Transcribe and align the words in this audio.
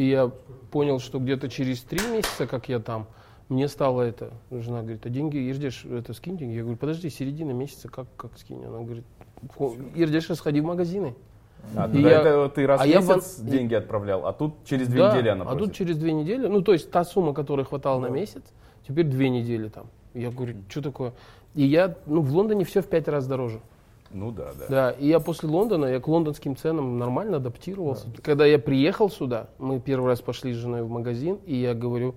И 0.00 0.08
я 0.08 0.30
понял, 0.70 0.98
что 0.98 1.18
где-то 1.18 1.50
через 1.50 1.82
три 1.82 2.00
месяца, 2.10 2.46
как 2.46 2.70
я 2.70 2.78
там, 2.78 3.06
мне 3.50 3.68
стало 3.68 4.00
это, 4.00 4.30
жена 4.50 4.80
говорит, 4.80 5.04
а 5.04 5.10
деньги, 5.10 5.50
Ирдеш, 5.50 5.84
это 5.84 6.14
скинь 6.14 6.38
деньги. 6.38 6.54
Я 6.54 6.62
говорю, 6.62 6.78
подожди, 6.78 7.10
середина 7.10 7.50
месяца, 7.50 7.88
как, 7.88 8.06
как 8.16 8.38
скинь? 8.38 8.64
Она 8.64 8.78
говорит, 8.78 9.04
Ирдеш, 9.94 10.28
сходи 10.38 10.62
в 10.62 10.64
магазины. 10.64 11.14
А, 11.76 11.86
И 11.92 12.00
я- 12.00 12.20
этого 12.22 12.48
ты 12.48 12.66
раз 12.66 12.80
а 12.80 12.84
в 12.84 12.86
я 12.88 13.00
месяц 13.02 13.40
вон- 13.40 13.50
деньги 13.50 13.74
отправлял, 13.74 14.26
а 14.26 14.32
тут 14.32 14.64
через 14.64 14.88
две 14.88 15.00
Да, 15.00 15.12
недели 15.12 15.28
она 15.28 15.42
а 15.44 15.48
просит. 15.48 15.64
тут 15.66 15.74
через 15.76 15.98
две 15.98 16.14
недели, 16.14 16.46
ну 16.46 16.62
то 16.62 16.72
есть 16.72 16.90
та 16.90 17.04
сумма, 17.04 17.34
которая 17.34 17.66
хватала 17.66 18.00
на 18.00 18.06
месяц, 18.08 18.42
теперь 18.88 19.04
две 19.04 19.28
недели 19.28 19.68
там. 19.68 19.84
Я 20.14 20.30
говорю, 20.30 20.54
что 20.70 20.80
такое? 20.80 21.12
И 21.54 21.66
я, 21.66 21.94
ну 22.06 22.22
в 22.22 22.32
Лондоне 22.34 22.64
все 22.64 22.80
в 22.80 22.86
пять 22.86 23.06
раз 23.08 23.26
дороже. 23.26 23.60
Ну 24.12 24.32
да, 24.32 24.50
да. 24.58 24.66
Да, 24.68 24.90
и 24.90 25.06
я 25.06 25.20
после 25.20 25.48
Лондона, 25.48 25.86
я 25.86 26.00
к 26.00 26.08
лондонским 26.08 26.56
ценам 26.56 26.98
нормально 26.98 27.36
адаптировался. 27.36 28.08
Когда 28.22 28.44
я 28.44 28.58
приехал 28.58 29.08
сюда, 29.08 29.50
мы 29.58 29.78
первый 29.80 30.06
раз 30.08 30.20
пошли 30.20 30.52
с 30.52 30.56
женой 30.56 30.82
в 30.82 30.90
магазин, 30.90 31.38
и 31.46 31.54
я 31.56 31.74
говорю, 31.74 32.14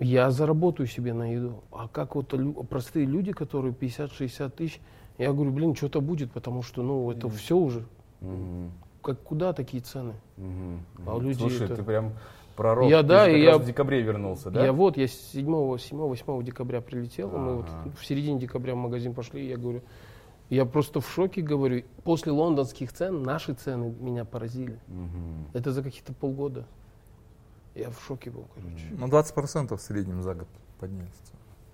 я 0.00 0.30
заработаю 0.30 0.86
себе 0.86 1.12
на 1.12 1.32
еду. 1.32 1.62
А 1.72 1.88
как 1.88 2.14
вот 2.14 2.32
простые 2.68 3.06
люди, 3.06 3.32
которые 3.32 3.72
50-60 3.74 4.50
тысяч, 4.50 4.80
я 5.18 5.32
говорю, 5.32 5.50
блин, 5.52 5.74
что-то 5.74 6.00
будет, 6.00 6.30
потому 6.32 6.62
что, 6.62 6.82
ну, 6.82 7.10
это 7.10 7.28
все 7.28 7.56
уже. 7.56 7.84
Мгм, 8.20 8.70
Как, 9.02 9.20
куда 9.22 9.52
такие 9.52 9.82
цены? 9.82 10.14
мгм, 10.36 10.80
А 11.06 11.18
люди 11.18 11.38
Слушай, 11.38 11.66
это- 11.66 11.76
ты 11.76 11.82
прям 11.82 12.12
пророк. 12.56 12.88
Я, 12.88 13.02
Ты 13.02 13.08
да, 13.08 13.28
и 13.28 13.42
я- 13.42 13.58
в 13.58 13.64
декабре 13.64 14.00
вернулся, 14.00 14.50
да? 14.50 14.64
Я 14.64 14.72
вот, 14.72 14.96
я 14.96 15.08
7, 15.08 15.76
7, 15.78 15.98
8 15.98 16.42
декабря 16.42 16.80
прилетел, 16.80 17.28
и 17.34 17.38
мы 17.38 17.56
вот 17.56 17.66
Ага. 17.68 17.90
в 17.98 18.04
середине 18.06 18.38
декабря 18.38 18.74
в 18.74 18.78
магазин 18.78 19.12
пошли, 19.12 19.44
и 19.44 19.48
я 19.48 19.56
говорю, 19.56 19.82
я 20.50 20.64
просто 20.66 21.00
в 21.00 21.08
шоке 21.08 21.40
говорю, 21.42 21.82
после 22.04 22.32
лондонских 22.32 22.92
цен 22.92 23.22
наши 23.22 23.54
цены 23.54 23.94
меня 24.00 24.24
поразили. 24.24 24.78
Мгм. 24.88 25.46
Это 25.52 25.72
за 25.72 25.82
какие-то 25.82 26.12
полгода. 26.12 26.64
Я 27.74 27.90
в 27.90 28.00
шоке 28.06 28.30
был, 28.30 28.46
короче. 28.54 28.86
На 28.98 29.08
20% 29.08 29.76
в 29.76 29.80
среднем 29.80 30.22
за 30.22 30.34
год 30.34 30.48
поднялись. 30.78 31.08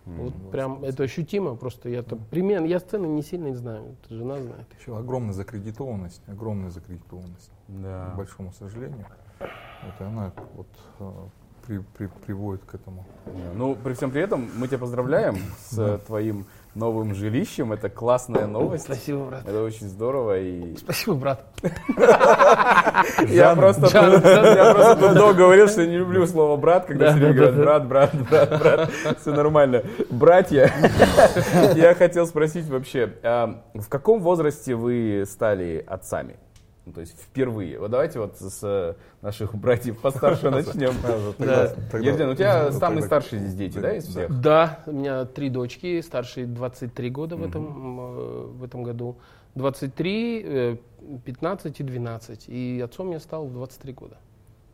Вот 0.06 0.32
прям 0.50 0.84
это 0.84 1.02
ощутимо, 1.02 1.54
просто 1.54 1.90
я 1.90 2.02
там 2.02 2.18
примерно, 2.30 2.64
я 2.64 2.80
цены 2.80 3.04
не 3.06 3.22
сильно 3.22 3.54
знаю, 3.54 3.94
это 4.04 4.14
жена 4.14 4.40
знает. 4.40 4.66
Еще 4.80 4.96
огромная 4.96 5.34
закредитованность, 5.34 6.22
огромная 6.26 6.70
закредитованность, 6.70 7.50
Да. 7.68 8.12
к 8.12 8.16
большому 8.16 8.52
сожалению. 8.52 9.04
Вот 9.38 10.00
и 10.00 10.04
она 10.04 10.32
вот 10.54 10.66
э, 11.00 11.12
при- 11.66 11.84
при- 11.98 12.06
приводит 12.24 12.64
к 12.64 12.74
этому. 12.74 13.04
Ну, 13.54 13.74
при 13.74 13.92
всем 13.92 14.10
при 14.10 14.22
этом, 14.22 14.48
мы 14.56 14.66
тебя 14.66 14.78
поздравляем 14.78 15.36
с 15.58 15.98
твоим 16.06 16.46
новым 16.74 17.14
жилищем. 17.14 17.72
Это 17.72 17.88
классная 17.88 18.46
новость. 18.46 18.84
Спасибо, 18.84 19.24
брат. 19.24 19.42
Это 19.46 19.62
очень 19.62 19.88
здорово. 19.88 20.38
И 20.38 20.76
Спасибо, 20.76 21.14
брат. 21.14 21.46
я 23.28 23.54
просто, 23.54 25.14
долго 25.14 25.34
говорил, 25.34 25.68
что 25.68 25.82
я 25.82 25.88
не 25.88 25.96
люблю 25.98 26.26
слово 26.26 26.56
брат, 26.56 26.86
когда 26.86 27.12
да, 27.12 27.18
говорят 27.18 27.56
брат, 27.56 27.86
брат, 27.86 28.10
брат, 28.28 28.58
брат. 28.60 28.90
Все 29.20 29.32
нормально. 29.32 29.82
Братья. 30.10 30.72
Я 31.74 31.94
хотел 31.94 32.26
спросить 32.26 32.68
вообще, 32.68 33.12
а 33.22 33.62
в 33.74 33.88
каком 33.88 34.20
возрасте 34.20 34.74
вы 34.74 35.24
стали 35.26 35.84
отцами? 35.86 36.36
Ну, 36.88 36.94
то 36.94 37.02
есть 37.02 37.14
впервые. 37.20 37.78
Вот 37.78 37.90
давайте 37.90 38.18
вот 38.18 38.38
с 38.38 38.60
э, 38.62 38.94
наших 39.20 39.54
братьев 39.54 40.00
постарше 40.00 40.48
начнем. 40.50 40.94
Ерден, 42.02 42.30
у 42.30 42.34
тебя 42.34 42.72
самые 42.72 43.02
старшие 43.02 43.40
здесь 43.40 43.54
дети, 43.54 43.78
да, 43.78 43.94
из 43.94 44.06
всех? 44.06 44.40
Да, 44.40 44.80
у 44.86 44.92
меня 44.92 45.26
три 45.26 45.50
дочки, 45.50 46.00
старшие 46.00 46.46
23 46.46 47.10
года 47.10 47.36
в 47.36 47.42
этом, 47.42 48.00
э, 48.00 48.46
в 48.54 48.64
этом 48.64 48.84
году. 48.84 49.18
23, 49.54 50.42
э, 50.46 50.76
15 51.26 51.80
и 51.80 51.82
12. 51.82 52.48
И 52.48 52.80
отцом 52.82 53.10
я 53.10 53.20
стал 53.20 53.46
в 53.46 53.52
23 53.52 53.92
года. 53.92 54.16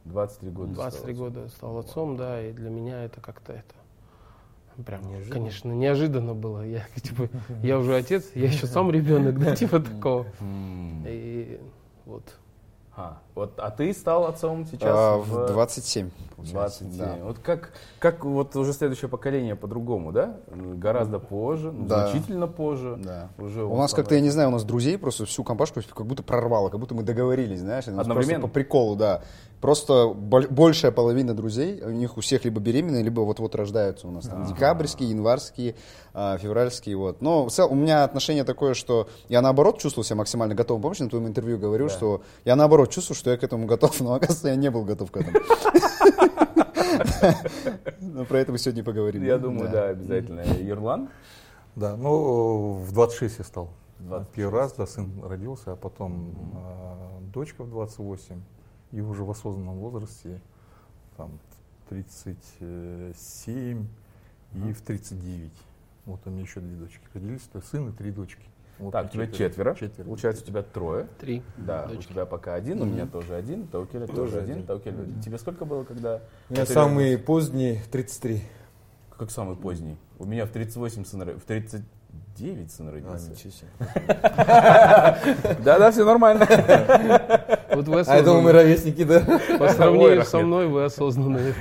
23 0.05 0.51
года. 0.51 0.73
23 0.73 1.15
стало. 1.15 1.29
года 1.29 1.49
стал 1.49 1.79
отцом, 1.79 2.17
да, 2.17 2.41
и 2.41 2.53
для 2.53 2.71
меня 2.71 3.03
это 3.03 3.21
как-то 3.21 3.55
это 3.55 3.75
прям, 4.83 5.03
конечно, 5.31 5.73
неожиданно 5.73 6.35
было. 6.35 6.67
Я, 6.67 6.85
типа, 6.95 7.29
я 7.63 7.79
уже 7.81 7.97
отец, 7.97 8.25
я 8.35 8.47
еще 8.47 8.67
сам 8.67 8.91
ребенок, 8.91 9.39
да, 9.39 9.55
типа 9.55 9.81
такого. 9.81 10.27
И 11.07 11.61
вот. 12.07 12.23
А, 12.97 13.19
вот, 13.35 13.55
а 13.57 13.71
ты 13.73 13.93
стал 13.93 14.25
отцом 14.27 14.65
сейчас 14.67 14.95
А, 14.97 15.17
в 15.19 15.49
27. 15.49 16.11
в 16.11 16.37
получается, 16.37 16.85
27. 16.85 16.97
да. 16.97 17.25
Вот 17.25 17.39
как, 17.41 17.73
как 17.99 18.25
вот 18.25 18.55
уже 18.55 18.73
следующее 18.73 19.09
поколение 19.09 19.57
по-другому, 19.57 20.13
да? 20.13 20.37
Гораздо 20.49 21.19
позже, 21.19 21.73
ну, 21.73 21.87
Да. 21.87 22.07
значительно 22.07 22.47
позже. 22.47 22.97
Да. 23.03 23.31
Уже 23.37 23.65
У 23.65 23.71
вот 23.71 23.79
нас 23.79 23.93
как-то, 23.95 24.15
я 24.15 24.21
не 24.21 24.31
знаю, 24.31 24.51
у 24.51 24.53
нас 24.53 24.63
друзей 24.63 24.97
просто 24.97 25.27
всю 25.27 25.43
компашку 25.43 25.81
как 25.93 26.07
будто 26.07 26.23
прорвало, 26.23 26.69
как 26.69 26.79
будто 26.79 26.95
мы 26.95 27.03
договорились, 27.03 27.59
знаешь. 27.61 27.89
Одновременно? 27.89 28.43
По 28.43 28.49
приколу, 28.49 28.95
да. 28.95 29.23
Просто 29.65 30.13
боль- 30.15 30.49
большая 30.49 30.93
половина 30.93 31.33
друзей, 31.33 31.81
у 31.83 31.89
них 31.89 32.19
у 32.19 32.21
всех 32.21 32.45
либо 32.45 32.61
беременные, 32.61 33.03
либо 33.03 33.23
вот-вот 33.23 33.55
рождаются 33.55 34.07
у 34.07 34.11
нас. 34.11 34.27
Там 34.27 34.45
декабрьские, 34.45 35.09
январские, 35.09 35.75
а, 36.13 36.37
февральские, 36.37 36.99
вот. 36.99 37.23
Но 37.23 37.47
в 37.47 37.51
целом 37.51 37.73
у 37.73 37.75
меня 37.77 38.05
отношение 38.05 38.45
такое, 38.45 38.75
что 38.75 39.09
я 39.31 39.41
наоборот 39.41 39.79
чувствовал 39.79 40.05
себя 40.05 40.17
максимально 40.17 40.55
готовым. 40.55 40.83
Помнишь, 40.83 41.01
на 41.01 41.09
твоем 41.09 41.27
интервью 41.27 41.57
говорил, 41.57 41.87
Да. 41.87 41.93
что 41.95 42.21
я 42.45 42.57
наоборот 42.57 42.91
чувствую, 42.91 43.17
что 43.17 43.31
я 43.31 43.39
к 43.39 43.43
этому 43.43 43.65
готов, 43.65 43.99
но 44.01 44.13
оказывается 44.13 44.49
я 44.49 44.57
не 44.57 44.71
был 44.71 44.85
готов 44.85 45.11
к 45.11 45.17
этому. 45.17 45.39
Но 48.01 48.27
про 48.27 48.41
это 48.41 48.53
мы 48.53 48.59
сегодня 48.59 48.85
поговорим. 48.85 49.25
Я 49.25 49.39
думаю, 49.39 49.71
да, 49.71 49.89
обязательно. 49.89 50.41
Ерлан? 50.61 51.09
Да, 51.75 51.97
ну, 51.97 52.73
в 52.75 52.93
26 52.93 53.39
я 53.39 53.45
стал. 53.47 53.71
26. 54.01 54.35
Первый 54.37 54.61
раз, 54.61 54.75
да, 54.75 54.87
сын 54.87 55.11
родился, 55.25 55.73
а 55.73 55.77
потом 55.77 56.35
а, 56.55 57.19
дочка 57.33 57.65
в 57.65 57.71
28, 57.71 58.43
и 58.95 59.01
уже 59.01 59.25
в 59.25 59.31
осознанном 59.31 59.75
возрасте, 59.79 60.41
там, 61.17 61.41
в 61.85 61.89
37 61.89 63.87
и 64.55 64.73
в 64.73 64.81
39. 64.83 65.53
Вот 66.07 66.21
у 66.25 66.31
меня 66.31 66.43
еще 66.43 66.61
две 66.61 66.77
дочки 66.77 67.01
родились, 67.13 67.43
то 67.53 67.59
есть 67.59 67.69
сын 67.71 67.89
и 67.89 67.93
три 67.93 68.13
дочки. 68.13 68.45
Вот 68.79 68.93
Так, 68.93 69.07
у 69.07 69.09
тебя 69.09 69.27
четверо. 69.27 69.75
Четверо. 69.75 70.07
Получается, 70.07 70.45
у 70.45 70.47
тебя 70.47 70.63
трое. 70.63 71.09
Три. 71.19 71.43
Да, 71.57 71.87
у 71.87 71.95
дочки. 71.95 72.11
тебя 72.13 72.25
пока 72.25 72.55
один, 72.55 72.83
у 72.83 72.85
меня 72.85 73.07
тоже 73.07 73.35
один, 73.35 73.67
Таукеля 73.67 74.07
тоже 74.07 74.39
один. 74.41 74.65
Таукеля, 74.65 74.97
тебе 75.25 75.39
сколько 75.39 75.65
было, 75.65 75.83
когда... 75.83 76.21
У 76.49 76.53
меня 76.53 76.65
ты 76.65 76.73
самый 76.73 77.19
поздний 77.19 77.81
33. 77.91 78.43
Как 79.19 79.31
самый 79.31 79.57
поздний? 79.57 79.97
У 80.19 80.25
меня 80.25 80.47
в 80.47 80.51
38 80.51 81.05
сын, 81.05 81.39
в 81.39 81.45
39 81.45 82.71
сын 82.71 82.89
А, 82.89 82.93
родился. 82.93 83.35
себе. 83.35 83.69
Да-да, 85.65 85.91
все 85.91 86.05
нормально. 86.05 86.47
Вот 87.75 87.89
вы 87.89 88.01
А 88.07 88.17
я 88.17 88.23
думал, 88.23 88.43
мы 88.43 88.51
осознанные. 88.51 88.53
ровесники, 88.53 89.05
да? 89.05 89.41
По 89.59 89.69
сравнению 89.69 90.25
со 90.25 90.39
мной 90.41 90.67
вы 90.69 90.85
осознанные. 90.85 91.55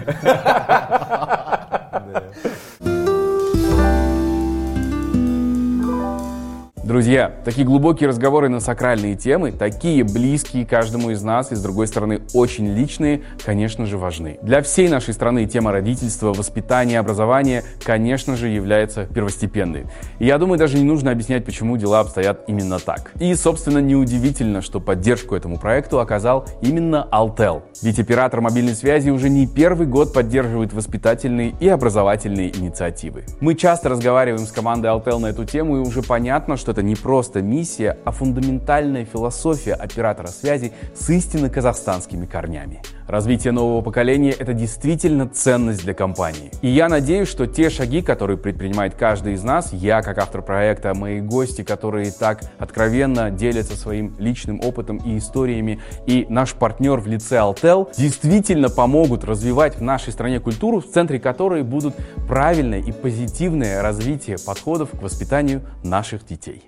Друзья, 6.93 7.31
такие 7.43 7.65
глубокие 7.65 8.07
разговоры 8.07 8.49
на 8.49 8.59
сакральные 8.59 9.15
темы, 9.15 9.51
такие 9.51 10.03
близкие 10.03 10.63
каждому 10.63 11.09
из 11.09 11.23
нас 11.23 11.51
и, 11.51 11.55
с 11.55 11.59
другой 11.59 11.87
стороны, 11.87 12.21
очень 12.35 12.67
личные, 12.67 13.23
конечно 13.43 13.87
же, 13.87 13.97
важны. 13.97 14.37
Для 14.43 14.61
всей 14.61 14.87
нашей 14.89 15.15
страны 15.15 15.47
тема 15.47 15.71
родительства, 15.71 16.33
воспитания, 16.33 16.99
образования, 16.99 17.63
конечно 17.83 18.35
же, 18.35 18.47
является 18.49 19.07
первостепенной. 19.07 19.87
И 20.19 20.27
я 20.27 20.37
думаю, 20.37 20.59
даже 20.59 20.77
не 20.77 20.83
нужно 20.83 21.09
объяснять, 21.09 21.45
почему 21.45 21.77
дела 21.77 22.01
обстоят 22.01 22.43
именно 22.45 22.77
так. 22.77 23.11
И, 23.19 23.33
собственно, 23.33 23.79
неудивительно, 23.79 24.61
что 24.61 24.79
поддержку 24.79 25.33
этому 25.33 25.57
проекту 25.57 25.99
оказал 25.99 26.45
именно 26.61 27.07
Altel. 27.11 27.63
Ведь 27.81 27.97
оператор 27.97 28.39
мобильной 28.39 28.75
связи 28.75 29.09
уже 29.09 29.29
не 29.29 29.47
первый 29.47 29.87
год 29.87 30.13
поддерживает 30.13 30.73
воспитательные 30.73 31.55
и 31.59 31.67
образовательные 31.69 32.55
инициативы. 32.55 33.23
Мы 33.39 33.55
часто 33.55 33.89
разговариваем 33.89 34.45
с 34.45 34.51
командой 34.51 34.91
Altel 34.91 35.17
на 35.17 35.25
эту 35.31 35.43
тему, 35.43 35.77
и 35.77 35.79
уже 35.79 36.03
понятно, 36.03 36.55
что 36.55 36.71
это 36.71 36.82
не 36.83 36.95
просто 36.95 37.41
миссия, 37.41 37.97
а 38.05 38.11
фундаментальная 38.11 39.05
философия 39.05 39.73
оператора 39.73 40.27
связи 40.27 40.71
с 40.93 41.09
истинно 41.09 41.49
казахстанскими 41.49 42.25
корнями. 42.25 42.81
Развитие 43.07 43.51
нового 43.51 43.81
поколения– 43.81 44.31
это 44.39 44.53
действительно 44.53 45.27
ценность 45.27 45.83
для 45.83 45.93
компании. 45.93 46.51
И 46.61 46.69
я 46.69 46.87
надеюсь, 46.87 47.27
что 47.27 47.47
те 47.47 47.69
шаги, 47.69 48.01
которые 48.01 48.37
предпринимает 48.37 48.95
каждый 48.95 49.33
из 49.33 49.43
нас, 49.43 49.73
я 49.73 50.01
как 50.01 50.17
автор 50.17 50.41
проекта, 50.41 50.93
мои 50.93 51.19
гости, 51.19 51.63
которые 51.63 52.11
так 52.11 52.41
откровенно 52.59 53.29
делятся 53.29 53.75
своим 53.75 54.15
личным 54.19 54.61
опытом 54.63 54.97
и 54.97 55.17
историями, 55.17 55.79
и 56.05 56.25
наш 56.29 56.53
партнер 56.53 56.99
в 56.99 57.07
лице 57.07 57.35
Altel, 57.37 57.89
действительно 57.97 58.69
помогут 58.69 59.23
развивать 59.23 59.77
в 59.77 59.81
нашей 59.81 60.13
стране 60.13 60.39
культуру, 60.39 60.79
в 60.79 60.87
центре 60.87 61.19
которой 61.19 61.63
будут 61.63 61.95
правильное 62.27 62.79
и 62.79 62.91
позитивное 62.91 63.81
развитие 63.81 64.37
подходов 64.45 64.91
к 64.91 65.01
воспитанию 65.01 65.61
наших 65.83 66.25
детей. 66.25 66.63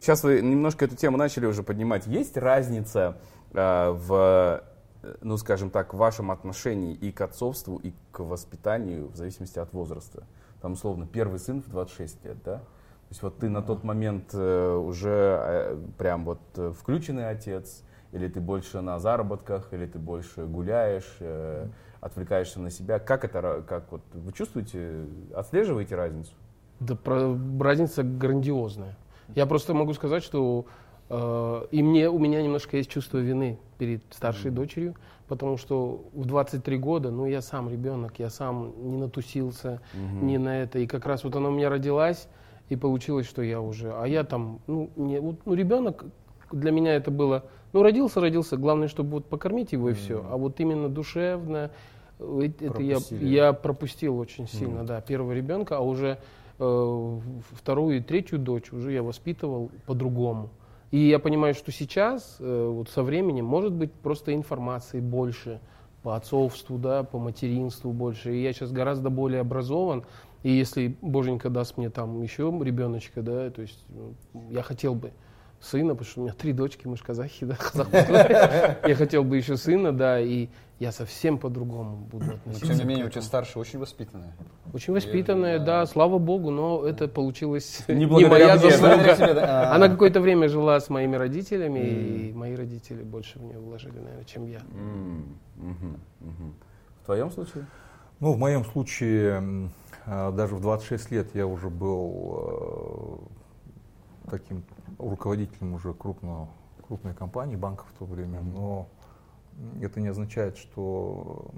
Сейчас 0.00 0.24
вы 0.24 0.40
немножко 0.40 0.86
эту 0.86 0.96
тему 0.96 1.16
начали 1.16 1.46
уже 1.46 1.62
поднимать. 1.62 2.06
Есть 2.06 2.36
разница 2.36 3.18
э, 3.52 3.90
в, 3.90 4.62
э, 5.02 5.16
ну, 5.20 5.36
скажем 5.36 5.70
так, 5.70 5.94
в 5.94 5.96
вашем 5.96 6.30
отношении 6.30 6.94
и 6.94 7.12
к 7.12 7.20
отцовству, 7.20 7.76
и 7.76 7.92
к 8.10 8.20
воспитанию 8.20 9.08
в 9.08 9.16
зависимости 9.16 9.58
от 9.58 9.72
возраста? 9.72 10.24
Там, 10.60 10.72
условно, 10.72 11.06
первый 11.06 11.38
сын 11.38 11.62
в 11.62 11.68
26 11.68 12.24
лет, 12.24 12.36
да? 12.44 12.62
есть 13.10 13.22
вот 13.22 13.38
ты 13.38 13.48
на 13.48 13.60
тот 13.60 13.84
момент 13.84 14.30
э, 14.32 14.74
уже 14.74 15.38
э, 15.40 15.78
прям 15.98 16.24
вот 16.24 16.40
э, 16.56 16.72
включенный 16.78 17.28
отец, 17.28 17.82
или 18.12 18.28
ты 18.28 18.40
больше 18.40 18.80
на 18.80 18.98
заработках, 18.98 19.72
или 19.72 19.86
ты 19.86 19.98
больше 19.98 20.46
гуляешь, 20.46 21.16
э, 21.20 21.66
отвлекаешься 22.00 22.60
на 22.60 22.70
себя. 22.70 22.98
Как 22.98 23.24
это, 23.24 23.64
как 23.68 23.90
вот 23.92 24.02
вы 24.14 24.32
чувствуете, 24.32 25.04
отслеживаете 25.34 25.94
разницу? 25.96 26.32
Да 26.80 26.96
про- 26.96 27.36
разница 27.60 28.02
грандиозная. 28.02 28.96
Я 29.34 29.46
просто 29.46 29.74
могу 29.74 29.92
сказать, 29.94 30.22
что 30.24 30.64
э, 31.08 31.66
и 31.70 31.82
мне, 31.82 32.08
у 32.08 32.18
меня 32.18 32.42
немножко 32.42 32.76
есть 32.76 32.90
чувство 32.90 33.18
вины 33.18 33.58
перед 33.78 34.02
старшей 34.10 34.50
дочерью, 34.50 34.94
потому 35.28 35.56
что 35.56 36.04
в 36.12 36.24
23 36.24 36.78
года, 36.78 37.10
ну, 37.10 37.26
я 37.26 37.40
сам 37.42 37.68
ребенок, 37.70 38.18
я 38.18 38.30
сам 38.30 38.72
не 38.78 38.96
натусился, 38.98 39.80
не 40.22 40.38
на 40.38 40.62
это. 40.62 40.78
И 40.80 40.86
как 40.86 41.06
раз 41.06 41.22
вот 41.24 41.36
она 41.36 41.48
у 41.48 41.52
меня 41.52 41.68
родилась, 41.68 42.28
и 42.68 42.76
получилось, 42.76 43.26
что 43.28 43.42
я 43.42 43.60
уже, 43.60 43.92
а 43.92 44.06
я 44.06 44.24
там, 44.24 44.60
ну, 44.66 44.90
не, 44.96 45.20
вот, 45.20 45.36
ну 45.44 45.54
ребенок, 45.54 46.04
для 46.52 46.70
меня 46.72 46.94
это 46.94 47.10
было, 47.10 47.44
ну, 47.72 47.82
родился, 47.82 48.20
родился, 48.20 48.56
главное, 48.56 48.88
чтобы 48.88 49.10
вот 49.10 49.26
покормить 49.26 49.72
его 49.72 49.90
и 49.90 49.94
все. 49.94 50.24
А 50.30 50.36
вот 50.36 50.58
именно 50.60 50.88
душевно, 50.88 51.70
э, 52.18 52.50
это 52.60 52.82
я, 52.82 52.98
я 53.20 53.52
пропустил 53.52 54.18
очень 54.18 54.48
сильно, 54.48 54.84
да, 54.84 55.00
первого 55.00 55.32
ребенка, 55.32 55.76
а 55.76 55.80
уже 55.80 56.18
э, 56.58 57.18
вторую 57.52 57.98
и 57.98 58.00
третью 58.00 58.38
дочь 58.38 58.72
уже 58.72 58.92
я 58.92 59.02
воспитывал 59.02 59.70
по-другому. 59.86 60.50
И 60.90 60.98
я 60.98 61.20
понимаю, 61.20 61.54
что 61.54 61.70
сейчас, 61.70 62.36
э, 62.40 62.68
вот 62.68 62.88
со 62.88 63.02
временем, 63.02 63.44
может 63.44 63.72
быть 63.72 63.92
просто 63.92 64.34
информации 64.34 65.00
больше 65.00 65.60
по 66.02 66.16
отцовству, 66.16 66.78
да, 66.78 67.04
по 67.04 67.18
материнству 67.18 67.92
больше. 67.92 68.34
И 68.34 68.42
я 68.42 68.52
сейчас 68.52 68.72
гораздо 68.72 69.10
более 69.10 69.40
образован. 69.40 70.04
И 70.42 70.50
если 70.50 70.96
Боженька 71.02 71.50
даст 71.50 71.76
мне 71.76 71.90
там 71.90 72.22
еще 72.22 72.44
ребеночка, 72.62 73.22
да, 73.22 73.50
то 73.50 73.62
есть 73.62 73.84
ну, 73.88 74.14
я 74.50 74.62
хотел 74.62 74.94
бы 74.94 75.12
сына, 75.60 75.94
потому 75.94 76.10
что 76.10 76.20
у 76.20 76.24
меня 76.24 76.32
три 76.32 76.52
дочки, 76.52 76.86
мы 76.86 76.96
же 76.96 77.02
казахи, 77.04 77.44
да. 77.44 78.78
Я 78.86 78.94
хотел 78.94 79.24
бы 79.24 79.36
еще 79.36 79.56
сына, 79.56 79.92
да, 79.92 80.18
и 80.20 80.48
я 80.78 80.92
совсем 80.92 81.36
по-другому 81.36 81.96
буду 82.10 82.24
Но, 82.24 82.32
относиться. 82.32 82.68
тем 82.68 82.78
не 82.78 82.84
менее, 82.84 83.04
у 83.04 83.10
тебя 83.10 83.20
старшая 83.20 83.60
очень 83.60 83.78
воспитанная. 83.78 84.34
Очень 84.72 84.94
воспитанная, 84.94 85.58
да, 85.58 85.84
слава 85.84 86.16
богу, 86.18 86.50
но 86.50 86.86
это 86.86 87.06
получилось 87.06 87.84
Не 87.88 88.06
не, 88.06 88.06
моя 88.06 88.56
мне, 88.56 88.70
заслуга. 88.70 88.96
Благодаря 88.96 89.16
тебе, 89.16 89.34
да. 89.34 89.74
Она 89.74 89.90
какое-то 89.90 90.22
время 90.22 90.48
жила 90.48 90.80
с 90.80 90.88
моими 90.88 91.16
родителями, 91.16 91.80
и 91.80 92.32
мои 92.32 92.54
родители 92.54 93.02
больше 93.02 93.38
в 93.38 93.44
нее 93.44 93.58
вложили, 93.58 93.98
наверное, 93.98 94.24
чем 94.24 94.46
я. 94.46 94.60
В 97.02 97.04
твоем 97.04 97.30
случае? 97.30 97.66
Ну, 98.20 98.32
в 98.32 98.38
моем 98.38 98.64
случае, 98.64 99.70
а, 100.06 100.32
даже 100.32 100.54
в 100.54 100.60
26 100.60 101.10
лет 101.10 101.34
я 101.34 101.46
уже 101.46 101.68
был 101.68 103.28
э, 104.26 104.30
таким 104.30 104.62
руководителем 105.00 105.74
уже 105.74 105.94
крупного, 105.94 106.48
крупной 106.86 107.14
компании, 107.14 107.56
банка 107.56 107.84
в 107.84 107.98
то 107.98 108.04
время, 108.04 108.40
но 108.40 108.88
м, 109.58 109.82
это 109.82 110.00
не 110.00 110.08
означает, 110.08 110.56
что, 110.56 111.50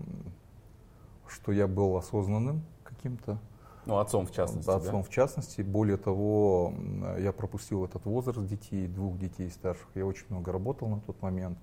что 1.29 1.53
я 1.53 1.67
был 1.67 1.97
осознанным 1.97 2.63
каким-то, 2.85 3.39
Ну, 3.87 3.99
отцом 3.99 4.27
в 4.27 4.33
частности, 4.33 4.67
да? 4.67 4.77
отцом 4.77 5.03
в 5.03 5.09
частности. 5.11 5.63
Более 5.63 5.97
того, 5.97 6.73
я 7.19 7.33
пропустил 7.33 7.85
этот 7.85 8.05
возраст 8.05 8.47
детей, 8.47 8.87
двух 8.87 9.19
детей 9.19 9.51
старших. 9.51 9.89
Я 9.95 10.07
очень 10.07 10.27
много 10.29 10.53
работал 10.53 10.89
на 10.89 11.01
тот 11.01 11.21
момент. 11.23 11.59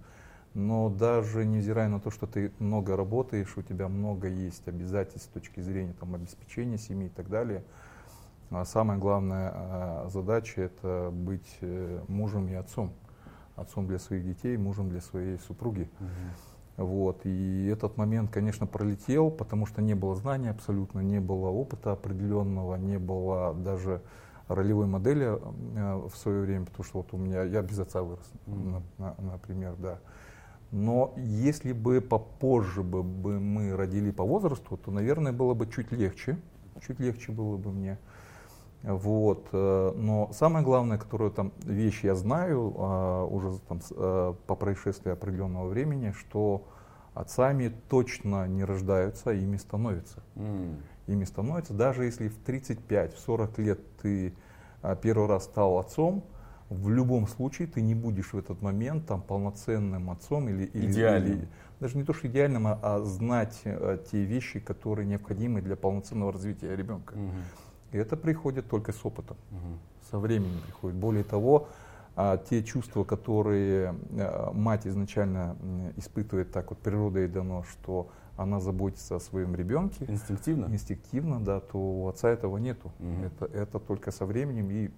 Но 0.56 0.90
даже 0.90 1.46
невзирая 1.46 1.90
на 1.90 2.00
то, 2.00 2.10
что 2.10 2.26
ты 2.26 2.52
много 2.58 2.98
работаешь, 2.98 3.56
у 3.56 3.62
тебя 3.62 3.88
много 3.88 4.28
есть 4.28 4.68
обязательств 4.68 5.30
с 5.30 5.34
точки 5.34 5.60
зрения 5.62 5.94
там, 6.00 6.16
обеспечения 6.16 6.78
семьи 6.80 7.06
и 7.06 7.10
так 7.10 7.30
далее, 7.30 7.64
а 8.52 8.66
самая 8.66 8.98
главная 8.98 9.52
а, 9.54 10.08
задача 10.12 10.62
это 10.62 11.10
быть 11.12 11.58
э, 11.62 12.02
мужем 12.08 12.48
и 12.48 12.54
отцом. 12.54 12.94
Отцом 13.56 13.88
для 13.88 14.00
своих 14.00 14.24
детей, 14.24 14.58
мужем 14.58 14.90
для 14.90 15.02
своей 15.02 15.38
супруги. 15.40 15.90
Вот. 16.78 17.26
И 17.26 17.68
этот 17.72 17.98
момент, 17.98 18.32
конечно, 18.32 18.66
пролетел, 18.66 19.30
потому 19.32 19.66
что 19.66 19.82
не 19.82 19.96
было 19.96 20.16
знания 20.16 20.52
абсолютно, 20.52 21.02
не 21.02 21.20
было 21.20 21.50
опыта 21.50 21.92
определенного, 21.92 22.76
не 22.76 22.98
было 22.98 23.54
даже 23.54 24.02
ролевой 24.48 24.88
модели 24.88 25.26
э, 25.76 26.08
в 26.08 26.16
свое 26.16 26.42
время, 26.42 26.66
потому 26.66 26.84
что 26.86 27.00
вот 27.00 27.14
у 27.14 27.18
меня, 27.18 27.44
я 27.44 27.62
без 27.62 27.80
отца 27.80 28.02
вырос, 28.02 28.32
на- 28.48 28.82
на- 28.98 29.16
например, 29.20 29.76
да. 29.78 30.00
Но 30.72 31.14
если 31.18 31.74
бы 31.74 32.00
попозже 32.00 32.82
бы, 32.84 33.04
бы 33.04 33.40
мы 33.40 33.76
родили 33.76 34.12
по 34.12 34.24
возрасту, 34.24 34.78
то, 34.78 34.92
наверное, 34.92 35.34
было 35.34 35.54
бы 35.54 35.68
чуть 35.68 35.92
легче, 35.92 36.38
чуть 36.86 37.00
легче 37.00 37.32
было 37.32 37.58
бы 37.58 37.72
мне. 37.72 37.98
Вот. 38.84 39.48
э, 39.52 39.94
Но 39.96 40.30
самое 40.32 40.64
главное, 40.64 40.98
которую 40.98 41.32
там 41.32 41.52
вещь 41.64 42.04
я 42.04 42.16
знаю 42.16 42.74
а, 42.78 43.26
уже 43.26 43.60
там, 43.68 43.80
э, 43.92 44.34
по 44.48 44.56
происшествии 44.56 45.12
определенного 45.12 45.68
времени, 45.68 46.12
что 46.12 46.66
отцами 47.14 47.74
точно 47.90 48.48
не 48.48 48.64
рождаются, 48.64 49.32
а 49.32 49.34
ими 49.34 49.58
становятся. 49.58 50.24
М. 50.36 50.78
Ими 51.08 51.26
становятся, 51.26 51.74
даже 51.74 52.06
если 52.06 52.30
в 52.30 52.38
35-40 52.46 53.58
лет 53.62 53.80
ты 54.02 54.34
а, 54.82 54.96
первый 54.96 55.28
раз 55.28 55.44
стал 55.44 55.78
отцом, 55.80 56.24
в 56.70 56.90
любом 56.90 57.28
случае 57.28 57.68
ты 57.68 57.82
не 57.82 57.96
будешь 57.96 58.32
в 58.32 58.38
этот 58.38 58.62
момент 58.62 59.08
там 59.08 59.22
полноценным 59.22 60.10
отцом 60.12 60.48
или, 60.48 60.66
или- 60.66 60.92
Идеальным. 60.92 61.32
или- 61.40 61.48
даже 61.80 61.98
не 61.98 62.04
то 62.04 62.14
что 62.14 62.28
идеальным, 62.28 62.68
а, 62.68 62.80
а 62.82 63.00
знать 63.02 63.60
э, 63.66 63.98
те 64.10 64.24
вещи, 64.24 64.60
которые 64.60 65.06
необходимы 65.08 65.62
для 65.62 65.76
полноценного 65.76 66.32
развития 66.32 66.76
ребенка. 66.76 67.16
Мгм. 67.18 67.34
И 67.92 67.98
это 67.98 68.16
приходит 68.18 68.68
только 68.70 68.92
с 68.92 69.06
опытом, 69.06 69.38
Мгм. 69.52 69.80
со 70.10 70.20
временем 70.20 70.62
приходит. 70.62 70.98
Более 70.98 71.24
того, 71.24 71.68
а, 72.16 72.38
те 72.38 72.64
чувства, 72.64 73.04
которые 73.04 73.96
э, 74.12 74.52
мать 74.54 74.86
изначально 74.86 75.56
испытывает, 75.96 76.52
так 76.52 76.70
вот 76.70 76.80
природой 76.80 77.28
дано, 77.28 77.64
что 77.64 78.10
она 78.36 78.60
заботится 78.60 79.16
о 79.16 79.20
своем 79.20 79.56
ребенке, 79.56 80.06
Инстинктивно? 80.08 80.66
инстинктивно, 80.66 81.40
да, 81.44 81.60
то 81.62 81.78
у 81.78 82.08
отца 82.08 82.30
этого 82.30 82.58
нету. 82.58 82.92
Мгм. 83.00 83.24
Это, 83.24 83.46
это 83.46 83.80
только 83.80 84.12
со 84.12 84.26
временем 84.26 84.70
и 84.70 84.90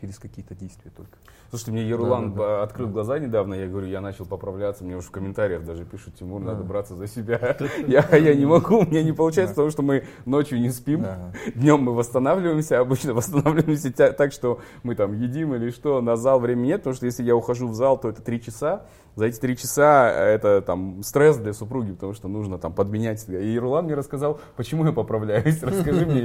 через 0.00 0.18
какие-то 0.18 0.54
действия 0.54 0.90
только. 0.96 1.18
Слушайте, 1.50 1.72
мне 1.72 1.82
Ерулан 1.88 2.32
Да, 2.32 2.38
да, 2.38 2.46
да. 2.46 2.62
открыл 2.62 2.88
глаза 2.88 3.18
недавно, 3.18 3.54
я 3.54 3.66
говорю, 3.66 3.86
я 3.88 4.00
начал 4.00 4.24
поправляться, 4.24 4.84
мне 4.84 4.96
уже 4.96 5.08
в 5.08 5.10
комментариях 5.10 5.64
даже 5.64 5.84
пишут, 5.84 6.14
Тимур, 6.16 6.40
надо 6.40 6.62
браться 6.62 6.94
за 6.94 7.06
себя. 7.06 7.56
Я, 7.86 8.04
я 8.16 8.34
не 8.34 8.46
могу, 8.46 8.78
у 8.78 8.86
меня 8.86 9.02
не 9.02 9.12
получается, 9.12 9.54
потому 9.54 9.70
что 9.70 9.82
мы 9.82 10.04
ночью 10.26 10.60
не 10.60 10.70
спим, 10.70 11.02
Да. 11.02 11.32
днем 11.54 11.82
мы 11.82 11.94
восстанавливаемся, 11.94 12.78
обычно 12.78 13.14
восстанавливаемся 13.20 13.90
так, 13.92 14.32
что 14.32 14.60
мы 14.82 14.94
там 14.94 15.12
едим 15.12 15.54
или 15.54 15.70
что, 15.70 16.00
на 16.00 16.16
зал 16.16 16.40
времени 16.40 16.68
нет, 16.68 16.80
потому 16.82 16.94
что 16.94 17.06
если 17.06 17.22
я 17.24 17.34
ухожу 17.34 17.68
в 17.68 17.74
зал, 17.74 17.98
то 17.98 18.08
это 18.08 18.22
три 18.22 18.40
часа, 18.40 18.82
за 19.16 19.26
эти 19.26 19.40
три 19.40 19.56
часа 19.56 20.08
это 20.10 20.62
там 20.62 21.02
стресс 21.02 21.36
для 21.36 21.52
супруги, 21.52 21.92
потому 21.92 22.14
что 22.14 22.28
нужно 22.28 22.58
там 22.58 22.72
подменять. 22.72 23.28
И 23.28 23.32
Ерулан 23.52 23.86
мне 23.86 23.94
рассказал, 23.94 24.40
почему 24.56 24.86
я 24.86 24.92
поправляюсь. 24.92 25.60
Расскажи 25.62 26.06
мне, 26.06 26.22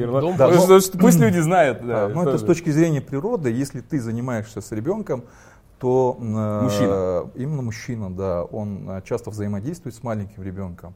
что 0.79 0.97
Пусть 0.99 1.19
люди 1.19 1.39
знают. 1.39 1.85
да, 1.85 2.05
А, 2.05 2.09
ну, 2.09 2.21
это 2.21 2.37
с 2.37 2.43
точки 2.43 2.69
зрения 2.69 3.01
природы, 3.01 3.49
если 3.65 3.81
ты 3.81 3.99
занимаешься 3.99 4.61
с 4.61 4.71
ребенком, 4.71 5.23
то 5.79 6.17
э, 6.19 6.61
Мужчина. 6.63 7.31
именно 7.35 7.61
мужчина, 7.61 8.15
да, 8.15 8.43
он 8.43 8.89
э, 8.89 9.01
часто 9.03 9.31
взаимодействует 9.31 9.95
с 9.95 10.03
маленьким 10.03 10.43
ребенком, 10.43 10.93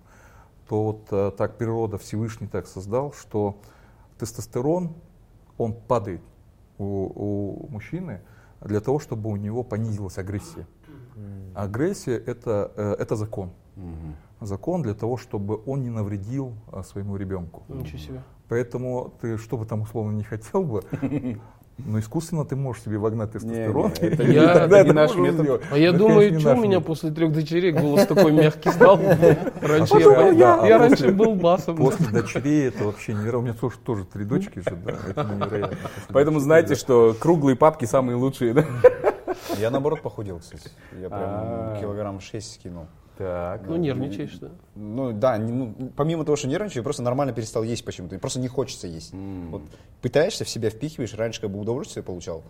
то 0.67 0.83
вот 0.83 1.07
э, 1.11 1.31
так 1.38 1.57
природа 1.57 1.97
Всевышний 1.97 2.47
так 2.47 2.67
создал, 2.67 3.11
что 3.13 3.57
тестостерон, 4.19 4.93
он 5.57 5.73
падает 5.73 6.21
у, 6.77 6.85
у 7.65 7.67
мужчины 7.69 8.21
для 8.61 8.79
того, 8.79 8.99
чтобы 8.99 9.29
у 9.29 9.35
него 9.35 9.63
понизилась 9.63 10.17
агрессия. 10.17 10.67
Агрессия 11.55 12.15
это, 12.15 12.71
это 12.99 13.15
закон. 13.15 13.51
Закон 14.39 14.81
для 14.83 14.93
того, 14.93 15.17
чтобы 15.17 15.59
он 15.65 15.81
не 15.81 15.89
навредил 15.89 16.53
своему 16.83 17.17
ребенку. 17.17 17.63
Ничего 17.67 17.97
себе. 17.97 18.23
Поэтому 18.47 19.13
ты, 19.21 19.38
что 19.38 19.57
бы 19.57 19.65
там 19.65 19.81
условно 19.81 20.11
не 20.11 20.23
хотел 20.23 20.63
бы, 20.63 20.83
но 21.86 22.00
искусственно 22.00 22.45
ты 22.45 22.55
можешь 22.55 22.83
себе 22.83 22.98
вогнать 22.98 23.31
тестостерон. 23.31 23.91
Не, 24.01 24.09
не, 24.09 24.36
это 24.36 24.53
тогда 24.59 24.79
это 24.79 24.88
не 24.88 24.93
наш 24.93 25.15
метод. 25.15 25.62
А 25.71 25.77
я 25.77 25.89
Это, 25.89 25.98
думаю, 25.98 26.39
что 26.39 26.53
у 26.53 26.57
меня 26.57 26.67
метод. 26.77 26.86
после 26.86 27.12
трех 27.12 27.31
дочерей 27.31 27.71
голос 27.71 28.05
такой 28.05 28.31
мягкий 28.31 28.69
стал. 28.71 28.98
Раньше 29.62 29.93
А 29.95 30.00
я, 30.00 30.07
потом 30.09 30.38
я- 30.38 30.65
я 30.67 30.75
а 30.75 30.79
раньше 30.79 31.12
был 31.12 31.36
басом. 31.36 31.77
После 31.77 32.07
дочерей 32.07 32.67
это 32.67 32.83
вообще 32.86 33.13
невероятно. 33.13 33.39
У 33.39 33.41
меня 33.43 33.53
тоже, 33.53 33.75
тоже 33.83 34.05
три 34.05 34.25
дочки 34.25 34.59
же, 34.59 34.75
да, 34.86 34.91
это 35.07 35.24
невероятно. 35.24 35.77
После 35.77 36.13
Поэтому 36.13 36.39
знаете, 36.39 36.75
что 36.75 37.15
круглые 37.19 37.55
папки 37.55 37.86
самые 37.86 38.15
лучшие, 38.15 38.53
да? 38.53 38.65
Я 39.59 39.69
наоборот 39.71 40.01
похудел, 40.01 40.39
кстати. 40.39 40.69
Я 41.00 41.07
А. 41.12 41.71
прям 41.71 41.81
килограмм 41.81 42.19
6 42.19 42.53
скинул. 42.55 42.86
Так. 43.19 43.63
Ну, 43.67 43.75
нервничаешь, 43.75 44.38
да. 44.39 44.47
Ну 44.75 45.11
да, 45.11 45.38
ну, 45.38 45.75
помимо 45.97 46.23
того, 46.23 46.38
что 46.38 46.47
нервничаю, 46.47 46.83
просто 46.85 47.03
нормально 47.03 47.33
перестал 47.33 47.63
есть 47.63 47.83
почему-то. 47.83 48.17
Просто 48.17 48.39
не 48.39 48.47
хочется 48.47 48.88
есть. 48.88 49.13
Вот 49.13 49.61
пытаешься 50.01 50.45
в 50.45 50.49
себя 50.49 50.69
впихиваешь, 50.69 51.13
раньше 51.13 51.41
как 51.41 51.51
бы 51.51 51.59
удовольствие 51.59 52.01
получал 52.01 52.43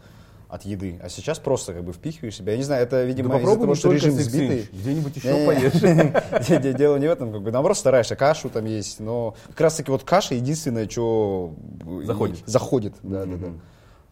от 0.48 0.66
еды, 0.66 1.00
а 1.02 1.10
сейчас 1.10 1.40
просто 1.40 1.74
как 1.74 1.84
бы 1.84 1.92
впихиваешь 1.92 2.36
себя. 2.36 2.52
Я 2.52 2.58
не 2.60 2.64
знаю, 2.64 2.84
это, 2.84 3.04
видимо, 3.04 3.36
из-за 3.40 3.56
того, 3.56 3.74
что 3.74 3.92
режим 3.92 4.12
сбитый. 4.14 4.68
Где-нибудь 4.72 5.16
еще 5.16 5.46
поешь. 5.48 5.74
Де- 6.48 6.60
де- 6.60 6.74
Дело 6.76 6.98
не 6.98 7.08
в 7.08 7.12
этом, 7.12 7.32
как 7.34 7.42
бы 7.42 7.52
наоборот 7.52 7.76
стараешься 7.78 8.16
кашу 8.16 8.50
там 8.50 8.66
есть, 8.66 9.00
но 9.00 9.36
как 9.50 9.62
раз 9.62 9.76
таки 9.76 9.90
вот 9.90 10.04
каша 10.04 10.36
единственное, 10.36 10.88
что 10.88 11.56
Заходит. 12.04 12.44
заходит, 12.46 12.94
да, 13.02 13.26
да, 13.26 13.36
да. 13.38 13.48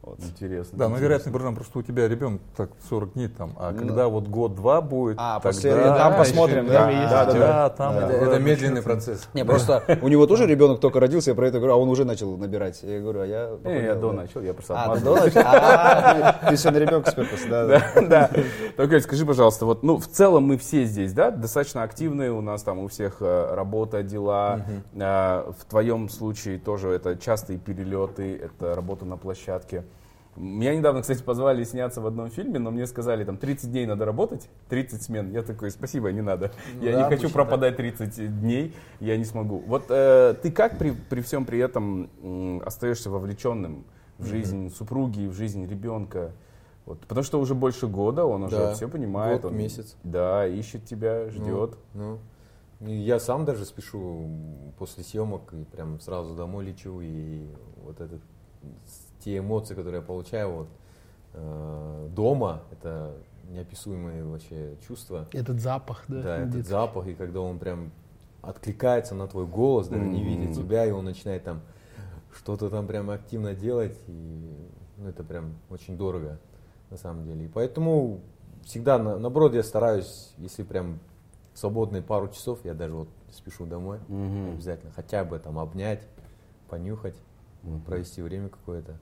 Вот. 0.08 0.20
Интересно. 0.20 0.78
Да, 0.78 0.88
но 0.90 0.98
вероятно, 0.98 1.30
Биржан, 1.32 1.56
просто 1.56 1.80
у 1.80 1.82
тебя 1.82 2.08
ребенок 2.08 2.42
так 2.56 2.70
40 2.90 3.14
дней 3.14 3.28
там, 3.28 3.54
а 3.60 3.72
Ну. 3.72 3.80
когда 3.80 4.08
вот 4.08 4.28
год-два 4.28 4.82
будет, 4.82 5.18
А, 5.20 5.36
тогда... 5.36 5.50
после 5.50 5.72
этого 5.72 5.98
там 5.98 6.16
посмотрим, 6.16 6.64
еще 6.64 6.74
да? 6.74 6.88
Да, 6.88 7.26
да, 7.26 7.34
да. 7.34 7.40
Да, 7.40 7.70
там 7.70 7.96
Да. 7.96 8.10
Это, 8.10 8.26
это 8.26 8.40
медленный 8.40 8.82
процесс. 8.82 9.28
Не, 9.34 9.44
просто 9.44 9.84
у 10.02 10.08
него 10.08 10.26
тоже 10.28 10.46
ребенок 10.48 10.80
только 10.80 11.00
родился, 11.00 11.32
я 11.32 11.36
про 11.36 11.48
это 11.48 11.58
говорю, 11.58 11.74
а 11.74 11.76
он 11.78 11.90
уже 11.90 12.06
начал 12.06 12.38
набирать. 12.38 12.82
Я 12.84 13.02
говорю, 13.02 13.22
а 13.22 13.26
я... 13.26 13.50
Не, 13.66 13.84
я 13.84 13.96
до 13.96 14.12
да. 14.12 14.16
начал, 14.22 14.42
я 14.42 14.54
просто 14.54 14.82
А, 14.82 14.96
ты 14.96 15.04
до 15.04 15.16
начал? 15.16 15.42
А, 15.44 16.34
ты- 16.50 16.56
все 16.56 16.72
на 16.72 16.78
ребенка 16.78 17.12
сперлся, 17.12 17.50
да, 17.50 17.66
да. 17.68 17.84
Да, 18.08 18.30
да. 18.78 18.88
Коль, 18.88 19.02
скажи, 19.02 19.26
пожалуйста, 19.26 19.66
вот, 19.66 19.84
ну, 19.84 19.98
в 19.98 20.08
целом 20.08 20.46
мы 20.46 20.58
все 20.58 20.86
здесь, 20.86 21.12
да, 21.14 21.32
достаточно 21.32 21.84
активные, 21.84 22.32
у 22.32 22.42
нас 22.42 22.64
там 22.64 22.80
у 22.80 22.88
всех 22.88 23.18
э, 23.20 23.54
работа, 23.54 24.04
дела. 24.04 24.62
Э, 24.96 25.52
в 25.58 25.66
твоем 25.66 26.08
случае 26.10 26.60
тоже 26.60 26.90
это 26.90 27.18
частые 27.18 27.60
перелеты, 27.60 28.38
это 28.38 28.74
работа 28.76 29.06
на 29.06 29.18
площадке. 29.18 29.84
Меня 30.38 30.76
недавно, 30.76 31.02
кстати, 31.02 31.24
позвали 31.24 31.64
сняться 31.64 32.00
в 32.00 32.06
одном 32.06 32.30
фильме, 32.30 32.60
но 32.60 32.70
мне 32.70 32.86
сказали, 32.86 33.24
там, 33.24 33.38
30 33.38 33.72
дней 33.72 33.88
надо 33.88 34.06
работать, 34.06 34.48
30 34.70 35.02
смен. 35.02 35.32
Я 35.32 35.42
такой, 35.42 35.72
спасибо, 35.72 36.12
не 36.12 36.22
надо. 36.22 36.52
Я 36.80 36.94
да, 36.94 37.04
не 37.04 37.16
хочу 37.16 37.32
пропадать 37.32 37.76
30 37.78 38.40
дней, 38.42 38.76
я 39.00 39.18
не 39.18 39.26
смогу. 39.26 39.64
Вот 39.66 39.86
э, 39.90 40.36
ты 40.42 40.52
как 40.52 40.78
при, 40.78 40.92
при 40.92 41.22
всем 41.22 41.46
при 41.46 41.58
этом 41.58 42.10
м, 42.22 42.62
остаешься 42.64 43.10
вовлеченным 43.10 43.84
в 44.20 44.26
жизнь 44.28 44.70
супруги, 44.70 45.26
в 45.26 45.34
жизнь 45.34 45.66
ребенка? 45.68 46.32
Вот, 46.86 47.00
потому 47.02 47.24
что 47.24 47.40
уже 47.40 47.56
больше 47.56 47.88
года, 47.88 48.24
он 48.26 48.44
уже 48.44 48.56
Да, 48.56 48.74
все 48.76 48.88
понимает. 48.88 49.42
год, 49.42 49.52
он, 49.52 49.58
месяц. 49.58 49.98
Да, 50.04 50.48
ищет 50.48 50.86
тебя, 50.86 51.30
ждет. 51.30 51.78
Ну, 51.96 52.20
ну, 52.80 52.88
я 52.90 53.20
сам 53.20 53.44
даже 53.44 53.66
спешу 53.66 54.30
после 54.78 55.04
съемок 55.04 55.52
и 55.54 55.64
прям 55.64 56.00
сразу 56.00 56.36
домой 56.36 56.64
лечу. 56.66 57.02
И 57.02 57.42
вот 57.84 58.00
этот, 58.00 58.22
те 59.28 59.40
эмоции, 59.40 59.76
которые 59.76 60.00
я 60.00 60.02
получаю 60.02 60.52
вот, 60.52 60.68
э, 61.34 62.08
дома, 62.16 62.62
это 62.72 63.14
неописуемые 63.50 64.24
вообще 64.24 64.78
чувства. 64.88 65.28
Этот 65.34 65.60
запах, 65.60 66.06
да? 66.08 66.22
Да, 66.24 66.38
этот 66.38 66.54
детский. 66.54 66.70
запах, 66.70 67.08
и 67.08 67.14
когда 67.14 67.42
он 67.42 67.60
прям 67.60 67.92
откликается 68.42 69.16
на 69.16 69.28
твой 69.28 69.46
голос, 69.46 69.90
даже 69.90 70.08
не 70.08 70.24
видя 70.24 70.54
тебя, 70.54 70.86
и 70.86 70.92
он 70.92 71.04
начинает 71.04 71.44
там 71.44 71.60
что-то 72.34 72.70
там 72.70 72.88
прям 72.88 73.10
активно 73.10 73.54
делать, 73.54 73.98
и 74.08 74.70
ну, 74.96 75.10
это 75.10 75.26
прям 75.26 75.56
очень 75.70 75.98
дорого 75.98 76.40
на 76.90 76.96
самом 76.96 77.26
деле. 77.26 77.46
И 77.46 77.48
поэтому 77.50 78.22
всегда, 78.64 78.98
на- 78.98 79.20
наоборот, 79.20 79.54
я 79.56 79.64
стараюсь, 79.64 80.32
если 80.38 80.64
прям 80.64 81.00
свободные 81.54 82.02
пару 82.02 82.30
часов, 82.30 82.60
я 82.64 82.74
даже 82.74 82.94
вот 82.94 83.10
спешу 83.34 83.66
домой, 83.66 84.00
Мгм. 84.08 84.54
обязательно 84.54 84.94
хотя 84.94 85.26
бы 85.26 85.38
там 85.38 85.60
обнять, 85.60 86.08
понюхать, 86.70 87.16
провести 87.86 88.22
время 88.22 88.48
какое-то. 88.48 88.98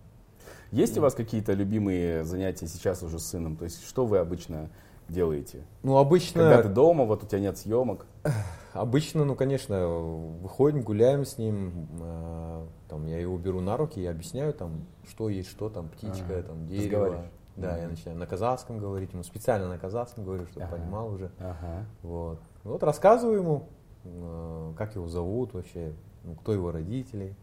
Есть 0.75 0.97
у 0.97 1.01
вас 1.01 1.13
какие-то 1.15 1.53
любимые 1.53 2.25
занятия 2.25 2.67
сейчас 2.67 3.01
уже 3.01 3.17
с 3.17 3.27
сыном? 3.27 3.55
То 3.55 3.63
есть 3.63 3.87
что 3.87 4.05
вы 4.05 4.17
обычно 4.17 4.69
делаете? 5.07 5.63
Ну, 5.83 5.95
обычно... 5.95 6.41
Когда 6.41 6.63
ты 6.63 6.67
дома, 6.67 7.05
вот 7.05 7.23
у 7.23 7.25
тебя 7.25 7.39
нет 7.39 7.57
съемок. 7.57 8.05
Обычно, 8.73 9.23
ну, 9.23 9.35
конечно, 9.35 9.87
выходим, 9.87 10.81
гуляем 10.81 11.23
с 11.23 11.37
ним, 11.37 11.87
э, 12.01 12.65
там, 12.89 13.05
я 13.05 13.19
его 13.19 13.37
беру 13.37 13.61
на 13.61 13.77
руки 13.77 14.01
и 14.01 14.05
объясняю, 14.05 14.53
там, 14.53 14.85
что 15.07 15.29
есть 15.29 15.49
что, 15.49 15.69
там, 15.69 15.87
птичка, 15.87 16.39
Ага. 16.39 16.43
там, 16.43 16.67
дерево. 16.67 17.23
Да, 17.55 17.77
я 17.77 17.87
начинаю 17.87 18.19
на 18.19 18.27
казахском 18.27 18.79
говорить, 18.79 19.13
ему 19.13 19.23
специально 19.23 19.69
на 19.69 19.77
казахском 19.77 20.25
говорю, 20.25 20.45
чтобы 20.47 20.65
Ага. 20.65 20.75
понимал 20.75 21.07
уже. 21.13 21.31
Ага. 21.39 21.85
Вот. 22.01 22.41
Вот 22.65 22.83
рассказываю 22.83 23.39
ему, 23.39 23.69
э, 24.03 24.73
как 24.75 24.95
его 24.95 25.07
зовут 25.07 25.53
вообще, 25.53 25.93
ну, 26.25 26.35
кто 26.35 26.51
его 26.51 26.69
родители. 26.73 27.33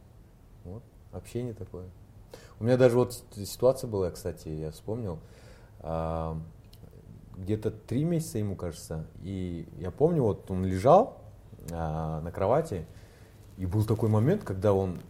Вот, 0.65 0.83
общение 1.13 1.55
такое. 1.55 1.87
У 2.63 2.65
меня 2.65 2.77
даже 2.77 2.97
вот 2.97 3.21
ситуация 3.35 3.91
была, 3.91 4.09
кстати, 4.13 4.47
я 4.47 4.71
вспомнил. 4.71 5.19
Где-то 7.37 7.73
три 7.73 8.05
месяца 8.05 8.39
ему, 8.39 8.55
кажется. 8.55 9.05
И 9.21 9.67
я 9.81 9.91
помню, 9.91 10.23
вот 10.23 10.49
он 10.49 10.65
лежал 10.65 11.19
а, 11.73 12.21
на 12.21 12.31
кровати, 12.31 12.87
и 13.57 13.67
был 13.67 13.85
такой 13.85 14.11
момент, 14.11 14.45
когда 14.45 14.75
он, 14.75 15.01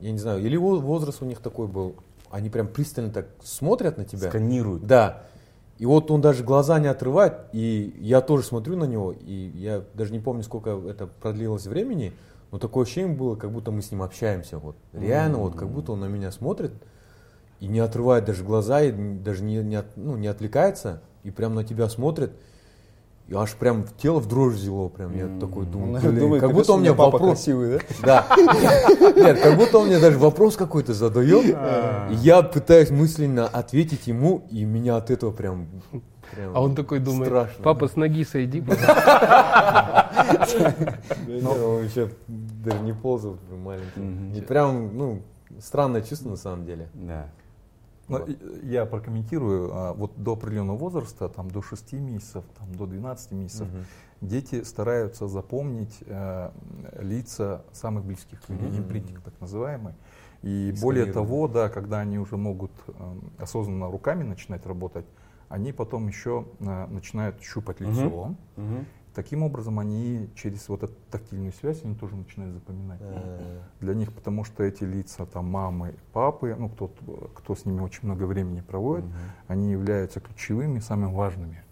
я 0.00 0.10
не 0.10 0.18
знаю, 0.18 0.40
или 0.40 0.56
во- 0.56 0.78
возраст 0.78 1.20
у 1.20 1.26
них 1.26 1.40
такой 1.40 1.66
был, 1.66 1.96
они 2.30 2.48
прям 2.48 2.66
пристально 2.66 3.12
так 3.12 3.26
смотрят 3.42 3.98
на 3.98 4.06
тебя. 4.06 4.30
Сканируют. 4.30 4.86
Да. 4.86 5.24
И 5.76 5.84
вот 5.84 6.10
он 6.10 6.22
даже 6.22 6.44
глаза 6.44 6.78
не 6.78 6.86
отрывает, 6.86 7.34
и 7.52 7.94
я 7.98 8.22
тоже 8.22 8.44
смотрю 8.44 8.76
на 8.76 8.84
него, 8.84 9.12
и 9.12 9.50
я 9.54 9.84
даже 9.92 10.14
не 10.14 10.20
помню, 10.20 10.44
сколько 10.44 10.70
это 10.88 11.08
продлилось 11.08 11.66
времени, 11.66 12.14
но 12.52 12.58
такое 12.58 12.84
ощущение 12.84 13.14
было, 13.14 13.36
как 13.36 13.52
будто 13.52 13.70
мы 13.70 13.82
с 13.82 13.90
ним 13.90 14.00
общаемся. 14.00 14.58
Вот. 14.58 14.76
Реально, 14.94 15.38
вот 15.38 15.56
как 15.56 15.68
будто 15.68 15.92
он 15.92 16.00
на 16.00 16.06
меня 16.06 16.30
смотрит 16.30 16.72
и 17.62 17.68
не 17.68 17.78
отрывает 17.78 18.24
даже 18.24 18.42
глаза, 18.42 18.82
и 18.82 18.90
даже 18.90 19.44
не, 19.44 19.58
не, 19.58 19.76
от- 19.76 19.96
ну, 19.96 20.16
не 20.16 20.26
отвлекается, 20.26 21.00
и 21.22 21.30
прям 21.30 21.54
на 21.54 21.62
тебя 21.62 21.88
смотрит. 21.88 22.32
И 23.28 23.34
аж 23.34 23.52
прям 23.52 23.84
тело 23.98 24.18
в 24.18 24.26
дрожь 24.26 24.54
взяло, 24.54 24.88
прям 24.88 25.16
я 25.16 25.28
такой 25.38 25.64
думаю, 25.72 26.00
блин, 26.00 26.18
Думает, 26.18 26.40
как 26.42 26.52
будто 26.52 26.72
он 26.72 26.80
мне 26.80 26.90
папа 26.90 27.12
вопрос, 27.12 27.38
красивый, 27.38 27.78
да? 28.02 28.26
да. 28.36 29.12
Нет, 29.14 29.40
как 29.40 29.56
будто 29.56 29.78
он 29.78 29.86
мне 29.86 30.00
даже 30.00 30.18
вопрос 30.18 30.56
какой-то 30.56 30.92
задает. 30.92 31.46
И 32.10 32.14
я 32.14 32.42
пытаюсь 32.42 32.90
мысленно 32.90 33.46
ответить 33.46 34.08
ему, 34.08 34.42
и 34.50 34.64
меня 34.64 34.96
от 34.96 35.12
этого 35.12 35.30
прям... 35.30 35.68
прям 36.34 36.56
А 36.56 36.60
он 36.62 36.74
такой 36.74 36.98
думает, 36.98 37.28
страшно. 37.28 37.62
папа, 37.62 37.86
с 37.86 37.94
ноги 37.94 38.24
сойди, 38.24 38.60
пожалуйста». 38.60 40.10
Да 40.48 41.32
нет, 41.32 41.44
он 41.46 41.84
еще 41.84 42.10
даже 42.28 42.80
не 42.80 42.92
ползал 42.92 43.38
маленький. 43.52 44.36
И 44.36 44.40
прям, 44.40 44.96
ну, 44.96 45.22
странное 45.60 46.02
чувство 46.02 46.30
на 46.30 46.36
самом 46.36 46.66
деле. 46.66 46.88
Да. 46.94 47.28
И- 48.18 48.66
Я 48.66 48.86
прокомментирую. 48.86 49.70
а, 49.72 49.92
Вот 49.92 50.12
до 50.22 50.32
определенного 50.32 50.76
возраста, 50.76 51.28
там, 51.28 51.50
до 51.50 51.62
6 51.62 52.00
месяцев, 52.00 52.44
там, 52.58 52.74
до 52.74 52.86
12 52.86 53.32
месяцев, 53.32 53.68
дети 54.20 54.62
стараются 54.64 55.26
запомнить 55.28 55.98
э, 56.06 56.50
лица 57.00 57.64
самых 57.72 58.04
близких 58.04 58.48
людей, 58.48 58.68
импринтинг 58.78 59.20
так 59.22 59.34
называемый. 59.40 59.94
И 60.42 60.72
более 60.80 61.04
того, 61.12 61.48
да, 61.48 61.68
когда 61.68 62.00
они 62.00 62.18
уже 62.18 62.36
могут 62.36 62.72
эм, 62.88 63.32
осознанно 63.38 63.90
руками 63.90 64.24
начинать 64.24 64.66
работать, 64.66 65.06
они 65.48 65.72
потом 65.72 66.08
еще 66.08 66.46
э, 66.60 66.86
начинают 66.86 67.40
щупать 67.42 67.80
лицо. 67.80 68.34
Мгм. 68.56 68.86
Таким 69.14 69.42
образом, 69.42 69.78
они 69.78 70.30
через 70.34 70.68
вот 70.68 70.82
эту 70.82 70.94
тактильную 71.10 71.52
связь, 71.52 71.84
они 71.84 71.94
тоже 71.94 72.16
начинают 72.16 72.54
запоминать 72.54 73.00
Э, 73.00 73.60
для 73.80 73.94
них, 73.94 74.12
потому 74.12 74.44
что 74.44 74.62
эти 74.62 74.84
лица, 74.84 75.26
там, 75.26 75.46
мамы, 75.46 75.94
папы, 76.12 76.56
ну, 76.58 76.68
кто, 76.68 76.88
кто 77.34 77.54
с 77.54 77.64
ними 77.66 77.80
очень 77.80 78.04
много 78.04 78.24
времени 78.24 78.60
проводит, 78.60 79.04
они 79.48 79.70
являются 79.70 80.20
ключевыми, 80.20 80.78
самыми 80.78 81.14
важными 81.14 81.62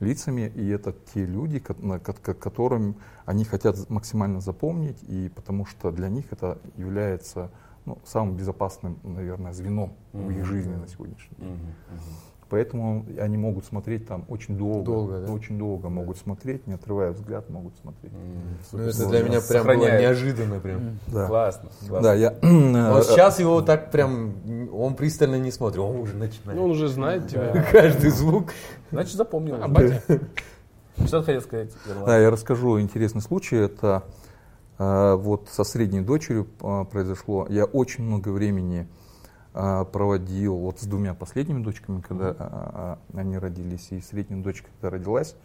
лицами, 0.00 0.52
и 0.54 0.68
это 0.68 0.94
те 1.12 1.24
люди, 1.24 1.58
которым 1.58 2.96
они 3.24 3.44
хотят 3.44 3.90
максимально 3.90 4.40
запомнить, 4.40 5.02
и 5.02 5.30
потому 5.34 5.66
что 5.66 5.90
для 5.90 6.08
них 6.08 6.26
это 6.32 6.58
является 6.76 7.50
ну, 7.84 7.98
самым 8.04 8.36
безопасным, 8.36 8.98
наверное, 9.02 9.52
звеном 9.52 9.94
в 10.12 10.30
их 10.30 10.44
жизни 10.44 10.74
на 10.74 10.86
сегодняшний 10.86 11.36
день. 11.38 11.58
Поэтому 12.50 13.04
они 13.18 13.36
могут 13.36 13.66
смотреть 13.66 14.06
там 14.06 14.24
очень 14.28 14.56
долго, 14.56 14.84
Долго, 14.84 15.18
да? 15.26 15.32
очень 15.32 15.58
долго 15.58 15.90
могут 15.90 16.16
смотреть, 16.16 16.66
не 16.66 16.72
отрывая 16.74 17.12
взгляд, 17.12 17.50
могут 17.50 17.76
смотреть. 17.76 18.12
Ну, 18.72 18.78
это 18.80 19.06
для 19.08 19.22
меня 19.22 19.40
прям 19.40 19.66
было 19.66 19.74
Сохраняет. 19.74 20.00
неожиданно 20.00 20.60
прям. 20.60 20.98
Да. 21.08 21.26
Классно. 21.26 21.68
классно. 21.86 22.00
Да, 22.02 22.14
я 22.14 22.30
Вот 22.90 23.04
сейчас 23.08 23.38
его 23.38 23.60
так 23.60 23.90
прям, 23.90 24.32
он 24.72 24.94
пристально 24.94 25.38
не 25.38 25.50
смотрит, 25.50 25.78
он 25.80 25.96
уже 26.00 26.14
Ну, 26.14 26.20
начинает. 26.20 26.58
он 26.58 26.70
уже 26.70 26.88
знает 26.88 27.28
тебя. 27.28 27.66
Каждый 27.72 28.10
звук. 28.10 28.52
Значит, 28.90 29.16
запомнил. 29.16 29.56
А 29.62 29.68
батя? 29.68 30.02
Что 31.06 31.20
ты 31.20 31.26
хотел 31.26 31.42
сказать? 31.42 31.70
Да, 32.06 32.18
я 32.18 32.30
расскажу 32.30 32.80
интересный 32.80 33.20
случай. 33.20 33.56
Это 33.56 34.04
э, 34.78 35.14
вот 35.16 35.48
со 35.50 35.64
средней 35.64 36.00
дочерью 36.00 36.48
э, 36.62 36.84
произошло. 36.90 37.46
Я 37.50 37.66
очень 37.66 38.04
много 38.04 38.30
времени 38.30 38.88
э, 38.88 38.97
проводил 39.52 40.56
вот 40.56 40.80
с 40.80 40.84
двумя 40.86 41.14
последними 41.14 41.62
дочками, 41.62 42.00
когда 42.00 42.98
э, 43.12 43.18
они 43.18 43.38
родились, 43.38 43.88
и 43.92 44.00
средняя 44.00 44.42
дочка, 44.42 44.68
когда 44.80 44.96
родилась, 44.96 45.36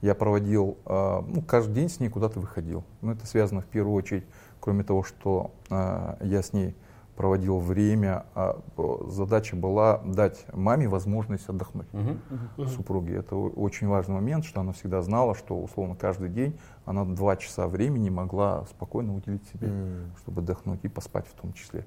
я 0.00 0.14
проводил, 0.14 0.78
ну, 0.86 1.42
каждый 1.46 1.74
день 1.74 1.88
с 1.88 1.98
ней 1.98 2.08
куда-то 2.08 2.38
выходил. 2.38 2.84
Ну, 3.00 3.10
это 3.12 3.26
связано 3.26 3.62
в 3.62 3.66
первую 3.66 3.96
очередь, 3.96 4.24
кроме 4.60 4.84
того, 4.84 5.02
что 5.02 5.50
я 5.70 6.40
с 6.40 6.52
ней 6.52 6.76
проводил 7.16 7.58
время, 7.58 8.24
а, 8.36 8.60
задача 9.08 9.56
была 9.56 9.98
дать 10.04 10.46
маме 10.52 10.86
возможность 10.86 11.48
отдохнуть 11.48 11.88
Мгм. 11.92 12.68
супруги. 12.68 13.12
Это 13.18 13.34
о- 13.34 13.48
очень 13.56 13.88
важный 13.88 14.14
момент, 14.14 14.44
что 14.44 14.60
она 14.60 14.70
всегда 14.72 15.02
знала, 15.02 15.34
что 15.34 15.60
условно 15.60 15.96
каждый 15.96 16.28
день 16.28 16.56
она 16.84 17.04
два 17.04 17.34
часа 17.34 17.66
времени 17.66 18.08
могла 18.08 18.66
спокойно 18.66 19.16
уделить 19.16 19.44
себе, 19.48 19.66
М. 19.66 20.12
чтобы 20.20 20.42
отдохнуть 20.42 20.78
и 20.84 20.88
поспать 20.88 21.26
в 21.26 21.32
том 21.32 21.52
числе. 21.54 21.84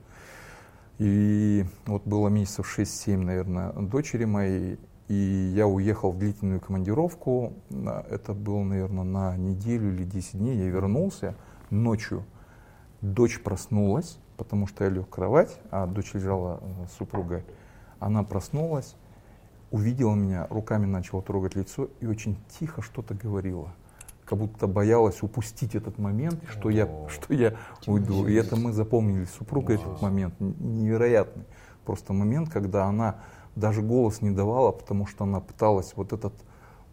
И 1.01 1.65
вот 1.87 2.03
было 2.05 2.27
месяцев 2.27 2.77
6-7, 2.77 3.17
наверное, 3.17 3.71
дочери 3.73 4.25
моей, 4.25 4.77
и 5.07 5.51
я 5.55 5.65
уехал 5.65 6.11
в 6.11 6.19
длительную 6.19 6.61
командировку. 6.61 7.53
Это 8.07 8.35
было, 8.35 8.61
наверное, 8.61 9.03
на 9.03 9.35
неделю 9.35 9.91
или 9.91 10.03
10 10.03 10.37
дней. 10.37 10.57
Я 10.59 10.67
вернулся 10.67 11.33
ночью. 11.71 12.23
Дочь 13.01 13.41
проснулась, 13.41 14.19
потому 14.37 14.67
что 14.67 14.83
я 14.83 14.91
лег 14.91 15.07
в 15.07 15.09
кровать, 15.09 15.59
а 15.71 15.87
дочь 15.87 16.13
лежала 16.13 16.59
э, 16.61 16.85
с 16.87 16.97
супругой. 16.97 17.45
Она 17.97 18.21
проснулась, 18.21 18.95
увидела 19.71 20.13
меня, 20.13 20.45
руками 20.51 20.85
начала 20.85 21.23
трогать 21.23 21.55
лицо 21.55 21.89
и 21.99 22.05
очень 22.05 22.37
тихо 22.59 22.83
что-то 22.83 23.15
говорила. 23.15 23.73
Как 24.31 24.39
будто 24.39 24.65
боялась 24.65 25.21
упустить 25.23 25.75
этот 25.75 25.97
момент, 25.99 26.39
что 26.47 26.69
я, 26.69 26.87
что 27.09 27.33
я 27.33 27.55
уйду. 27.85 28.25
И 28.27 28.33
это 28.33 28.55
мы 28.55 28.71
запомнили 28.71 29.25
с 29.25 29.31
супругой 29.31 29.75
этот 29.75 30.01
момент. 30.01 30.33
Невероятный. 30.39 31.43
Просто 31.83 32.13
момент, 32.13 32.47
когда 32.49 32.85
она 32.85 33.17
даже 33.57 33.81
голос 33.81 34.21
не 34.21 34.31
давала, 34.31 34.71
потому 34.71 35.05
что 35.05 35.25
она 35.25 35.41
пыталась 35.41 35.91
вот 35.97 36.13
этот 36.13 36.33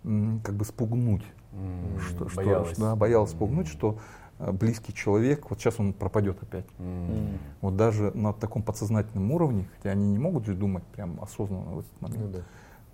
как 0.02 0.52
бы 0.57 0.64
спугнуть. 0.64 1.23
М, 1.52 2.00
Что, 2.00 2.28
что- 2.28 2.37
боялась. 2.42 2.76
да, 2.76 2.97
боялась 2.97 3.30
спугнуть, 3.30 3.68
что 3.68 3.99
э, 4.40 4.50
близкий 4.50 4.92
человек, 4.92 5.49
вот 5.49 5.61
сейчас 5.61 5.78
он 5.78 5.92
пропадет 5.92 6.42
опять. 6.42 6.66
М. 6.80 7.38
Вот 7.61 7.76
даже 7.76 8.11
на 8.16 8.33
таком 8.33 8.62
подсознательном 8.64 9.30
уровне, 9.30 9.68
хотя 9.76 9.90
они 9.90 10.09
не 10.09 10.18
могут 10.18 10.45
же 10.45 10.54
думать 10.54 10.83
прям 10.87 11.21
осознанно 11.23 11.71
в 11.76 11.78
этот 11.80 12.00
момент, 12.00 12.25
Ну 12.25 12.33
да. 12.33 12.38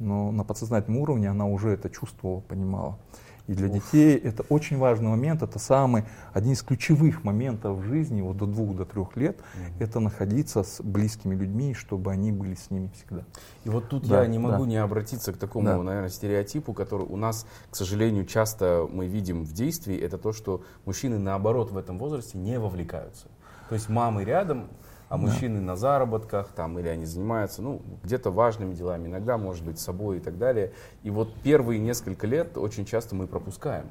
но 0.00 0.32
на 0.32 0.44
подсознательном 0.44 1.00
уровне 1.00 1.30
она 1.30 1.46
уже 1.46 1.70
это 1.70 1.88
чувствовала, 1.88 2.40
понимала. 2.40 2.98
И 3.46 3.52
для 3.52 3.68
детей 3.68 4.16
это 4.16 4.42
очень 4.48 4.78
важный 4.78 5.08
момент, 5.08 5.42
это 5.42 5.58
самый, 5.58 6.04
один 6.32 6.52
из 6.52 6.62
ключевых 6.62 7.24
моментов 7.24 7.78
в 7.78 7.82
жизни, 7.82 8.22
вот 8.22 8.38
до 8.38 8.46
двух, 8.46 8.74
до 8.74 8.86
трех 8.86 9.16
лет, 9.16 9.38
это 9.78 10.00
находиться 10.00 10.62
с 10.62 10.80
близкими 10.80 11.34
людьми, 11.34 11.74
чтобы 11.74 12.10
они 12.10 12.32
были 12.32 12.54
с 12.54 12.70
ними 12.70 12.90
всегда. 12.94 13.24
И 13.64 13.68
вот 13.68 13.88
тут 13.90 14.08
Да, 14.08 14.22
я 14.22 14.28
не 14.28 14.38
могу 14.38 14.64
да. 14.64 14.70
не 14.70 14.76
обратиться 14.76 15.32
к 15.32 15.36
такому, 15.36 15.66
Да. 15.66 15.82
наверное, 15.82 16.08
стереотипу, 16.08 16.72
который 16.72 17.06
у 17.06 17.16
нас, 17.16 17.46
к 17.70 17.76
сожалению, 17.76 18.24
часто 18.24 18.88
мы 18.90 19.06
видим 19.06 19.44
в 19.44 19.52
действии, 19.52 19.98
это 19.98 20.16
то, 20.16 20.32
что 20.32 20.62
мужчины, 20.86 21.18
наоборот, 21.18 21.70
в 21.70 21.76
этом 21.76 21.98
возрасте 21.98 22.38
не 22.38 22.58
вовлекаются. 22.58 23.26
То 23.68 23.74
есть 23.74 23.90
мамы 23.90 24.24
рядом, 24.24 24.68
а 25.14 25.16
мужчины 25.16 25.60
на 25.60 25.76
заработках, 25.76 26.48
там, 26.48 26.78
или 26.78 26.88
они 26.88 27.04
занимаются, 27.04 27.62
ну, 27.62 27.80
где-то 28.02 28.30
важными 28.30 28.74
делами, 28.74 29.06
иногда, 29.08 29.38
может 29.38 29.64
быть, 29.64 29.78
собой 29.78 30.16
и 30.18 30.20
так 30.20 30.38
далее. 30.38 30.72
И 31.02 31.10
вот 31.10 31.32
первые 31.42 31.78
несколько 31.80 32.26
лет 32.26 32.56
очень 32.58 32.84
часто 32.84 33.14
мы 33.14 33.26
пропускаем. 33.26 33.84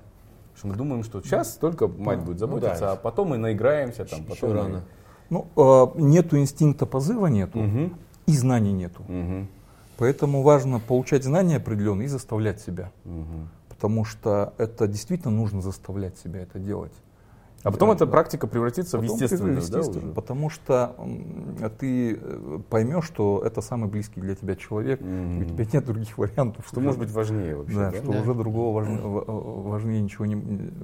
Потому 0.53 0.58
что 0.58 0.68
мы 0.68 0.75
думаем, 0.75 1.03
что 1.03 1.22
сейчас 1.22 1.53
только 1.56 1.88
мать 1.88 2.20
будет 2.20 2.39
заботиться, 2.39 2.80
да. 2.82 2.92
а 2.92 2.96
потом 2.96 3.30
мы 3.30 3.38
наиграемся, 3.38 4.06
там, 4.06 4.20
Еще 4.20 4.30
потом 4.30 4.50
мы- 4.50 4.56
рано. 4.56 4.84
Ну, 5.30 5.48
э, 5.56 6.00
нету 6.00 6.38
инстинкта 6.38 6.86
позыва, 6.86 7.27
нету, 7.27 7.58
Мгм. 7.60 7.98
и 8.27 8.32
знаний 8.38 8.74
нету. 8.74 9.01
Мгм. 9.08 9.48
Поэтому 9.98 10.42
важно 10.44 10.80
получать 10.80 11.24
знания 11.24 11.58
определенные 11.58 12.06
и 12.06 12.10
заставлять 12.10 12.60
себя. 12.62 12.92
Мгм. 13.06 13.50
Потому 13.70 14.06
что 14.06 14.53
это 14.58 14.88
действительно 14.88 15.32
нужно 15.32 15.62
заставлять 15.62 16.18
себя 16.18 16.42
это 16.42 16.60
делать. 16.60 16.94
А 17.63 17.72
потом 17.72 17.89
Да, 17.89 17.96
эта 17.96 18.05
да. 18.05 18.12
практика 18.12 18.46
превратится 18.46 18.98
в 18.98 19.01
Потом 19.01 19.15
естественную, 19.15 19.62
ты- 19.62 19.72
да, 19.72 19.79
уже? 19.79 20.00
потому 20.13 20.50
что 20.50 20.96
ты 21.79 22.15
э, 22.22 22.60
поймешь, 22.70 23.05
что 23.05 23.41
это 23.46 23.62
самый 23.62 23.89
близкий 23.89 24.20
для 24.20 24.36
тебя 24.36 24.55
человек, 24.55 25.00
и 25.01 25.05
Мгм. 25.05 25.41
у 25.41 25.46
тебя 25.46 25.65
нет 25.72 25.86
других 25.86 26.17
вариантов. 26.17 26.65
Что 26.67 26.82
может 26.82 27.00
быть 27.00 27.12
важнее 27.12 27.55
вообще, 27.55 27.75
да, 27.75 27.91
да? 27.91 27.98
что 27.98 28.12
Да. 28.12 28.20
уже 28.22 28.34
другого 28.34 28.75
важнее, 28.75 29.01
важнее 29.01 30.01
ничего 30.01 30.25
не, 30.25 30.36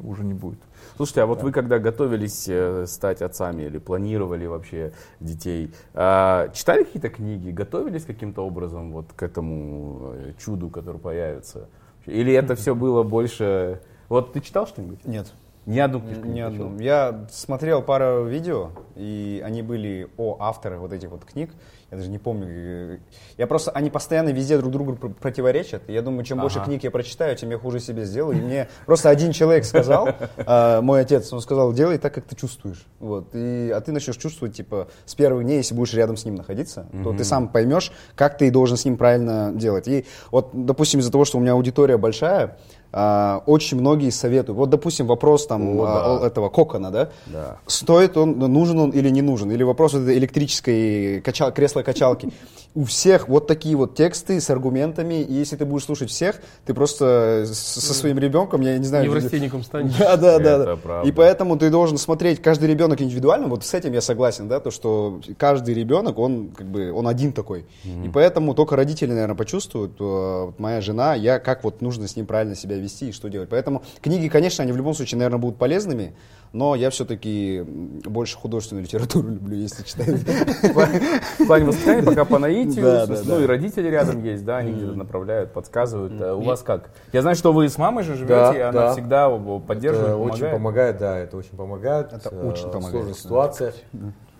уже 0.04 0.24
не 0.24 0.34
будет. 0.34 0.60
Слушайте, 0.96 1.22
а 1.24 1.26
вот 1.26 1.44
вы 1.44 1.52
когда 1.52 1.80
готовились 1.80 2.46
э, 2.48 2.86
стать 2.88 3.22
отцами 3.22 3.64
или 3.64 3.78
планировали 3.78 4.46
вообще 4.46 4.94
детей, 5.20 5.74
а, 5.94 6.48
читали 6.54 6.84
какие-то 6.84 7.10
книги, 7.10 7.52
готовились 7.52 8.06
каким-то 8.06 8.46
образом 8.46 8.94
вот 8.94 9.08
к 9.14 9.22
этому 9.22 10.14
э, 10.14 10.34
чуду, 10.38 10.70
который 10.70 11.00
появится? 11.02 11.68
Или 12.06 12.32
это 12.34 12.56
все 12.56 12.74
было 12.74 13.04
больше... 13.04 13.82
Вот 14.08 14.34
ты 14.34 14.40
читал 14.40 14.66
что-нибудь? 14.66 15.06
Нет. 15.06 15.32
Ни 15.66 15.78
одну 15.80 16.00
книжку 16.02 16.26
Ни 16.26 16.32
не 16.34 16.42
одну. 16.42 16.80
Я 16.80 17.28
смотрел 17.32 17.82
пару 17.84 18.26
видео, 18.26 18.72
и 18.96 19.42
они 19.46 19.62
были 19.62 20.08
о 20.18 20.38
авторах 20.40 20.80
вот 20.80 20.94
этих 20.94 21.10
вот 21.10 21.26
книг. 21.26 21.52
Я 21.92 21.98
даже 21.98 22.10
не 22.10 22.18
помню. 22.20 23.00
Я 23.38 23.48
просто, 23.48 23.72
они 23.72 23.90
постоянно 23.90 24.30
везде 24.30 24.58
друг 24.60 24.72
другу 24.72 24.96
пр- 24.96 25.14
противоречат. 25.14 25.84
И 25.90 25.94
Я 25.94 26.02
думаю, 26.04 26.24
чем 26.24 26.40
больше 26.40 26.58
Ага. 26.60 26.66
книг 26.68 26.84
я 26.84 26.92
прочитаю, 26.92 27.36
тем 27.36 27.50
я 27.50 27.58
хуже 27.58 27.80
себе 27.80 28.06
сделаю. 28.06 28.38
И 28.38 28.42
мне 28.42 28.68
просто 28.86 29.10
один 29.10 29.32
человек 29.32 29.66
сказал, 29.66 30.10
э, 30.38 30.82
мой 30.82 31.02
отец, 31.02 31.32
он 31.34 31.42
сказал, 31.42 31.74
делай 31.74 31.98
так, 31.98 32.14
как 32.14 32.26
ты 32.26 32.36
чувствуешь. 32.36 32.86
Вот. 33.00 33.30
И, 33.34 33.72
а 33.76 33.82
ты 33.82 33.92
начнешь 33.92 34.18
чувствовать, 34.18 34.56
типа, 34.56 34.88
с 35.06 35.16
первых 35.16 35.44
дней, 35.44 35.58
если 35.58 35.74
будешь 35.76 35.94
рядом 35.94 36.16
с 36.16 36.26
ним 36.26 36.36
находиться, 36.36 36.88
то 37.04 37.14
ты 37.14 37.24
сам 37.24 37.48
поймешь, 37.50 37.92
как 38.16 38.38
ты 38.38 38.50
должен 38.52 38.78
с 38.78 38.86
ним 38.86 38.98
правильно 38.98 39.52
делать. 39.54 39.88
И 39.88 40.06
вот, 40.32 40.50
допустим, 40.54 41.00
из-за 41.00 41.12
того, 41.12 41.26
что 41.26 41.38
у 41.38 41.42
меня 41.42 41.54
аудитория 41.54 41.98
большая, 41.98 42.58
а, 42.92 43.44
очень 43.46 43.80
многие 43.80 44.10
советуют. 44.10 44.58
Вот, 44.58 44.70
допустим, 44.70 45.06
вопрос 45.06 45.46
там 45.46 45.80
О, 45.80 45.84
а, 45.84 46.20
да. 46.20 46.28
этого 46.28 46.50
кокона, 46.50 46.92
да? 46.92 47.10
Да. 47.28 47.58
Стоит 47.68 48.18
он, 48.18 48.40
нужен 48.40 48.80
он 48.80 48.90
или 48.92 49.10
не 49.10 49.22
нужен? 49.22 49.52
Или 49.52 49.64
вопрос 49.64 49.94
вот 49.94 50.10
электрической 50.10 51.22
качал, 51.22 51.52
кресла-качалки. 51.52 52.32
У 52.76 52.84
всех 52.84 53.28
вот 53.28 53.48
такие 53.48 53.76
вот 53.76 53.96
тексты 53.96 54.40
с 54.40 54.50
аргументами, 54.50 55.22
и 55.22 55.34
если 55.34 55.56
ты 55.56 55.66
будешь 55.66 55.86
слушать 55.86 56.10
всех, 56.10 56.40
ты 56.66 56.74
просто 56.74 57.46
со 57.52 57.94
своим 57.94 58.20
ребенком, 58.20 58.62
я 58.62 58.78
не 58.78 58.86
знаю... 58.86 59.06
Неврастенником 59.06 59.64
станешь. 59.64 59.96
Да, 59.98 60.18
да, 60.18 60.40
да. 60.40 60.58
Да. 60.66 60.76
правда. 60.76 61.08
И 61.08 61.12
поэтому 61.12 61.58
ты 61.58 61.70
должен 61.70 61.98
смотреть 61.98 62.42
каждый 62.42 62.70
ребенок 62.70 63.02
индивидуально. 63.02 63.48
Вот 63.48 63.66
с 63.66 63.74
этим 63.74 63.94
я 63.94 64.02
согласен, 64.02 64.48
да, 64.48 64.60
то 64.60 64.72
что 64.72 65.20
каждый 65.38 65.74
ребенок, 65.74 66.18
он 66.18 66.50
как 66.50 66.68
бы 66.68 66.92
он 66.92 67.08
один 67.08 67.34
такой. 67.34 67.66
И 67.84 68.10
поэтому 68.10 68.56
только 68.56 68.76
родители, 68.76 69.12
наверное, 69.12 69.36
почувствуют. 69.36 69.94
э, 70.00 70.46
вот 70.46 70.60
моя 70.60 70.82
жена, 70.82 71.16
я 71.16 71.40
как 71.40 71.64
вот 71.64 71.82
нужно 71.82 72.08
с 72.08 72.16
ним 72.16 72.26
правильно 72.26 72.56
себя 72.56 72.79
вести 72.80 73.10
и 73.10 73.12
что 73.12 73.30
делать. 73.30 73.50
Поэтому 73.50 73.84
книги, 74.02 74.28
конечно, 74.28 74.64
они 74.64 74.72
в 74.72 74.78
любом 74.78 74.94
случае, 74.94 75.18
наверное, 75.18 75.40
будут 75.40 75.58
полезными. 75.58 76.14
Но 76.52 76.74
я 76.74 76.90
все-таки 76.90 77.62
больше 77.62 78.36
художественную 78.36 78.84
литературу 78.84 79.28
люблю, 79.30 79.56
если 79.56 79.84
читать. 79.84 80.08
В 80.08 81.46
плане 81.46 81.66
воспитания 81.66 82.04
пока 82.04 82.26
по 82.26 82.40
наитию, 82.40 83.08
ну 83.26 83.40
и 83.40 83.46
родители 83.46 83.88
рядом 83.88 84.24
есть, 84.24 84.44
да, 84.46 84.58
они 84.58 84.72
где-то 84.72 84.94
направляют, 84.94 85.54
подсказывают. 85.54 86.20
А 86.20 86.36
У 86.36 86.42
вас 86.42 86.62
как? 86.62 86.90
Я 87.14 87.22
знаю, 87.22 87.36
что 87.36 87.54
вы 87.54 87.70
с 87.70 87.78
мамой 87.78 88.04
же 88.04 88.16
живете, 88.16 88.58
и 88.58 88.62
она 88.62 88.72
да. 88.72 88.94
всегда 88.94 89.30
поддерживает, 89.30 90.16
очень 90.16 90.50
помогает. 90.50 90.98
да, 90.98 91.18
это 91.18 91.38
очень 91.38 91.56
помогает. 91.56 92.14
Это 92.14 92.30
э, 92.30 92.48
очень 92.48 92.70
помогает, 92.70 92.92
сложных 92.92 93.16
да. 93.16 93.22
ситуациях. 93.22 93.76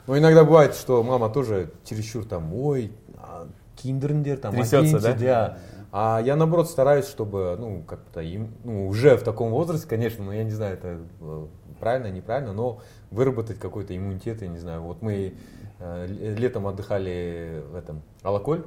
Но 0.08 0.18
иногда 0.18 0.44
бывает, 0.44 0.74
что 0.74 1.04
мама 1.04 1.30
тоже 1.30 1.70
чересчур 1.86 2.26
там, 2.26 2.52
ой, 2.56 2.92
а, 3.16 3.48
киндерндер, 3.76 4.38
там, 4.38 4.56
Трясется, 4.56 5.00
да? 5.00 5.58
А 5.92 6.22
я 6.24 6.36
наоборот 6.36 6.70
стараюсь, 6.70 7.08
чтобы, 7.08 7.56
ну, 7.60 7.84
как-то 7.88 8.22
им, 8.22 8.54
ну, 8.64 8.88
уже 8.88 9.18
в 9.18 9.24
таком 9.24 9.50
возрасте, 9.52 9.88
конечно, 9.88 10.24
но 10.24 10.34
я 10.34 10.44
не 10.44 10.52
знаю, 10.52 10.76
это 10.76 11.00
э, 11.20 11.48
правильно, 11.80 12.12
неправильно, 12.12 12.54
но 12.54 12.80
выработать 13.10 13.58
какой-то 13.58 13.96
иммунитет, 13.98 14.42
я 14.42 14.48
не 14.48 14.60
знаю. 14.60 14.82
Вот 14.84 15.02
мы 15.02 15.34
э, 15.80 16.06
летом 16.08 16.68
отдыхали 16.68 17.64
в 17.72 17.76
этом 17.76 18.02
Алаколь. 18.22 18.66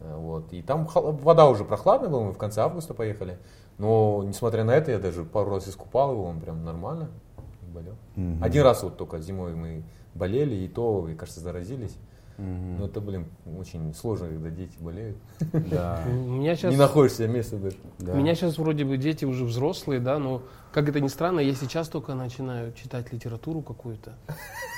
Э, 0.00 0.16
Вот. 0.16 0.52
И 0.52 0.62
там 0.62 0.86
вода 0.92 1.48
уже 1.48 1.64
прохладная 1.64 2.08
была, 2.08 2.24
мы 2.26 2.32
в 2.32 2.38
конце 2.38 2.60
августа 2.60 2.94
поехали. 2.94 3.38
Но, 3.78 4.22
несмотря 4.24 4.62
на 4.62 4.70
это, 4.72 4.92
я 4.92 4.98
даже 4.98 5.24
пару 5.24 5.50
раз 5.50 5.66
искупал 5.68 6.12
его, 6.12 6.24
он 6.24 6.40
прям 6.40 6.64
нормально 6.64 7.08
болел. 7.74 7.94
Один 8.40 8.62
раз 8.62 8.82
вот 8.84 8.96
только 8.96 9.18
зимой 9.18 9.54
мы 9.54 9.82
болели, 10.14 10.54
и 10.54 10.68
то, 10.68 11.08
и, 11.08 11.14
кажется, 11.14 11.40
заразились. 11.40 11.96
Но 12.38 12.86
это, 12.86 13.00
блин, 13.00 13.26
очень 13.58 13.94
сложно, 13.94 14.28
когда 14.28 14.50
дети 14.50 14.74
болеют. 14.80 15.16
Да. 15.52 16.02
У 16.06 16.10
меня 16.32 16.56
сейчас, 16.56 16.70
Не 16.72 16.76
находишь 16.78 17.14
себе 17.16 17.28
места 17.28 17.56
даже. 17.56 17.76
да. 17.98 18.14
меня 18.14 18.34
сейчас 18.34 18.58
вроде 18.58 18.84
бы 18.84 18.96
дети 18.96 19.24
уже 19.24 19.44
взрослые, 19.44 20.00
да, 20.00 20.18
но 20.18 20.42
как 20.72 20.88
это 20.88 21.00
ни 21.00 21.08
странно, 21.08 21.40
я 21.40 21.54
сейчас 21.54 21.88
только 21.88 22.14
начинаю 22.14 22.72
читать 22.72 23.12
литературу 23.12 23.60
какую-то. 23.60 24.14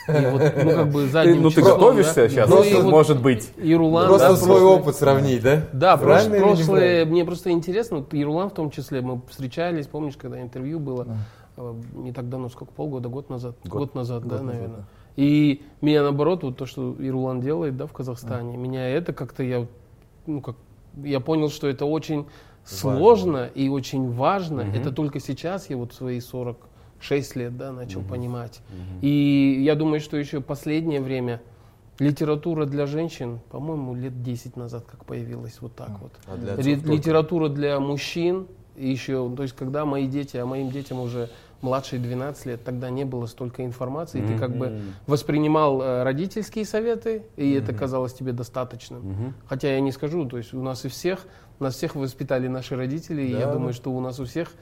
И 0.09 0.13
вот, 0.27 0.43
ну, 0.65 0.71
как 0.73 0.89
бы 0.91 1.03
Ты- 1.05 1.09
задним 1.09 1.43
ну 1.43 1.51
ты 1.51 1.57
числом, 1.57 1.79
готовишься 1.79 2.15
да. 2.17 2.29
сейчас, 2.29 2.51
Ну, 2.51 2.63
и 2.65 2.75
вот 2.75 2.85
может 2.91 3.23
быть. 3.23 3.51
Ерулан, 3.57 4.09
Просто 4.09 4.31
да, 4.31 4.37
свой 4.37 4.61
прошлый- 4.61 4.81
опыт 4.81 4.97
сравнить, 4.97 5.43
да? 5.43 5.63
Да, 5.73 5.97
прошлое, 5.97 6.41
неправильно? 6.41 7.11
мне 7.13 7.25
просто 7.25 7.51
интересно, 7.53 7.99
вот 7.99 8.13
Ерулан 8.13 8.51
в 8.51 8.55
том 8.55 8.71
числе, 8.71 9.01
мы 9.03 9.21
встречались, 9.31 9.87
помнишь, 9.87 10.17
когда 10.17 10.43
интервью 10.43 10.81
было, 10.81 11.07
э, 11.57 11.75
не 11.95 12.13
так 12.13 12.29
давно, 12.29 12.49
сколько, 12.49 12.73
полгода, 12.73 13.09
год 13.09 13.31
назад? 13.31 13.55
Год, 13.65 13.95
назад, 13.95 14.27
да, 14.27 14.43
наверное. 14.43 14.85
И 15.17 15.63
меня 15.81 16.03
наоборот, 16.03 16.43
вот 16.43 16.57
то, 16.57 16.67
что 16.67 16.97
Ерулан 16.99 17.41
делает, 17.41 17.77
да, 17.77 17.87
в 17.87 17.93
Казахстане, 17.93 18.57
меня 18.57 18.89
это 18.89 19.13
как-то, 19.13 19.43
я, 19.43 19.67
ну, 20.27 20.41
как, 20.41 20.57
я 21.03 21.21
понял, 21.21 21.51
что 21.51 21.69
это 21.69 21.85
очень 21.87 22.27
сложно 22.65 23.51
и 23.55 23.69
очень 23.69 24.11
важно. 24.11 24.61
Это 24.63 24.91
только 24.93 25.21
сейчас 25.21 25.71
я 25.71 25.77
вот 25.77 25.93
в 25.93 25.95
свои 25.95 26.19
46 26.21 27.37
лет, 27.37 27.57
да, 27.57 27.73
начал 27.73 28.01
понимать. 28.03 28.61
И 29.03 29.63
я 29.65 29.75
думаю, 29.75 30.01
что 30.01 30.17
еще 30.17 30.41
последнее 30.41 31.01
время 31.01 31.41
литература 32.01 32.65
для 32.67 32.87
женщин, 32.87 33.39
по-моему, 33.51 33.95
лет 33.95 34.23
10 34.23 34.57
назад 34.57 34.85
как 34.91 35.05
появилась 35.05 35.59
вот 35.61 35.77
так 35.77 35.91
вот. 36.01 36.13
А 36.27 36.37
для 36.37 36.57
Ри- 36.57 36.75
литература 36.75 37.49
для 37.49 37.79
мужчин 37.79 38.47
еще, 38.77 39.31
то 39.37 39.43
есть 39.45 39.55
когда 39.55 39.85
мои 39.85 40.09
дети, 40.09 40.37
а 40.37 40.47
моим 40.47 40.71
детям 40.71 40.99
уже 40.99 41.31
младшие 41.65 41.99
12 42.01 42.47
лет, 42.47 42.63
тогда 42.65 42.91
не 42.91 43.05
было 43.05 43.27
столько 43.27 43.65
информации, 43.65 44.23
и 44.23 44.27
ты 44.27 44.39
как 44.39 44.55
бы 44.57 44.81
воспринимал 45.07 45.81
э, 45.83 46.03
родительские 46.03 46.65
советы, 46.65 47.23
и 47.37 47.53
это 47.55 47.73
казалось 47.73 48.13
тебе 48.13 48.33
достаточным. 48.33 49.35
Хотя 49.47 49.73
я 49.73 49.81
не 49.81 49.91
скажу, 49.93 50.25
то 50.27 50.37
есть 50.37 50.53
у 50.55 50.63
нас 50.63 50.85
и 50.85 50.89
всех, 50.89 51.21
нас 51.59 51.75
всех 51.75 51.95
воспитали 51.97 52.49
наши 52.49 52.77
родители, 52.77 53.23
и 53.23 53.31
я 53.33 53.47
Да. 53.47 53.55
думаю, 53.55 53.73
что 53.73 53.91
у 53.93 54.01
нас 54.01 54.21
у 54.21 54.25
всех 54.25 54.53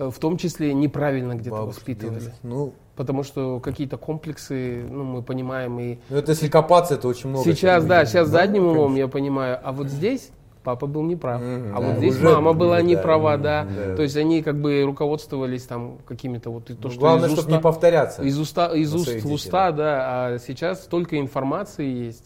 э, 0.00 0.10
в 0.10 0.18
том 0.18 0.36
числе 0.36 0.74
неправильно 0.74 1.34
где-то 1.34 1.64
воспитывали. 1.64 2.18
дедушки. 2.20 2.38
Ну, 2.42 2.74
Потому 2.96 3.22
что 3.22 3.60
какие-то 3.60 3.96
комплексы, 3.96 4.84
ну, 4.90 5.04
мы 5.04 5.22
понимаем, 5.22 5.78
и 5.78 5.98
ну, 6.10 6.16
это 6.16 6.32
если 6.32 6.48
копаться, 6.48 6.94
это 6.94 7.06
очень 7.06 7.30
много. 7.30 7.44
сейчас, 7.44 7.84
да, 7.86 8.04
сейчас 8.04 8.28
задним 8.28 8.66
умом 8.66 8.96
я 8.96 9.06
понимаю, 9.06 9.60
а 9.62 9.70
вот 9.70 9.86
здесь 9.88 10.30
папа 10.68 10.86
был 10.86 11.02
неправ, 11.02 11.40
Мгм, 11.40 11.74
а 11.74 11.80
да, 11.80 11.86
вот 11.86 11.96
здесь 11.96 12.20
мама 12.20 12.52
была 12.52 12.76
были, 12.76 12.88
не 12.88 12.96
да, 12.96 13.02
права, 13.02 13.34
мгм, 13.34 13.42
да. 13.42 13.64
да. 13.64 13.96
То 13.96 14.02
есть 14.02 14.18
они 14.18 14.42
как 14.42 14.60
бы 14.60 14.82
руководствовались 14.82 15.62
там 15.64 15.96
какими-то 16.06 16.50
вот 16.50 16.66
то, 16.66 16.74
Ну, 16.78 16.90
что 16.90 17.00
Главное, 17.00 17.28
из 17.28 17.32
чтобы 17.32 17.48
уста- 17.48 17.56
не 17.56 17.62
повторяться. 17.62 18.22
из 18.22 18.38
уста, 18.38 18.66
из 18.76 18.94
уст 18.94 19.08
в 19.22 19.32
уста, 19.32 19.72
да, 19.72 20.00
а 20.34 20.38
сейчас 20.38 20.84
столько 20.84 21.18
информации 21.18 21.86
есть. 21.88 22.24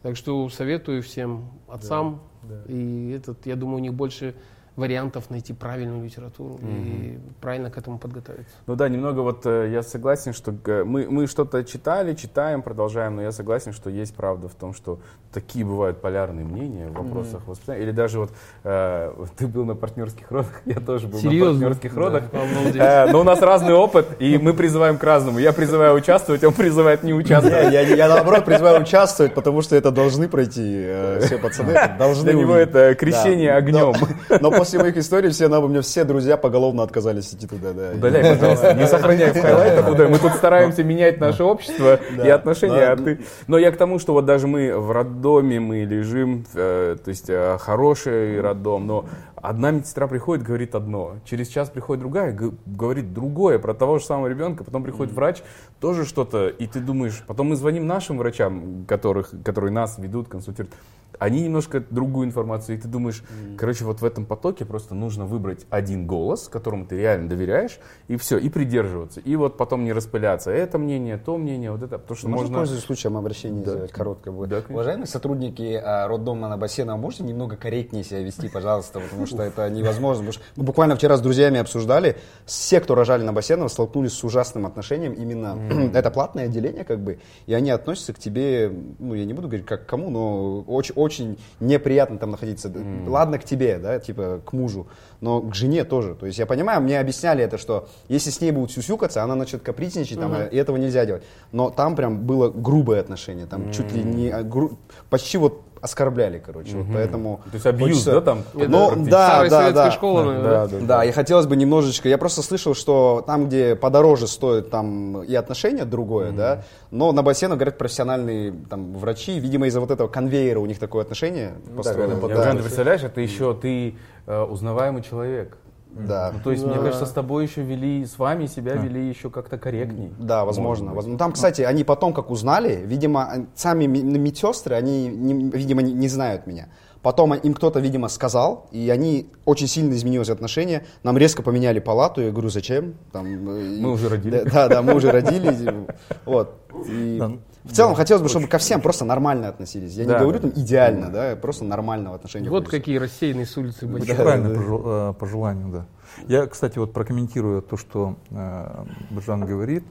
Так 0.00 0.16
что 0.16 0.48
советую 0.48 1.02
всем 1.02 1.50
отцам, 1.68 2.22
да. 2.42 2.62
и 2.66 3.10
этот, 3.14 3.44
я 3.44 3.56
думаю, 3.56 3.76
у 3.76 3.80
них 3.80 3.92
больше 3.92 4.34
вариантов 4.76 5.28
найти 5.30 5.52
правильную 5.52 6.02
литературу 6.04 6.58
и 6.62 7.18
правильно 7.40 7.70
к 7.70 7.76
этому 7.76 7.98
подготовиться. 7.98 8.54
Ну 8.66 8.74
да, 8.74 8.88
немного 8.88 9.20
вот 9.20 9.44
э, 9.44 9.70
я 9.70 9.82
согласен, 9.82 10.32
что 10.32 10.52
мы, 10.84 11.06
мы 11.08 11.26
что-то 11.26 11.62
читали, 11.64 12.14
читаем, 12.14 12.62
продолжаем, 12.62 13.16
но 13.16 13.22
я 13.22 13.32
согласен, 13.32 13.72
что 13.72 13.90
есть 13.90 14.14
правда 14.14 14.48
в 14.48 14.54
том, 14.54 14.72
что 14.72 14.98
такие 15.32 15.64
бывают 15.64 16.00
полярные 16.00 16.44
мнения 16.44 16.88
в 16.88 16.92
вопросах 16.94 17.46
воспитания. 17.46 17.82
Или 17.82 17.90
даже 17.90 18.18
вот 18.18 18.30
э, 18.64 19.12
ты 19.36 19.46
был 19.46 19.64
на 19.64 19.74
партнерских 19.74 20.30
родах, 20.30 20.62
я 20.64 20.80
тоже 20.80 21.06
был 21.06 21.18
Серьезно? 21.18 21.52
на 21.52 21.58
партнерских 21.60 21.96
родах. 21.96 22.24
Обалдеть. 22.32 22.76
Э, 22.76 23.06
но 23.10 23.20
у 23.20 23.24
нас 23.24 23.40
разный 23.40 23.74
опыт, 23.74 24.06
и 24.20 24.38
мы 24.38 24.54
призываем 24.54 24.96
к 24.96 25.04
разному. 25.04 25.38
Я 25.38 25.52
призываю 25.52 25.94
участвовать, 25.96 26.44
он 26.44 26.54
призывает 26.54 27.02
не 27.02 27.12
участвовать. 27.12 27.72
Я, 27.72 27.80
я 27.82 28.08
наоборот 28.08 28.44
призываю 28.46 28.80
участвовать, 28.82 29.34
потому 29.34 29.60
что 29.60 29.76
это 29.76 29.90
должны 29.90 30.28
пройти 30.28 30.82
э, 30.86 31.20
все 31.22 31.36
пацаны. 31.38 31.74
Должны 31.98 32.24
Для 32.24 32.34
него 32.40 32.54
это 32.54 32.94
крещение 32.94 33.50
Да. 33.52 33.56
огнем. 33.58 33.94
Но 34.40 34.50
после 34.62 34.78
моих 34.78 34.96
историй 34.96 35.30
все, 35.30 35.48
на, 35.48 35.58
у 35.58 35.66
меня 35.66 35.82
все 35.82 36.04
друзья 36.04 36.36
поголовно 36.36 36.84
отказались 36.84 37.34
идти 37.34 37.48
туда. 37.48 37.72
Да. 37.72 37.90
Удаляй, 37.94 38.36
пожалуйста, 38.36 38.74
не 38.74 38.86
сохраняй 38.86 39.32
в 39.32 39.40
хайлайтах. 39.40 39.88
удаляй. 39.88 40.12
Мы 40.12 40.18
тут 40.18 40.34
стараемся 40.34 40.84
менять 40.84 41.20
наше 41.20 41.42
общество 41.42 41.98
и 42.24 42.28
отношения, 42.28 42.84
а 42.84 42.96
ты... 42.96 43.18
Но 43.48 43.58
я 43.58 43.72
к 43.72 43.76
тому, 43.76 43.98
что 43.98 44.12
вот 44.12 44.24
даже 44.24 44.46
мы 44.46 44.78
в 44.78 44.92
роддоме, 44.92 45.58
мы 45.58 45.84
лежим, 45.84 46.44
э, 46.54 46.96
то 47.02 47.08
есть 47.08 47.28
э, 47.28 47.58
хороший 47.58 48.40
роддом, 48.40 48.86
но 48.86 49.04
одна 49.42 49.72
медсестра 49.72 50.06
приходит, 50.06 50.44
говорит 50.44 50.74
одно, 50.74 51.16
через 51.24 51.48
час 51.48 51.68
приходит 51.68 52.00
другая, 52.00 52.32
говорит 52.64 53.12
другое 53.12 53.58
про 53.58 53.74
того 53.74 53.98
же 53.98 54.04
самого 54.04 54.28
ребенка, 54.28 54.64
потом 54.64 54.84
приходит 54.84 55.12
врач, 55.12 55.42
тоже 55.80 56.06
что-то, 56.06 56.48
и 56.48 56.66
ты 56.66 56.80
думаешь, 56.80 57.22
потом 57.26 57.48
мы 57.48 57.56
звоним 57.56 57.86
нашим 57.86 58.18
врачам, 58.18 58.86
которых, 58.86 59.34
которые 59.44 59.72
нас 59.72 59.98
ведут, 59.98 60.28
консультируют, 60.28 60.72
они 61.18 61.42
немножко 61.42 61.82
другую 61.90 62.26
информацию, 62.26 62.76
и 62.76 62.80
ты 62.80 62.88
думаешь, 62.88 63.22
короче, 63.56 63.84
вот 63.84 64.00
в 64.00 64.04
этом 64.04 64.26
потоке 64.26 64.64
просто 64.64 64.94
нужно 64.94 65.24
выбрать 65.24 65.66
один 65.70 66.06
голос, 66.06 66.48
которому 66.48 66.86
ты 66.86 66.96
реально 66.96 67.28
доверяешь, 67.28 67.78
и 68.08 68.16
все, 68.16 68.38
и 68.38 68.48
придерживаться. 68.48 69.20
И 69.20 69.36
вот 69.36 69.56
потом 69.56 69.84
не 69.84 69.92
распыляться. 69.92 70.50
Это 70.50 70.78
мнение, 70.78 71.18
то 71.18 71.36
мнение, 71.36 71.70
вот 71.70 71.82
это, 71.82 71.98
потому 71.98 72.16
что 72.16 72.28
Можно, 72.28 72.42
можно... 72.42 72.58
пользуясь 72.58 72.82
случаем 72.82 73.16
обращения 73.16 73.60
сделать 73.62 73.92
короткое 73.92 74.32
будет? 74.32 74.48
Да, 74.48 74.56
конечно. 74.56 74.74
Уважаемые 74.74 75.06
сотрудники 75.06 75.80
а, 75.82 76.08
роддома 76.08 76.48
Новосена, 76.48 76.96
можете 76.96 77.24
немного 77.24 77.56
корректнее 77.56 78.04
себя 78.04 78.20
вести, 78.20 78.48
пожалуйста, 78.48 79.00
потому 79.00 79.26
что 79.26 79.31
это 79.40 79.68
невозможно. 79.70 80.24
Потому 80.24 80.32
что 80.32 80.42
мы 80.56 80.64
буквально 80.64 80.96
вчера 80.96 81.16
с 81.16 81.20
друзьями 81.20 81.58
обсуждали, 81.60 82.16
все, 82.44 82.80
кто 82.80 82.94
рожали 82.94 83.22
на 83.22 83.32
Басенова, 83.32 83.68
столкнулись 83.68 84.12
с 84.12 84.24
ужасным 84.24 84.66
отношением 84.66 85.12
именно, 85.12 85.58
это 85.94 86.10
платное 86.10 86.46
отделение 86.46 86.84
как 86.84 87.00
бы, 87.00 87.18
и 87.46 87.54
они 87.54 87.70
относятся 87.70 88.12
к 88.12 88.18
тебе, 88.18 88.72
ну 88.98 89.14
я 89.14 89.24
не 89.24 89.32
буду 89.32 89.48
говорить 89.48 89.66
как 89.66 89.86
к 89.86 89.88
кому, 89.88 90.10
но 90.10 90.60
очень, 90.62 90.94
очень 90.94 91.38
неприятно 91.60 92.18
там 92.18 92.30
находиться. 92.30 92.72
Ладно 93.06 93.38
к 93.38 93.44
тебе, 93.44 93.78
да, 93.78 93.98
типа 93.98 94.40
к 94.44 94.52
мужу, 94.52 94.86
но 95.20 95.40
к 95.40 95.54
жене 95.54 95.84
тоже. 95.84 96.14
То 96.14 96.26
есть 96.26 96.38
я 96.38 96.46
понимаю, 96.46 96.80
мне 96.80 96.98
объясняли 96.98 97.44
это, 97.44 97.58
что 97.58 97.88
если 98.08 98.30
с 98.30 98.40
ней 98.40 98.50
будут 98.50 98.72
сюсюкаться, 98.72 99.22
она 99.22 99.34
начнет 99.34 99.62
капризничать, 99.62 100.18
там, 100.18 100.34
и 100.48 100.56
этого 100.56 100.76
нельзя 100.76 101.04
делать. 101.06 101.22
Но 101.52 101.70
там 101.70 101.96
прям 101.96 102.26
было 102.26 102.50
грубое 102.50 103.00
отношение, 103.00 103.46
там 103.46 103.72
чуть 103.72 103.92
ли 103.92 104.02
не 104.02 104.30
а, 104.30 104.42
гру- 104.42 104.78
почти 105.10 105.38
вот 105.38 105.62
оскорбляли, 105.82 106.38
короче. 106.38 106.76
Вот 106.76 106.86
поэтому 106.94 107.40
То 107.50 107.54
есть 107.54 107.66
абьюз, 107.66 107.88
хочется- 107.88 108.12
да, 108.12 108.20
там? 108.20 108.42
Ну, 108.54 108.92
да, 109.04 109.26
Старая 109.28 109.50
да, 109.50 109.58
советская 109.58 109.84
да. 109.86 109.90
школа, 109.90 110.22
наверное, 110.22 110.42
Да, 110.50 110.66
да? 110.68 110.78
да, 110.78 110.86
Да, 110.86 111.04
и 111.04 111.10
хотелось 111.10 111.46
бы 111.46 111.56
немножечко, 111.56 112.08
я 112.08 112.18
просто 112.18 112.42
слышал, 112.42 112.74
что 112.74 113.22
там, 113.26 113.46
где 113.48 113.74
подороже 113.74 114.28
стоит 114.28 114.70
там 114.70 115.22
и 115.24 115.34
отношение 115.34 115.84
другое, 115.84 116.30
да, 116.30 116.62
но 116.92 117.10
на 117.12 117.22
бассейнах, 117.24 117.58
говорят, 117.58 117.78
профессиональные 117.78 118.54
там 118.70 118.94
врачи, 118.94 119.38
видимо, 119.40 119.66
из-за 119.66 119.80
вот 119.80 119.90
этого 119.90 120.06
конвейера 120.06 120.60
у 120.60 120.66
них 120.66 120.78
такое 120.78 121.02
отношение 121.02 121.52
построено. 121.76 122.14
Да. 122.28 122.44
Жан, 122.44 122.56
ты 122.56 122.62
представляешь, 122.62 123.02
это 123.02 123.20
еще 123.20 123.52
ты 123.52 123.96
э, 124.26 124.40
узнаваемый 124.42 125.02
человек. 125.02 125.58
Да. 125.94 126.32
Ну, 126.34 126.40
то 126.42 126.50
есть, 126.50 126.64
мне 126.64 126.74
Да. 126.74 126.80
кажется, 126.82 127.06
с 127.06 127.10
тобой 127.12 127.44
еще 127.44 127.62
вели, 127.62 128.04
с 128.06 128.18
вами 128.18 128.46
себя 128.46 128.74
вели 128.74 129.08
еще 129.08 129.30
как-то 129.30 129.58
корректней. 129.58 130.10
Да, 130.18 130.44
возможно. 130.44 130.86
возможно. 130.94 131.18
Там, 131.18 131.32
кстати, 131.32 131.62
они 131.62 131.84
потом, 131.84 132.12
как 132.14 132.30
узнали, 132.30 132.82
видимо, 132.84 133.46
сами 133.54 133.84
ми- 133.86 134.02
медсестры, 134.02 134.74
они, 134.74 135.08
не- 135.08 135.50
видимо, 135.50 135.82
не, 135.82 135.92
не 135.92 136.08
знают 136.08 136.46
меня. 136.46 136.68
Потом 137.02 137.34
им 137.34 137.52
кто-то, 137.54 137.80
видимо, 137.80 138.08
сказал, 138.08 138.68
и 138.70 138.88
они 138.88 139.26
очень 139.44 139.66
сильно 139.66 139.92
изменилось 139.92 140.30
отношение. 140.30 140.84
Нам 141.02 141.18
резко 141.18 141.42
поменяли 141.42 141.80
палату. 141.80 142.20
Я 142.22 142.30
говорю, 142.30 142.48
зачем? 142.48 142.94
Там, 143.12 143.26
э, 143.26 143.80
Мы 143.80 143.90
уже 143.90 144.08
родили. 144.08 144.42
Да, 144.44 144.50
да, 144.50 144.68
да, 144.68 144.82
мы 144.82 144.94
уже 144.94 145.10
родили. 145.10 145.86
Вот. 146.24 146.54
И 146.88 147.16
Да. 147.18 147.32
В 147.64 147.72
целом 147.72 147.94
хотелось 147.94 148.22
бы, 148.22 148.28
чтобы 148.28 148.46
ко 148.48 148.58
всем 148.58 148.80
просто 148.80 149.04
нормально 149.04 149.48
относились. 149.48 149.92
Я 149.94 150.04
не 150.04 150.10
Да, 150.10 150.18
говорю 150.20 150.40
да, 150.40 150.48
там 150.50 150.62
идеально, 150.62 151.10
да, 151.10 151.36
просто 151.36 151.64
нормального 151.64 152.16
отношения. 152.16 152.50
Вот 152.50 152.64
хочется. 152.64 152.78
какие 152.78 152.98
рассеянные 152.98 153.46
с 153.46 153.56
улицы 153.56 153.86
были. 153.86 154.02
Очень 154.02 154.16
правильное 154.16 154.54
пожел- 154.56 154.82
э, 154.84 155.14
пожелание, 155.14 155.66
да. 155.72 155.86
Я, 156.26 156.46
кстати, 156.46 156.78
вот 156.78 156.92
прокомментирую 156.92 157.62
то, 157.62 157.76
что 157.76 158.16
э, 158.30 158.84
Биржан 159.10 159.44
говорит. 159.44 159.84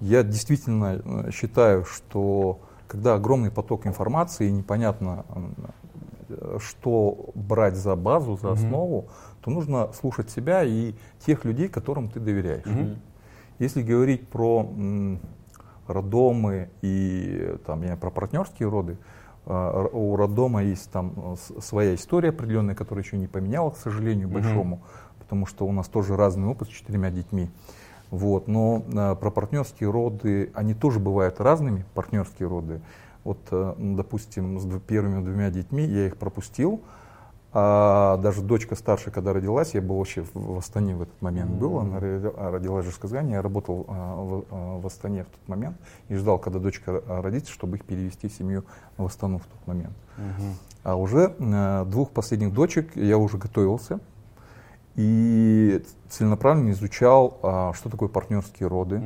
Я 0.00 0.22
действительно 0.22 1.00
э, 1.04 1.30
считаю, 1.32 1.84
что 1.84 2.60
когда 2.88 3.14
огромный 3.14 3.50
поток 3.50 3.86
информации, 3.86 4.48
и 4.48 4.52
непонятно, 4.52 5.24
э, 6.28 6.58
что 6.60 7.30
брать 7.34 7.76
за 7.76 7.94
базу, 7.96 8.36
за 8.36 8.52
основу, 8.52 9.08
то 9.42 9.50
нужно 9.50 9.92
слушать 9.92 10.28
себя 10.30 10.64
и 10.64 10.94
тех 11.24 11.44
людей, 11.44 11.68
которым 11.68 12.08
ты 12.08 12.18
доверяешь. 12.20 12.64
Если 13.58 13.80
говорить 13.82 14.28
про 14.28 14.68
м, 15.88 15.94
роддомы 15.94 16.70
и 16.82 17.56
там, 17.66 17.82
я, 17.82 17.96
про 17.96 18.10
партнерские 18.10 18.68
роды, 18.68 18.96
а, 19.46 19.86
у 19.92 20.16
роддома 20.16 20.62
есть 20.62 20.90
там 20.90 21.12
э, 21.16 21.60
своя 21.60 21.94
история 21.94 22.30
определенная, 22.30 22.74
которая 22.74 23.04
еще 23.04 23.16
не 23.16 23.28
поменяла, 23.28 23.70
к 23.70 23.76
сожалению, 23.76 24.28
большому, 24.28 24.80
потому 25.20 25.46
что 25.46 25.66
у 25.66 25.72
нас 25.72 25.86
тоже 25.88 26.16
разный 26.16 26.48
опыт 26.48 26.68
с 26.68 26.72
четырьмя 26.72 27.10
детьми. 27.10 27.50
Вот, 28.10 28.48
но 28.48 28.82
а, 28.94 29.14
про 29.14 29.30
партнерские 29.30 29.90
роды, 29.90 30.50
они 30.54 30.74
тоже 30.74 30.98
бывают 31.00 31.40
разными, 31.40 31.84
партнерские 31.94 32.48
роды. 32.48 32.80
Вот, 33.24 33.38
э, 33.50 33.74
допустим, 33.78 34.60
с 34.60 34.64
дв- 34.64 34.80
первыми 34.80 35.22
двумя 35.22 35.50
детьми 35.50 35.84
я 35.84 36.06
их 36.06 36.16
пропустил, 36.16 36.80
а 37.58 38.18
даже 38.18 38.42
дочка 38.42 38.74
старшая, 38.74 39.14
когда 39.14 39.32
родилась, 39.32 39.72
я 39.72 39.80
был 39.80 39.96
вообще 39.96 40.26
в, 40.34 40.58
Астане 40.58 40.94
в 40.94 41.00
этот 41.00 41.22
момент 41.22 41.52
был, 41.52 41.78
она 41.78 41.96
а, 41.96 42.50
родилась 42.50 42.84
же 42.84 42.90
в 42.90 42.98
Казани, 42.98 43.32
я 43.32 43.40
работал 43.40 43.86
а, 43.88 44.14
в, 44.14 44.44
а, 44.50 44.78
в 44.78 44.86
Астане 44.86 45.24
в 45.24 45.28
тот 45.28 45.48
момент 45.48 45.78
и 46.10 46.16
ждал, 46.16 46.38
когда 46.38 46.58
дочка 46.58 47.02
родится, 47.08 47.50
чтобы 47.50 47.78
их 47.78 47.86
перевести 47.86 48.28
в 48.28 48.32
семью 48.34 48.64
в 48.98 49.06
Астану 49.06 49.38
в 49.38 49.46
тот 49.46 49.66
момент. 49.66 49.94
А 50.82 50.96
уже 50.96 51.34
а, 51.40 51.86
двух 51.86 52.10
последних 52.10 52.52
дочек 52.52 52.94
я 52.94 53.16
уже 53.16 53.38
готовился 53.38 54.00
и 54.94 55.82
целенаправленно 56.10 56.72
изучал, 56.72 57.38
а, 57.42 57.72
что 57.72 57.88
такое 57.88 58.10
партнерские 58.10 58.68
роды, 58.68 59.02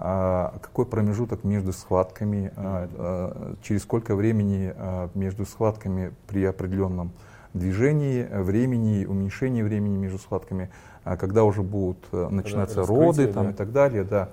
а, 0.00 0.58
какой 0.60 0.84
промежуток 0.84 1.44
между 1.44 1.72
схватками, 1.72 2.52
а, 2.56 2.88
а, 2.92 3.54
через 3.62 3.82
сколько 3.82 4.16
времени 4.16 4.74
между 5.16 5.46
схватками 5.46 6.12
при 6.26 6.44
определенном 6.44 7.12
движении, 7.54 8.26
времени, 8.30 9.04
уменьшении 9.04 9.62
времени 9.62 9.96
между 9.96 10.18
схватками, 10.18 10.70
а, 11.04 11.16
когда 11.16 11.44
уже 11.44 11.62
будут 11.62 11.98
э, 12.12 12.28
начинаться 12.28 12.78
раскрытие, 12.78 13.06
роды 13.06 13.26
там, 13.28 13.44
да. 13.46 13.50
и 13.50 13.54
так 13.54 13.72
далее, 13.72 14.04
да. 14.04 14.30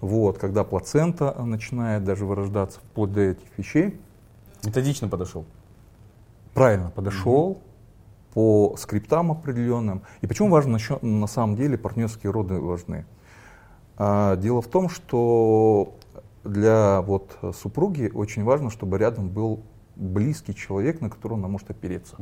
Вот, 0.00 0.38
когда 0.38 0.64
плацента 0.64 1.34
э, 1.36 1.42
начинает 1.44 2.04
даже 2.04 2.24
вырождаться, 2.24 2.80
вплоть 2.80 3.12
до 3.12 3.20
этих 3.20 3.46
вещей. 3.58 4.00
Методично 4.64 5.08
подошел. 5.08 5.44
Правильно 6.54 6.90
подошел 6.90 7.60
по 8.34 8.74
скриптам 8.78 9.32
определенным. 9.32 10.02
И 10.20 10.26
почему 10.26 10.48
важно 10.48 10.76
еще, 10.76 10.98
на 11.02 11.26
самом 11.26 11.56
деле 11.56 11.76
партнерские 11.76 12.32
роды 12.32 12.54
важны? 12.54 13.04
А, 13.98 14.36
дело 14.36 14.62
в 14.62 14.68
том, 14.68 14.88
что 14.88 15.94
для 16.44 17.02
вот 17.02 17.36
супруги 17.54 18.10
очень 18.12 18.44
важно, 18.44 18.70
чтобы 18.70 18.98
рядом 18.98 19.28
был 19.28 19.62
близкий 19.96 20.54
человек, 20.54 21.00
на 21.00 21.10
которого 21.10 21.38
она 21.38 21.48
может 21.48 21.70
опереться. 21.70 22.16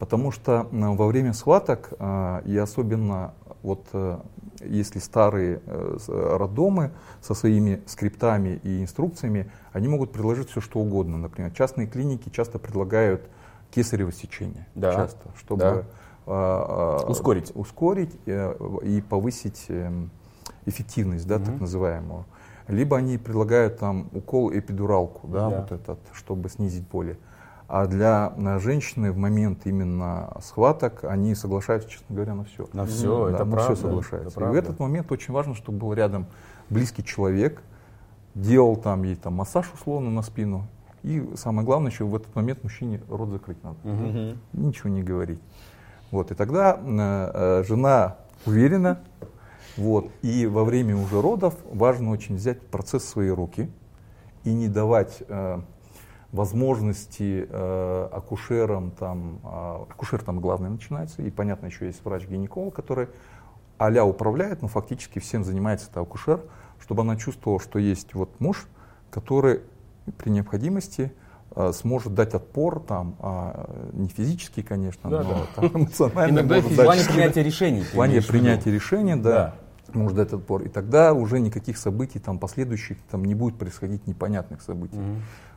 Потому 0.00 0.30
что 0.32 0.66
м, 0.72 0.96
во 0.96 1.06
время 1.06 1.34
схваток, 1.34 1.92
а, 1.98 2.42
и 2.46 2.56
особенно 2.56 3.34
вот 3.62 3.86
э, 3.92 4.18
если 4.62 4.98
старые 4.98 5.60
э, 5.66 5.96
роддомы 6.08 6.92
со 7.20 7.34
своими 7.34 7.82
скриптами 7.84 8.58
и 8.64 8.82
инструкциями, 8.82 9.50
они 9.74 9.88
могут 9.88 10.10
предложить 10.10 10.48
все, 10.48 10.62
что 10.62 10.80
угодно. 10.80 11.18
Например, 11.18 11.50
частные 11.52 11.86
клиники 11.86 12.30
часто 12.30 12.58
предлагают 12.58 13.28
кесарево 13.70 14.10
сечение. 14.10 14.66
Да. 14.74 14.94
Часто, 14.94 15.28
чтобы 15.36 15.84
Да. 16.26 17.04
Ускорить. 17.06 17.52
ускорить 17.54 18.16
э, 18.24 18.54
и 18.82 19.02
повысить 19.02 19.66
эм, 19.68 20.10
эффективность, 20.64 21.26
да, 21.26 21.38
так 21.38 21.60
называемую. 21.60 22.24
Либо 22.68 22.96
они 22.96 23.18
предлагают 23.18 23.78
там 23.78 24.08
укол 24.12 24.50
эпидуралку, 24.50 25.26
да, 25.28 25.50
Да. 25.50 25.60
вот 25.60 25.72
этот, 25.72 25.98
чтобы 26.14 26.48
снизить 26.48 26.86
боли. 26.88 27.18
А 27.72 27.86
для 27.86 28.32
э, 28.36 28.58
женщины 28.58 29.12
в 29.12 29.16
момент 29.16 29.64
именно 29.64 30.36
схваток 30.42 31.04
они 31.04 31.36
соглашаются, 31.36 31.88
честно 31.88 32.16
говоря, 32.16 32.34
на 32.34 32.42
все. 32.42 32.68
На 32.72 32.84
всё, 32.84 33.28
это 33.28 33.44
на 33.44 33.52
правда, 33.52 33.74
все 33.76 33.82
соглашаются. 33.82 34.40
это 34.40 34.48
И 34.48 34.52
в 34.52 34.54
этот 34.56 34.80
момент 34.80 35.12
очень 35.12 35.32
важно, 35.32 35.54
чтобы 35.54 35.78
был 35.78 35.92
рядом 35.92 36.26
близкий 36.68 37.04
человек, 37.04 37.62
делал 38.34 38.74
там 38.74 39.04
ей 39.04 39.14
там 39.14 39.34
массаж 39.34 39.70
условно 39.72 40.10
на 40.10 40.22
спину. 40.22 40.66
И 41.04 41.24
самое 41.36 41.64
главное, 41.64 41.92
еще 41.92 42.04
в 42.04 42.16
этот 42.16 42.34
момент 42.34 42.64
мужчине 42.64 43.02
рот 43.08 43.28
закрыть 43.28 43.62
надо. 43.62 43.76
Ничего 44.52 44.88
не 44.88 45.04
говорить. 45.04 45.40
Вот, 46.10 46.32
и 46.32 46.34
тогда 46.34 46.76
э, 46.76 47.30
э, 47.32 47.64
жена 47.68 48.16
уверена, 48.46 48.98
вот, 49.76 50.10
и 50.22 50.44
во 50.46 50.64
время 50.64 50.96
уже 50.96 51.22
родов 51.22 51.54
важно 51.72 52.10
очень 52.10 52.34
взять 52.34 52.60
процесс 52.62 53.04
в 53.04 53.08
свои 53.08 53.28
руки 53.28 53.70
и 54.42 54.52
не 54.52 54.66
давать 54.66 55.22
э, 55.28 55.60
возможности 56.32 57.46
э, 57.48 58.08
акушерам, 58.12 58.92
там, 58.92 59.40
а, 59.42 59.86
акушер 59.90 60.22
там 60.22 60.40
главный 60.40 60.70
начинается, 60.70 61.22
и 61.22 61.30
понятно, 61.30 61.66
еще 61.66 61.86
есть 61.86 62.04
врач-гинеколог, 62.04 62.74
который 62.74 63.08
а 63.78 64.04
управляет, 64.04 64.60
но 64.60 64.68
фактически 64.68 65.18
всем 65.20 65.42
занимается 65.42 65.88
это 65.90 66.00
акушер, 66.00 66.42
чтобы 66.80 67.02
она 67.02 67.16
чувствовала, 67.16 67.58
что 67.58 67.78
есть 67.78 68.12
вот 68.14 68.38
муж, 68.38 68.68
который 69.10 69.62
при 70.18 70.28
необходимости 70.28 71.12
э, 71.56 71.72
сможет 71.72 72.14
дать 72.14 72.34
отпор, 72.34 72.80
там, 72.80 73.16
а, 73.20 73.70
не 73.92 74.08
физически, 74.08 74.62
конечно, 74.62 75.08
Да, 75.08 75.22
но 75.22 75.30
да. 75.30 75.46
там, 75.56 75.66
эмоционально 75.82 76.40
Иногда. 76.40 76.60
В 76.60 76.74
плане 76.74 77.04
принятия 77.04 77.42
решений. 77.42 77.80
в 77.82 77.92
плане 77.92 78.20
принятия 78.20 78.70
решения, 78.70 79.16
да, 79.16 79.56
Да. 79.88 79.98
может 79.98 80.16
дать 80.16 80.32
отпор. 80.32 80.62
И 80.62 80.68
тогда 80.68 81.14
уже 81.14 81.40
никаких 81.40 81.78
событий 81.78 82.18
там 82.18 82.38
последующих 82.38 82.98
там 83.10 83.24
не 83.24 83.34
будет 83.34 83.56
происходить 83.58 84.06
непонятных 84.06 84.60
событий. 84.62 85.00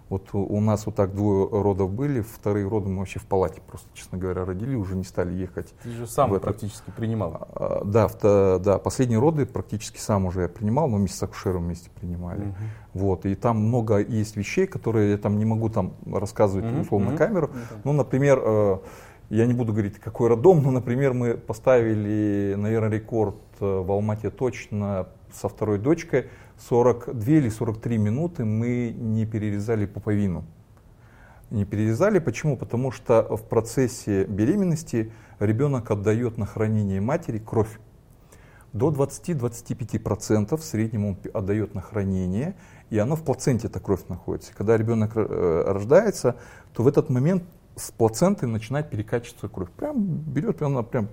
Вот 0.09 0.29
у, 0.33 0.59
нас 0.59 0.85
вот 0.85 0.95
так 0.95 1.15
двое 1.15 1.47
родов 1.49 1.91
были, 1.91 2.21
вторые 2.21 2.67
роды 2.67 2.89
мы 2.89 2.99
вообще 2.99 3.19
в 3.19 3.25
палате 3.25 3.61
просто, 3.65 3.87
честно 3.93 4.17
говоря, 4.17 4.45
родили, 4.45 4.75
уже 4.75 4.95
не 4.95 5.03
стали 5.03 5.33
ехать. 5.33 5.73
Ты 5.81 5.89
же 5.91 6.05
сам 6.07 6.31
в 6.31 6.39
практически 6.39 6.91
принимал. 6.91 7.47
А, 7.55 7.81
Да, 7.83 8.05
вто- 8.07 8.59
да, 8.59 8.77
последние 8.77 9.19
роды 9.19 9.45
практически 9.45 9.97
сам 9.99 10.25
уже 10.25 10.41
я 10.43 10.49
принимал, 10.49 10.87
но 10.87 10.97
вместе 10.97 11.17
с 11.17 11.23
акушером 11.23 11.63
вместе 11.63 11.89
принимали. 11.89 12.53
Вот, 12.93 13.25
и 13.25 13.33
там 13.35 13.57
много 13.57 13.97
есть 13.99 14.35
вещей, 14.35 14.67
которые 14.67 15.11
я 15.11 15.17
там 15.17 15.37
не 15.39 15.45
могу 15.45 15.69
там 15.69 15.93
рассказывать 16.05 16.65
Мгм, 16.65 16.81
условно 16.81 17.11
на 17.11 17.17
камеру. 17.17 17.49
Ну, 17.83 17.93
например, 17.93 18.39
э, 18.43 18.77
я 19.29 19.45
не 19.47 19.53
буду 19.53 19.71
говорить, 19.71 19.99
какой 19.99 20.29
роддом, 20.29 20.61
но, 20.61 20.69
например, 20.69 21.13
мы 21.13 21.33
поставили, 21.35 22.53
наверное, 22.57 22.89
рекорд 22.89 23.35
э, 23.59 23.65
в 23.65 23.91
Алмате 23.91 24.29
точно 24.29 25.07
со 25.31 25.49
второй 25.49 25.79
дочкой. 25.79 26.27
42 26.69 27.33
или 27.33 27.49
43 27.49 27.97
минуты 27.97 28.45
мы 28.45 28.95
не 28.97 29.25
перерезали 29.25 29.85
пуповину. 29.85 30.45
Не 31.51 31.65
перерезали. 31.65 32.19
Почему? 32.19 32.57
Потому 32.57 32.91
что 32.91 33.35
в 33.35 33.43
процессе 33.43 34.25
беременности 34.25 35.11
ребенок 35.39 35.91
отдает 35.91 36.37
на 36.37 36.45
хранение 36.45 37.01
матери 37.01 37.39
кровь. 37.39 37.79
До 38.71 38.89
20-25% 38.89 40.57
в 40.57 40.63
среднем 40.63 41.05
он 41.05 41.17
отдает 41.33 41.75
на 41.75 41.81
хранение, 41.81 42.55
и 42.89 42.97
оно 42.97 43.15
в 43.15 43.23
плаценте 43.23 43.67
эта 43.67 43.79
кровь 43.79 44.07
находится. 44.07 44.51
Когда 44.55 44.77
ребенок 44.77 45.11
э, 45.15 45.63
рождается, 45.67 46.37
то 46.73 46.81
в 46.81 46.87
этот 46.87 47.09
момент 47.09 47.43
с 47.75 47.91
плаценты 47.91 48.47
начинает 48.47 48.89
перекачиваться 48.89 49.47
кровь. 49.47 49.69
Прям 49.71 50.01
берет, 50.01 50.61
она 50.63 50.81
прям 50.81 51.09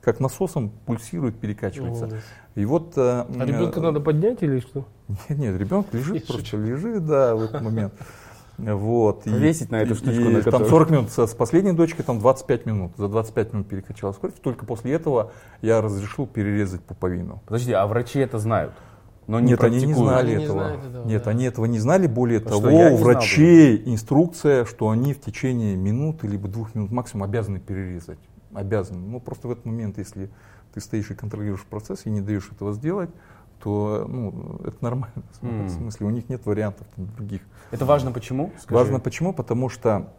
как 0.00 0.20
насосом 0.20 0.70
пульсирует, 0.86 1.36
перекачивается. 1.38 2.04
Молодец. 2.06 2.22
И 2.54 2.64
вот... 2.64 2.92
э, 2.96 3.00
А 3.00 3.44
ребенка 3.44 3.80
э, 3.80 3.82
надо 3.82 4.00
поднять 4.00 4.42
или 4.42 4.60
что? 4.60 4.86
нет, 5.08 5.38
нет, 5.38 5.58
ребенок 5.60 5.86
лежит, 5.92 6.14
Я 6.28 6.34
просто 6.34 6.56
лежит, 6.56 7.06
да, 7.06 7.34
в 7.34 7.42
этот 7.42 7.62
момент. 7.62 7.94
Вот. 8.56 9.26
и- 9.26 9.30
Повесить 9.30 9.70
на 9.70 9.76
эту 9.76 9.94
и- 9.94 9.96
штучку, 9.96 10.22
и 10.22 10.28
на 10.28 10.42
там 10.42 10.44
которую- 10.44 10.70
40 10.70 10.90
минут, 10.90 11.10
с 11.10 11.26
с 11.26 11.34
последней 11.34 11.72
дочкой 11.72 12.04
там 12.04 12.20
25 12.20 12.66
минут. 12.66 12.92
За 12.96 13.08
25 13.08 13.52
минут 13.52 13.68
перекачалась 13.68 14.16
кровь. 14.16 14.34
Только 14.42 14.64
после 14.64 14.92
этого 14.92 15.32
я 15.60 15.80
разрешил 15.80 16.26
перерезать 16.26 16.80
пуповину. 16.82 17.42
Подожди, 17.46 17.72
а 17.72 17.84
врачи 17.86 18.20
это 18.20 18.38
знают? 18.38 18.72
Но 19.26 19.40
не 19.40 19.52
Нет, 19.52 19.64
они 19.64 19.84
не 19.86 19.94
знали 19.94 20.26
Они 20.32 20.36
не 20.36 20.44
этого. 20.44 20.58
знают 20.60 20.84
этого, 20.84 21.06
Нет, 21.08 21.22
да. 21.24 21.30
они 21.30 21.44
этого 21.46 21.64
не 21.64 21.78
знали. 21.78 22.06
Более 22.06 22.40
Потому 22.40 22.60
того, 22.60 22.72
не 22.72 22.84
у 22.84 22.88
знал 22.90 22.98
врачей 22.98 23.82
инструкция, 23.86 24.64
что 24.66 24.90
они 24.90 25.14
в 25.14 25.20
течение 25.20 25.76
минуты 25.76 26.26
либо 26.28 26.46
двух 26.46 26.74
минут 26.74 26.92
максимум 26.92 27.24
обязаны 27.24 27.58
перерезать. 27.58 28.18
Обязаны. 28.54 29.06
Ну, 29.06 29.20
просто 29.20 29.48
в 29.48 29.50
этот 29.50 29.64
момент, 29.66 29.98
если 29.98 30.30
ты 30.72 30.80
стоишь 30.80 31.10
и 31.10 31.14
контролируешь 31.14 31.64
процесс 31.64 32.06
и 32.06 32.10
не 32.10 32.20
даешь 32.20 32.50
этого 32.50 32.72
сделать, 32.72 33.10
то 33.62 34.06
ну, 34.08 34.60
это 34.64 34.76
нормально. 34.80 35.22
М. 35.42 35.66
В 35.66 35.70
смысле, 35.70 36.06
у 36.06 36.10
них 36.10 36.28
нет 36.28 36.44
вариантов 36.46 36.86
там, 36.96 37.06
других. 37.06 37.42
Это 37.70 37.84
важно 37.84 38.12
почему? 38.12 38.52
Скажи. 38.58 38.74
Важно 38.74 39.00
почему? 39.00 39.32
Потому 39.32 39.68
что 39.68 40.12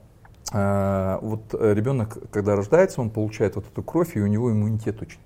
э, 0.53 1.19
вот 1.21 1.53
ребенок, 1.53 2.17
когда 2.31 2.55
рождается, 2.55 3.01
он 3.01 3.09
получает 3.09 3.55
вот 3.55 3.65
эту 3.67 3.83
кровь, 3.83 4.15
и 4.15 4.21
у 4.21 4.27
него 4.27 4.51
иммунитет 4.51 5.01
очень 5.01 5.19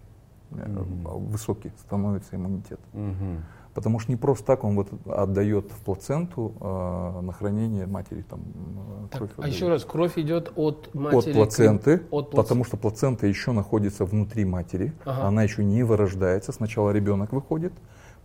Мгм. 0.52 1.04
высокий 1.28 1.72
становится 1.80 2.36
иммунитет. 2.36 2.80
Мгм. 2.94 3.44
Потому 3.74 4.00
что 4.00 4.12
не 4.12 4.16
просто 4.18 4.46
так 4.46 4.64
он 4.64 4.76
вот 4.76 4.90
отдает 5.06 5.72
в 5.72 5.84
плаценту 5.86 6.54
э, 6.60 7.22
на 7.22 7.32
хранение 7.32 7.86
матери 7.86 8.24
там 8.28 8.40
э, 8.42 9.08
Так, 9.12 9.20
кровь 9.20 9.30
а 9.32 9.40
отдает. 9.42 9.54
еще 9.56 9.70
раз, 9.70 9.86
кровь 9.86 10.18
идет 10.18 10.52
от 10.56 10.88
от 10.88 10.94
матери. 10.96 11.34
к- 11.34 11.36
плаценты, 11.36 12.02
От 12.12 12.32
плац- 12.34 12.36
потому 12.36 12.64
что 12.66 12.78
плацента 12.78 13.28
еще 13.28 13.52
находится 13.52 14.06
внутри 14.06 14.44
матери, 14.46 14.94
Ага. 15.06 15.28
она 15.28 15.44
еще 15.44 15.64
не 15.64 15.84
вырождается, 15.84 16.52
сначала 16.52 16.90
ребенок 16.92 17.32
выходит, 17.32 17.74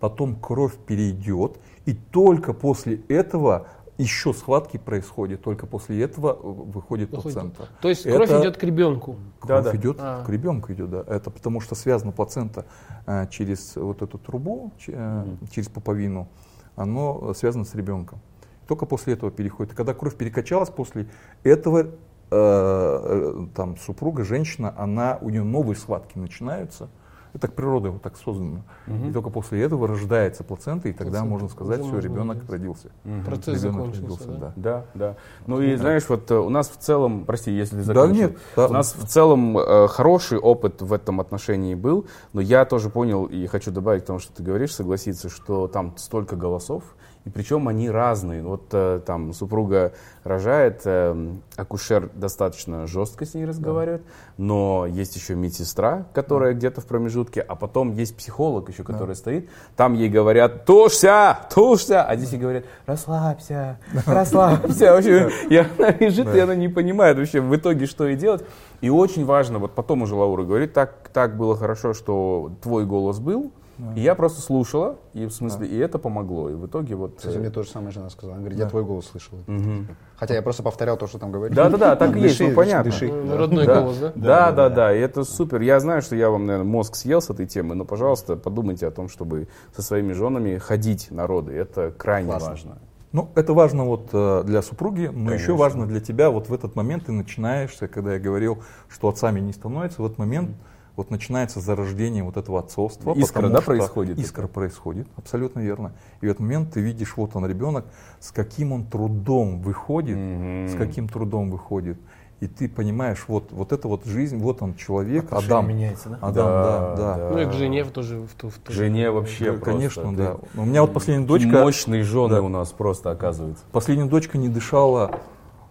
потом 0.00 0.34
кровь 0.36 0.74
перейдет, 0.86 1.58
и 1.84 1.92
только 1.94 2.54
после 2.54 2.96
этого 3.08 3.66
еще 3.98 4.32
схватки 4.32 4.76
происходят, 4.76 5.42
только 5.42 5.66
после 5.66 6.02
этого 6.02 6.32
э, 6.32 6.36
выходит 6.42 7.10
Выходит. 7.10 7.34
плацента. 7.34 7.68
То 7.80 7.88
есть 7.88 8.02
кровь 8.02 8.28
Это- 8.28 8.40
идет 8.42 8.56
к 8.56 8.62
ребенку. 8.64 9.16
Кровь 9.40 9.64
Да-да. 9.64 9.76
идет 9.76 9.96
А. 10.00 10.24
к 10.24 10.28
ребенку 10.28 10.72
идет, 10.72 10.90
да. 10.90 11.04
Это 11.06 11.30
потому 11.30 11.60
что 11.60 11.74
связана 11.74 12.10
плацента 12.12 12.66
э, 13.06 13.26
через 13.30 13.76
вот 13.76 14.02
эту 14.02 14.18
трубу, 14.18 14.72
ч- 14.78 14.92
э, 14.94 15.24
через 15.50 15.68
пуповину, 15.68 16.28
оно 16.76 17.32
связано 17.34 17.64
с 17.64 17.74
ребенком. 17.74 18.18
Только 18.66 18.86
после 18.86 19.12
этого 19.14 19.30
переходит. 19.30 19.74
И 19.74 19.76
когда 19.76 19.94
кровь 19.94 20.16
перекачалась, 20.16 20.70
после 20.70 21.06
этого 21.44 21.80
э, 21.80 21.86
э, 22.30 23.46
там 23.54 23.76
супруга, 23.76 24.24
женщина, 24.24 24.74
она, 24.76 25.18
у 25.20 25.28
нее 25.30 25.44
новые 25.44 25.76
схватки 25.76 26.18
начинаются. 26.18 26.88
Это 27.34 27.48
так 27.48 27.56
природа 27.56 27.90
вот 27.90 28.00
так 28.00 28.16
создана. 28.16 28.62
И 28.86 29.12
только 29.12 29.28
после 29.28 29.60
этого 29.62 29.88
рождается 29.88 30.44
плацента, 30.44 30.88
и 30.88 30.92
тогда 30.92 31.20
Плацента. 31.20 31.30
можно 31.30 31.48
сказать, 31.48 31.80
все, 31.82 31.98
ребенок 31.98 32.36
говорить. 32.36 32.50
родился. 32.50 32.90
Процесс 33.26 33.62
Ребенок 33.62 33.94
закончился, 33.94 34.28
да? 34.32 34.52
Да, 34.54 34.84
да. 34.94 35.16
Ну 35.48 35.60
и 35.60 35.74
знаешь, 35.74 36.04
вот 36.08 36.30
э, 36.30 36.36
у 36.36 36.48
нас 36.48 36.68
в 36.70 36.76
целом, 36.76 37.24
прости, 37.24 37.50
если 37.50 37.82
ты 37.82 37.92
Да, 37.92 38.06
нет, 38.06 38.38
да. 38.54 38.68
у 38.68 38.72
нас 38.72 38.94
в 38.94 39.06
целом 39.08 39.58
э, 39.58 39.88
хороший 39.88 40.38
опыт 40.38 40.80
в 40.80 40.92
этом 40.92 41.20
отношении 41.20 41.74
был, 41.74 42.06
но 42.32 42.40
я 42.40 42.64
тоже 42.64 42.88
понял 42.88 43.24
и 43.24 43.46
хочу 43.46 43.72
добавить 43.72 44.04
к 44.04 44.06
тому, 44.06 44.20
что 44.20 44.32
ты 44.32 44.42
говоришь, 44.44 44.72
согласиться, 44.72 45.28
что 45.28 45.66
там 45.66 45.96
столько 45.96 46.36
голосов, 46.36 46.84
и 47.24 47.30
причем 47.30 47.68
они 47.68 47.88
разные. 47.88 48.42
Вот 48.42 48.64
э, 48.72 49.00
там 49.04 49.32
супруга 49.32 49.92
рожает, 50.24 50.82
э, 50.84 51.32
акушер 51.56 52.10
достаточно 52.14 52.86
жестко 52.86 53.24
с 53.24 53.34
ней 53.34 53.46
разговаривает, 53.46 54.02
но 54.36 54.86
есть 54.86 55.16
еще 55.16 55.34
медсестра, 55.34 56.06
которая 56.12 56.52
где-то 56.52 56.82
в 56.82 56.86
промежутке, 56.86 57.40
а 57.40 57.54
потом 57.54 57.92
есть 57.92 58.16
психолог 58.16 58.68
еще, 58.68 58.84
который 58.84 59.16
стоит. 59.16 59.48
Там 59.74 59.94
ей 59.94 60.10
говорят, 60.10 60.66
тушься, 60.66 61.38
тушься, 61.54 62.04
а 62.04 62.14
здесь 62.16 62.32
ей 62.32 62.40
говорят, 62.40 62.64
расслабься, 62.84 63.78
расслабься. 64.06 64.92
В 64.92 64.98
общем, 64.98 65.30
и 65.48 65.56
она 65.56 65.90
лежит, 65.98 66.34
и 66.34 66.38
она 66.38 66.54
не 66.54 66.68
понимает 66.68 67.16
вообще 67.16 67.40
в 67.40 67.56
итоге, 67.56 67.86
что 67.86 68.06
ей 68.06 68.16
делать. 68.16 68.44
И 68.82 68.90
очень 68.90 69.24
важно, 69.24 69.58
вот 69.58 69.74
потом 69.74 70.02
уже 70.02 70.14
Лаура 70.14 70.42
говорит, 70.44 70.74
так, 70.74 71.08
так 71.14 71.38
было 71.38 71.56
хорошо, 71.56 71.94
что 71.94 72.52
твой 72.62 72.84
голос 72.84 73.18
был, 73.18 73.50
и 73.96 74.00
я 74.00 74.14
просто 74.14 74.40
слушала, 74.40 74.96
и 75.12 75.26
в 75.26 75.30
смысле, 75.30 75.66
и 75.66 75.76
это 75.76 75.98
помогло. 75.98 76.50
И 76.50 76.54
в 76.54 76.66
итоге 76.66 76.94
вот... 76.94 77.16
Кстати, 77.16 77.36
э, 77.36 77.40
мне 77.40 77.50
тоже 77.50 77.70
самое 77.70 77.90
жена 77.92 78.08
сказала. 78.10 78.34
Она 78.34 78.42
говорит, 78.42 78.58
я 78.58 78.68
твой 78.68 78.84
голос 78.84 79.06
слышала. 79.06 79.40
мгм. 79.46 79.88
Хотя 80.16 80.34
я 80.34 80.42
просто 80.42 80.62
повторял 80.62 80.96
то, 80.96 81.06
что 81.06 81.18
там 81.18 81.32
говорили. 81.32 81.56
Да-да-да, 81.56 81.96
так 81.96 82.16
и 82.16 82.20
есть, 82.20 82.38
Дыши, 82.38 82.50
ну 82.50 82.56
понятно. 82.56 82.90
дыши. 82.90 83.12
Ну, 83.12 83.36
Родной 83.36 83.66
Да. 83.66 83.80
голос, 83.80 83.98
да? 83.98 84.12
Да, 84.14 84.52
да, 84.52 84.68
да, 84.68 84.94
и 84.94 85.00
это 85.00 85.24
супер. 85.24 85.60
Я 85.60 85.80
знаю, 85.80 86.02
что 86.02 86.16
я 86.16 86.30
вам, 86.30 86.46
наверное, 86.46 86.70
мозг 86.70 86.94
съел 86.94 87.20
с 87.20 87.30
этой 87.30 87.46
темы, 87.46 87.74
но, 87.74 87.84
пожалуйста, 87.84 88.36
подумайте 88.36 88.86
о 88.86 88.90
том, 88.90 89.08
чтобы 89.08 89.48
со 89.74 89.82
своими 89.82 90.12
женами 90.12 90.56
ходить 90.58 91.10
на 91.10 91.26
роды. 91.26 91.52
Это 91.52 91.90
крайне 91.96 92.28
Классно. 92.30 92.50
важно. 92.50 92.78
Ну, 93.12 93.28
это 93.36 93.54
важно 93.54 93.84
вот 93.84 94.08
э, 94.12 94.42
для 94.44 94.60
супруги, 94.60 95.06
но 95.06 95.26
Конечно. 95.26 95.34
еще 95.34 95.54
важно 95.56 95.86
для 95.86 96.00
тебя. 96.00 96.30
Вот 96.30 96.48
в 96.48 96.52
этот 96.52 96.74
момент 96.74 97.06
ты 97.06 97.12
начинаешься, 97.12 97.86
когда 97.86 98.14
я 98.14 98.18
говорил, 98.18 98.58
что 98.88 99.08
отцами 99.08 99.38
не 99.38 99.52
становится, 99.52 100.02
в 100.02 100.06
этот 100.06 100.18
момент 100.18 100.50
вот 100.96 101.10
начинается 101.10 101.60
зарождение 101.60 102.22
вот 102.22 102.36
этого 102.36 102.60
отцовства. 102.60 103.12
Искра, 103.14 103.48
да, 103.48 103.60
происходит 103.60 104.18
Искра 104.18 104.46
происходит, 104.46 105.08
абсолютно 105.16 105.60
верно. 105.60 105.92
И 106.20 106.26
в 106.26 106.30
этот 106.30 106.40
момент 106.40 106.72
ты 106.72 106.80
видишь, 106.80 107.16
вот 107.16 107.34
он 107.34 107.46
ребенок, 107.46 107.84
с 108.20 108.30
каким 108.30 108.72
он 108.72 108.84
трудом 108.84 109.60
выходит, 109.60 110.16
Мгм. 110.16 110.68
с 110.68 110.74
каким 110.76 111.08
трудом 111.08 111.50
выходит. 111.50 111.98
и 112.40 112.46
ты 112.46 112.68
понимаешь, 112.68 113.24
вот, 113.28 113.52
вот 113.52 113.72
это 113.72 113.88
вот 113.88 114.04
жизнь, 114.04 114.36
вот 114.36 114.60
он 114.60 114.74
человек, 114.74 115.26
Отношение 115.26 115.50
Адам. 115.56 115.68
меняется, 115.68 116.08
да? 116.10 116.18
Адам, 116.20 116.46
да, 116.46 116.96
да. 117.16 117.30
Ну 117.30 117.38
и 117.38 117.46
к 117.46 117.52
жене 117.52 117.84
в 117.84 117.90
тоже. 117.90 118.18
В, 118.20 118.34
ту- 118.34 118.50
в 118.50 118.58
ту- 118.58 118.70
Жене 118.72 119.10
вообще 119.10 119.44
Да, 119.46 119.50
просто, 119.52 119.64
Конечно, 119.70 120.10
ты- 120.10 120.16
да. 120.16 120.36
У 120.60 120.64
меня 120.66 120.82
вот 120.82 120.92
последняя 120.92 121.24
дочка, 121.26 121.48
Мощные 121.62 122.02
жены 122.02 122.34
Да. 122.34 122.42
у 122.42 122.48
нас 122.48 122.70
просто 122.72 123.12
оказывается. 123.12 123.64
последняя 123.72 124.04
дочка 124.06 124.36
не 124.36 124.48
дышала 124.50 125.20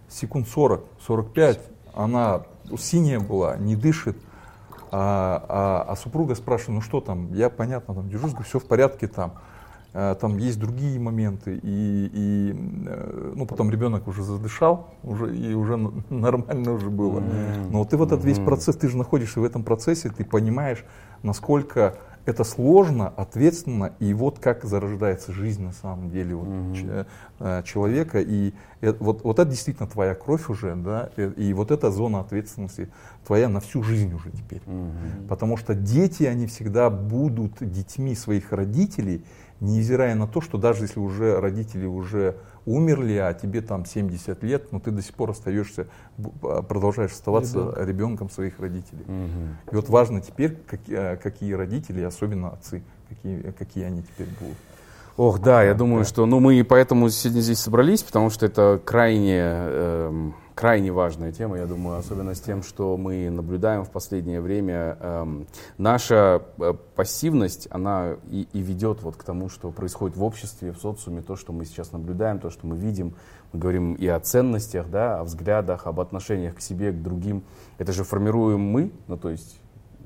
секунд 0.08 0.48
40, 0.48 0.84
45. 1.06 1.60
Она 1.94 2.42
синяя 2.76 3.20
была, 3.20 3.56
не 3.56 3.76
дышит. 3.76 4.16
А, 4.96 5.44
а- 5.48 5.92
а 5.92 5.96
супруга 5.96 6.36
спрашивает, 6.36 6.76
ну 6.76 6.80
что 6.80 7.00
там, 7.00 7.32
я 7.32 7.50
понятно, 7.50 7.96
там 7.96 8.08
дежурство, 8.08 8.44
все 8.44 8.60
в 8.60 8.64
порядке 8.64 9.08
там. 9.08 9.32
А, 9.92 10.14
Там 10.14 10.38
есть 10.38 10.60
другие 10.60 11.00
моменты, 11.00 11.58
и, 11.62 12.10
и, 12.12 12.84
э, 12.86 13.32
ну, 13.34 13.44
потом 13.46 13.70
ребенок 13.72 14.06
уже 14.06 14.22
задышал, 14.22 14.86
уже, 15.02 15.36
и 15.36 15.52
уже 15.54 15.76
нормально 16.10 16.74
уже 16.74 16.90
было. 16.90 17.20
Но 17.70 17.78
вот 17.80 17.88
ты 17.90 17.96
вот 17.96 18.12
этот 18.12 18.24
весь 18.24 18.38
процесс, 18.38 18.76
ты 18.76 18.88
же 18.88 18.96
находишься 18.96 19.40
в 19.40 19.44
этом 19.44 19.64
процессе, 19.64 20.10
ты 20.10 20.24
понимаешь, 20.24 20.84
насколько 21.24 21.96
это 22.26 22.44
сложно, 22.44 23.08
ответственно, 23.08 23.92
и 23.98 24.14
вот 24.14 24.38
как 24.38 24.64
зарождается 24.64 25.32
жизнь 25.32 25.62
на 25.62 25.72
самом 25.72 26.10
деле 26.10 26.34
вот, 26.34 26.76
ч- 26.76 27.04
э, 27.40 27.62
человека. 27.64 28.20
И 28.20 28.54
э, 28.80 28.94
вот, 28.98 29.24
вот 29.24 29.38
это 29.38 29.50
действительно 29.50 29.88
твоя 29.88 30.14
кровь 30.14 30.48
уже, 30.48 30.74
да, 30.74 31.10
э, 31.16 31.32
и 31.36 31.52
вот 31.52 31.70
эта 31.70 31.90
зона 31.90 32.20
ответственности 32.20 32.88
твоя 33.26 33.48
на 33.48 33.60
всю 33.60 33.82
жизнь 33.82 34.12
уже 34.14 34.30
теперь. 34.30 34.62
Потому 35.28 35.56
что 35.56 35.74
дети, 35.74 36.24
они 36.24 36.46
всегда 36.46 36.88
будут 36.90 37.52
детьми 37.60 38.14
своих 38.14 38.52
родителей, 38.52 39.22
невзирая 39.60 40.14
на 40.14 40.26
то, 40.26 40.40
что 40.40 40.58
даже 40.58 40.84
если 40.84 40.98
уже 40.98 41.40
родители 41.40 41.86
уже 41.86 42.36
умерли, 42.66 43.14
а 43.14 43.34
тебе 43.34 43.60
там 43.60 43.84
70 43.84 44.42
лет, 44.42 44.72
но 44.72 44.80
ты 44.80 44.90
до 44.90 45.02
сих 45.02 45.14
пор 45.14 45.30
остаешься, 45.30 45.86
а, 46.42 46.62
продолжаешь 46.62 47.12
оставаться 47.12 47.74
ребенком 47.78 48.30
своих 48.30 48.58
родителей. 48.58 49.04
И 49.70 49.74
вот 49.74 49.88
важно 49.88 50.20
теперь, 50.20 50.56
какие, 50.66 51.16
какие 51.16 51.52
родители, 51.52 52.02
особенно 52.02 52.50
отцы, 52.50 52.82
какие, 53.08 53.50
какие 53.52 53.84
они 53.84 54.02
теперь 54.02 54.28
будут. 54.40 54.56
Ох, 55.16 55.40
да, 55.40 55.62
я 55.62 55.74
думаю, 55.74 56.04
что, 56.04 56.26
ну, 56.26 56.40
мы 56.40 56.56
и 56.56 56.64
поэтому 56.64 57.08
сегодня 57.08 57.40
здесь 57.40 57.60
собрались, 57.60 58.02
потому 58.02 58.30
что 58.30 58.46
это 58.46 58.80
крайне, 58.84 59.38
эм, 59.38 60.34
крайне 60.56 60.90
важная 60.90 61.30
тема, 61.30 61.56
я 61.56 61.66
думаю, 61.66 62.00
особенно 62.00 62.34
с 62.34 62.40
тем, 62.40 62.64
что 62.64 62.96
мы 62.96 63.30
наблюдаем 63.30 63.84
в 63.84 63.90
последнее 63.90 64.40
время. 64.40 64.98
Эм, 64.98 65.46
наша 65.78 66.42
э, 66.58 66.74
пассивность, 66.96 67.68
она 67.70 68.16
и, 68.28 68.48
и 68.52 68.58
ведет 68.58 69.04
вот 69.04 69.14
к 69.14 69.22
тому, 69.22 69.48
что 69.48 69.70
происходит 69.70 70.16
в 70.16 70.24
обществе, 70.24 70.72
в 70.72 70.78
социуме, 70.78 71.22
то, 71.22 71.36
что 71.36 71.52
мы 71.52 71.64
сейчас 71.64 71.92
наблюдаем, 71.92 72.40
то, 72.40 72.50
что 72.50 72.66
мы 72.66 72.76
видим. 72.76 73.14
Мы 73.52 73.60
говорим 73.60 73.94
и 73.94 74.08
о 74.08 74.18
ценностях, 74.18 74.90
да, 74.90 75.20
о 75.20 75.24
взглядах, 75.24 75.86
об 75.86 76.00
отношениях 76.00 76.56
к 76.56 76.60
себе, 76.60 76.90
к 76.90 77.00
другим. 77.00 77.44
Это 77.78 77.92
же 77.92 78.02
формируем 78.02 78.62
мы, 78.62 78.90
ну, 79.06 79.16
то 79.16 79.30
есть 79.30 79.60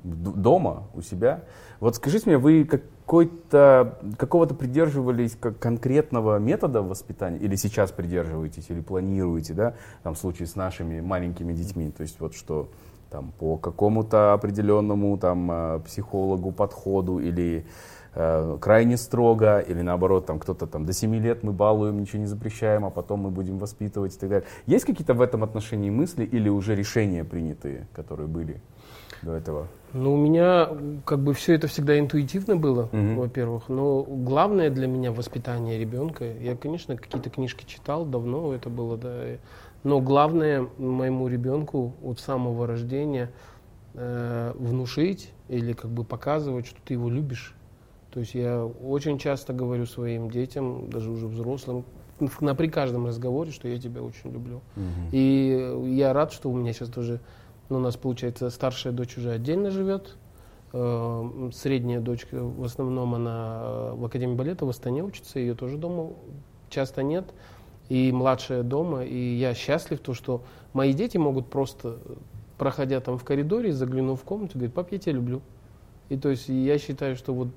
дома, 0.04 0.82
у 0.94 1.00
себя. 1.00 1.44
Вот 1.80 1.96
скажите 1.96 2.28
мне, 2.28 2.36
вы 2.36 2.68
какой-то, 3.08 3.96
какого-то 4.18 4.54
придерживались 4.54 5.34
как 5.40 5.58
конкретного 5.58 6.38
метода 6.38 6.82
воспитания, 6.82 7.38
или 7.38 7.56
сейчас 7.56 7.90
придерживаетесь, 7.90 8.66
или 8.68 8.82
планируете, 8.82 9.54
да, 9.54 9.74
там, 10.02 10.14
в 10.14 10.18
случае 10.18 10.46
с 10.46 10.56
нашими 10.56 11.00
маленькими 11.00 11.54
детьми, 11.54 11.90
то 11.90 12.02
есть 12.02 12.20
вот 12.20 12.34
что 12.34 12.68
там 13.10 13.32
по 13.38 13.56
какому-то 13.56 14.34
определенному 14.34 15.16
там 15.16 15.50
э, 15.50 15.80
психологу 15.86 16.52
подходу 16.52 17.18
или 17.18 17.64
э, 18.14 18.58
крайне 18.60 18.98
строго, 18.98 19.60
или 19.60 19.80
наоборот, 19.80 20.26
там 20.26 20.38
кто-то 20.38 20.66
там 20.66 20.84
до 20.84 20.92
7 20.92 21.14
лет 21.14 21.42
мы 21.42 21.52
балуем, 21.52 21.98
ничего 21.98 22.18
не 22.18 22.26
запрещаем, 22.26 22.84
а 22.84 22.90
потом 22.90 23.20
мы 23.20 23.30
будем 23.30 23.56
воспитывать 23.56 24.16
и 24.16 24.18
так 24.18 24.28
далее. 24.28 24.46
Есть 24.66 24.84
какие-то 24.84 25.14
в 25.14 25.22
этом 25.22 25.42
отношении 25.42 25.88
мысли 25.88 26.26
или 26.26 26.50
уже 26.50 26.74
решения 26.74 27.24
принятые, 27.24 27.88
которые 27.94 28.28
были 28.28 28.60
до 29.22 29.34
этого? 29.34 29.66
Ну, 29.94 30.14
у 30.14 30.16
меня 30.16 30.68
как 31.06 31.20
бы 31.20 31.32
все 31.32 31.54
это 31.54 31.66
всегда 31.66 31.98
интуитивно 31.98 32.56
было, 32.56 32.88
Мгм. 32.92 33.16
во-первых. 33.16 33.68
Но 33.68 34.02
главное 34.02 34.68
для 34.70 34.86
меня 34.86 35.12
воспитание 35.12 35.78
ребенка. 35.78 36.24
Я, 36.40 36.56
конечно, 36.56 36.96
какие-то 36.96 37.30
книжки 37.30 37.64
читал, 37.66 38.04
давно 38.04 38.52
это 38.52 38.68
было, 38.68 38.96
да. 38.98 39.22
Но 39.84 40.00
главное 40.00 40.66
моему 40.76 41.28
ребенку 41.28 41.94
от 42.04 42.20
самого 42.20 42.66
рождения 42.66 43.30
э, 43.94 44.52
внушить 44.58 45.32
или 45.48 45.72
как 45.72 45.90
бы 45.90 46.04
показывать, 46.04 46.66
что 46.66 46.78
ты 46.84 46.94
его 46.94 47.08
любишь. 47.08 47.54
То 48.12 48.20
есть 48.20 48.34
я 48.34 48.64
очень 48.64 49.18
часто 49.18 49.52
говорю 49.52 49.86
своим 49.86 50.30
детям, 50.30 50.90
даже 50.90 51.10
уже 51.10 51.26
взрослым, 51.26 51.84
на 52.40 52.54
при 52.54 52.68
каждом 52.68 53.06
разговоре, 53.06 53.52
что 53.52 53.68
я 53.68 53.78
тебя 53.78 54.02
очень 54.02 54.32
люблю. 54.32 54.60
И 55.12 55.78
я 55.86 56.12
рад, 56.12 56.32
что 56.32 56.50
у 56.50 56.56
меня 56.56 56.72
сейчас 56.72 56.88
тоже, 56.88 57.20
ну, 57.68 57.76
у 57.76 57.80
нас 57.80 57.96
получается 57.96 58.50
старшая 58.50 58.92
дочь 58.92 59.16
уже 59.18 59.30
отдельно 59.30 59.70
живет, 59.70 60.16
э, 60.72 61.50
средняя 61.52 62.00
дочка 62.00 62.42
в 62.42 62.64
основном 62.64 63.14
она 63.14 63.60
э, 63.62 63.92
в 63.94 64.04
Академии 64.04 64.34
балета 64.34 64.64
в 64.64 64.70
Астане 64.70 65.02
учится, 65.02 65.38
ее 65.38 65.54
тоже 65.54 65.76
дома 65.76 66.12
часто 66.70 67.02
нет, 67.02 67.26
и 67.88 68.12
младшая 68.12 68.62
дома, 68.62 69.04
и 69.04 69.34
я 69.34 69.54
счастлив, 69.54 70.00
то, 70.00 70.14
что 70.14 70.42
мои 70.72 70.92
дети 70.92 71.16
могут 71.16 71.48
просто, 71.48 71.98
э, 72.04 72.14
проходя 72.56 73.00
там 73.00 73.18
в 73.18 73.24
коридоре, 73.24 73.72
заглянув 73.72 74.20
в 74.20 74.24
комнату, 74.24 74.54
говорить, 74.54 74.74
пап, 74.74 74.92
я 74.92 74.98
тебя 74.98 75.12
люблю. 75.12 75.42
И 76.08 76.16
то 76.16 76.30
есть 76.30 76.48
я 76.48 76.78
считаю, 76.78 77.16
что 77.16 77.34
вот 77.34 77.48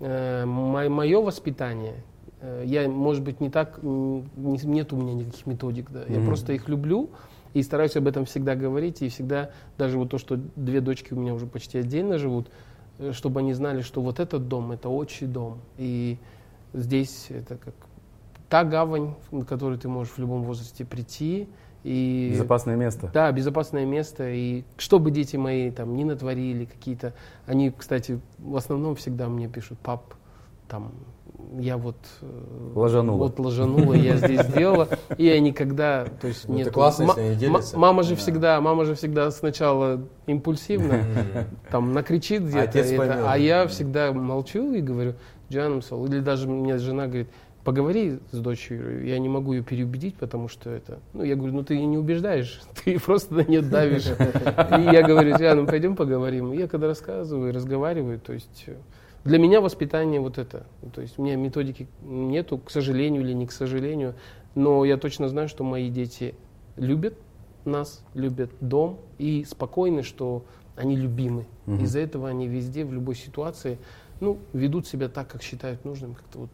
э, 0.00 0.44
мое 0.46 1.20
воспитание, 1.20 2.02
э, 2.40 2.62
я, 2.66 2.88
может 2.88 3.22
быть, 3.22 3.40
не 3.40 3.50
так, 3.50 3.80
не- 3.82 4.64
нет 4.64 4.92
у 4.92 4.96
меня 4.96 5.14
никаких 5.14 5.46
методик, 5.46 5.90
да. 5.90 6.04
я 6.08 6.24
просто 6.24 6.52
их 6.54 6.68
люблю 6.68 7.10
и 7.58 7.62
стараюсь 7.62 7.96
об 7.96 8.06
этом 8.06 8.24
всегда 8.24 8.54
говорить, 8.54 9.02
и 9.02 9.08
всегда, 9.08 9.50
даже 9.76 9.98
вот 9.98 10.10
то, 10.10 10.18
что 10.18 10.38
две 10.56 10.80
дочки 10.80 11.12
у 11.12 11.16
меня 11.16 11.34
уже 11.34 11.46
почти 11.46 11.78
отдельно 11.78 12.18
живут, 12.18 12.50
э, 12.98 13.12
чтобы 13.12 13.40
они 13.40 13.52
знали, 13.52 13.82
что 13.82 14.00
вот 14.00 14.20
этот 14.20 14.48
дом, 14.48 14.72
это 14.72 14.88
отчий 14.88 15.26
дом, 15.26 15.58
и 15.76 16.18
здесь 16.72 17.26
это 17.30 17.56
как 17.56 17.74
та 18.48 18.64
гавань, 18.64 19.14
в 19.30 19.44
которую 19.44 19.78
ты 19.78 19.88
можешь 19.88 20.14
в 20.14 20.18
любом 20.18 20.42
возрасте 20.42 20.84
прийти, 20.84 21.48
и 21.84 22.30
Безопасное 22.32 22.76
место. 22.76 23.10
да, 23.14 23.30
безопасное 23.30 23.86
место. 23.86 24.28
И 24.28 24.64
что 24.76 24.98
бы 24.98 25.10
дети 25.10 25.36
мои 25.36 25.70
там 25.70 25.96
не 25.96 26.04
натворили, 26.04 26.64
какие-то... 26.64 27.14
Они, 27.46 27.70
кстати, 27.70 28.20
в 28.38 28.56
основном 28.56 28.96
всегда 28.96 29.28
мне 29.28 29.48
пишут, 29.48 29.78
пап, 29.78 30.14
там, 30.68 30.92
я 31.58 31.76
вот... 31.76 31.96
э, 32.20 32.72
Ложанула. 32.74 33.18
Вот 33.18 33.38
ложанула, 33.38 33.94
я 33.94 34.16
здесь 34.16 34.42
сделала. 34.42 34.88
И 35.16 35.24
я 35.26 35.40
никогда... 35.40 36.04
То 36.20 36.28
есть 36.28 36.48
Ну, 36.48 36.54
это 36.54 36.64
нет, 36.64 36.74
классно, 36.74 37.04
если 37.04 37.20
они 37.20 37.36
делятся. 37.36 37.78
мама 37.78 38.02
же 38.02 38.16
всегда, 38.16 38.60
мама 38.60 38.84
же 38.84 38.94
всегда 38.94 39.30
сначала 39.30 40.00
импульсивно, 40.26 41.04
там, 41.70 41.92
накричит 41.92 42.42
где-то, 42.42 42.78
это, 42.78 43.32
а 43.32 43.38
я 43.38 43.66
всегда 43.66 44.12
молчу 44.12 44.74
и 44.74 44.80
говорю, 44.80 45.14
Джанамсал, 45.50 46.04
или 46.06 46.20
даже 46.20 46.48
мне 46.48 46.76
жена 46.78 47.06
говорит, 47.06 47.28
поговори 47.64 48.18
с 48.30 48.38
дочерью, 48.38 49.04
я 49.06 49.18
не 49.18 49.28
могу 49.28 49.52
ее 49.52 49.62
переубедить, 49.62 50.16
потому 50.16 50.48
что 50.48 50.70
это... 50.70 51.00
Ну, 51.12 51.22
я 51.22 51.36
говорю, 51.36 51.54
ну 51.54 51.64
ты 51.64 51.74
ее 51.74 51.86
не 51.86 51.98
убеждаешь, 51.98 52.60
ты 52.84 52.98
просто 52.98 53.34
на 53.34 53.40
нее 53.40 53.62
давишь. 53.62 54.06
И 54.06 54.82
я 54.82 55.02
говорю, 55.02 55.36
Диана, 55.36 55.66
пойдем 55.66 55.96
поговорим. 55.96 56.52
И 56.52 56.58
я 56.58 56.68
когда 56.68 56.86
рассказываю, 56.86 57.52
разговариваю, 57.54 58.20
то 58.20 58.32
есть 58.32 58.64
э, 58.66 58.74
для 59.28 59.38
меня 59.38 59.60
воспитание 59.60 60.20
вот 60.20 60.38
это. 60.38 60.66
То 60.94 61.02
есть 61.02 61.18
у 61.18 61.22
меня 61.22 61.36
методики 61.36 61.86
нету, 62.02 62.58
к 62.58 62.70
сожалению 62.70 63.22
или 63.22 63.34
не 63.34 63.46
к 63.46 63.52
сожалению, 63.52 64.14
но 64.54 64.84
я 64.86 64.96
точно 64.96 65.28
знаю, 65.28 65.48
что 65.48 65.64
мои 65.64 65.90
дети 65.90 66.34
любят 66.76 67.14
нас, 67.66 68.02
любят 68.14 68.50
дом 68.60 68.98
и 69.18 69.44
спокойны, 69.44 70.02
что 70.02 70.44
они 70.76 70.96
любимы. 70.96 71.46
Из-за 71.66 72.00
этого 72.00 72.28
они 72.28 72.48
везде, 72.48 72.84
в 72.84 72.92
любой 72.92 73.16
ситуации, 73.16 73.78
ну, 74.20 74.38
ведут 74.54 74.86
себя 74.86 75.08
так, 75.08 75.28
как 75.28 75.42
считают 75.42 75.84
нужным. 75.84 76.14
Как-то 76.14 76.38
вот, 76.38 76.50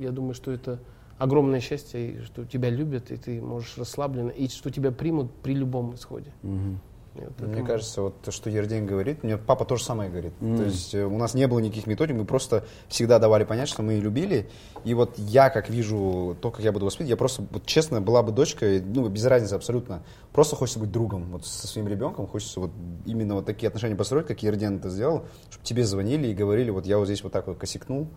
я 0.00 0.10
думаю, 0.10 0.32
что 0.32 0.50
это 0.50 0.78
огромное 1.18 1.60
счастье, 1.60 2.22
что 2.22 2.46
тебя 2.46 2.70
любят, 2.70 3.10
и 3.10 3.16
ты 3.16 3.42
можешь 3.42 3.76
расслабленно, 3.76 4.30
и 4.30 4.48
что 4.48 4.70
тебя 4.70 4.90
примут 4.90 5.30
при 5.42 5.54
любом 5.54 5.94
исходе. 5.94 6.32
И 6.42 6.95
это 7.22 7.44
Мне 7.44 7.62
кажется, 7.62 8.02
вот 8.02 8.20
то, 8.22 8.30
что 8.30 8.50
Ердень 8.50 8.86
говорит, 8.86 9.22
мне 9.22 9.36
папа 9.36 9.64
тоже 9.64 9.84
самое 9.84 10.10
говорит. 10.10 10.32
То 10.38 10.62
есть 10.62 10.94
э, 10.94 11.04
у 11.04 11.16
нас 11.18 11.34
не 11.34 11.46
было 11.46 11.58
никаких 11.58 11.86
методик, 11.86 12.16
мы 12.16 12.24
просто 12.24 12.64
всегда 12.88 13.18
давали 13.18 13.44
понять, 13.44 13.68
что 13.68 13.82
мы 13.82 13.94
ее 13.94 14.00
любили. 14.00 14.48
И 14.84 14.94
вот 14.94 15.18
я, 15.18 15.50
как 15.50 15.68
вижу 15.68 16.36
то, 16.40 16.50
как 16.50 16.64
я 16.64 16.72
буду 16.72 16.86
воспитывать, 16.86 17.10
я 17.10 17.16
просто, 17.16 17.44
вот 17.50 17.66
честно, 17.66 18.00
была 18.00 18.22
бы 18.22 18.32
дочкой, 18.32 18.80
ну, 18.80 19.08
без 19.08 19.24
разницы 19.24 19.54
абсолютно. 19.54 20.02
Просто 20.32 20.56
хочется 20.56 20.78
быть 20.78 20.92
другом 20.92 21.30
вот 21.32 21.46
со 21.46 21.66
своим 21.66 21.88
ребенком, 21.88 22.26
хочется 22.26 22.60
вот 22.60 22.70
именно 23.04 23.34
вот 23.34 23.46
такие 23.46 23.68
отношения 23.68 23.96
построить, 23.96 24.26
как 24.26 24.42
Ерден 24.42 24.76
это 24.76 24.90
сделал, 24.90 25.24
чтобы 25.50 25.64
тебе 25.64 25.84
звонили 25.84 26.28
и 26.28 26.34
говорили, 26.34 26.70
вот 26.70 26.86
я 26.86 26.98
вот 26.98 27.06
здесь 27.06 27.22
вот 27.22 27.32
так 27.32 27.46
вот 27.46 27.58
косякнул, 27.58 28.08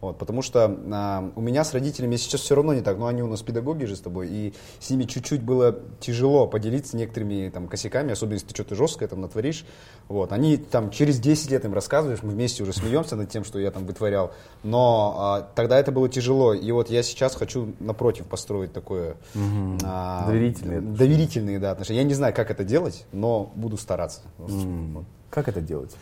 Вот, 0.00 0.16
потому 0.16 0.42
что 0.42 0.78
а, 0.92 1.32
у 1.34 1.40
меня 1.40 1.64
с 1.64 1.74
родителями 1.74 2.16
сейчас 2.16 2.42
все 2.42 2.54
равно 2.54 2.72
не 2.72 2.82
так, 2.82 2.98
но 2.98 3.06
они 3.06 3.22
у 3.22 3.26
нас 3.26 3.42
педагоги 3.42 3.84
же 3.84 3.96
с 3.96 4.00
тобой, 4.00 4.28
и 4.30 4.54
с 4.78 4.90
ними 4.90 5.04
чуть-чуть 5.04 5.42
было 5.42 5.76
тяжело 5.98 6.46
поделиться 6.46 6.96
некоторыми 6.96 7.50
там 7.52 7.66
косяками, 7.66 8.12
особенно 8.12 8.34
если 8.34 8.46
ты 8.46 8.54
что-то 8.54 8.76
жесткое 8.76 9.08
там 9.08 9.20
натворишь. 9.20 9.64
Вот, 10.06 10.32
они 10.32 10.56
там 10.56 10.90
через 10.90 11.18
10 11.18 11.50
лет 11.50 11.64
им 11.64 11.74
рассказываешь, 11.74 12.22
мы 12.22 12.30
вместе 12.30 12.62
уже 12.62 12.72
смеемся 12.72 13.16
над 13.16 13.28
тем, 13.28 13.44
что 13.44 13.58
я 13.58 13.72
там 13.72 13.86
вытворял, 13.86 14.32
но 14.62 15.16
а, 15.18 15.48
тогда 15.54 15.78
это 15.78 15.90
было 15.90 16.08
тяжело, 16.08 16.54
и 16.54 16.70
вот 16.70 16.90
я 16.90 17.02
сейчас 17.02 17.34
хочу 17.34 17.74
напротив 17.80 18.26
построить 18.26 18.72
такое... 18.72 19.16
Мгм. 19.34 19.78
а, 19.84 20.26
Доверительные 20.26 20.80
Доверительные, 20.80 21.58
да, 21.58 21.72
отношения. 21.72 22.00
Я 22.00 22.04
не 22.04 22.14
знаю, 22.14 22.32
как 22.34 22.52
это 22.52 22.62
делать, 22.62 23.04
но 23.10 23.50
буду 23.56 23.76
стараться. 23.76 24.20
М. 24.38 25.04
Как 25.30 25.46
это 25.48 25.60
делать? 25.60 25.94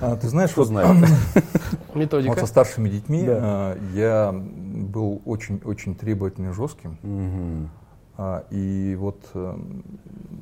А, 0.00 0.16
ты 0.16 0.28
знаешь, 0.28 0.52
Кто 0.52 0.60
вот, 0.62 0.68
знает? 0.68 1.08
Методика. 1.94 2.30
вот 2.30 2.38
со 2.38 2.46
старшими 2.46 2.88
детьми 2.88 3.24
Да. 3.24 3.38
а, 3.40 3.78
я 3.92 4.32
был 4.32 5.20
очень-очень 5.24 5.96
требовательным 5.96 6.54
жестким. 6.54 6.96
Мгм. 7.02 7.70
А, 8.16 8.44
И 8.50 8.96
вот 8.98 9.28
э, 9.34 9.58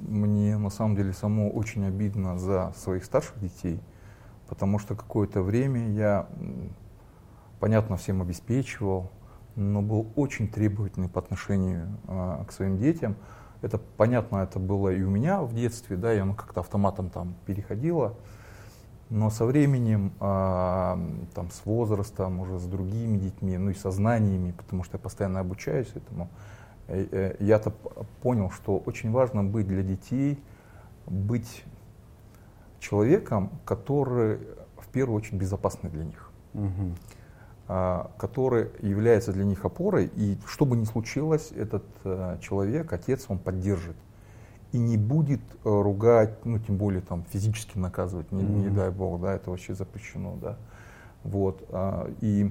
мне 0.09 0.59
на 0.59 0.68
самом 0.70 0.97
деле 0.97 1.12
само 1.14 1.49
очень 1.51 1.86
обидно 1.86 2.39
за 2.39 2.72
своих 2.76 3.05
старших 3.05 3.41
детей, 3.41 3.80
потому 4.49 4.78
что 4.78 4.95
какое-то 4.95 5.43
время 5.43 5.89
я, 5.93 6.26
понятно, 7.61 7.97
всем 7.97 8.20
обеспечивал, 8.20 9.11
но 9.57 9.80
был 9.80 10.09
очень 10.14 10.49
требовательный 10.49 11.09
по 11.09 11.20
отношению 11.20 11.89
а, 12.07 12.45
к 12.45 12.53
своим 12.53 12.76
детям. 12.78 13.16
Это 13.61 13.79
понятно, 13.79 14.39
это 14.39 14.59
было 14.59 14.91
и 14.91 15.03
у 15.03 15.11
меня 15.11 15.43
в 15.43 15.55
детстве, 15.55 15.97
да, 15.97 16.15
и 16.15 16.19
оно 16.19 16.35
как-то 16.35 16.61
автоматом 16.61 17.11
там 17.11 17.35
переходило. 17.47 18.15
Но 19.11 19.31
со 19.31 19.47
временем, 19.47 20.13
а, 20.21 20.99
там, 21.35 21.51
с 21.51 21.65
возрастом, 21.65 22.41
уже 22.41 22.59
с 22.59 22.65
другими 22.65 23.17
детьми, 23.17 23.57
ну 23.57 23.71
и 23.71 23.75
со 23.75 23.91
знаниями, 23.91 24.53
потому 24.53 24.85
что 24.85 24.97
я 24.97 24.99
постоянно 25.01 25.41
обучаюсь 25.41 25.91
этому, 25.95 26.29
э, 26.89 27.07
э, 27.11 27.37
я-то 27.41 27.73
понял, 28.23 28.51
что 28.51 28.79
очень 28.79 29.11
важно 29.11 29.43
быть 29.43 29.67
для 29.67 29.83
детей, 29.83 30.39
быть 31.07 31.65
человеком, 32.81 33.51
который 33.65 34.41
в 34.77 34.89
первую 34.93 35.17
очередь 35.17 35.41
безопасный 35.41 35.91
для 35.91 36.05
них, 36.05 36.31
Мгм. 36.55 36.95
А, 37.69 38.11
который 38.16 38.71
является 38.81 39.33
для 39.33 39.45
них 39.45 39.64
опорой, 39.64 40.11
и 40.16 40.39
что 40.47 40.64
бы 40.64 40.77
ни 40.77 40.85
случилось, 40.85 41.53
этот 41.53 41.85
э, 42.05 42.39
человек, 42.41 42.93
отец, 42.93 43.27
он 43.29 43.39
поддержит. 43.39 43.97
И 44.73 44.79
не 44.79 44.97
будет 44.97 45.41
э, 45.64 45.69
ругать, 45.69 46.45
ну 46.45 46.59
тем 46.59 46.77
более 46.79 47.03
там 47.03 47.25
физически 47.31 47.77
наказывать, 47.79 48.33
не, 48.33 48.43
не 48.43 48.71
дай 48.71 48.91
бог, 48.91 49.21
да, 49.21 49.35
это 49.35 49.51
вообще 49.51 49.75
запрещено, 49.75 50.37
да. 50.41 50.57
Вот, 51.25 51.62
а, 51.71 52.11
и 52.21 52.51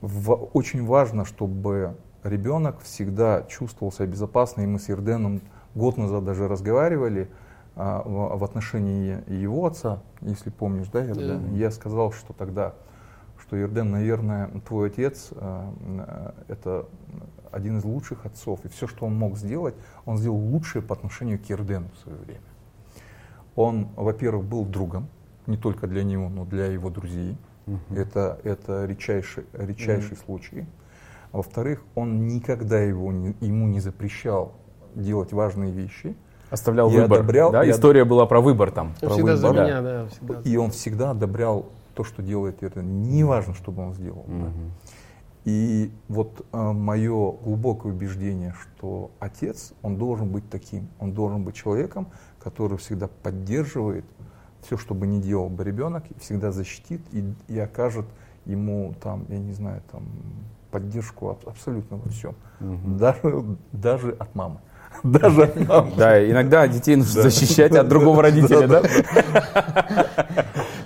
в- 0.00 0.48
очень 0.54 0.84
важно, 0.86 1.24
чтобы 1.24 1.96
ребенок 2.22 2.80
всегда 2.80 3.42
чувствовал 3.42 3.92
себя 3.92 4.06
безопасно, 4.06 4.62
и 4.62 4.66
мы 4.66 4.78
с 4.78 4.88
Ерденом 4.88 5.42
год 5.74 5.96
назад 5.96 6.24
даже 6.24 6.48
разговаривали 6.48 7.28
а, 7.76 8.02
в, 8.04 8.38
в 8.38 8.44
отношении 8.44 9.22
его 9.32 9.66
отца, 9.66 10.00
если 10.20 10.50
помнишь, 10.50 10.88
да, 10.92 11.00
Ерден? 11.02 11.50
Да. 11.50 11.56
Я 11.56 11.70
сказал, 11.70 12.12
что 12.12 12.32
тогда, 12.32 12.74
что 13.50 13.56
Ерден, 13.56 13.90
наверное, 13.90 14.48
твой 14.64 14.90
отец 14.90 15.30
а, 15.32 15.74
м, 15.80 16.06
это 16.46 16.86
один 17.50 17.78
из 17.78 17.84
лучших 17.84 18.24
отцов, 18.24 18.60
и 18.64 18.68
все, 18.68 18.86
что 18.86 19.06
он 19.06 19.16
мог 19.16 19.36
сделать, 19.36 19.74
он 20.04 20.18
сделал 20.18 20.36
лучшее 20.38 20.82
по 20.82 20.94
отношению 20.94 21.40
к 21.40 21.46
Ердену 21.50 21.88
в 21.92 21.98
свое 21.98 22.16
время. 22.18 22.40
Он, 23.56 23.88
во-первых, 23.96 24.44
был 24.46 24.64
другом, 24.64 25.08
не 25.48 25.56
только 25.56 25.88
для 25.88 26.04
него, 26.04 26.28
но 26.28 26.44
для 26.44 26.66
его 26.66 26.90
друзей. 26.90 27.36
Это, 27.92 28.38
это 28.44 28.84
редчайший, 28.86 29.44
редчайший 29.52 30.16
случай. 30.16 30.64
Во-вторых, 31.32 31.82
он 31.96 32.28
никогда 32.28 32.78
его 32.78 33.10
не- 33.10 33.34
ему 33.40 33.66
не 33.66 33.80
запрещал 33.80 34.52
делать 34.94 35.32
важные 35.32 35.72
вещи. 35.72 36.14
Оставлял 36.50 36.88
Я 36.90 37.02
выбор. 37.02 37.18
одобрял, 37.18 37.50
да? 37.50 37.68
История 37.68 38.04
была 38.04 38.26
про 38.26 38.40
выбор 38.40 38.70
там. 38.70 38.94
Ну, 39.02 39.08
про 39.08 39.14
всегда 39.16 39.36
за 39.36 39.48
выбор, 39.48 39.64
меня, 39.64 39.82
да, 39.82 40.06
всегда. 40.06 40.40
И 40.44 40.56
он 40.56 40.70
всегда 40.70 41.10
одобрял 41.10 41.66
то, 41.94 42.04
что 42.04 42.22
делает 42.22 42.62
это. 42.62 42.82
Неважно, 42.82 43.54
что 43.54 43.72
бы 43.72 43.82
он 43.82 43.94
сделал. 43.94 44.24
да. 44.26 44.34
Мгм. 44.34 44.70
И 45.46 45.90
вот 46.08 46.44
мое 46.52 47.32
глубокое 47.32 47.92
убеждение, 47.92 48.52
что 48.60 49.10
отец, 49.20 49.72
он 49.82 49.96
должен 49.96 50.28
быть 50.30 50.48
таким. 50.50 50.88
Он 50.98 51.12
должен 51.12 51.44
быть 51.44 51.54
человеком, 51.54 52.08
который 52.38 52.76
всегда 52.76 53.08
поддерживает 53.08 54.04
все, 54.62 54.76
что 54.76 54.94
бы 54.94 55.06
ни 55.06 55.18
делал 55.18 55.48
бы 55.48 55.64
ребенок, 55.64 56.04
всегда 56.18 56.52
защитит 56.52 57.00
и, 57.12 57.24
и 57.48 57.58
окажет 57.58 58.04
ему 58.44 58.94
там, 59.02 59.24
я 59.30 59.38
не 59.38 59.52
знаю, 59.54 59.82
там 59.90 60.04
поддержку 60.70 61.30
аб- 61.30 61.48
абсолютно 61.48 61.96
во 61.96 62.08
всем. 62.10 62.34
Мгм. 62.60 62.98
Даже, 62.98 63.44
даже 63.72 64.10
от 64.12 64.34
мамы. 64.34 64.60
Даже 65.02 65.44
от 65.44 65.68
мамы. 65.68 65.92
Да, 65.96 66.30
иногда 66.30 66.66
детей 66.68 66.96
нужно 66.96 67.22
защищать 67.22 67.74
от 67.74 67.88
другого 67.88 68.22
родителя, 68.22 68.66
да? 68.66 68.82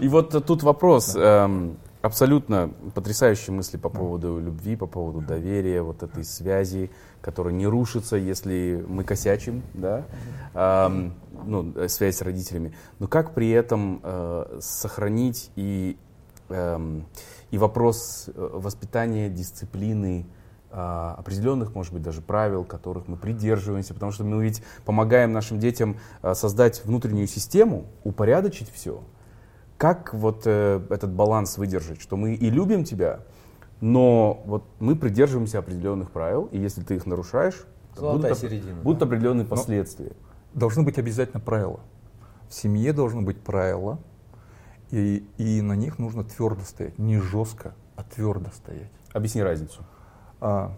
И 0.00 0.08
вот 0.08 0.44
тут 0.46 0.62
вопрос. 0.62 1.16
эм, 1.16 1.76
Абсолютно 2.04 2.70
потрясающие 2.94 3.56
мысли 3.56 3.78
по 3.78 3.88
поводу 3.88 4.38
любви, 4.38 4.76
по 4.76 4.86
поводу 4.86 5.22
доверия, 5.22 5.80
вот 5.80 6.02
этой 6.02 6.22
связи, 6.22 6.90
которая 7.22 7.54
не 7.54 7.66
рушится, 7.66 8.16
если 8.16 8.84
мы 8.86 9.04
косячим, 9.04 9.62
да, 9.72 10.04
Эм, 10.52 11.14
ну, 11.46 11.72
э, 11.74 11.88
связь 11.88 12.16
с 12.18 12.20
родителями. 12.20 12.74
Но 12.98 13.06
как 13.06 13.32
при 13.32 13.48
этом 13.48 14.00
э, 14.02 14.58
сохранить 14.60 15.50
и, 15.56 15.96
эм, 16.50 17.06
и 17.50 17.56
вопрос 17.56 18.28
э, 18.28 18.50
воспитания, 18.52 19.30
дисциплины, 19.30 20.26
определенных, 20.74 21.74
может 21.74 21.92
быть, 21.92 22.02
даже 22.02 22.20
правил, 22.20 22.64
которых 22.64 23.06
мы 23.06 23.16
придерживаемся, 23.16 23.94
потому 23.94 24.10
что 24.10 24.24
мы 24.24 24.42
ведь 24.42 24.62
помогаем 24.84 25.32
нашим 25.32 25.60
детям 25.60 25.98
а, 26.20 26.34
создать 26.34 26.84
внутреннюю 26.84 27.28
систему, 27.28 27.86
упорядочить 28.02 28.70
все. 28.72 29.02
Как 29.78 30.12
вот 30.14 30.42
э, 30.46 30.80
этот 30.90 31.12
баланс 31.12 31.58
выдержать, 31.58 32.00
что 32.00 32.16
мы 32.16 32.34
и 32.34 32.50
любим 32.50 32.84
тебя, 32.84 33.20
но 33.80 34.42
вот 34.46 34.64
мы 34.80 34.96
придерживаемся 34.96 35.58
определенных 35.58 36.10
правил, 36.10 36.48
и 36.52 36.58
если 36.58 36.82
ты 36.82 36.96
их 36.96 37.06
нарушаешь, 37.06 37.66
то 37.94 38.00
Золотая 38.00 38.32
будут, 38.32 38.38
середина, 38.38 38.80
будут 38.82 38.98
да. 39.00 39.06
определенные 39.06 39.46
последствия. 39.46 40.12
Должны 40.54 40.82
быть 40.82 40.98
обязательно 40.98 41.40
правила. 41.40 41.80
В 42.48 42.54
семье 42.54 42.92
должны 42.92 43.22
быть 43.22 43.40
правила, 43.40 43.98
и, 44.90 45.26
и 45.38 45.60
на 45.60 45.74
них 45.74 45.98
нужно 45.98 46.24
твердо 46.24 46.62
стоять. 46.62 46.98
Не 46.98 47.20
жестко, 47.20 47.74
а 47.96 48.04
твердо 48.04 48.50
стоять. 48.54 48.90
Объясни 49.12 49.42
разницу. 49.42 49.84
А, 50.40 50.76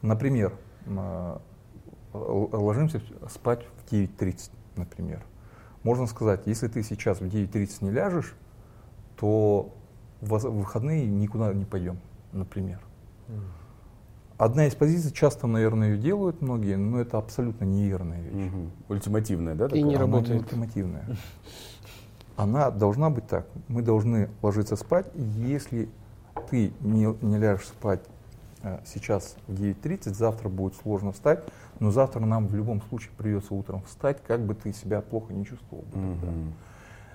например, 0.00 0.54
а, 0.86 1.40
ложимся 2.12 3.00
спать 3.30 3.64
в 3.78 3.92
9.30, 3.92 4.50
например. 4.76 5.22
Можно 5.82 6.06
сказать, 6.06 6.42
если 6.46 6.68
ты 6.68 6.82
сейчас 6.82 7.20
в 7.20 7.24
9.30 7.24 7.78
не 7.80 7.90
ляжешь, 7.90 8.34
то 9.16 9.74
в 10.20 10.38
выходные 10.38 11.06
никуда 11.06 11.52
не 11.52 11.64
пойдем, 11.64 11.98
например. 12.32 12.80
Одна 14.38 14.66
из 14.66 14.74
позиций, 14.74 15.12
часто, 15.12 15.46
наверное, 15.46 15.90
ее 15.92 15.98
делают 15.98 16.42
многие, 16.42 16.76
но 16.76 17.00
это 17.00 17.18
абсолютно 17.18 17.64
неверная 17.64 18.20
вещь. 18.22 18.50
Мгм. 18.50 18.70
Ультимативная, 18.88 19.54
да? 19.54 19.66
И 19.66 19.68
такая? 19.68 19.82
не 19.82 19.94
Она 19.94 20.00
работает. 20.00 20.42
ультимативная. 20.42 21.04
Она 22.36 22.70
должна 22.70 23.10
быть 23.10 23.26
так. 23.26 23.46
Мы 23.68 23.82
должны 23.82 24.30
ложиться 24.42 24.74
спать. 24.76 25.06
И 25.14 25.22
если 25.22 25.88
ты 26.50 26.72
не, 26.80 27.14
не 27.24 27.38
ляжешь 27.38 27.66
спать 27.66 28.00
сейчас 28.84 29.36
в 29.46 29.54
9.30, 29.54 30.14
завтра 30.14 30.48
будет 30.48 30.74
сложно 30.76 31.12
встать, 31.12 31.44
но 31.80 31.90
завтра 31.90 32.20
нам 32.20 32.46
в 32.46 32.54
любом 32.54 32.82
случае 32.82 33.10
придется 33.16 33.54
утром 33.54 33.82
встать, 33.82 34.22
как 34.26 34.40
бы 34.40 34.54
ты 34.54 34.72
себя 34.72 35.00
плохо 35.00 35.32
не 35.32 35.44
чувствовал. 35.44 35.82
бы 35.84 35.92
тогда. 35.92 36.30
Мгм. 36.30 36.52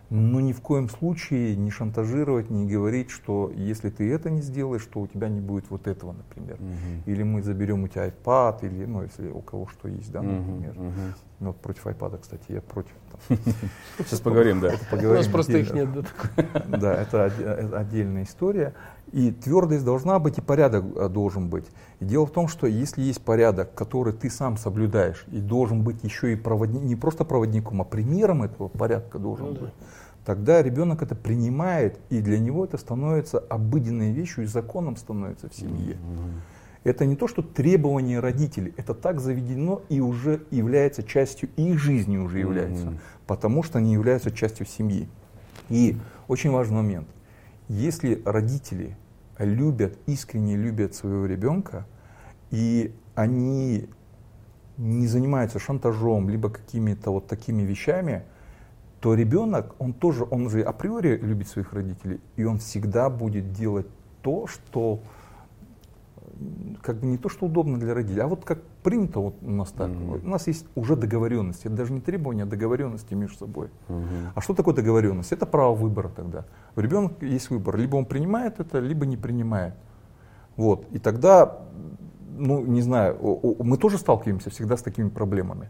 Но 0.10 0.40
ни 0.40 0.54
в 0.54 0.62
коем 0.62 0.90
случае 0.90 1.58
не 1.58 1.70
шантажировать, 1.70 2.50
не 2.50 2.66
говорить, 2.66 3.10
что 3.10 3.52
если 3.54 3.90
ты 3.90 4.10
это 4.10 4.30
не 4.30 4.42
сделаешь, 4.42 4.86
то 4.86 5.02
у 5.02 5.08
тебя 5.08 5.28
не 5.28 5.42
будет 5.42 5.70
вот 5.70 5.86
этого, 5.86 6.14
например. 6.14 6.58
Мгм. 6.60 7.04
Или 7.06 7.24
мы 7.24 7.42
заберем 7.42 7.84
у 7.84 7.88
тебя 7.90 8.08
iPad, 8.08 8.66
или, 8.66 8.86
ну, 8.86 9.04
если 9.04 9.30
у 9.30 9.42
кого 9.42 9.68
что 9.68 9.90
есть, 9.90 10.10
да, 10.12 10.22
например. 10.22 10.74
Мгм. 10.76 11.14
Ну, 11.40 11.48
вот 11.48 11.58
против 11.58 11.86
iPad, 11.88 12.20
кстати, 12.20 12.46
я 12.54 12.62
против. 12.62 12.94
там, 13.12 13.38
Сейчас 13.98 14.22
поговорим, 14.22 14.62
да. 14.62 14.76
У 14.92 15.14
нас 15.14 15.28
просто 15.28 15.58
их 15.58 15.74
нет. 15.74 15.90
да, 16.68 16.94
это 17.02 17.26
отдельная 17.26 18.24
история. 18.24 18.74
И 19.14 19.32
твердость 19.32 19.86
должна 19.86 20.20
быть, 20.20 20.38
и 20.38 20.42
порядок 20.42 20.84
э, 20.96 21.08
должен 21.10 21.48
быть. 21.50 21.66
И 22.00 22.06
дело 22.06 22.26
в 22.26 22.32
том, 22.32 22.48
что 22.48 22.68
если 22.68 23.02
есть 23.02 23.22
порядок, 23.22 23.74
который 23.74 24.12
ты 24.14 24.30
сам 24.30 24.58
соблюдаешь, 24.58 25.26
и 25.32 25.40
должен 25.40 25.82
быть 25.84 26.04
еще 26.04 26.34
и 26.34 26.36
проводник, 26.36 26.82
не 26.82 26.96
просто 26.96 27.24
проводником, 27.24 27.82
а 27.82 27.86
примером 27.86 28.44
этого 28.44 28.68
порядка 28.68 29.18
должен 29.18 29.48
Ну 29.48 29.54
да. 29.54 29.60
быть, 29.62 29.74
тогда 30.26 30.62
ребенок 30.62 31.02
это 31.02 31.16
принимает, 31.16 32.00
и 32.10 32.20
для 32.20 32.38
него 32.38 32.66
это 32.66 32.78
становится 32.78 33.40
обыденной 33.40 34.12
вещью, 34.12 34.44
и 34.44 34.48
законом 34.48 34.98
становится 34.98 35.50
в 35.50 35.56
семье. 35.56 35.96
Мгм. 35.96 36.42
Это 36.84 37.06
не 37.06 37.16
то, 37.16 37.28
что 37.28 37.42
требование 37.42 38.20
родителей, 38.20 38.74
это 38.78 38.94
так 38.94 39.20
заведено 39.20 39.82
и 39.90 40.00
уже 40.02 40.42
является 40.52 41.02
частью 41.04 41.50
их 41.56 41.78
жизни 41.80 42.18
уже 42.18 42.40
является, 42.40 42.88
Мгм. 42.88 43.00
потому 43.26 43.64
что 43.64 43.78
они 43.80 43.94
являются 43.94 44.32
частью 44.32 44.66
семьи. 44.66 45.08
И 45.70 45.98
очень 46.28 46.52
важный 46.52 46.76
момент. 46.78 47.08
Если 47.68 48.22
родители 48.26 48.98
любят, 49.38 49.98
искренне 50.06 50.56
любят 50.56 50.96
своего 50.96 51.26
ребенка, 51.26 51.86
и 52.50 52.96
они 53.16 53.90
не 54.78 55.08
занимаются 55.08 55.60
шантажом, 55.60 56.30
либо 56.30 56.50
какими-то 56.50 57.12
вот 57.12 57.28
такими 57.28 57.64
вещами, 57.64 58.24
то 59.02 59.14
ребенок, 59.14 59.76
он 59.80 59.94
тоже, 59.94 60.26
он 60.30 60.50
же 60.50 60.62
априори 60.62 61.18
любит 61.18 61.48
своих 61.48 61.74
родителей, 61.74 62.20
и 62.36 62.44
он 62.44 62.60
всегда 62.60 63.10
будет 63.10 63.52
делать 63.52 63.88
то, 64.22 64.48
что 64.48 65.02
как 66.82 66.98
бы 66.98 67.08
не 67.08 67.18
то, 67.18 67.30
что 67.30 67.48
удобно 67.48 67.80
для 67.80 67.94
родителей, 67.94 68.22
а 68.22 68.28
вот 68.28 68.46
как 68.46 68.60
принято 68.88 69.20
вот 69.20 69.36
у 69.42 69.52
нас 69.52 69.72
так. 69.72 69.90
Mm-hmm. 69.90 70.26
У 70.26 70.30
нас 70.30 70.48
есть 70.48 70.66
уже 70.76 70.96
договоренности. 70.96 71.68
Это 71.68 71.76
даже 71.76 71.92
не 71.92 72.00
требования, 72.00 72.44
а 72.44 72.46
договоренности 72.46 73.16
между 73.16 73.38
собой. 73.38 73.68
Mm-hmm. 73.90 74.30
А 74.34 74.42
что 74.42 74.54
такое 74.54 74.74
договоренность? 74.74 75.34
Это 75.34 75.46
право 75.46 75.76
выбора 75.76 76.08
тогда. 76.08 76.46
У 76.78 76.80
ребенка 76.80 77.26
есть 77.26 77.50
выбор. 77.50 77.76
Либо 77.76 77.98
он 77.98 78.06
принимает 78.06 78.62
это, 78.62 78.80
либо 78.80 79.06
не 79.06 79.18
принимает. 79.18 79.74
Вот. 80.56 80.86
И 80.92 81.00
тогда, 81.00 81.58
ну, 82.38 82.66
не 82.66 82.82
знаю, 82.82 83.18
мы 83.60 83.78
тоже 83.78 83.98
сталкиваемся 83.98 84.52
всегда 84.52 84.78
с 84.78 84.82
такими 84.82 85.10
проблемами. 85.10 85.68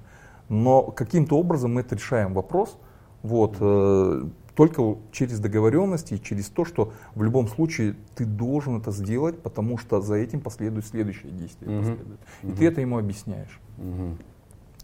Но 0.47 0.83
каким-то 0.83 1.39
образом 1.39 1.73
мы 1.73 1.81
это 1.81 1.95
решаем 1.95 2.35
вопрос. 2.35 2.77
Вот. 3.23 3.57
Mm-hmm 3.57 4.31
только 4.57 4.97
через 5.11 5.39
договоренности 5.39 6.15
и 6.15 6.21
через 6.21 6.47
то, 6.47 6.65
что 6.65 6.91
в 7.13 7.21
любом 7.21 7.47
случае 7.47 7.95
ты 8.15 8.25
должен 8.25 8.81
это 8.81 8.89
сделать, 8.89 9.39
потому 9.39 9.77
что 9.77 10.01
за 10.01 10.15
этим 10.15 10.41
последует 10.41 10.83
следующее 10.87 11.31
действие. 11.31 11.77
Угу. 11.77 11.87
Последует. 11.87 12.19
И 12.41 12.47
угу. 12.47 12.55
ты 12.55 12.65
это 12.65 12.81
ему 12.81 12.97
объясняешь. 12.97 13.59
Угу. 13.77 14.17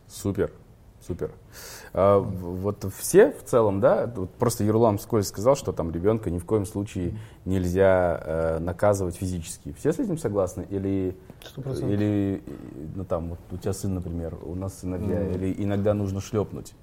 Супер. 0.08 0.52
Супер. 1.02 1.32
А, 1.92 2.20
вот 2.20 2.86
все 2.96 3.32
в 3.32 3.44
целом, 3.46 3.80
да, 3.80 4.06
вот 4.16 4.30
просто 4.36 4.64
Юрлам 4.64 5.00
вскользь 5.00 5.28
сказал, 5.28 5.56
что 5.56 5.72
там 5.72 5.90
ребенка 5.90 6.30
ни 6.30 6.38
в 6.38 6.46
коем 6.46 6.68
случае 6.68 7.18
нельзя 7.44 8.22
э, 8.24 8.60
наказывать 8.60 9.16
физически. 9.16 9.74
Все 9.74 9.92
с 9.92 9.98
этим 9.98 10.20
согласны? 10.20 10.68
Или, 10.70 11.18
100%. 11.58 11.92
или 11.92 12.44
ну 12.96 13.06
там, 13.06 13.30
вот 13.30 13.40
у 13.52 13.58
тебя 13.58 13.74
сын, 13.74 13.96
например, 13.96 14.38
у 14.44 14.54
нас 14.54 14.78
сыновья, 14.82 15.20
mm. 15.20 15.36
или 15.36 15.64
иногда 15.64 15.96
нужно 15.96 16.22
шлепнуть? 16.22 16.76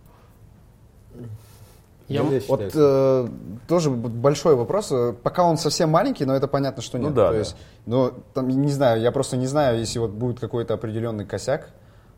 Я, 2.10 2.22
я 2.22 2.40
вот 2.48 2.72
э, 2.74 3.28
тоже 3.68 3.90
большой 3.90 4.56
вопрос. 4.56 4.92
Пока 5.22 5.44
он 5.44 5.56
совсем 5.56 5.90
маленький, 5.90 6.24
но 6.24 6.34
это 6.34 6.48
понятно, 6.48 6.82
что 6.82 6.98
ну 6.98 7.04
нет. 7.04 7.10
Ну 7.10 7.16
да. 7.16 7.26
То 7.28 7.32
да. 7.32 7.38
есть, 7.38 7.56
ну, 7.86 8.12
там, 8.34 8.48
не 8.48 8.72
знаю, 8.72 9.00
я 9.00 9.12
просто 9.12 9.36
не 9.36 9.46
знаю, 9.46 9.78
если 9.78 10.00
вот 10.00 10.10
будет 10.10 10.40
какой-то 10.40 10.74
определенный 10.74 11.24
косяк, 11.24 11.70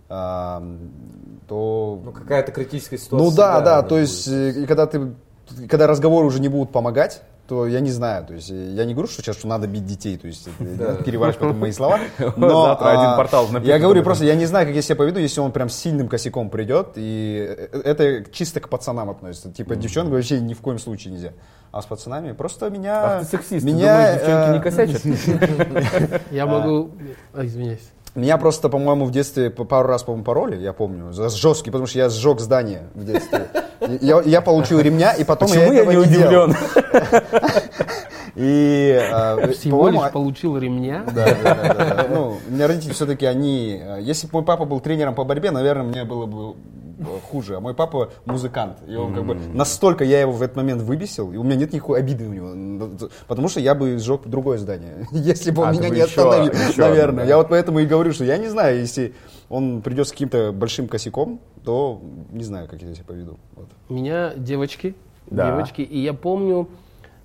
а, 0.08 0.62
то... 1.46 2.00
Ну, 2.02 2.12
какая-то 2.12 2.52
критическая 2.52 2.96
ситуация. 2.96 3.30
Ну 3.30 3.36
да, 3.36 3.60
да, 3.60 3.82
то 3.82 3.98
есть, 3.98 4.28
будет. 4.28 4.56
и 4.56 4.66
когда 4.66 4.86
ты, 4.86 5.14
когда 5.68 5.86
разговоры 5.86 6.26
уже 6.26 6.40
не 6.40 6.48
будут 6.48 6.72
помогать, 6.72 7.22
то 7.48 7.66
я 7.66 7.80
не 7.80 7.90
знаю, 7.90 8.24
то 8.24 8.34
есть 8.34 8.48
я 8.48 8.84
не 8.84 8.94
говорю, 8.94 9.08
что 9.08 9.20
сейчас 9.20 9.36
что 9.36 9.48
надо 9.48 9.66
бить 9.66 9.84
детей, 9.84 10.16
то 10.16 10.26
есть 10.26 10.48
да. 10.58 10.94
переворачивать 10.96 11.40
потом 11.40 11.58
мои 11.58 11.72
слова. 11.72 11.98
Но 12.36 12.66
Завтра 12.66 12.88
один 12.88 13.10
а, 13.10 13.16
портал 13.16 13.48
Я 13.62 13.78
говорю 13.78 14.02
просто, 14.02 14.24
я 14.24 14.34
не 14.34 14.46
знаю, 14.46 14.66
как 14.66 14.74
я 14.74 14.82
себя 14.82 14.96
поведу, 14.96 15.18
если 15.18 15.40
он 15.40 15.52
прям 15.52 15.68
сильным 15.68 16.08
косяком 16.08 16.50
придет, 16.50 16.92
и 16.96 17.68
это 17.84 18.24
чисто 18.30 18.60
к 18.60 18.68
пацанам 18.68 19.10
относится. 19.10 19.50
Типа 19.50 19.76
девчонок 19.76 20.12
вообще 20.12 20.40
ни 20.40 20.54
в 20.54 20.60
коем 20.60 20.78
случае 20.78 21.14
нельзя. 21.14 21.32
А 21.72 21.80
с 21.82 21.86
пацанами 21.86 22.32
просто 22.32 22.68
меня... 22.70 23.18
А 23.18 23.20
ты 23.20 23.26
сексист, 23.26 23.64
меня, 23.64 24.18
ты 24.18 24.26
думаешь, 24.28 24.62
девчонки 24.62 25.00
не 25.00 25.40
косячат? 25.40 26.22
Я 26.30 26.46
могу... 26.46 26.90
Извиняюсь. 27.34 27.90
Меня 28.14 28.36
просто, 28.36 28.68
по-моему, 28.68 29.06
в 29.06 29.10
детстве 29.10 29.48
пару 29.48 29.88
раз, 29.88 30.02
по-моему, 30.02 30.24
пароли, 30.24 30.56
я 30.56 30.74
помню, 30.74 31.12
за 31.12 31.30
жесткий, 31.30 31.70
потому 31.70 31.86
что 31.86 31.98
я 31.98 32.10
сжег 32.10 32.40
здание 32.40 32.88
в 32.94 33.06
детстве. 33.06 33.48
Я, 34.00 34.20
я 34.20 34.42
получил 34.42 34.80
ремня, 34.80 35.12
и 35.12 35.24
потом 35.24 35.48
Почему 35.48 35.72
я 35.72 35.80
этого 35.80 35.90
я 35.92 35.98
не, 35.98 36.06
не 36.06 36.16
удивлен? 36.16 36.56
И, 38.34 38.98
э, 39.00 39.52
Всего 39.52 39.88
лишь 39.88 40.10
получил 40.12 40.56
ремня. 40.56 41.04
Да, 41.14 41.26
да, 41.42 41.54
да, 41.54 41.74
да. 41.74 42.06
Ну, 42.10 42.38
у 42.46 42.52
меня 42.52 42.66
родители 42.66 42.92
все-таки, 42.92 43.26
они... 43.26 43.80
Э, 43.82 43.98
если 44.00 44.26
бы 44.26 44.34
мой 44.34 44.44
папа 44.44 44.64
был 44.64 44.80
тренером 44.80 45.14
по 45.14 45.24
борьбе, 45.24 45.50
наверное, 45.50 45.84
мне 45.84 46.04
было 46.04 46.26
бы 46.26 46.54
хуже. 47.02 47.56
А 47.56 47.60
мой 47.60 47.74
папа 47.74 48.10
музыкант. 48.24 48.78
И 48.86 48.94
он 48.94 49.14
как 49.14 49.24
бы 49.24 49.34
настолько 49.34 50.04
я 50.04 50.20
его 50.20 50.32
в 50.32 50.42
этот 50.42 50.56
момент 50.56 50.82
выбесил, 50.82 51.32
и 51.32 51.36
у 51.36 51.42
меня 51.42 51.56
нет 51.56 51.72
никакой 51.72 52.00
обиды 52.00 52.26
у 52.26 52.32
него. 52.32 52.90
Потому 53.26 53.48
что 53.48 53.60
я 53.60 53.74
бы 53.74 53.98
сжег 53.98 54.22
другое 54.26 54.58
здание. 54.58 55.06
Если 55.12 55.50
бы 55.50 55.62
он 55.62 55.68
а, 55.68 55.72
меня 55.72 55.88
не 55.88 56.00
остановил, 56.00 56.52
наверное. 56.76 57.26
Я 57.26 57.36
вот 57.36 57.48
поэтому 57.48 57.80
и 57.80 57.86
говорю, 57.86 58.12
что 58.12 58.24
я 58.24 58.38
не 58.38 58.48
знаю, 58.48 58.78
если 58.80 59.14
он 59.48 59.82
придет 59.82 60.08
с 60.08 60.12
каким-то 60.12 60.52
большим 60.52 60.88
косяком, 60.88 61.40
то 61.64 62.00
не 62.30 62.44
знаю, 62.44 62.68
как 62.68 62.82
я 62.82 62.94
себя 62.94 63.04
поведу. 63.06 63.38
Вот. 63.54 63.68
У 63.88 63.94
меня 63.94 64.32
девочки, 64.36 64.94
да. 65.30 65.50
девочки, 65.50 65.82
и 65.82 65.98
я 65.98 66.14
помню 66.14 66.68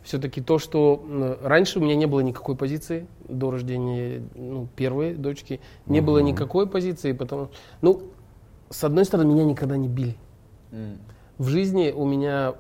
все-таки 0.08 0.42
то, 0.42 0.58
что 0.58 1.38
раньше 1.44 1.80
у 1.80 1.82
меня 1.82 1.96
не 1.96 2.06
было 2.06 2.22
никакой 2.22 2.56
позиции 2.56 3.08
до 3.28 3.52
рождения 3.52 4.22
ну, 4.36 4.68
первой 4.76 5.14
дочки, 5.14 5.60
не 5.86 6.00
угу. 6.00 6.08
было 6.08 6.20
никакой 6.20 6.68
позиции, 6.68 7.12
потому, 7.12 7.50
ну, 7.82 8.04
с 8.70 8.84
одной 8.84 9.06
стороны, 9.06 9.34
меня 9.34 9.44
никогда 9.44 9.78
не 9.78 9.88
били. 9.88 10.16
Mm. 10.72 10.98
В 11.38 11.48
жизни 11.50 11.94
у 11.96 12.06
меня... 12.06 12.56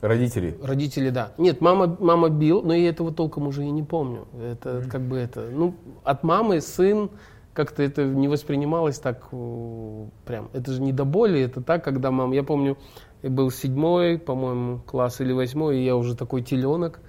Родители? 0.00 0.58
Родители, 0.62 1.10
да. 1.10 1.32
Нет, 1.38 1.60
мама, 1.60 1.96
мама 2.00 2.28
бил, 2.28 2.62
но 2.62 2.74
я 2.74 2.88
этого 2.88 3.12
толком 3.12 3.46
уже 3.46 3.64
и 3.64 3.70
не 3.70 3.82
помню. 3.82 4.26
Это 4.42 4.78
mm. 4.78 4.88
как 4.88 5.02
бы 5.02 5.18
это... 5.18 5.48
Ну, 5.52 5.74
от 6.02 6.22
мамы 6.22 6.60
сын 6.60 7.10
как-то 7.52 7.82
это 7.82 8.04
не 8.04 8.28
воспринималось 8.28 8.98
так 8.98 9.28
прям. 9.30 10.50
Это 10.52 10.72
же 10.72 10.82
не 10.82 10.92
до 10.92 11.04
боли, 11.04 11.40
это 11.40 11.62
так, 11.62 11.84
когда 11.84 12.10
мама... 12.10 12.34
Я 12.34 12.42
помню, 12.42 12.76
был 13.22 13.50
седьмой, 13.50 14.18
по-моему, 14.18 14.80
класс 14.86 15.20
или 15.20 15.32
восьмой, 15.32 15.78
и 15.78 15.84
я 15.84 15.96
уже 15.96 16.16
такой 16.16 16.42
теленок. 16.42 17.00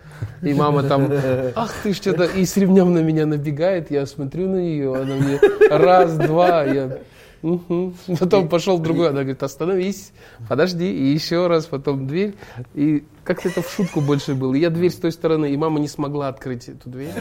И 0.42 0.54
мама 0.54 0.84
там, 0.84 1.10
ах 1.56 1.74
ты 1.84 1.94
что-то, 1.94 2.24
и 2.24 2.46
с 2.46 2.58
ремнем 2.58 2.94
на 2.94 3.00
меня 3.00 3.26
набегает, 3.26 3.92
я 3.92 4.06
смотрю 4.06 4.50
на 4.50 4.58
нее, 4.58 4.96
она 4.96 5.16
мне 5.16 5.40
раз, 5.70 6.18
два, 6.18 6.64
я 6.64 7.00
Угу. 7.48 7.94
Потом 8.20 8.50
пошел 8.50 8.78
другой, 8.78 9.10
она 9.10 9.22
говорит, 9.22 9.42
остановись, 9.42 10.12
подожди, 10.50 10.92
и 10.92 11.14
еще 11.14 11.48
раз, 11.48 11.66
потом 11.66 12.06
дверь. 12.06 12.36
И 12.74 13.06
как-то 13.24 13.48
это 13.48 13.62
в 13.62 13.70
шутку 13.70 14.02
больше 14.02 14.36
было. 14.36 14.54
И 14.54 14.60
я 14.60 14.70
дверь 14.70 14.92
с 14.92 14.98
той 14.98 15.14
стороны, 15.14 15.52
и 15.52 15.58
мама 15.58 15.80
не 15.80 15.88
смогла 15.88 16.28
открыть 16.28 16.68
эту 16.68 16.90
дверь. 16.90 17.14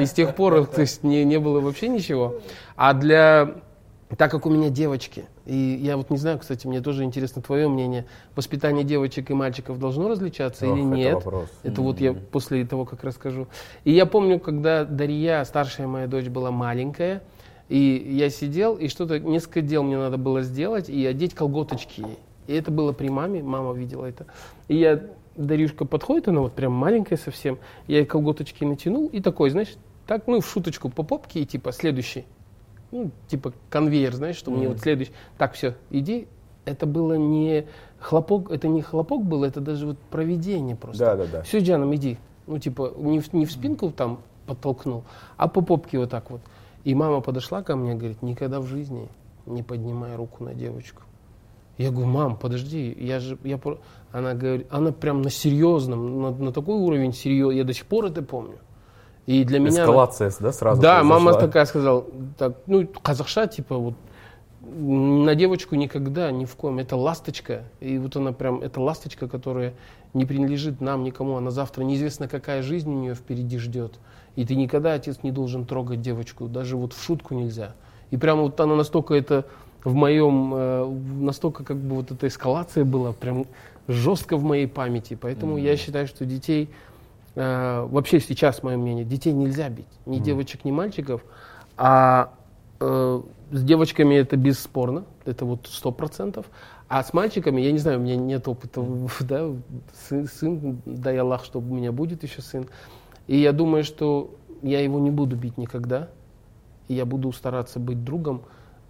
И 0.00 0.06
с 0.06 0.12
тех 0.12 0.36
пор, 0.36 0.66
то 0.66 0.80
есть, 0.80 1.02
не, 1.02 1.24
не 1.24 1.38
было 1.40 1.60
вообще 1.60 1.88
ничего. 1.88 2.36
А 2.76 2.94
для... 2.94 3.54
Так 4.16 4.30
как 4.30 4.44
у 4.44 4.50
меня 4.50 4.68
девочки, 4.68 5.24
и 5.46 5.56
я 5.56 5.96
вот 5.96 6.10
не 6.10 6.18
знаю, 6.18 6.38
кстати, 6.38 6.66
мне 6.66 6.82
тоже 6.82 7.02
интересно 7.02 7.40
твое 7.40 7.66
мнение, 7.66 8.04
воспитание 8.36 8.84
девочек 8.84 9.30
и 9.30 9.32
мальчиков 9.32 9.78
должно 9.78 10.06
различаться 10.06 10.68
Ох, 10.68 10.76
или 10.76 10.84
нет? 10.84 11.16
Это, 11.16 11.24
вопрос. 11.24 11.48
это 11.62 11.80
mm-hmm. 11.80 11.84
вот 11.84 12.00
я 12.00 12.12
после 12.12 12.66
того, 12.66 12.84
как 12.84 13.04
расскажу. 13.04 13.48
И 13.84 13.92
я 13.92 14.04
помню, 14.04 14.38
когда 14.38 14.84
Дарья, 14.84 15.42
старшая 15.44 15.86
моя 15.86 16.08
дочь, 16.08 16.28
была 16.28 16.50
маленькая, 16.50 17.22
и 17.72 18.16
я 18.16 18.28
сидел, 18.28 18.76
и 18.76 18.88
что-то, 18.88 19.18
несколько 19.18 19.62
дел 19.62 19.82
мне 19.82 19.96
надо 19.96 20.18
было 20.18 20.42
сделать, 20.42 20.90
и 20.90 21.06
одеть 21.06 21.32
колготочки 21.32 22.02
ей. 22.02 22.18
И 22.46 22.52
это 22.52 22.70
было 22.70 22.92
при 22.92 23.08
маме, 23.08 23.42
мама 23.42 23.72
видела 23.72 24.04
это. 24.04 24.26
И 24.68 24.76
я, 24.76 25.02
Дарюшка 25.36 25.86
подходит, 25.86 26.28
она 26.28 26.42
вот 26.42 26.52
прям 26.52 26.72
маленькая 26.72 27.16
совсем, 27.16 27.58
я 27.86 28.00
ей 28.00 28.04
колготочки 28.04 28.62
натянул, 28.64 29.06
и 29.06 29.22
такой, 29.22 29.48
знаешь, 29.48 29.74
так, 30.06 30.26
ну, 30.26 30.42
в 30.42 30.46
шуточку 30.46 30.90
по 30.90 31.02
попке, 31.02 31.40
и 31.40 31.46
типа, 31.46 31.72
следующий. 31.72 32.26
Ну, 32.90 33.10
типа 33.28 33.54
конвейер, 33.70 34.12
знаешь, 34.12 34.36
что 34.36 34.50
mm-hmm. 34.50 34.56
мне 34.58 34.68
вот 34.68 34.80
следующий. 34.80 35.12
Так, 35.38 35.54
все, 35.54 35.74
иди. 35.88 36.28
Это 36.66 36.84
было 36.84 37.14
не 37.14 37.64
хлопок, 37.98 38.50
это 38.50 38.68
не 38.68 38.82
хлопок 38.82 39.24
было, 39.24 39.46
это 39.46 39.62
даже 39.62 39.86
вот 39.86 39.98
проведение 40.10 40.76
просто. 40.76 40.98
Да, 40.98 41.16
да, 41.16 41.24
да. 41.24 41.42
Все, 41.42 41.60
Джаном, 41.60 41.94
иди. 41.94 42.18
Ну, 42.46 42.58
типа, 42.58 42.92
не 42.98 43.20
в, 43.20 43.32
не 43.32 43.46
в 43.46 43.50
спинку 43.50 43.90
там 43.90 44.20
подтолкнул, 44.46 45.04
а 45.38 45.48
по 45.48 45.62
попке 45.62 45.98
вот 45.98 46.10
так 46.10 46.30
вот. 46.30 46.42
И 46.84 46.94
мама 46.94 47.20
подошла 47.20 47.62
ко 47.62 47.76
мне 47.76 47.92
и 47.92 47.94
говорит, 47.94 48.22
никогда 48.22 48.60
в 48.60 48.66
жизни 48.66 49.08
не 49.46 49.62
поднимай 49.62 50.16
руку 50.16 50.44
на 50.44 50.54
девочку. 50.54 51.02
Я 51.78 51.90
говорю, 51.90 52.08
мам, 52.08 52.36
подожди, 52.36 52.96
я 53.00 53.18
же, 53.18 53.38
я, 53.44 53.58
она 54.12 54.34
говорит, 54.34 54.66
она 54.70 54.92
прям 54.92 55.22
на 55.22 55.30
серьезном, 55.30 56.22
на, 56.22 56.30
на 56.30 56.52
такой 56.52 56.76
уровень 56.76 57.12
серьезный, 57.12 57.58
я 57.58 57.64
до 57.64 57.72
сих 57.72 57.86
пор 57.86 58.06
это 58.06 58.22
помню. 58.22 58.58
И 59.26 59.44
для 59.44 59.58
меня... 59.58 59.82
Эскалация, 59.82 60.32
да, 60.40 60.52
сразу 60.52 60.82
Да, 60.82 60.98
произошла. 61.00 61.18
мама 61.18 61.38
такая 61.38 61.64
сказала, 61.64 62.04
так, 62.36 62.56
ну, 62.66 62.86
казахша, 62.86 63.46
типа, 63.46 63.76
вот, 63.76 63.94
на 64.60 65.34
девочку 65.34 65.74
никогда, 65.74 66.30
ни 66.30 66.44
в 66.44 66.54
коем. 66.56 66.78
Это 66.78 66.96
ласточка, 66.96 67.64
и 67.80 67.98
вот 67.98 68.16
она 68.16 68.32
прям, 68.32 68.60
это 68.60 68.80
ласточка, 68.80 69.28
которая 69.28 69.74
не 70.14 70.24
принадлежит 70.24 70.80
нам 70.80 71.04
никому, 71.04 71.36
она 71.36 71.50
завтра 71.50 71.82
неизвестно 71.82 72.28
какая 72.28 72.62
жизнь 72.62 72.90
у 72.90 73.00
нее 73.00 73.14
впереди 73.14 73.58
ждет. 73.58 73.98
И 74.36 74.44
ты 74.44 74.54
никогда, 74.54 74.94
отец, 74.94 75.18
не 75.22 75.30
должен 75.30 75.66
трогать 75.66 76.00
девочку, 76.00 76.46
даже 76.48 76.76
вот 76.76 76.92
в 76.92 77.02
шутку 77.02 77.34
нельзя. 77.34 77.74
И 78.10 78.16
прямо 78.16 78.42
вот 78.42 78.58
она 78.60 78.74
настолько 78.76 79.14
это 79.14 79.46
в 79.84 79.94
моем, 79.94 80.52
э, 80.54 80.86
настолько 81.20 81.64
как 81.64 81.76
бы 81.76 81.96
вот 81.96 82.10
эта 82.10 82.28
эскалация 82.28 82.84
была, 82.84 83.12
прям 83.12 83.46
жестко 83.88 84.36
в 84.36 84.44
моей 84.44 84.66
памяти. 84.66 85.18
Поэтому 85.20 85.58
mm-hmm. 85.58 85.62
я 85.62 85.76
считаю, 85.76 86.06
что 86.06 86.24
детей, 86.24 86.70
э, 87.34 87.86
вообще 87.90 88.20
сейчас 88.20 88.62
мое 88.62 88.76
мнение, 88.76 89.04
детей 89.04 89.32
нельзя 89.32 89.68
бить. 89.68 89.86
Ни 90.06 90.18
mm-hmm. 90.18 90.22
девочек, 90.22 90.64
ни 90.64 90.70
мальчиков. 90.70 91.22
А 91.76 92.32
э, 92.80 93.22
с 93.50 93.62
девочками 93.64 94.14
это 94.14 94.36
бесспорно, 94.36 95.04
это 95.24 95.44
вот 95.44 95.66
сто 95.70 95.90
процентов. 95.90 96.46
А 96.88 97.02
с 97.02 97.12
мальчиками, 97.12 97.60
я 97.60 97.72
не 97.72 97.78
знаю, 97.78 97.98
у 97.98 98.02
меня 98.02 98.16
нет 98.16 98.46
опыта, 98.48 98.84
да, 99.20 99.50
сын, 100.08 100.28
сын 100.28 100.82
дай 100.84 101.16
Аллах, 101.18 101.44
чтобы 101.44 101.72
у 101.72 101.74
меня 101.74 101.92
будет 101.92 102.22
еще 102.22 102.42
сын. 102.42 102.66
И 103.26 103.38
я 103.38 103.52
думаю, 103.52 103.84
что 103.84 104.34
я 104.62 104.80
его 104.80 104.98
не 104.98 105.10
буду 105.10 105.36
бить 105.36 105.58
никогда. 105.58 106.08
И 106.88 106.94
я 106.94 107.06
буду 107.06 107.32
стараться 107.32 107.78
быть 107.78 108.04
другом, 108.04 108.42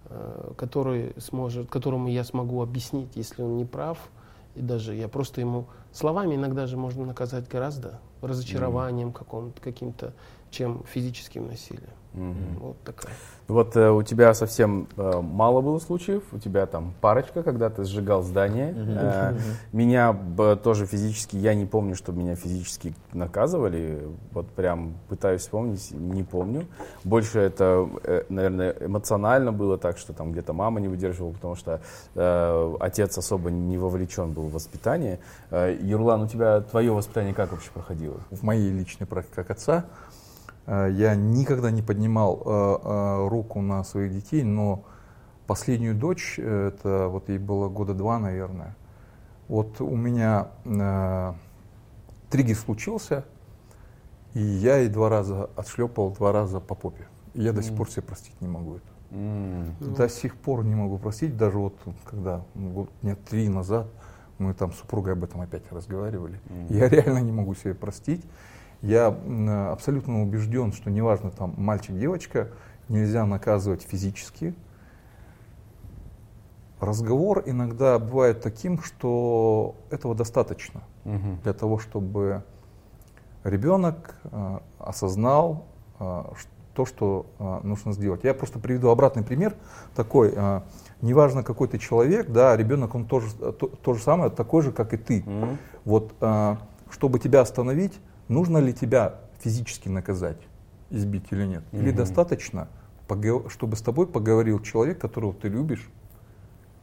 э, 0.06 0.52
который 0.56 1.14
сможет, 1.18 1.68
которому 1.68 2.08
я 2.08 2.24
смогу 2.24 2.62
объяснить, 2.62 3.10
если 3.14 3.42
он 3.42 3.56
не 3.56 3.64
прав. 3.64 3.98
И 4.54 4.60
даже 4.60 4.94
я 4.94 5.08
просто 5.08 5.40
ему 5.40 5.66
словами 5.92 6.34
иногда 6.34 6.66
же 6.66 6.76
можно 6.76 7.06
наказать 7.06 7.48
гораздо 7.48 8.00
разочарованием 8.20 9.12
каком-то, 9.12 9.60
каким-то, 9.60 10.12
чем 10.50 10.82
физическим 10.86 11.46
насилием. 11.46 12.01
Вот 12.14 12.76
такая. 12.84 13.12
Вот 13.48 13.76
э, 13.76 13.90
у 13.90 14.02
тебя 14.02 14.34
совсем 14.34 14.86
э, 14.96 15.20
мало 15.20 15.60
было 15.60 15.78
случаев, 15.78 16.22
у 16.32 16.38
тебя 16.38 16.66
там 16.66 16.94
парочка, 17.00 17.42
когда 17.42 17.70
ты 17.70 17.84
сжигал 17.84 18.22
здание. 18.22 18.74
Э, 18.76 19.34
меня 19.72 20.12
б, 20.12 20.56
тоже 20.56 20.86
физически, 20.86 21.36
я 21.36 21.54
не 21.54 21.66
помню, 21.66 21.94
чтобы 21.94 22.20
меня 22.20 22.36
физически 22.36 22.94
наказывали. 23.12 24.02
Вот 24.32 24.46
прям 24.48 24.94
пытаюсь 25.08 25.42
вспомнить, 25.42 25.90
не 25.90 26.22
помню. 26.22 26.66
Больше 27.04 27.40
это, 27.40 27.88
э, 28.04 28.24
наверное, 28.28 28.76
эмоционально 28.80 29.52
было 29.52 29.76
так, 29.76 29.98
что 29.98 30.12
там 30.12 30.32
где-то 30.32 30.52
мама 30.52 30.80
не 30.80 30.88
выдерживала, 30.88 31.32
потому 31.32 31.56
что 31.56 31.80
э, 32.14 32.76
отец 32.80 33.18
особо 33.18 33.50
не 33.50 33.76
вовлечен 33.76 34.32
был 34.32 34.48
в 34.48 34.52
воспитание. 34.52 35.18
Э, 35.50 35.76
Юрлан, 35.80 36.22
у 36.22 36.28
тебя 36.28 36.60
твое 36.60 36.92
воспитание 36.92 37.34
как 37.34 37.52
вообще 37.52 37.70
проходило? 37.72 38.20
В 38.30 38.42
моей 38.42 38.70
личной 38.70 39.06
практике 39.06 39.34
как 39.36 39.50
отца 39.50 39.84
я 40.66 41.14
никогда 41.14 41.70
не 41.70 41.82
поднимал 41.82 42.42
э, 42.44 42.78
э, 42.84 43.28
руку 43.28 43.60
на 43.60 43.82
своих 43.84 44.12
детей, 44.12 44.44
но 44.44 44.84
последнюю 45.46 45.94
дочь, 45.94 46.36
э, 46.38 46.68
это 46.68 47.08
вот 47.08 47.28
ей 47.28 47.38
было 47.38 47.68
года 47.68 47.94
два, 47.94 48.18
наверное, 48.18 48.76
вот 49.48 49.80
у 49.80 49.96
меня 49.96 50.48
э, 50.64 51.32
триггер 52.30 52.56
случился, 52.56 53.24
и 54.34 54.40
я 54.40 54.78
ей 54.78 54.88
два 54.88 55.08
раза 55.08 55.50
отшлепал, 55.56 56.10
два 56.12 56.32
раза 56.32 56.60
по 56.60 56.74
попе. 56.74 57.06
И 57.34 57.42
я 57.42 57.52
до 57.52 57.62
сих 57.62 57.76
пор 57.76 57.90
себе 57.90 58.02
простить 58.02 58.40
не 58.40 58.48
могу 58.48 58.76
это. 58.76 58.86
М. 59.10 59.74
До 59.80 60.08
сих 60.08 60.36
пор 60.36 60.64
не 60.64 60.74
могу 60.74 60.98
простить, 60.98 61.36
даже 61.36 61.58
вот 61.58 61.76
когда 62.04 62.42
ну, 62.54 62.70
год, 62.70 62.90
дня 63.02 63.16
три 63.28 63.48
назад 63.48 63.88
мы 64.38 64.54
там 64.54 64.72
с 64.72 64.76
супругой 64.76 65.12
об 65.12 65.24
этом 65.24 65.40
опять 65.40 65.70
разговаривали. 65.70 66.40
Я 66.68 66.88
реально 66.90 67.18
не 67.18 67.32
могу 67.32 67.54
себе 67.54 67.74
простить. 67.74 68.24
Я 68.82 69.16
абсолютно 69.70 70.22
убежден, 70.22 70.72
что 70.72 70.90
неважно 70.90 71.30
там 71.30 71.54
мальчик, 71.56 71.96
девочка, 71.96 72.48
нельзя 72.88 73.24
наказывать 73.24 73.82
физически. 73.82 74.54
Разговор 76.80 77.44
иногда 77.46 77.98
бывает 78.00 78.40
таким, 78.42 78.82
что 78.82 79.76
этого 79.90 80.16
достаточно 80.16 80.82
Мгм. 81.04 81.38
для 81.44 81.52
того, 81.52 81.78
чтобы 81.78 82.42
ребенок 83.44 84.16
э, 84.24 84.58
осознал 84.80 85.64
э, 86.00 86.22
то, 86.74 86.84
что 86.84 87.26
э, 87.38 87.60
нужно 87.62 87.92
сделать. 87.92 88.24
Я 88.24 88.34
просто 88.34 88.58
приведу 88.58 88.88
обратный 88.88 89.22
пример 89.22 89.54
такой. 89.94 90.32
э, 90.34 90.60
неважно, 91.02 91.44
какой 91.44 91.68
ты 91.68 91.78
человек, 91.78 92.30
да, 92.30 92.56
ребенок, 92.56 92.96
он 92.96 93.04
тоже, 93.04 93.32
то, 93.32 93.52
то 93.52 93.94
же 93.94 94.02
самое, 94.02 94.30
такой 94.30 94.62
же, 94.62 94.72
как 94.72 94.92
и 94.92 94.96
ты. 94.96 95.22
М. 95.24 95.58
Вот, 95.84 96.12
э, 96.20 96.56
чтобы 96.90 97.20
тебя 97.20 97.42
остановить, 97.42 98.00
нужно 98.28 98.58
ли 98.58 98.72
тебя 98.72 99.16
физически 99.40 99.88
наказать, 99.88 100.38
избить 100.90 101.24
или 101.30 101.46
нет? 101.46 101.62
Или 101.72 101.88
Мгм. 101.88 101.96
достаточно, 101.96 102.68
чтобы 103.48 103.76
с 103.76 103.82
тобой 103.82 104.06
поговорил 104.06 104.60
человек, 104.60 104.98
которого 104.98 105.34
ты 105.34 105.48
любишь, 105.48 105.88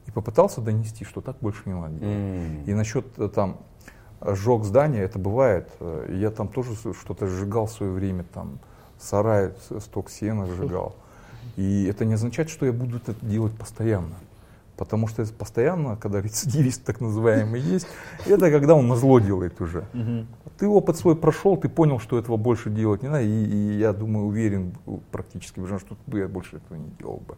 и 0.06 0.12
попытался 0.12 0.62
донести, 0.62 1.06
что 1.06 1.22
так 1.22 1.38
больше 1.42 1.62
не 1.66 1.74
надо 1.74 1.94
делать. 1.96 2.16
М. 2.16 2.64
И 2.66 2.74
насчет 2.74 3.06
э, 3.18 3.30
там 3.30 3.58
сжег 4.22 4.64
здания, 4.64 5.02
это 5.02 5.20
бывает. 5.20 5.70
Э, 5.80 6.16
Я 6.20 6.32
там 6.32 6.48
тоже 6.48 6.76
что-то 6.76 7.28
сжигал 7.28 7.66
в 7.66 7.72
свое 7.72 7.92
время, 7.92 8.24
там 8.34 8.60
сарай, 9.00 9.52
сток 9.80 10.10
сена 10.10 10.46
сжигал. 10.46 10.96
И 11.56 11.86
это 11.86 12.06
не 12.06 12.14
означает, 12.14 12.50
что 12.50 12.66
я 12.66 12.74
буду 12.74 12.98
это 12.98 13.14
делать 13.22 13.54
постоянно. 13.58 14.16
Потому 14.78 15.08
что 15.08 15.22
это 15.22 15.34
постоянно, 15.34 15.96
когда 15.98 16.22
рецидивист 16.22 16.84
так 16.84 17.02
называемый 17.02 17.60
есть, 17.60 17.88
это 18.26 18.50
когда 18.52 18.76
он 18.76 18.88
назло 18.88 19.20
делает 19.20 19.60
уже. 19.62 19.84
Ты 20.60 20.68
опыт 20.68 20.97
свой 20.97 21.16
прошел, 21.16 21.55
ты 21.55 21.70
понял, 21.70 21.99
что 21.99 22.20
этого 22.20 22.36
больше 22.36 22.70
делать 22.70 23.01
не 23.01 23.07
надо, 23.07 23.24
и, 23.24 23.45
и 23.45 23.78
я 23.78 23.93
думаю, 23.93 24.26
уверен 24.28 24.74
практически, 25.10 25.66
что 25.66 25.97
бы 26.05 26.20
я 26.20 26.28
больше 26.28 26.57
этого 26.57 26.78
не 26.78 26.89
делал 26.99 27.22
бы. 27.26 27.38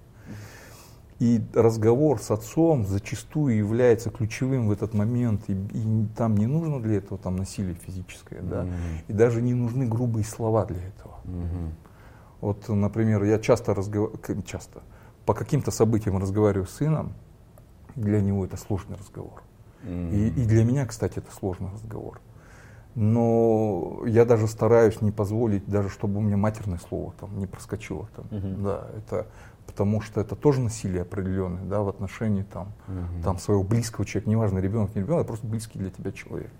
И 1.19 1.39
разговор 1.53 2.19
с 2.19 2.32
отцом 2.32 2.84
зачастую 2.88 3.55
является 3.55 4.09
ключевым 4.09 4.67
в 4.67 4.72
этот 4.72 4.95
момент, 4.95 5.43
и, 5.49 5.53
и 5.53 6.07
там 6.17 6.36
не 6.36 6.47
нужно 6.47 6.82
для 6.82 6.95
этого 6.95 7.19
там 7.19 7.36
насилие 7.36 7.76
физическое, 7.76 8.41
да, 8.41 8.63
Мгм. 8.63 8.72
и 9.07 9.13
даже 9.13 9.39
не 9.43 9.53
нужны 9.53 9.86
грубые 9.86 10.26
слова 10.26 10.65
для 10.65 10.84
этого. 10.84 11.17
Мгм. 11.26 11.76
Вот, 12.41 12.67
например, 12.69 13.24
я 13.24 13.38
часто 13.38 13.76
разговариваю, 13.76 14.41
часто, 14.41 14.82
по 15.28 15.36
каким-то 15.36 15.69
событиям 15.69 16.17
разговариваю 16.17 16.65
с 16.65 16.72
сыном, 16.72 17.13
для 17.95 18.19
него 18.19 18.43
это 18.43 18.57
сложный 18.57 18.97
разговор. 18.97 19.43
И, 19.84 20.28
и 20.28 20.45
для 20.45 20.63
меня, 20.63 20.88
кстати, 20.88 21.19
это 21.19 21.32
сложный 21.32 21.69
разговор. 21.72 22.19
Но 22.96 24.02
я 24.06 24.26
даже 24.26 24.48
стараюсь 24.48 25.02
не 25.02 25.12
позволить, 25.12 25.66
даже 25.66 25.89
чтобы 25.89 26.18
у 26.18 26.22
меня 26.22 26.38
матерное 26.38 26.80
слово 26.89 27.14
там 27.20 27.39
не 27.39 27.48
проскочило. 27.48 28.10
Там. 28.16 28.26
Да, 28.64 28.88
это, 28.98 29.28
потому 29.66 30.02
что 30.02 30.20
это 30.20 30.36
тоже 30.36 30.60
насилие 30.62 31.04
определенное 31.04 31.64
да, 31.64 31.82
в 31.82 31.89
отношении 31.89 32.44
там, 32.44 32.74
там, 33.24 33.38
своего 33.38 33.64
близкого 33.64 34.06
человека. 34.06 34.30
Неважно, 34.30 34.60
ребенок, 34.60 34.94
не 34.96 35.02
ребенок, 35.02 35.24
а 35.24 35.28
просто 35.28 35.48
близкий 35.48 35.80
для 35.80 35.89
тебя 35.89 36.12
человек. 36.12 36.52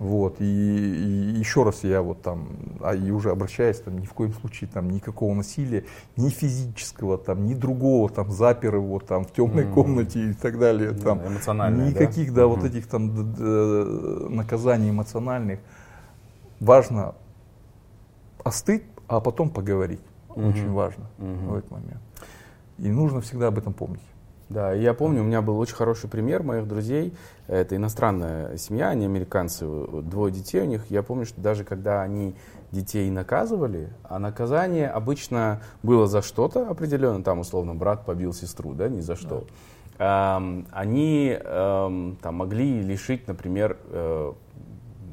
Вот, 0.00 0.36
и, 0.40 0.44
и 0.44 1.38
еще 1.38 1.62
раз 1.62 1.84
я 1.84 2.00
вот 2.00 2.22
там, 2.22 2.48
а 2.80 2.94
и 2.94 3.10
уже 3.10 3.30
обращаюсь, 3.30 3.80
там, 3.80 3.98
ни 3.98 4.06
в 4.06 4.14
коем 4.14 4.32
случае 4.32 4.70
там 4.72 4.88
никакого 4.88 5.34
насилия, 5.34 5.84
ни 6.16 6.30
физического, 6.30 7.18
там, 7.18 7.44
ни 7.44 7.52
другого, 7.52 8.08
там, 8.08 8.30
запер 8.30 8.76
его 8.76 8.98
там 8.98 9.26
в 9.26 9.30
темной 9.32 9.64
Мгм. 9.66 9.74
комнате 9.74 10.30
и 10.30 10.32
так 10.32 10.58
далее, 10.58 10.92
Да, 10.92 11.02
там, 11.02 11.26
эмоциональное, 11.26 11.84
да? 11.84 11.90
никаких, 11.90 12.32
да, 12.32 12.46
вот 12.46 12.60
Мгм. 12.60 12.66
этих 12.68 12.86
там 12.86 13.14
д- 13.14 13.36
д- 13.36 14.28
наказаний 14.30 14.88
эмоциональных. 14.88 15.60
Важно 16.60 17.14
остыть, 18.42 18.84
а 19.06 19.20
потом 19.20 19.50
поговорить. 19.50 20.00
Очень 20.30 20.68
Мгм. 20.68 20.74
важно 20.74 21.04
Мгм. 21.18 21.46
в 21.48 21.54
этот 21.56 21.70
момент. 21.72 22.00
И 22.78 22.88
нужно 22.88 23.20
всегда 23.20 23.48
об 23.48 23.58
этом 23.58 23.74
помнить. 23.74 24.00
Да, 24.50 24.72
я 24.72 24.94
помню, 24.94 25.22
у 25.22 25.24
меня 25.24 25.42
был 25.42 25.60
очень 25.60 25.76
хороший 25.76 26.10
пример 26.10 26.42
моих 26.42 26.66
друзей. 26.66 27.14
Это 27.46 27.76
иностранная 27.76 28.56
семья, 28.56 28.88
они 28.88 29.04
американцы, 29.04 29.64
двое 29.64 30.32
детей 30.32 30.60
у 30.62 30.64
них. 30.64 30.82
Я 30.90 31.04
помню, 31.04 31.24
что 31.24 31.40
даже 31.40 31.62
когда 31.62 32.02
они 32.02 32.34
детей 32.72 33.08
наказывали, 33.10 33.90
а 34.02 34.18
наказание 34.18 34.88
обычно 34.88 35.60
было 35.84 36.08
за 36.08 36.20
что-то 36.20 36.68
определенно, 36.68 37.22
там 37.22 37.38
условно 37.38 37.76
брат 37.76 38.04
побил 38.04 38.32
сестру, 38.32 38.74
да, 38.74 38.88
ни 38.88 39.00
за 39.00 39.14
что. 39.14 39.44
Ам, 39.98 40.66
они 40.72 41.38
ам, 41.44 42.16
там 42.20 42.34
могли 42.34 42.82
лишить, 42.82 43.28
например, 43.28 43.76
э, 43.90 44.32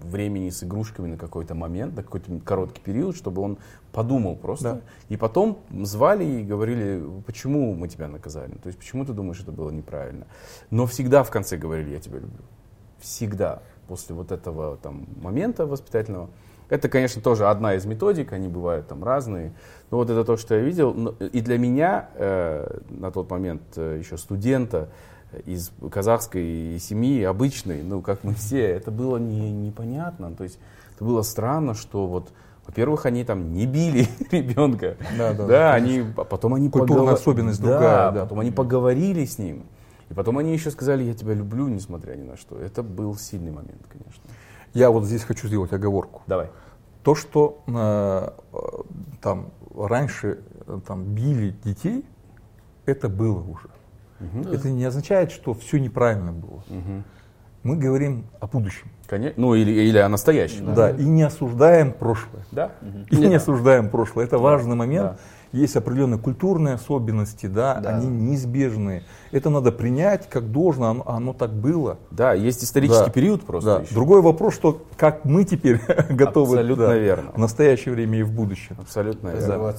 времени 0.08 0.50
с 0.50 0.64
игрушками 0.64 1.08
на 1.08 1.18
какой-то 1.18 1.56
момент, 1.56 1.96
на 1.96 2.04
какой-то 2.04 2.40
короткий 2.44 2.82
период, 2.82 3.16
чтобы 3.16 3.42
он 3.42 3.58
подумал 3.92 4.36
просто. 4.36 4.74
Да. 4.74 4.82
И 5.10 5.18
потом 5.18 5.60
звали 5.84 6.24
и 6.24 6.44
говорили, 6.44 7.04
почему 7.26 7.74
мы 7.74 7.88
тебя 7.88 8.08
наказали, 8.08 8.52
то 8.62 8.68
есть 8.68 8.80
почему 8.80 9.06
ты 9.06 9.14
думаешь, 9.14 9.40
это 9.40 9.52
было 9.52 9.72
неправильно. 9.72 10.28
Но 10.70 10.86
всегда 10.86 11.24
в 11.24 11.32
конце 11.32 11.58
говорили, 11.58 11.92
я 11.92 12.00
тебя 12.00 12.20
люблю. 12.20 12.44
Всегда. 13.00 13.62
После 13.88 14.16
вот 14.16 14.32
этого 14.32 14.78
там 14.78 15.08
момента 15.22 15.66
воспитательного. 15.66 16.30
Это, 16.70 16.90
конечно, 16.90 17.22
тоже 17.22 17.48
одна 17.48 17.76
из 17.76 17.86
методик, 17.86 18.34
они 18.34 18.50
бывают 18.50 18.88
там 18.88 19.04
разные. 19.04 19.54
Но 19.90 19.98
вот 19.98 20.10
это 20.10 20.26
то, 20.26 20.36
что 20.36 20.56
я 20.56 20.62
видел. 20.62 21.16
И 21.20 21.40
для 21.42 21.58
меня 21.58 22.10
э, 22.16 22.80
на 22.90 23.10
тот 23.12 23.30
момент 23.30 23.62
э, 23.78 23.98
еще 24.00 24.18
студента 24.18 24.90
из 25.46 25.72
казахской 25.92 26.78
семьи, 26.80 27.24
обычной, 27.24 27.84
ну, 27.84 28.02
как 28.02 28.24
мы 28.24 28.34
все, 28.34 28.62
это 28.62 28.92
было 28.92 29.18
не, 29.18 29.52
непонятно. 29.52 30.32
То 30.36 30.44
есть 30.44 30.60
это 30.96 31.06
было 31.06 31.22
странно, 31.22 31.74
что 31.74 32.08
вот 32.08 32.32
во-первых, 32.66 33.06
они 33.06 33.24
там 33.24 33.54
не 33.54 33.66
били 33.66 34.08
ребенка. 34.32 34.98
Да, 35.18 35.34
да, 35.34 35.46
да, 35.48 35.74
они, 35.74 36.04
а 36.18 36.24
потом 36.26 36.54
они 36.54 36.70
Культурная 36.70 37.14
поговор- 37.14 37.14
особенность 37.14 37.62
Да, 37.62 37.68
другая, 37.72 38.12
да. 38.12 38.22
потом 38.24 38.40
они 38.42 38.52
поговорили 38.52 39.26
с 39.26 39.38
ним. 39.38 39.64
И 40.10 40.14
потом 40.14 40.38
они 40.38 40.54
еще 40.54 40.72
сказали, 40.72 41.04
я 41.04 41.14
тебя 41.14 41.34
люблю, 41.34 41.68
несмотря 41.68 42.16
ни 42.16 42.24
на 42.24 42.38
что. 42.38 42.58
Это 42.58 42.84
был 42.84 43.16
сильный 43.16 43.52
момент, 43.52 43.82
конечно. 43.90 44.24
Я 44.74 44.92
вот 44.92 45.06
здесь 45.06 45.24
хочу 45.24 45.48
сделать 45.48 45.72
оговорку. 45.74 46.22
Давай. 46.28 46.50
То, 47.04 47.16
что 47.16 47.64
э, 47.68 48.30
э, 48.54 48.58
там 49.22 49.52
раньше 49.74 50.40
э, 50.66 50.80
там, 50.86 51.04
били 51.04 51.56
детей, 51.64 52.06
это 52.86 53.08
было 53.08 53.40
уже. 53.42 53.70
Это 54.20 54.70
не 54.70 54.84
означает, 54.86 55.32
что 55.32 55.54
все 55.54 55.80
неправильно 55.80 56.32
было. 56.32 56.64
Мгм. 56.68 57.04
мы 57.64 57.76
говорим 57.76 58.26
о 58.40 58.48
будущем. 58.48 58.88
Конечно. 59.08 59.42
Ну 59.42 59.54
или, 59.56 59.72
или 59.72 59.98
о 59.98 60.08
настоящем. 60.10 60.74
Да, 60.74 60.92
и 60.92 61.04
не 61.04 61.24
осуждаем 61.24 61.92
прошлое. 61.92 62.46
Да. 62.52 62.72
И 63.12 63.18
не 63.18 63.36
осуждаем 63.36 63.90
прошлое. 63.90 64.26
Это 64.26 64.38
важный 64.38 64.76
момент. 64.76 65.20
Есть 65.54 65.76
определенные 65.76 66.20
культурные 66.20 66.74
особенности, 66.76 67.46
да, 67.46 67.76
Да. 67.82 67.90
они 67.98 68.08
неизбежные. 68.08 69.04
Это 69.32 69.50
надо 69.50 69.72
принять 69.72 70.30
как 70.30 70.52
должно, 70.52 70.90
оно, 70.90 71.04
оно 71.08 71.34
так 71.34 71.52
было. 71.54 71.98
Да, 72.12 72.34
есть 72.34 72.64
исторический 72.64 73.06
Да. 73.06 73.12
период 73.12 73.44
просто 73.44 73.78
Да. 73.78 73.82
еще. 73.84 73.94
Другой 73.94 74.22
вопрос, 74.22 74.54
что 74.56 74.82
как 74.98 75.24
мы 75.26 75.44
теперь 75.46 75.80
готовы 76.10 76.58
Абсолютно 76.58 76.88
да, 76.88 76.98
верно. 76.98 77.32
в 77.34 77.38
настоящее 77.38 77.94
время 77.94 78.20
и 78.20 78.24
в 78.24 78.32
будущем. 78.32 78.76
Абсолютно 78.80 79.30
верно. 79.30 79.74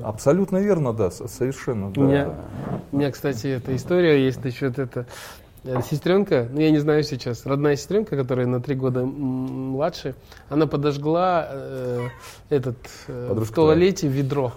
Да? 0.00 0.08
Абсолютно 0.08 0.56
верно, 0.58 0.92
да, 0.92 1.10
со- 1.10 1.28
совершенно. 1.28 1.90
Да. 1.90 2.00
У 2.00 2.04
меня, 2.04 2.30
у 2.92 2.96
меня, 2.96 3.10
кстати, 3.10 3.46
эта 3.48 3.74
история 3.76 4.24
есть 4.24 4.42
насчет 4.44 4.78
это. 4.78 5.06
э, 5.64 5.80
Сестренка, 5.82 6.48
ну 6.50 6.58
я 6.60 6.70
не 6.70 6.78
знаю 6.78 7.02
сейчас, 7.04 7.44
родная 7.44 7.76
сестренка, 7.76 8.16
которая 8.16 8.46
на 8.46 8.60
три 8.62 8.74
года 8.74 9.04
младше, 9.04 10.14
она 10.48 10.66
подожгла 10.66 11.46
э, 11.50 12.08
этот 12.48 12.78
э, 13.08 13.34
в 13.36 13.52
туалете 13.52 14.08
ведро. 14.08 14.54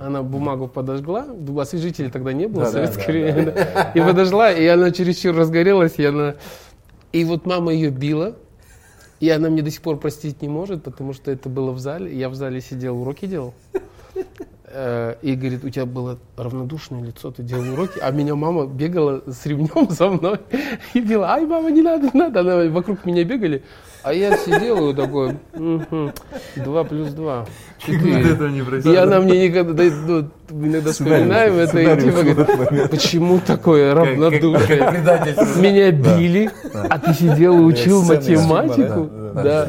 Она 0.00 0.22
бумагу 0.22 0.68
подожгла, 0.68 1.26
освежителей 1.58 2.10
тогда 2.10 2.32
не 2.32 2.46
было, 2.46 2.64
Да, 2.64 2.70
в 2.70 2.72
да, 2.72 2.78
советское 2.86 3.06
да, 3.06 3.12
время, 3.12 3.52
да. 3.52 3.92
и 3.94 4.00
подожгла, 4.00 4.52
и 4.52 4.66
она 4.66 4.90
чересчур 4.90 5.34
разгорелась, 5.34 5.94
и 5.98 6.04
она... 6.04 6.34
И 7.12 7.24
вот 7.24 7.46
мама 7.46 7.72
ее 7.72 7.90
била, 7.90 8.34
и 9.20 9.30
она 9.30 9.48
мне 9.48 9.62
до 9.62 9.70
сих 9.70 9.82
пор 9.82 9.98
простить 9.98 10.42
не 10.42 10.48
может, 10.48 10.82
потому 10.82 11.12
что 11.12 11.30
это 11.30 11.48
было 11.48 11.70
в 11.70 11.78
зале, 11.78 12.12
я 12.16 12.28
в 12.28 12.34
зале 12.34 12.60
сидел, 12.60 13.00
уроки 13.00 13.26
делал. 13.26 13.54
Э, 14.66 15.14
И 15.22 15.34
говорит, 15.36 15.64
у 15.64 15.70
тебя 15.70 15.86
было 15.86 16.18
равнодушное 16.36 17.00
лицо, 17.02 17.30
ты 17.30 17.44
делал 17.44 17.72
уроки, 17.74 18.00
а 18.02 18.10
меня 18.10 18.34
мама 18.34 18.66
бегала 18.66 19.22
с 19.26 19.46
ремнем 19.46 19.88
за 19.90 20.08
мной 20.10 20.40
и 20.94 21.00
била. 21.00 21.28
Ай, 21.30 21.46
мама, 21.46 21.70
не 21.70 21.80
надо, 21.82 22.10
не 22.12 22.18
надо. 22.18 22.40
Она 22.40 22.56
вокруг 22.70 23.04
меня 23.04 23.22
бегали, 23.22 23.62
а 24.02 24.12
я 24.12 24.36
сидел 24.36 24.90
и 24.90 24.94
такой, 24.94 25.36
«Мгм, 25.54 26.12
два 26.56 26.82
плюс 26.82 27.12
два, 27.12 27.46
четыре. 27.78 28.92
И 28.92 28.96
она 28.96 29.20
мне 29.20 29.48
никогда, 29.48 29.72
да, 29.72 29.90
ну, 30.06 30.30
иногда 30.66 30.92
вспоминаем 30.92 31.54
это, 31.54 31.78
и 31.78 32.00
типа 32.00 32.22
говорит, 32.22 32.90
почему 32.90 33.40
такое 33.40 33.94
равнодушие? 33.94 34.80
Меня 35.60 35.90
били, 35.90 36.50
а 36.72 36.98
ты 36.98 37.14
сидел 37.14 37.58
и 37.58 37.62
учил 37.62 38.02
из 38.02 38.24
фильма, 38.24 38.62
математику? 38.62 39.10
Да. 39.34 39.68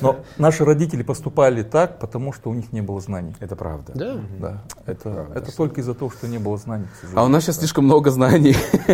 Но 0.00 0.16
наши 0.38 0.64
родители 0.64 1.02
поступали 1.02 1.62
так, 1.62 1.98
потому 1.98 2.32
что 2.32 2.50
у 2.50 2.54
них 2.54 2.72
не 2.72 2.82
было 2.82 3.00
знаний. 3.00 3.34
Это 3.40 3.56
правда. 3.56 3.92
Да. 3.94 4.14
Да, 4.38 4.62
это, 4.84 5.26
это 5.34 5.56
только 5.56 5.80
из-за 5.80 5.94
того, 5.94 6.10
что 6.10 6.28
не 6.28 6.38
было 6.38 6.56
знаний. 6.56 6.86
А 7.14 7.24
у 7.24 7.28
нас 7.28 7.44
сейчас 7.44 7.58
слишком 7.58 7.84
много 7.84 8.10
знаний. 8.10 8.56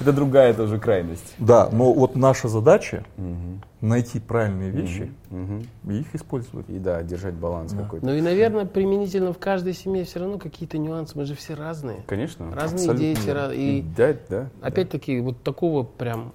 Это 0.00 0.12
другая 0.12 0.54
тоже 0.54 0.78
крайность. 0.78 1.34
Да, 1.38 1.68
но 1.72 1.92
вот 1.92 2.16
наша 2.16 2.48
задача 2.48 3.04
найти 3.80 4.20
правильные 4.20 4.70
вещи 4.70 5.12
и 5.88 6.00
их 6.00 6.14
использовать. 6.14 6.68
И 6.68 6.78
да, 6.78 7.02
держать 7.02 7.34
баланс 7.34 7.72
какой-то. 7.72 8.05
Ну 8.06 8.14
и, 8.14 8.20
наверное, 8.20 8.64
применительно 8.66 9.32
в 9.32 9.38
каждой 9.38 9.72
семье 9.74 10.04
все 10.04 10.20
равно 10.20 10.38
какие-то 10.38 10.78
нюансы. 10.78 11.18
Мы 11.18 11.24
же 11.24 11.34
все 11.34 11.54
разные. 11.54 12.04
Конечно. 12.06 12.46
Разные 12.54 12.90
абсолютно 12.90 12.98
дети. 12.98 13.26
верно. 13.26 13.38
ра- 13.40 13.54
И 13.56 13.82
Да, 13.96 14.14
да. 14.28 14.50
опять-таки 14.62 15.18
вот 15.20 15.42
такого 15.42 15.82
прям 15.82 16.32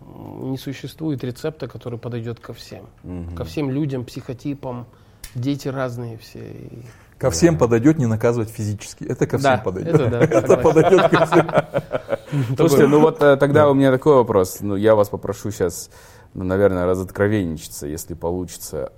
не 0.52 0.58
существует 0.58 1.24
рецепта, 1.24 1.68
который 1.70 1.98
подойдет 1.98 2.40
ко 2.42 2.54
всем. 2.54 2.88
Мгм. 3.04 3.36
Ко 3.36 3.46
всем 3.46 3.72
людям, 3.72 4.04
психотипам. 4.04 4.86
Дети 5.34 5.70
разные 5.70 6.18
все. 6.18 6.40
И- 6.40 6.82
Ко 7.18 7.30
всем 7.30 7.58
подойдет 7.58 8.00
не 8.00 8.08
наказывать 8.08 8.50
физически. 8.50 9.04
Это 9.06 9.28
ко 9.28 9.38
всем 9.38 9.52
Да, 9.52 9.58
подойдет. 9.60 9.94
это 9.96 10.10
да, 10.10 10.20
Это 10.24 10.58
подойдет 10.58 11.10
ко 11.10 11.26
всем. 11.26 11.48
Слушайте, 12.58 12.88
ну 12.88 13.00
вот 13.00 13.22
э, 13.22 13.38
тогда 13.38 13.70
у 13.70 13.74
меня 13.74 13.92
такой 13.92 14.16
вопрос. 14.16 14.58
Ну, 14.62 14.76
я 14.76 14.96
вас 14.96 15.10
попрошу 15.10 15.52
сейчас, 15.52 15.90
ну, 16.34 16.44
наверное, 16.44 16.86
разоткровенничаться, 16.86 17.88
если 17.88 18.14
получится. 18.16 18.92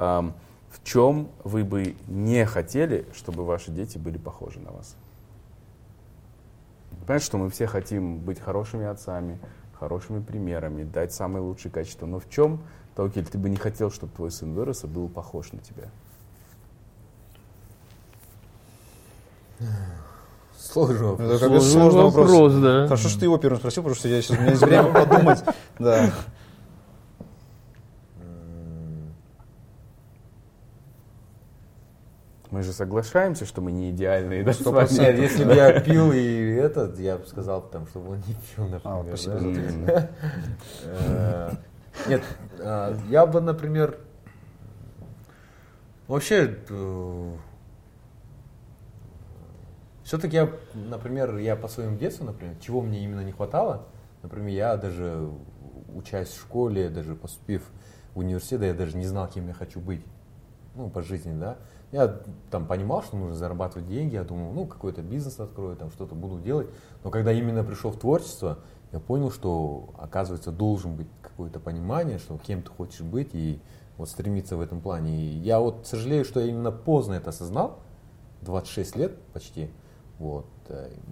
В 0.83 0.85
чем 0.85 1.29
вы 1.43 1.63
бы 1.63 1.95
не 2.07 2.45
хотели, 2.45 3.05
чтобы 3.13 3.45
ваши 3.45 3.71
дети 3.71 3.97
были 3.97 4.17
похожи 4.17 4.59
на 4.59 4.71
вас? 4.71 4.95
Понимаешь, 7.05 7.23
что 7.23 7.37
мы 7.37 7.49
все 7.49 7.67
хотим 7.67 8.19
быть 8.19 8.39
хорошими 8.39 8.85
отцами, 8.85 9.39
хорошими 9.79 10.21
примерами, 10.21 10.83
дать 10.83 11.13
самые 11.13 11.41
лучшие 11.41 11.71
качества. 11.71 12.05
Но 12.05 12.19
в 12.19 12.29
чем, 12.29 12.61
Таукель, 12.95 13.25
ты 13.25 13.37
бы 13.37 13.49
не 13.49 13.55
хотел, 13.55 13.91
чтобы 13.91 14.13
твой 14.13 14.29
сын 14.29 14.53
вырос 14.53 14.83
и 14.83 14.87
был 14.87 15.07
похож 15.07 15.53
на 15.53 15.59
тебя? 15.59 15.89
Сложный 20.57 21.07
вопрос. 21.07 21.29
Это 21.29 21.39
как 21.39 21.49
бы 21.51 21.59
Сложный 21.59 21.81
сложный 21.81 22.03
вопрос. 22.03 22.29
вопрос, 22.29 22.53
да. 22.55 22.83
Хорошо, 22.87 23.09
что 23.09 23.19
ты 23.19 23.25
его 23.25 23.37
первым 23.37 23.59
спросил, 23.59 23.83
потому 23.83 23.95
что 23.95 24.07
я 24.07 24.21
сейчас, 24.21 24.37
у 24.37 24.41
меня 24.41 24.51
есть 24.51 24.61
время 24.61 24.91
подумать. 24.91 25.43
Да. 25.79 26.11
Мы 32.53 32.61
же 32.61 32.71
соглашаемся, 32.71 33.47
что 33.47 33.61
мы 33.61 33.71
не 33.71 33.89
идеальные. 33.89 34.43
да, 34.43 34.53
с 34.53 34.57
Сто 34.59 34.69
вами? 34.71 34.85
процентов. 34.85 35.19
Если 35.23 35.43
бы 35.43 35.55
я 35.55 35.79
пил 35.79 36.11
и 36.11 36.51
этот, 36.51 36.99
я 36.99 37.17
бы 37.17 37.25
сказал, 37.25 37.63
там, 37.63 37.87
чтобы 37.87 38.11
он 38.11 38.17
не 38.17 38.35
пил, 38.35 38.79
А, 38.83 39.01
например. 39.01 39.85
да. 39.87 40.09
Э, 40.83 41.51
Нет, 42.07 42.21
э, 42.59 42.95
я 43.09 43.25
бы, 43.25 43.41
например, 43.41 43.97
вообще, 46.07 46.59
все-таки 50.03 50.35
я, 50.35 50.51
например, 50.75 51.37
я 51.37 51.55
по 51.55 51.67
своему 51.67 51.97
детству, 51.97 52.23
например, 52.23 52.55
чего 52.61 52.81
мне 52.81 53.03
именно 53.03 53.21
не 53.21 53.31
хватало, 53.31 53.87
например, 54.21 54.49
я 54.49 54.77
даже 54.77 55.27
учась 55.95 56.29
в 56.29 56.39
школе, 56.39 56.89
даже 56.89 57.15
поступив 57.15 57.63
в 58.13 58.19
университет, 58.19 58.61
я 58.61 58.75
даже 58.75 58.95
не 58.95 59.05
знал, 59.07 59.27
кем 59.27 59.47
я 59.47 59.55
хочу 59.55 59.79
быть, 59.79 60.05
ну, 60.75 60.91
по 60.91 61.01
жизни, 61.01 61.33
да. 61.35 61.57
Я 61.93 62.07
там 62.49 62.65
понимал, 62.65 63.03
что 63.03 63.15
нужно 63.15 63.35
зарабатывать 63.35 63.87
деньги, 63.87 64.15
я 64.15 64.23
думал, 64.23 64.51
ну, 64.51 64.65
какой-то 64.65 65.03
бизнес 65.03 65.39
открою, 65.39 65.75
там 65.75 65.91
что-то 65.91 66.15
буду 66.15 66.39
делать. 66.39 66.67
Но 67.03 67.11
когда 67.11 67.31
именно 67.31 67.63
пришел 67.63 67.91
в 67.91 67.99
творчество, 67.99 68.57
я 68.91 68.99
понял, 68.99 69.29
что, 69.29 69.91
оказывается, 69.99 70.51
должен 70.51 70.95
быть 70.95 71.07
какое-то 71.21 71.59
понимание, 71.59 72.17
что 72.17 72.39
кем 72.39 72.63
ты 72.63 72.71
хочешь 72.71 73.01
быть 73.01 73.29
и 73.33 73.61
вот 73.97 74.09
стремиться 74.09 74.57
в 74.57 74.61
этом 74.61 74.81
плане. 74.81 75.15
И 75.15 75.37
я 75.37 75.59
вот 75.59 75.85
сожалею, 75.85 76.25
что 76.25 76.39
я 76.39 76.47
именно 76.47 76.71
поздно 76.71 77.13
это 77.13 77.29
осознал, 77.29 77.79
26 78.41 78.95
лет 78.95 79.21
почти. 79.31 79.69
Вот. 80.17 80.47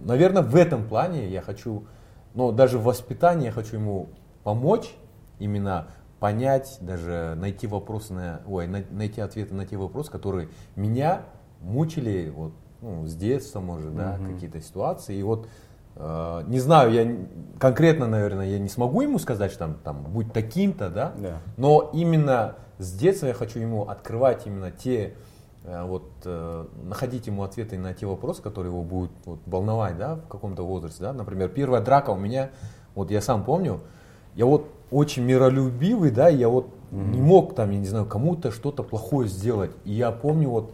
Наверное, 0.03 0.41
в 0.41 0.55
этом 0.55 0.87
плане 0.87 1.29
я 1.29 1.43
хочу, 1.43 1.85
но 2.33 2.51
даже 2.51 2.79
в 2.79 2.85
воспитании 2.85 3.45
я 3.45 3.51
хочу 3.51 3.75
ему 3.75 4.09
помочь, 4.43 4.95
именно 5.37 5.89
понять, 6.21 6.77
даже 6.81 7.33
найти 7.35 7.65
вопросы 7.65 8.13
на, 8.13 8.41
ой, 8.47 8.67
на- 8.67 8.85
найти 8.91 9.19
ответы 9.19 9.55
на 9.55 9.65
те 9.65 9.75
вопросы, 9.75 10.11
которые 10.11 10.49
меня 10.75 11.23
мучили 11.61 12.29
вот, 12.29 12.53
ну, 12.81 13.07
с 13.07 13.15
детства, 13.15 13.59
может, 13.59 13.95
да, 13.95 14.19
какие-то 14.25 14.61
ситуации. 14.61 15.15
И 15.17 15.23
вот 15.23 15.47
э, 15.95 16.43
не 16.47 16.59
знаю, 16.59 16.91
я 16.91 17.15
конкретно, 17.59 18.05
наверное, 18.05 18.45
я 18.45 18.59
не 18.59 18.69
смогу 18.69 19.01
ему 19.01 19.17
сказать, 19.17 19.49
что 19.49 19.59
там, 19.65 19.73
там 19.83 20.03
будь 20.03 20.31
таким-то, 20.31 20.89
да, 20.91 21.13
Да. 21.17 21.39
но 21.57 21.89
именно 21.91 22.55
с 22.77 22.93
детства 22.93 23.25
я 23.25 23.33
хочу 23.33 23.59
ему 23.59 23.89
открывать 23.89 24.45
именно 24.45 24.69
те, 24.69 25.15
э, 25.63 25.83
вот, 25.83 26.03
э, 26.25 26.65
находить 26.83 27.25
ему 27.25 27.41
ответы 27.41 27.79
на 27.79 27.95
те 27.95 28.05
вопросы, 28.05 28.43
которые 28.43 28.71
его 28.71 28.83
будут 28.83 29.11
вот, 29.25 29.39
волновать, 29.47 29.97
да, 29.97 30.17
в 30.17 30.27
каком-то 30.27 30.61
возрасте, 30.61 31.01
да. 31.01 31.13
Например, 31.13 31.49
первая 31.49 31.81
драка 31.81 32.11
у 32.11 32.15
меня, 32.17 32.51
вот 32.93 33.09
я 33.09 33.21
сам 33.21 33.43
помню, 33.43 33.81
я 34.35 34.45
вот 34.45 34.67
очень 34.91 35.23
миролюбивый, 35.23 36.11
да, 36.11 36.29
я 36.29 36.49
вот 36.49 36.67
не 36.91 37.21
мог 37.21 37.55
там, 37.55 37.71
я 37.71 37.79
не 37.79 37.87
знаю, 37.87 38.05
кому-то 38.05 38.51
что-то 38.51 38.83
плохое 38.83 39.27
сделать. 39.29 39.71
И 39.85 39.93
я 39.93 40.11
помню 40.11 40.49
вот 40.49 40.71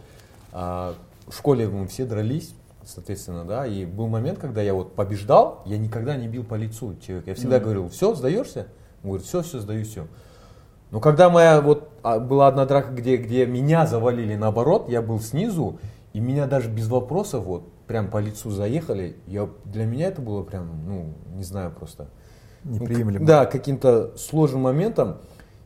а, 0.51 0.95
в 1.28 1.36
школе 1.36 1.68
мы 1.68 1.88
все 1.88 2.05
дрались, 2.05 2.55
соответственно, 2.84 3.45
да, 3.45 3.68
и 3.68 3.86
был 3.86 4.08
момент, 4.08 4.39
когда 4.39 4.62
я 4.62 4.74
вот 4.74 4.95
побеждал, 4.95 5.62
я 5.66 5.78
никогда 5.78 6.16
не 6.16 6.28
бил 6.28 6.43
по 6.43 6.55
лицу 6.55 6.95
человека. 7.05 7.30
Я 7.30 7.36
всегда 7.36 7.60
говорил, 7.60 7.89
все, 7.89 8.16
сдаешься? 8.16 8.68
Он 9.03 9.12
говорит, 9.12 9.28
все, 9.28 9.43
все, 9.43 9.60
сдаю, 9.60 9.86
все. 9.86 10.08
Но 10.89 10.99
когда 10.99 11.30
моя 11.30 11.62
вот 11.62 11.89
а, 12.01 12.20
была 12.20 12.47
одна 12.47 12.66
драка, 12.66 12.91
где, 12.91 13.18
где 13.18 13.45
меня 13.45 13.86
завалили 13.86 14.36
наоборот, 14.36 14.89
я 14.89 15.01
был 15.01 15.20
снизу, 15.20 15.80
и 16.14 16.20
меня 16.20 16.47
даже 16.47 16.70
без 16.70 16.88
вопросов 16.88 17.43
вот 17.43 17.72
прям 17.86 18.10
по 18.10 18.18
лицу 18.18 18.49
заехали, 18.49 19.18
я, 19.28 19.49
для 19.66 19.86
меня 19.86 20.08
это 20.08 20.22
было 20.22 20.43
прям, 20.43 20.86
ну, 20.88 21.14
не 21.36 21.43
знаю 21.43 21.72
просто. 21.72 22.08
Неприемлемо. 22.64 23.26
Да, 23.26 23.45
каким-то 23.45 24.16
сложным 24.18 24.62
моментом, 24.62 25.18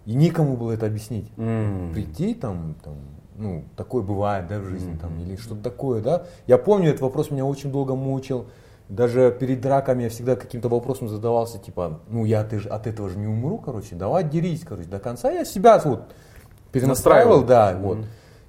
и 0.05 0.13
никому 0.13 0.57
было 0.57 0.71
это 0.71 0.85
объяснить. 0.85 1.31
М. 1.37 1.91
Прийти 1.93 2.33
там, 2.33 2.75
там, 2.83 2.95
ну, 3.37 3.63
такое 3.75 4.01
бывает, 4.03 4.47
да, 4.47 4.59
в 4.59 4.65
жизни, 4.65 4.97
там, 5.01 5.19
или 5.19 5.35
что-то 5.35 5.61
такое, 5.63 6.01
да. 6.01 6.25
Я 6.47 6.57
помню, 6.57 6.89
этот 6.89 7.01
вопрос 7.01 7.31
меня 7.31 7.45
очень 7.45 7.71
долго 7.71 7.95
мучил. 7.95 8.47
Даже 8.89 9.35
перед 9.39 9.61
драками 9.61 10.03
я 10.03 10.09
всегда 10.09 10.35
каким-то 10.35 10.67
вопросом 10.67 11.07
задавался, 11.07 11.57
типа, 11.59 12.01
ну, 12.09 12.25
я 12.25 12.43
ты 12.43 12.59
ж- 12.59 12.67
от 12.67 12.87
этого 12.87 13.09
же 13.09 13.17
не 13.17 13.27
умру, 13.27 13.57
короче, 13.57 13.95
давай 13.95 14.23
дерись, 14.23 14.63
короче, 14.67 14.89
до 14.89 14.99
конца. 14.99 15.31
Я 15.31 15.45
себя 15.45 15.79
вот 15.85 16.03
перенастраивал, 16.73 17.39
Настраивал. 17.41 17.73
да, 17.73 17.79
вот. 17.87 18.05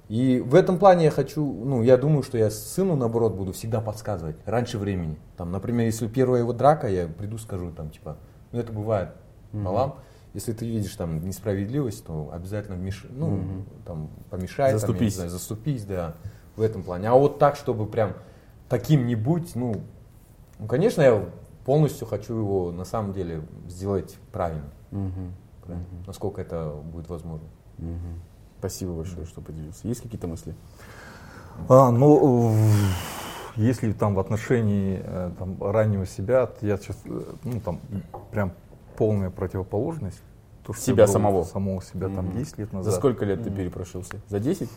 И 0.09 0.43
в 0.45 0.53
этом 0.55 0.79
плане 0.79 1.05
я 1.05 1.11
хочу, 1.11 1.45
ну, 1.45 1.81
я 1.81 1.95
думаю, 1.95 2.23
что 2.23 2.37
я 2.37 2.49
сыну, 2.51 2.95
наоборот, 2.97 3.35
буду 3.35 3.53
всегда 3.53 3.79
подсказывать 3.79 4.35
раньше 4.45 4.77
времени. 4.77 5.17
Там, 5.37 5.51
например, 5.51 5.85
если 5.85 6.07
первая 6.07 6.41
его 6.41 6.51
драка, 6.51 6.87
я 6.89 7.07
приду, 7.07 7.37
скажу, 7.37 7.71
там, 7.71 7.89
типа, 7.89 8.17
ну, 8.53 8.59
это 8.59 8.71
бывает, 8.71 9.09
малам. 9.51 9.95
если 10.33 10.53
ты 10.53 10.65
видишь 10.65 10.95
там 10.95 11.23
несправедливость, 11.25 12.05
то 12.05 12.29
обязательно 12.33 12.75
меш... 12.75 13.05
ну, 13.09 13.31
Мгм. 13.31 13.65
там, 13.85 14.09
помешай, 14.29 14.71
там, 14.71 14.79
Заступись. 14.79 15.15
знаю, 15.15 15.29
заступись, 15.29 15.83
да, 15.85 16.15
в 16.55 16.61
этом 16.61 16.83
плане. 16.83 17.09
А 17.09 17.13
вот 17.15 17.39
так, 17.39 17.55
чтобы 17.55 17.85
прям 17.85 18.13
таким 18.69 19.05
не 19.07 19.15
быть, 19.15 19.55
ну, 19.55 19.81
ну, 20.59 20.67
конечно, 20.67 21.01
я 21.01 21.25
полностью 21.65 22.07
хочу 22.07 22.37
его 22.37 22.71
на 22.71 22.85
самом 22.85 23.13
деле 23.13 23.41
сделать 23.67 24.17
правильно, 24.31 24.69
Мгм. 24.91 25.33
правильно, 25.65 25.87
насколько 26.07 26.41
это 26.41 26.73
будет 26.91 27.09
возможно. 27.09 27.47
Мгм. 27.79 28.21
Спасибо 28.59 28.93
большое, 28.93 29.25
что 29.25 29.41
поделился. 29.41 29.87
Есть 29.87 30.01
какие-то 30.01 30.27
мысли? 30.27 30.55
А, 31.69 31.91
ну, 31.91 32.55
если 33.55 33.91
там 33.91 34.15
в 34.15 34.19
отношении 34.19 35.01
э, 35.03 35.31
там, 35.37 35.57
раннего 35.61 36.05
себя, 36.05 36.49
я 36.61 36.77
сейчас, 36.77 36.97
э, 37.05 37.21
ну, 37.43 37.59
там, 37.59 37.79
прям 38.31 38.51
полная 38.97 39.29
противоположность. 39.29 40.21
То, 40.65 40.73
что 40.73 40.81
Себя 40.83 41.07
самого. 41.07 41.43
Самого 41.43 41.81
себя 41.81 42.07
там 42.07 42.27
Мгм. 42.27 42.37
10 42.37 42.57
лет 42.57 42.73
назад. 42.73 42.93
За 42.93 42.97
сколько 42.99 43.25
лет 43.25 43.43
ты 43.43 43.51
перепрошился? 43.51 44.21
За 44.29 44.39
10? 44.39 44.69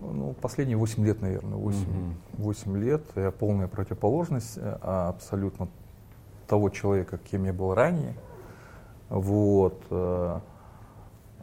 Ну, 0.00 0.34
последние 0.40 0.76
8 0.76 1.04
лет, 1.04 1.20
наверное, 1.20 1.56
8, 1.56 1.80
Мгм. 1.80 2.16
8 2.38 2.76
лет. 2.78 3.02
Я 3.14 3.30
полная 3.30 3.68
противоположность 3.68 4.56
э, 4.56 4.78
а, 4.80 5.10
абсолютно 5.10 5.68
того 6.48 6.70
человека, 6.70 7.18
кем 7.18 7.44
я 7.44 7.52
был 7.52 7.74
ранее. 7.74 8.14
Вот. 9.10 9.80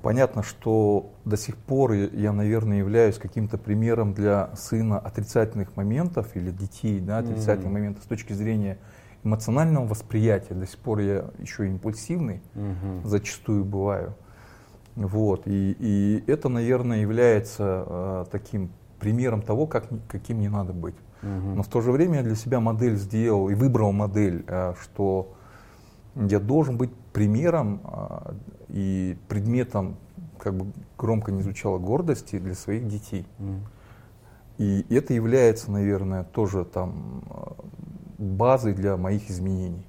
Понятно, 0.02 0.44
что 0.44 1.12
до 1.26 1.36
сих 1.38 1.58
пор 1.58 1.92
я- 1.94 2.32
наверное, 2.32 2.78
являюсь 2.78 3.18
каким-то 3.18 3.58
примером 3.58 4.14
для 4.14 4.50
сына 4.56 4.98
отрицательных 5.00 5.76
моментов 5.76 6.36
или 6.36 6.52
детей, 6.52 7.00
да, 7.00 7.18
отрицательных 7.20 7.66
Мгм. 7.66 7.74
моментов 7.74 8.04
с 8.04 8.08
точки 8.08 8.34
зрения 8.34 8.78
эмоционального 9.24 9.86
восприятия. 9.86 10.54
До 10.54 10.66
сих 10.66 10.80
пор 10.80 11.00
я 11.00 11.26
еще 11.40 11.68
импульсивный, 11.68 12.42
зачастую 13.04 13.66
бываю. 13.66 14.14
Вот. 14.96 15.44
И, 15.48 15.76
и 15.80 16.24
это, 16.28 16.50
наверное, 16.50 17.00
является 17.02 17.84
э, 17.88 18.26
таким 18.32 18.70
примером 19.00 19.42
того, 19.42 19.66
как, 19.68 19.86
каким 20.08 20.40
не 20.40 20.50
надо 20.50 20.74
быть. 20.74 20.96
Но 21.22 21.64
в 21.64 21.68
то 21.68 21.82
же 21.82 21.92
время 21.92 22.18
я 22.20 22.24
для 22.24 22.36
себя 22.36 22.62
модель 22.62 22.96
сделал 22.96 23.50
и 23.50 23.54
выбрал 23.54 23.92
модель, 23.92 24.46
э, 24.48 24.74
что 24.82 25.34
я 26.16 26.40
должен 26.40 26.78
быть 26.78 26.92
примером 27.14 27.82
э, 27.84 28.34
и 28.70 29.18
предметом, 29.28 29.96
как 30.38 30.56
бы 30.56 30.72
громко 30.98 31.32
не 31.32 31.42
звучало, 31.42 31.78
гордости 31.78 32.40
для 32.40 32.56
своих 32.56 32.88
детей. 32.88 33.26
И 34.58 34.86
это 34.90 35.14
является, 35.14 35.72
наверное, 35.72 36.26
тоже 36.26 36.66
там 36.66 37.24
э, 37.30 37.52
базой 38.18 38.74
для 38.74 38.98
моих 38.98 39.30
изменений 39.32 39.86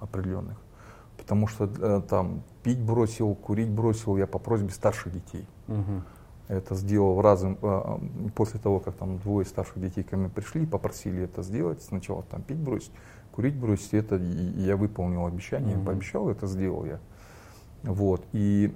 определенных. 0.00 0.56
Потому 1.18 1.46
что 1.46 1.64
э, 1.66 2.02
там 2.08 2.42
пить 2.62 2.80
бросил, 2.80 3.34
курить 3.34 3.68
бросил 3.68 4.16
я 4.16 4.26
по 4.26 4.38
просьбе 4.38 4.70
старших 4.70 5.12
детей. 5.12 5.46
Это 6.48 6.76
сделал 6.76 7.20
разом, 7.20 7.58
э, 7.60 7.98
после 8.34 8.58
того, 8.58 8.80
как 8.80 8.94
там 8.94 9.18
двое 9.18 9.44
старших 9.44 9.80
детей 9.80 10.02
ко 10.02 10.16
мне 10.16 10.30
пришли, 10.30 10.64
попросили 10.64 11.24
это 11.24 11.42
сделать. 11.42 11.82
Сначала 11.82 12.22
там 12.22 12.40
пить 12.42 12.58
бросить, 12.58 12.92
курить 13.36 13.54
бросить. 13.54 13.92
Это 13.92 14.16
я 14.16 14.76
выполнил 14.78 15.26
обещание, 15.26 15.76
Мгм. 15.76 15.84
пообещал, 15.84 16.30
это 16.30 16.46
сделал 16.46 16.86
я. 16.86 16.98
Вот. 17.82 18.24
И 18.32 18.74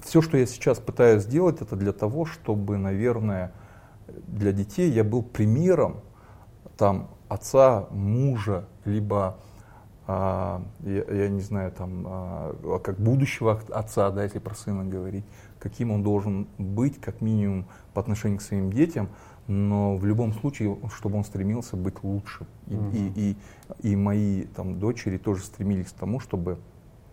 все, 0.00 0.22
что 0.22 0.38
я 0.38 0.46
сейчас 0.46 0.78
пытаюсь 0.78 1.24
сделать, 1.24 1.60
это 1.60 1.74
для 1.74 1.92
того, 1.92 2.24
чтобы, 2.24 2.78
наверное, 2.78 3.52
для 4.28 4.52
детей 4.52 4.90
я 4.90 5.02
был 5.02 5.22
примером 5.24 5.96
там 6.76 7.10
отца, 7.28 7.86
мужа, 7.90 8.66
либо 8.84 9.36
а, 10.06 10.62
я, 10.80 11.04
я 11.04 11.28
не 11.28 11.40
знаю, 11.40 11.70
там, 11.72 12.04
а, 12.06 12.78
как 12.82 12.98
будущего 12.98 13.52
от- 13.52 13.70
отца, 13.70 14.10
да, 14.10 14.24
если 14.24 14.38
про 14.38 14.54
сына 14.54 14.84
говорить, 14.84 15.24
каким 15.58 15.90
он 15.92 16.02
должен 16.02 16.48
быть, 16.58 17.00
как 17.00 17.20
минимум, 17.20 17.66
по 17.92 18.00
отношению 18.00 18.38
к 18.38 18.42
своим 18.42 18.72
детям, 18.72 19.08
но 19.50 19.96
в 19.96 20.06
любом 20.06 20.32
случае, 20.32 20.78
чтобы 20.96 21.18
он 21.18 21.24
стремился 21.24 21.76
быть 21.76 22.04
лучше. 22.04 22.46
И, 22.68 22.74
Мгм. 22.76 22.90
и, 22.92 23.36
и, 23.82 23.90
и 23.90 23.96
мои 23.96 24.44
там, 24.44 24.78
дочери 24.78 25.18
тоже 25.18 25.42
стремились 25.42 25.88
к 25.88 25.94
тому, 25.94 26.20
чтобы 26.20 26.58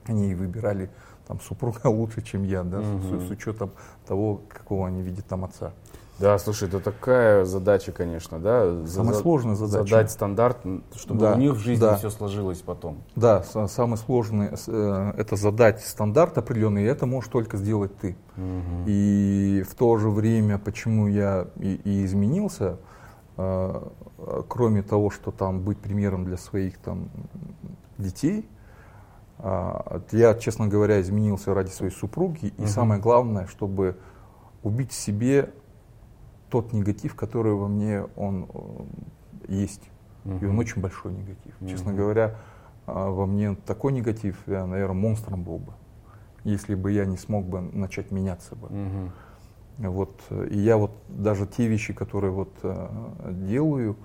они 0.05 0.35
выбирали 0.35 0.91
там, 1.27 1.39
супруга 1.41 1.87
лучше, 1.87 2.21
чем 2.21 2.43
я, 2.43 2.63
да, 2.63 2.81
Мгм. 2.81 3.21
с, 3.21 3.27
с 3.27 3.31
учетом 3.31 3.71
того, 4.07 4.41
какого 4.49 4.87
они 4.87 5.01
видят 5.01 5.25
там 5.25 5.45
отца. 5.45 5.73
Да, 6.19 6.37
слушай, 6.39 6.67
это 6.67 6.79
такая 6.79 7.45
задача, 7.45 7.91
конечно, 7.91 8.39
да? 8.39 8.85
Самая 8.87 9.13
за- 9.13 9.19
сложная 9.21 9.55
задача. 9.55 9.83
Задать 9.89 10.11
стандарт, 10.11 10.57
чтобы 10.95 11.19
Да, 11.19 11.33
у 11.33 11.37
них 11.37 11.53
в 11.53 11.59
жизни 11.59 11.81
да. 11.81 11.95
все 11.97 12.09
сложилось 12.09 12.59
потом. 12.59 12.97
Да, 13.15 13.43
са- 13.43 13.67
самое 13.67 13.97
сложное 13.97 14.55
э, 14.67 15.13
это 15.15 15.35
задать 15.35 15.81
стандарт 15.81 16.37
определенный, 16.39 16.83
и 16.83 16.85
это 16.87 17.05
можешь 17.05 17.29
только 17.29 17.57
сделать 17.57 17.95
ты. 17.99 18.15
И 18.87 19.63
в 19.69 19.75
то 19.75 19.97
же 19.97 20.09
время, 20.09 20.57
почему 20.57 21.07
я 21.07 21.47
и, 21.57 21.75
и 21.83 22.05
изменился, 22.05 22.77
э, 23.37 23.81
кроме 24.47 24.81
того, 24.81 25.11
что 25.11 25.29
там 25.31 25.59
быть 25.61 25.77
примером 25.77 26.25
для 26.25 26.37
своих 26.37 26.77
там 26.79 27.09
детей, 27.99 28.47
а, 29.39 30.01
я, 30.11 30.33
честно 30.33 30.67
говоря, 30.67 30.99
изменился 30.99 31.53
ради 31.53 31.69
своей 31.69 31.91
супруги. 31.91 32.47
И 32.57 32.61
Мгм. 32.61 32.67
самое 32.67 32.99
главное, 33.01 33.45
чтобы 33.45 33.97
убить 34.63 34.91
в 34.91 34.95
себе 34.95 35.51
тот 36.49 36.73
негатив, 36.73 37.15
который 37.15 37.53
во 37.53 37.67
мне 37.67 38.03
он 38.15 38.47
э, 38.53 39.53
есть. 39.53 39.89
И 40.41 40.45
он 40.45 40.59
очень 40.59 40.81
большой 40.81 41.13
негатив. 41.13 41.55
Честно 41.69 41.91
Мгм. 41.91 42.01
говоря, 42.01 42.35
а, 42.85 43.09
во 43.09 43.25
мне 43.25 43.55
такой 43.55 43.93
негатив, 43.93 44.37
я, 44.45 44.65
наверное, 44.65 44.95
монстром 44.95 45.43
был 45.43 45.57
бы, 45.59 45.73
если 46.43 46.75
бы 46.75 46.91
я 46.91 47.05
не 47.05 47.17
смог 47.17 47.45
бы 47.45 47.61
начать 47.61 48.11
меняться 48.11 48.55
бы. 48.55 48.67
Мгм. 48.67 49.11
Вот, 49.77 50.21
э, 50.29 50.47
и 50.51 50.57
я 50.57 50.77
вот 50.77 50.91
даже 51.07 51.47
те 51.47 51.67
вещи, 51.67 51.93
которые 51.93 52.31
вот 52.31 52.53
э, 52.63 53.33
делаю, 53.47 53.95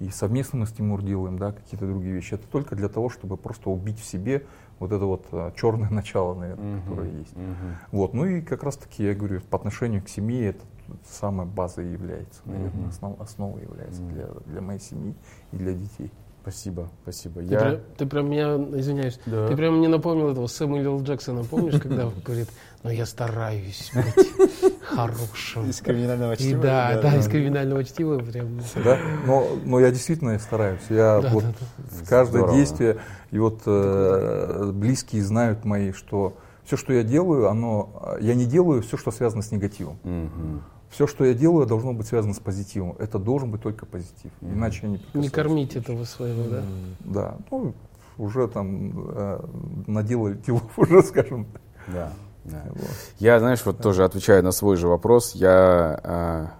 и 0.00 0.10
совместно 0.10 0.58
мы 0.58 0.66
с 0.66 0.72
Тимур 0.72 1.02
делаем, 1.02 1.38
да, 1.38 1.52
какие-то 1.52 1.86
другие 1.86 2.14
вещи, 2.14 2.34
это 2.34 2.46
только 2.48 2.76
для 2.76 2.88
того, 2.88 3.08
чтобы 3.10 3.36
просто 3.36 3.70
убить 3.70 3.98
в 3.98 4.04
себе 4.04 4.44
вот 4.78 4.92
это 4.92 5.04
вот 5.04 5.26
черное 5.56 5.88
начало, 5.90 6.34
наверное, 6.34 6.76
Мгм. 6.76 6.82
которое 6.82 7.10
есть. 7.10 7.36
Мгм. 7.36 7.76
Вот, 7.92 8.12
ну 8.14 8.26
и 8.26 8.40
как 8.42 8.64
раз 8.64 8.76
таки, 8.76 9.04
я 9.04 9.14
говорю, 9.14 9.40
по 9.50 9.56
отношению 9.56 10.02
к 10.02 10.08
семье 10.08 10.48
это 10.50 10.64
самая 11.08 11.46
база 11.46 11.82
и 11.82 11.92
является, 11.92 12.40
наверное, 12.44 12.88
основ- 12.90 13.20
основой 13.22 13.62
является 13.62 14.02
для, 14.02 14.26
для 14.46 14.60
моей 14.60 14.80
семьи 14.80 15.14
и 15.52 15.56
для 15.56 15.72
детей. 15.72 16.10
Спасибо, 16.42 16.88
спасибо. 17.02 17.42
Ты, 17.42 17.48
Я... 17.52 17.60
прям, 17.60 17.76
ты 17.98 18.06
прям 18.06 18.30
меня, 18.30 18.56
извиняюсь, 18.78 19.20
Да. 19.26 19.46
ты 19.48 19.56
прям 19.56 19.76
мне 19.76 19.88
напомнил 19.88 20.30
этого 20.30 20.46
Сэмюэля 20.46 20.86
Л. 20.86 21.02
Джексона, 21.02 21.44
помнишь, 21.44 21.78
когда 21.78 22.06
он 22.06 22.14
говорит, 22.24 22.48
ну 22.82 22.88
я 22.88 23.04
стараюсь 23.04 23.90
быть 23.94 24.80
хорошим. 24.82 25.68
Из 25.68 25.80
криминального 25.80 26.32
И 26.32 26.36
чтива. 26.36 26.62
да, 26.62 27.00
да, 27.02 27.16
из 27.16 27.28
криминального 27.28 27.84
чтива 27.84 28.18
прям. 28.20 28.58
Да? 28.82 28.98
Но, 29.26 29.48
но 29.66 29.80
я 29.80 29.90
действительно 29.90 30.38
стараюсь. 30.38 30.80
Я 30.88 31.20
Да, 31.20 31.28
вот 31.28 31.44
да, 31.44 31.50
да. 31.50 31.84
в 32.04 32.08
каждое 32.08 32.38
Здорово. 32.40 32.56
действие, 32.56 32.96
и 33.32 33.38
вот 33.38 33.60
э, 33.66 34.70
близкие 34.74 35.22
знают 35.22 35.66
мои, 35.66 35.92
что 35.92 36.38
все, 36.70 36.76
что 36.76 36.92
я 36.92 37.02
делаю, 37.02 37.48
оно, 37.48 38.16
я 38.20 38.36
не 38.36 38.46
делаю 38.46 38.80
все, 38.80 38.96
что 38.96 39.10
связано 39.10 39.42
с 39.42 39.50
негативом. 39.50 39.98
Мгм. 40.04 40.62
Все, 40.88 41.08
что 41.08 41.24
я 41.24 41.34
делаю, 41.34 41.66
должно 41.66 41.92
быть 41.92 42.06
связано 42.06 42.32
с 42.32 42.38
позитивом. 42.38 42.94
Это 43.00 43.18
должен 43.18 43.50
быть 43.50 43.60
только 43.60 43.86
позитив. 43.86 44.30
Мгм. 44.40 44.54
Иначе 44.54 44.80
я 44.82 44.88
не 44.88 45.00
Не 45.14 45.28
кормить 45.30 45.74
этого 45.74 46.04
своего, 46.04 46.48
да. 46.48 46.62
Да, 47.00 47.36
ну, 47.50 47.74
уже 48.18 48.46
там 48.46 48.92
э, 49.12 49.40
наделали 49.88 50.34
делов 50.34 50.78
уже, 50.78 51.02
скажем. 51.08 51.46
так. 51.46 51.62
Да, 51.88 52.12
да. 52.44 52.62
Вот. 52.68 52.90
Я, 53.18 53.40
знаешь, 53.40 53.66
вот 53.66 53.78
тоже 53.78 54.04
отвечаю 54.04 54.44
на 54.44 54.52
свой 54.52 54.76
же 54.76 54.86
вопрос. 54.86 55.34
Я, 55.34 56.00
а, 56.04 56.50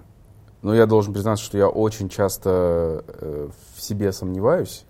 ну, 0.63 0.75
я 0.75 0.87
должен 0.87 1.13
признаться, 1.13 1.45
что 1.45 1.57
я 1.57 1.69
очень 1.69 2.09
часто 2.09 3.05
э, 3.07 3.49
в 3.77 3.81
себе 3.81 4.11
сомневаюсь. 4.11 4.87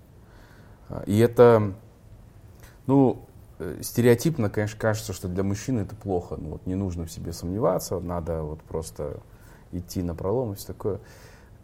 А, 0.89 1.03
И 1.05 1.19
это, 1.19 1.75
ну, 2.87 3.19
э, 3.29 3.30
стереотипно, 3.83 4.51
конечно, 4.51 4.79
кажется, 4.79 5.13
что 5.13 5.29
для 5.29 5.43
мужчины 5.43 5.81
это 5.81 5.95
плохо. 5.95 6.37
Ну, 6.39 6.51
вот 6.51 6.67
не 6.67 6.75
нужно 6.75 7.07
в 7.07 7.13
себе 7.13 7.33
сомневаться, 7.33 8.01
надо 8.01 8.43
вот 8.43 8.63
просто 8.63 9.21
идти 9.73 10.03
на 10.03 10.15
пролом 10.15 10.53
и 10.53 10.55
все 10.57 10.69
такое. 10.69 11.01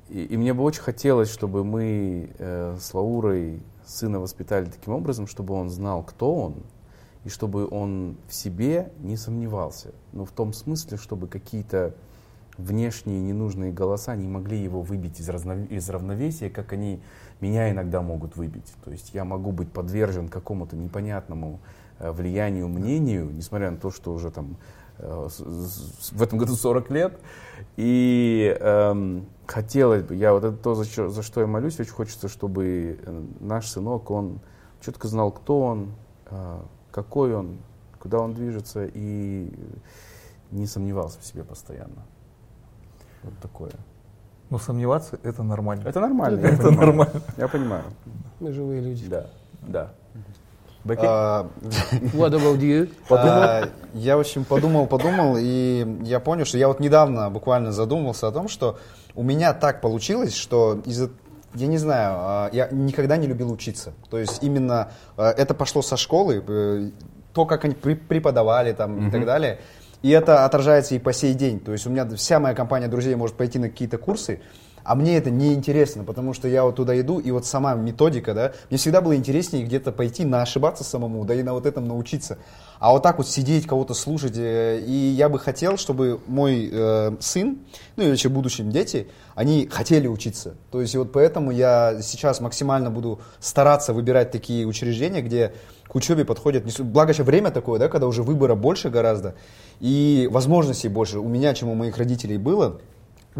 И, 0.08 0.24
и 0.24 0.36
мне 0.36 0.54
бы 0.54 0.62
очень 0.62 0.82
хотелось, 0.82 1.30
чтобы 1.30 1.64
мы 1.64 2.30
э, 2.38 2.76
с 2.78 2.94
Лаурой 2.94 3.62
сына 3.84 4.20
воспитали 4.20 4.66
таким 4.66 4.94
образом, 4.94 5.26
чтобы 5.26 5.54
он 5.54 5.70
знал, 5.70 6.02
кто 6.02 6.34
он, 6.34 6.62
и 7.24 7.28
чтобы 7.28 7.66
он 7.68 8.16
в 8.28 8.34
себе 8.34 8.92
не 9.00 9.16
сомневался. 9.16 9.92
Ну, 10.12 10.24
в 10.24 10.30
том 10.30 10.52
смысле, 10.52 10.96
чтобы 10.96 11.26
какие-то 11.26 11.94
внешние 12.56 13.20
ненужные 13.20 13.72
голоса 13.72 14.14
не 14.16 14.28
могли 14.28 14.58
его 14.58 14.80
выбить 14.80 15.20
из, 15.20 15.28
разно- 15.28 15.66
из 15.66 15.88
равновесия, 15.90 16.50
как 16.50 16.72
они 16.72 17.00
меня 17.40 17.70
иногда 17.70 18.00
могут 18.00 18.36
выбить. 18.36 18.72
То 18.84 18.92
есть 18.92 19.12
я 19.12 19.24
могу 19.24 19.52
быть 19.52 19.70
подвержен 19.70 20.28
какому-то 20.28 20.76
непонятному 20.76 21.60
э, 21.60 21.85
влиянию, 21.98 22.68
мнению, 22.68 23.30
несмотря 23.32 23.70
на 23.70 23.76
то, 23.76 23.90
что 23.90 24.12
уже 24.12 24.30
там 24.30 24.56
э, 24.98 25.28
в 26.12 26.22
этом 26.22 26.38
году 26.38 26.54
40 26.54 26.90
лет. 26.90 27.18
И 27.76 28.56
эм, 28.60 29.26
хотелось 29.46 30.02
бы, 30.02 30.14
я 30.14 30.32
вот 30.32 30.44
это 30.44 30.56
то, 30.56 30.74
за, 30.74 30.84
чё- 30.86 31.08
за 31.08 31.22
что 31.22 31.40
я 31.40 31.46
молюсь, 31.46 31.78
очень 31.80 31.92
хочется, 31.92 32.28
чтобы 32.28 32.98
э, 33.02 33.24
наш 33.40 33.68
сынок, 33.68 34.10
он 34.10 34.40
четко 34.80 35.08
знал, 35.08 35.30
кто 35.32 35.60
он, 35.60 35.94
э, 36.30 36.60
какой 36.90 37.34
он, 37.34 37.58
куда 37.98 38.18
он 38.18 38.34
движется, 38.34 38.84
и 38.92 39.52
не 40.50 40.66
сомневался 40.66 41.18
в 41.20 41.24
себе 41.24 41.44
постоянно. 41.44 42.04
Вот 43.22 43.36
такое. 43.38 43.72
Но 44.50 44.58
сомневаться 44.58 45.18
это 45.24 45.42
нормально. 45.42 45.88
Это 45.88 46.00
нормально. 46.00 46.38
Это 46.46 46.62
понимаю. 46.68 46.86
нормально. 46.86 47.20
Я 47.36 47.48
понимаю. 47.48 47.84
Мы 48.38 48.52
живые 48.52 48.80
люди. 48.80 49.08
Да, 49.08 49.26
да. 49.62 49.92
А, 51.02 51.48
What 52.12 52.32
about 52.32 52.58
you? 52.58 52.92
а, 53.10 53.68
Я, 53.94 54.16
в 54.16 54.20
общем, 54.20 54.44
подумал, 54.44 54.86
подумал, 54.86 55.36
и 55.38 55.86
я 56.02 56.20
понял, 56.20 56.44
что 56.44 56.58
я 56.58 56.68
вот 56.68 56.80
недавно 56.80 57.30
буквально 57.30 57.72
задумался 57.72 58.28
о 58.28 58.32
том, 58.32 58.48
что 58.48 58.78
у 59.14 59.22
меня 59.22 59.54
так 59.54 59.80
получилось, 59.80 60.34
что 60.34 60.80
из-за 60.84 61.10
я 61.54 61.68
не 61.68 61.78
знаю, 61.78 62.14
а, 62.18 62.50
я 62.52 62.68
никогда 62.70 63.16
не 63.16 63.26
любил 63.26 63.50
учиться. 63.50 63.94
То 64.10 64.18
есть 64.18 64.42
именно 64.42 64.90
это 65.16 65.54
пошло 65.54 65.80
со 65.80 65.96
школы, 65.96 66.44
э, 66.46 66.90
то, 67.32 67.46
как 67.46 67.64
они 67.64 67.74
преподавали 67.74 68.72
там 68.72 69.08
и 69.08 69.10
так 69.10 69.24
далее. 69.24 69.58
И 70.02 70.10
это 70.10 70.44
отражается 70.44 70.94
и 70.94 70.98
по 70.98 71.12
сей 71.12 71.34
день. 71.34 71.60
То 71.60 71.72
есть 71.72 71.86
у 71.86 71.90
меня 71.90 72.06
вся 72.16 72.38
моя 72.38 72.54
компания 72.54 72.88
друзей 72.88 73.14
может 73.14 73.36
пойти 73.36 73.58
на 73.58 73.68
какие-то 73.68 73.98
курсы, 73.98 74.40
а 74.86 74.94
мне 74.94 75.16
это 75.16 75.30
не 75.30 75.52
интересно, 75.52 76.04
потому 76.04 76.32
что 76.32 76.46
я 76.46 76.64
вот 76.64 76.76
туда 76.76 76.98
иду, 77.00 77.18
и 77.18 77.32
вот 77.32 77.44
сама 77.44 77.74
методика, 77.74 78.34
да, 78.34 78.52
мне 78.70 78.78
всегда 78.78 79.00
было 79.00 79.16
интереснее 79.16 79.64
где-то 79.64 79.90
пойти 79.90 80.24
на 80.24 80.42
ошибаться 80.42 80.84
самому, 80.84 81.24
да 81.24 81.34
и 81.34 81.42
на 81.42 81.54
вот 81.54 81.66
этом 81.66 81.88
научиться. 81.88 82.38
А 82.78 82.92
вот 82.92 83.02
так 83.02 83.18
вот 83.18 83.26
сидеть, 83.26 83.66
кого-то 83.66 83.94
слушать, 83.94 84.36
э, 84.36 84.80
и 84.86 84.92
я 84.92 85.28
бы 85.28 85.40
хотел, 85.40 85.76
чтобы 85.76 86.20
мой 86.28 86.70
э, 86.72 87.16
сын, 87.18 87.58
ну 87.96 88.04
и 88.04 88.10
вообще 88.10 88.28
будущим 88.28 88.70
дети, 88.70 89.08
они 89.34 89.66
хотели 89.66 90.06
учиться. 90.06 90.54
То 90.70 90.80
есть 90.80 90.94
вот 90.94 91.10
поэтому 91.10 91.50
я 91.50 92.00
сейчас 92.00 92.40
максимально 92.40 92.88
буду 92.88 93.20
стараться 93.40 93.92
выбирать 93.92 94.30
такие 94.30 94.66
учреждения, 94.66 95.20
где 95.20 95.52
к 95.88 95.96
учебе 95.96 96.24
подходят, 96.24 96.64
благо 96.80 97.12
сейчас 97.12 97.26
время 97.26 97.50
такое, 97.50 97.80
да, 97.80 97.88
когда 97.88 98.06
уже 98.06 98.22
выбора 98.22 98.54
больше 98.54 98.88
гораздо, 98.88 99.34
и 99.80 100.28
возможностей 100.30 100.88
больше 100.88 101.18
у 101.18 101.28
меня, 101.28 101.54
чем 101.54 101.70
у 101.70 101.74
моих 101.74 101.98
родителей 101.98 102.38
было 102.38 102.80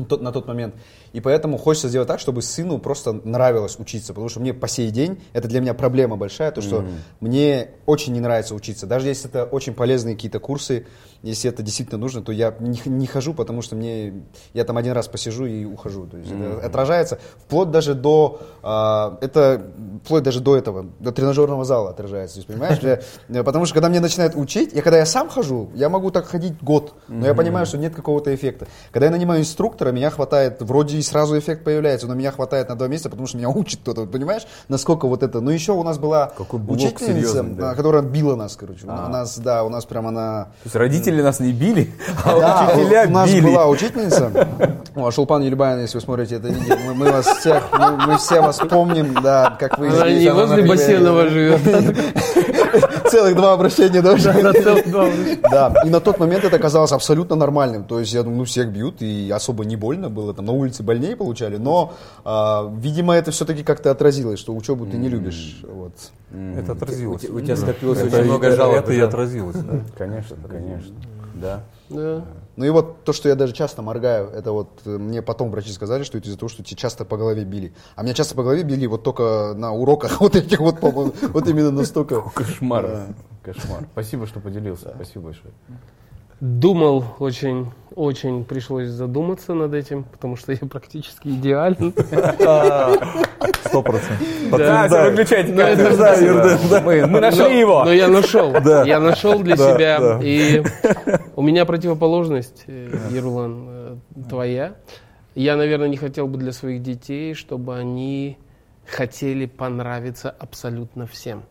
тот, 0.04 0.20
на 0.20 0.32
тот 0.32 0.46
момент. 0.46 0.74
И 1.12 1.20
поэтому 1.20 1.56
хочется 1.56 1.88
сделать 1.88 2.08
так, 2.08 2.20
чтобы 2.20 2.42
сыну 2.42 2.78
просто 2.78 3.12
нравилось 3.12 3.78
учиться, 3.78 4.12
потому 4.12 4.28
что 4.28 4.40
мне 4.40 4.52
по 4.52 4.68
сей 4.68 4.90
день, 4.90 5.20
это 5.32 5.48
для 5.48 5.60
меня 5.60 5.74
проблема 5.74 6.16
большая, 6.16 6.50
то, 6.52 6.60
что 6.60 6.84
мне 7.20 7.70
очень 7.86 8.12
не 8.12 8.20
нравится 8.20 8.54
учиться. 8.54 8.86
Даже 8.86 9.08
если 9.08 9.28
это 9.28 9.44
очень 9.44 9.74
полезные 9.74 10.14
какие-то 10.14 10.40
курсы, 10.40 10.86
если 11.28 11.50
это 11.50 11.62
действительно 11.62 11.98
нужно, 11.98 12.22
то 12.22 12.32
я 12.32 12.54
не, 12.60 12.80
не 12.86 13.06
хожу, 13.06 13.34
потому 13.34 13.62
что 13.62 13.76
мне, 13.76 14.22
я 14.54 14.64
там 14.64 14.76
один 14.76 14.92
раз 14.92 15.08
посижу 15.08 15.46
и 15.46 15.64
ухожу. 15.64 16.06
То 16.06 16.16
есть 16.18 16.30
это 16.30 16.66
отражается 16.66 17.18
вплоть 17.44 17.70
даже 17.70 17.94
до, 17.94 18.40
а, 18.62 19.18
это 19.20 19.62
вплоть 20.04 20.22
даже 20.22 20.40
до 20.40 20.56
этого, 20.56 20.86
до 21.00 21.12
тренажерного 21.12 21.64
зала 21.64 21.90
отражается. 21.90 22.36
То 22.36 22.38
есть, 22.40 22.48
понимаешь, 22.48 22.78
Я- 22.82 23.00
э, 23.28 23.42
потому 23.42 23.64
что 23.66 23.74
когда 23.74 23.88
мне 23.88 24.00
начинают 24.00 24.34
учить, 24.36 24.72
я 24.72 24.82
когда 24.82 24.98
я 24.98 25.06
сам 25.06 25.28
хожу, 25.28 25.70
я 25.74 25.88
могу 25.88 26.10
так 26.10 26.26
ходить 26.26 26.62
год, 26.62 26.94
но 27.08 27.26
я 27.26 27.34
понимаю, 27.34 27.66
что 27.66 27.78
нет 27.78 27.94
какого-то 27.94 28.34
эффекта. 28.34 28.66
Когда 28.92 29.06
я 29.06 29.12
нанимаю 29.12 29.40
инструктора, 29.40 29.92
меня 29.92 30.10
хватает, 30.10 30.62
вроде 30.62 30.98
и 30.98 31.02
сразу 31.02 31.38
эффект 31.38 31.64
появляется, 31.64 32.06
но 32.06 32.14
меня 32.14 32.30
хватает 32.30 32.68
на 32.68 32.76
два 32.76 32.88
месяца, 32.88 33.10
потому 33.10 33.26
что 33.26 33.36
меня 33.38 33.48
учит 33.48 33.80
кто-то, 33.80 34.06
понимаешь, 34.06 34.46
насколько 34.68 35.06
вот 35.08 35.22
это. 35.22 35.40
Ну 35.40 35.50
еще 35.50 35.72
у 35.72 35.82
нас 35.82 35.98
была 35.98 36.32
Какой 36.36 36.60
учительница, 36.60 37.04
серьезный, 37.04 37.54
да. 37.54 37.74
которая 37.74 38.02
била 38.02 38.36
нас, 38.36 38.56
короче. 38.56 38.86
У 38.86 38.90
А. 38.90 39.08
нас, 39.08 39.38
да, 39.38 39.64
у 39.64 39.68
нас 39.68 39.84
прям 39.84 40.06
она... 40.06 40.44
То 40.62 40.66
есть 40.66 40.76
родители 40.76 41.15
нас 41.22 41.40
не 41.40 41.52
били, 41.52 41.90
а 42.24 42.38
Да, 42.40 42.70
учителя 42.74 43.04
у 43.06 43.10
нас 43.10 43.30
били. 43.30 43.40
была 43.46 43.66
учительница, 43.68 44.30
О, 44.94 45.10
Шулпан 45.10 45.42
Ельбаевна, 45.42 45.82
если 45.82 45.98
вы 45.98 46.02
смотрите 46.02 46.36
это 46.36 46.48
видео, 46.48 46.76
мы, 46.86 46.94
мы 46.94 47.12
вас 47.12 47.26
всех, 47.26 47.62
мы, 47.78 47.96
мы 48.06 48.16
все 48.18 48.40
вас 48.40 48.58
помним, 48.58 49.14
да, 49.22 49.56
как 49.58 49.78
вы 49.78 49.88
Она 49.88 50.08
здесь, 50.08 50.20
не 50.22 50.26
она 50.28 50.40
возле 50.40 50.56
например, 50.56 50.76
Басенова 50.76 51.28
живет. 51.28 51.60
Целых 53.10 53.36
два 53.36 53.52
обращения 53.52 54.02
даже. 54.02 54.32
Да, 55.50 55.74
и 55.84 55.88
на 55.90 56.00
тот 56.00 56.18
момент 56.18 56.44
это 56.44 56.58
казалось 56.58 56.92
абсолютно 56.92 57.36
нормальным. 57.36 57.84
То 57.84 58.00
есть 58.00 58.12
я 58.12 58.22
думаю, 58.22 58.38
ну 58.38 58.44
всех 58.44 58.68
бьют, 58.72 59.02
и 59.02 59.30
особо 59.30 59.64
не 59.64 59.76
больно 59.76 60.10
было. 60.10 60.34
Там 60.34 60.46
на 60.46 60.52
улице 60.52 60.82
больнее 60.82 61.16
получали. 61.16 61.56
Но, 61.56 61.92
а, 62.24 62.70
видимо, 62.78 63.14
это 63.14 63.30
все-таки 63.30 63.62
как-то 63.62 63.90
отразилось, 63.90 64.38
что 64.38 64.54
учебу 64.54 64.86
ты 64.86 64.96
не 64.96 65.08
любишь. 65.08 65.60
Вот. 65.62 65.92
Это 66.58 66.72
отразилось. 66.72 67.24
У, 67.24 67.26
те- 67.26 67.32
у 67.32 67.40
тебя 67.40 67.56
скопилось 67.56 68.02
очень 68.02 68.24
много 68.24 68.50
жалоб. 68.50 68.76
это 68.76 68.92
и 68.92 69.00
отразилось. 69.00 69.56
да. 69.56 69.80
Конечно, 69.96 70.36
конечно. 70.48 70.94
Да. 71.34 71.60
Да. 71.88 72.22
Ну 72.56 72.64
и 72.64 72.70
вот 72.70 73.04
то, 73.04 73.12
что 73.12 73.28
я 73.28 73.34
даже 73.34 73.52
часто 73.52 73.82
моргаю, 73.82 74.28
это 74.30 74.52
вот 74.52 74.80
э, 74.86 74.96
мне 74.96 75.20
потом 75.22 75.50
врачи 75.50 75.70
сказали, 75.72 76.04
что 76.04 76.16
это 76.18 76.28
из-за 76.28 76.38
того, 76.38 76.48
что 76.48 76.62
тебя 76.62 76.76
часто 76.76 77.04
по 77.04 77.16
голове 77.16 77.44
били. 77.44 77.74
А 77.94 78.02
меня 78.02 78.14
часто 78.14 78.34
по 78.34 78.42
голове 78.42 78.62
били 78.62 78.86
вот 78.86 79.02
только 79.02 79.52
на 79.54 79.72
уроках 79.72 80.20
вот 80.20 80.36
этих 80.36 80.60
вот, 80.60 80.80
вот 80.80 81.48
именно 81.48 81.70
настолько. 81.70 82.22
Кошмар. 82.22 83.08
Кошмар. 83.42 83.86
Спасибо, 83.92 84.26
что 84.26 84.40
поделился. 84.40 84.92
Спасибо 84.94 85.26
большое. 85.26 85.52
Думал 86.40 87.02
очень, 87.18 87.72
очень 87.94 88.44
пришлось 88.44 88.88
задуматься 88.88 89.54
над 89.54 89.72
этим, 89.72 90.04
потому 90.04 90.36
что 90.36 90.52
я 90.52 90.58
практически 90.58 91.28
идеален. 91.28 91.94
Сто 93.64 93.82
процентов. 93.82 94.26
Да, 94.50 95.08
выключайте. 95.10 95.52
Мы, 96.84 97.06
мы 97.06 97.20
нашли 97.20 97.58
его. 97.58 97.84
Но 97.84 97.92
я 97.92 98.08
нашел. 98.08 98.52
Да. 98.52 98.84
Я 98.84 99.00
нашел 99.00 99.38
для 99.40 99.56
себя. 99.56 100.20
И 100.22 100.62
у 101.36 101.42
меня 101.42 101.64
противоположность, 101.64 102.64
э, 102.66 102.90
Ерулан, 103.10 103.66
э, 103.68 103.96
твоя. 104.28 104.74
Я, 105.34 105.56
наверное, 105.56 105.88
не 105.88 105.96
хотел 105.96 106.26
бы 106.26 106.38
для 106.38 106.52
своих 106.52 106.82
детей, 106.82 107.32
чтобы 107.32 107.76
они 107.78 108.38
хотели 108.86 109.46
понравиться 109.46 110.30
абсолютно 110.30 111.06
всем. 111.06 111.44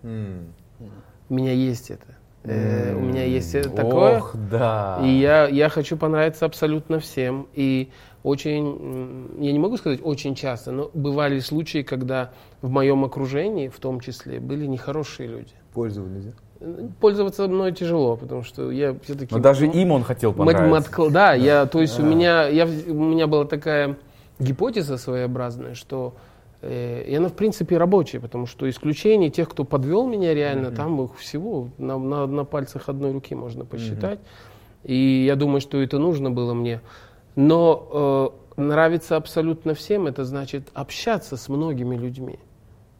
У 1.27 1.33
меня 1.33 1.53
есть 1.53 1.89
это. 1.89 2.14
Э, 2.45 2.95
У 2.95 2.99
меня 2.99 3.23
есть 3.23 3.55
э, 3.55 3.63
такое. 3.63 4.19
Ох, 4.19 4.35
да. 4.49 4.99
И 5.03 5.09
я, 5.09 5.47
я 5.47 5.69
хочу 5.69 5.97
понравиться 5.97 6.45
абсолютно 6.45 6.99
всем. 6.99 7.47
И 7.53 7.89
очень, 8.23 9.29
я 9.39 9.51
не 9.51 9.59
могу 9.59 9.77
сказать 9.77 9.99
очень 10.03 10.35
часто, 10.35 10.71
но 10.71 10.89
бывали 10.93 11.39
случаи, 11.39 11.81
когда 11.81 12.31
в 12.61 12.69
моем 12.69 13.03
окружении, 13.03 13.67
в 13.67 13.79
том 13.79 13.99
числе, 13.99 14.39
были 14.39 14.65
нехорошие 14.65 15.27
люди. 15.29 15.53
Пользовались, 15.73 16.25
да? 16.25 16.31
Э, 16.61 16.87
Пользоваться 16.99 17.47
мной 17.47 17.71
тяжело, 17.71 18.15
потому 18.15 18.43
что 18.43 18.71
я 18.71 18.95
все-таки... 19.03 19.33
Но 19.33 19.39
даже 19.41 19.67
им 19.67 19.91
он 19.91 20.03
хотел 20.03 20.33
понравиться. 20.33 21.09
да, 21.09 21.33
я, 21.33 21.65
то 21.65 21.81
есть 21.81 21.99
у 21.99 22.03
меня, 22.03 22.47
я, 22.47 22.65
у 22.65 22.93
меня 22.93 23.27
была 23.27 23.45
такая 23.45 23.97
гипотеза 24.39 24.97
своеобразная, 24.97 25.75
что 25.75 26.15
и 26.67 27.15
она 27.15 27.29
в 27.29 27.33
принципе 27.33 27.77
рабочая, 27.77 28.19
потому 28.19 28.45
что 28.45 28.69
исключений 28.69 29.29
тех, 29.29 29.49
кто 29.49 29.63
подвел 29.63 30.07
меня 30.07 30.33
реально, 30.33 30.71
там 30.71 31.01
их 31.01 31.17
всего 31.17 31.69
на, 31.77 31.97
на, 31.97 32.25
на 32.27 32.43
пальцах 32.45 32.89
одной 32.89 33.11
руки 33.11 33.35
можно 33.35 33.65
посчитать. 33.65 34.19
И 34.83 35.25
я 35.25 35.35
думаю, 35.35 35.61
что 35.61 35.81
это 35.81 35.97
нужно 35.97 36.29
было 36.29 36.53
мне. 36.53 36.81
Но 37.35 38.31
э, 38.57 38.61
нравится 38.61 39.17
абсолютно 39.17 39.73
всем, 39.73 40.07
это 40.07 40.23
значит 40.23 40.69
общаться 40.73 41.37
с 41.37 41.49
многими 41.49 41.95
людьми, 41.95 42.39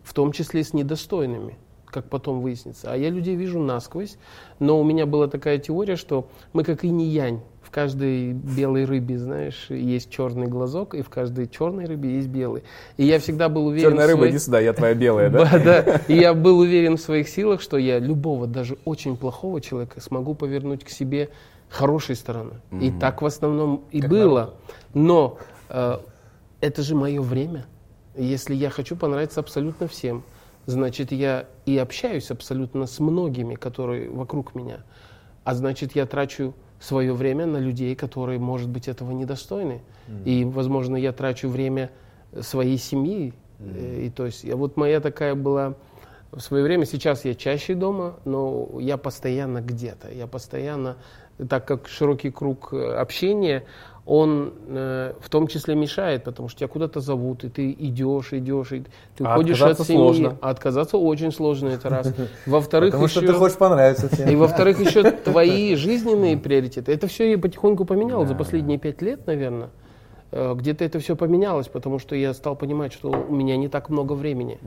в 0.04 0.14
том 0.14 0.32
числе 0.32 0.64
с 0.64 0.74
недостойными, 0.74 1.58
как 1.86 2.10
потом 2.10 2.42
выяснится. 2.42 2.92
А 2.92 2.98
я 2.98 3.10
людей 3.10 3.36
вижу 3.36 3.60
насквозь, 3.60 4.18
но 4.60 4.80
у 4.80 4.84
меня 4.84 5.06
была 5.06 5.28
такая 5.28 5.58
теория, 5.58 5.96
что 5.96 6.28
мы 6.54 6.64
как 6.64 6.84
инь-янь. 6.84 7.42
В 7.55 7.55
каждой 7.76 8.32
белой 8.32 8.86
рыбе, 8.86 9.20
знаешь, 9.20 9.66
есть 9.70 10.10
черный 10.10 10.48
глазок, 10.48 10.96
и 10.96 11.02
в 11.02 11.10
каждой 11.10 11.46
черной 11.50 11.84
рыбе 11.84 12.16
есть 12.16 12.30
белый. 12.30 12.64
И 12.96 13.04
я 13.04 13.20
всегда 13.20 13.50
был 13.50 13.68
уверен... 13.68 13.90
Черная 13.90 14.08
рыба, 14.08 14.20
своей- 14.20 14.32
иди 14.32 14.40
сюда, 14.40 14.62
я 14.62 14.72
твоя 14.72 14.94
белая, 14.94 15.30
да? 15.32 15.44
да, 15.44 15.82
да. 15.82 16.02
И 16.08 16.16
я 16.16 16.34
был 16.34 16.60
уверен 16.60 16.96
в 16.96 17.02
своих 17.02 17.28
силах, 17.28 17.60
что 17.60 17.76
я 17.76 18.00
любого, 18.00 18.48
даже 18.48 18.78
очень 18.86 19.18
плохого 19.18 19.60
человека 19.60 20.00
смогу 20.00 20.36
повернуть 20.36 20.86
к 20.86 20.90
себе 20.90 21.32
хорошей 21.68 22.16
стороной. 22.16 22.62
И 22.80 22.92
так 22.92 23.22
в 23.22 23.26
основном 23.26 23.84
и 23.92 24.02
было. 24.02 24.54
Но 24.94 25.38
э, 25.68 25.98
это 26.62 26.82
же 26.82 26.96
мое 26.96 27.22
время. 27.22 27.66
Если 28.16 28.56
я 28.56 28.70
хочу 28.70 28.96
понравиться 28.96 29.42
абсолютно 29.42 29.90
всем, 29.90 30.24
значит, 30.66 31.12
я 31.12 31.46
и 31.66 31.78
общаюсь 31.78 32.32
абсолютно 32.32 32.86
с 32.86 33.02
многими, 33.02 33.56
которые 33.56 34.10
вокруг 34.10 34.56
меня. 34.56 34.78
А 35.44 35.54
значит, 35.56 35.94
я 35.94 36.06
трачу 36.06 36.54
свое 36.86 37.14
время 37.14 37.46
на 37.46 37.58
людей, 37.58 37.96
которые, 37.96 38.40
может 38.40 38.70
быть, 38.70 38.88
этого 38.88 39.12
недостойны. 39.12 39.82
И, 40.26 40.46
возможно, 40.46 40.96
я 40.98 41.12
трачу 41.12 41.50
время 41.50 41.90
своей 42.42 42.78
семьи. 42.78 43.34
Э, 43.60 44.04
И 44.06 44.10
то 44.10 44.26
есть, 44.26 44.46
вот 44.54 44.78
моя 44.78 45.00
такая 45.00 45.36
была 45.36 45.74
в 46.32 46.40
свое 46.42 46.64
время. 46.64 46.86
Сейчас 46.86 47.26
я 47.26 47.34
чаще 47.34 47.74
дома, 47.76 48.16
но 48.26 48.70
я 48.80 48.98
постоянно 48.98 49.62
где-то. 49.62 50.12
Я 50.12 50.28
постоянно, 50.28 50.98
так 51.50 51.66
как 51.66 51.88
широкий 51.88 52.30
круг 52.32 52.74
э, 52.74 52.94
общения, 52.96 53.64
он 54.06 54.54
э, 54.68 55.14
в 55.20 55.30
том 55.30 55.48
числе 55.48 55.74
мешает, 55.76 56.24
потому 56.24 56.48
что 56.48 56.60
тебя 56.60 56.68
куда-то 56.68 57.00
зовут, 57.00 57.44
и 57.44 57.50
ты 57.50 57.72
идешь, 57.72 58.34
идешь, 58.34 58.72
и 58.72 58.84
ты 59.18 59.24
А 59.24 59.34
уходишь 59.34 59.58
от 59.62 59.72
отказаться 59.72 59.84
семьи. 59.86 59.98
сложно. 60.00 60.38
А 60.42 60.50
отказаться 60.52 60.98
очень 60.98 61.32
сложно, 61.32 61.70
это 61.70 61.90
раз. 61.90 62.14
Во-вторых, 62.46 62.92
Потому 62.92 63.08
что 63.08 63.22
еще- 63.22 63.32
ты 63.32 63.34
хочешь 63.40 63.58
понравиться 63.58 64.08
всем. 64.10 64.30
и 64.34 64.36
во-вторых, 64.36 64.80
еще 64.80 65.10
твои 65.12 65.76
жизненные 65.76 66.38
приоритеты. 66.38 66.92
Это 66.92 67.08
все 67.08 67.32
я 67.32 67.38
потихоньку 67.40 67.86
поменял 67.86 68.26
за 68.28 68.36
последние 68.36 68.78
пять 68.78 69.02
лет, 69.02 69.26
наверное. 69.26 69.70
Э, 70.32 70.54
Где-то 70.56 70.84
это 70.84 71.00
все 71.00 71.16
поменялось, 71.16 71.68
потому 71.68 71.98
что 71.98 72.16
я 72.16 72.34
стал 72.36 72.56
понимать, 72.56 72.94
что 72.94 73.10
у 73.10 73.34
меня 73.36 73.58
не 73.58 73.70
так 73.70 73.90
много 73.90 74.14
времени 74.14 74.60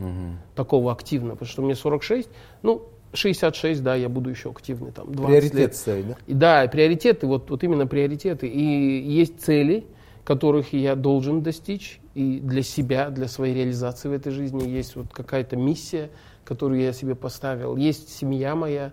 такого 0.57 0.91
активно. 0.91 1.35
Потому 1.35 1.49
что 1.49 1.63
мне 1.63 1.77
46, 1.77 2.29
ну, 2.63 2.83
66, 3.13 3.83
да, 3.83 3.95
я 3.95 4.09
буду 4.09 4.31
еще 4.31 4.51
активный, 4.51 4.93
там, 4.93 5.13
20 5.13 5.27
Приоритет 5.27 5.55
лет. 5.55 5.77
ставить, 5.77 6.09
да? 6.09 6.17
И 6.27 6.35
да, 6.35 6.69
приоритеты, 6.69 7.27
вот, 7.27 7.51
вот 7.51 7.65
именно 7.65 7.87
приоритеты. 7.87 8.47
И 8.47 8.63
есть 8.63 9.41
цели, 9.41 9.87
которых 10.25 10.73
я 10.73 10.95
должен 10.95 11.43
достичь, 11.43 12.01
и 12.15 12.41
для 12.41 12.63
себя, 12.63 13.11
для 13.11 13.29
своей 13.29 13.55
реализации 13.55 14.09
в 14.09 14.13
этой 14.13 14.31
жизни 14.33 14.69
есть 14.69 14.97
вот 14.97 15.07
какая-то 15.13 15.57
миссия, 15.57 16.11
которую 16.45 16.81
я 16.81 16.93
себе 16.93 17.15
поставил. 17.15 17.77
Есть 17.77 18.11
семья 18.15 18.55
моя, 18.55 18.93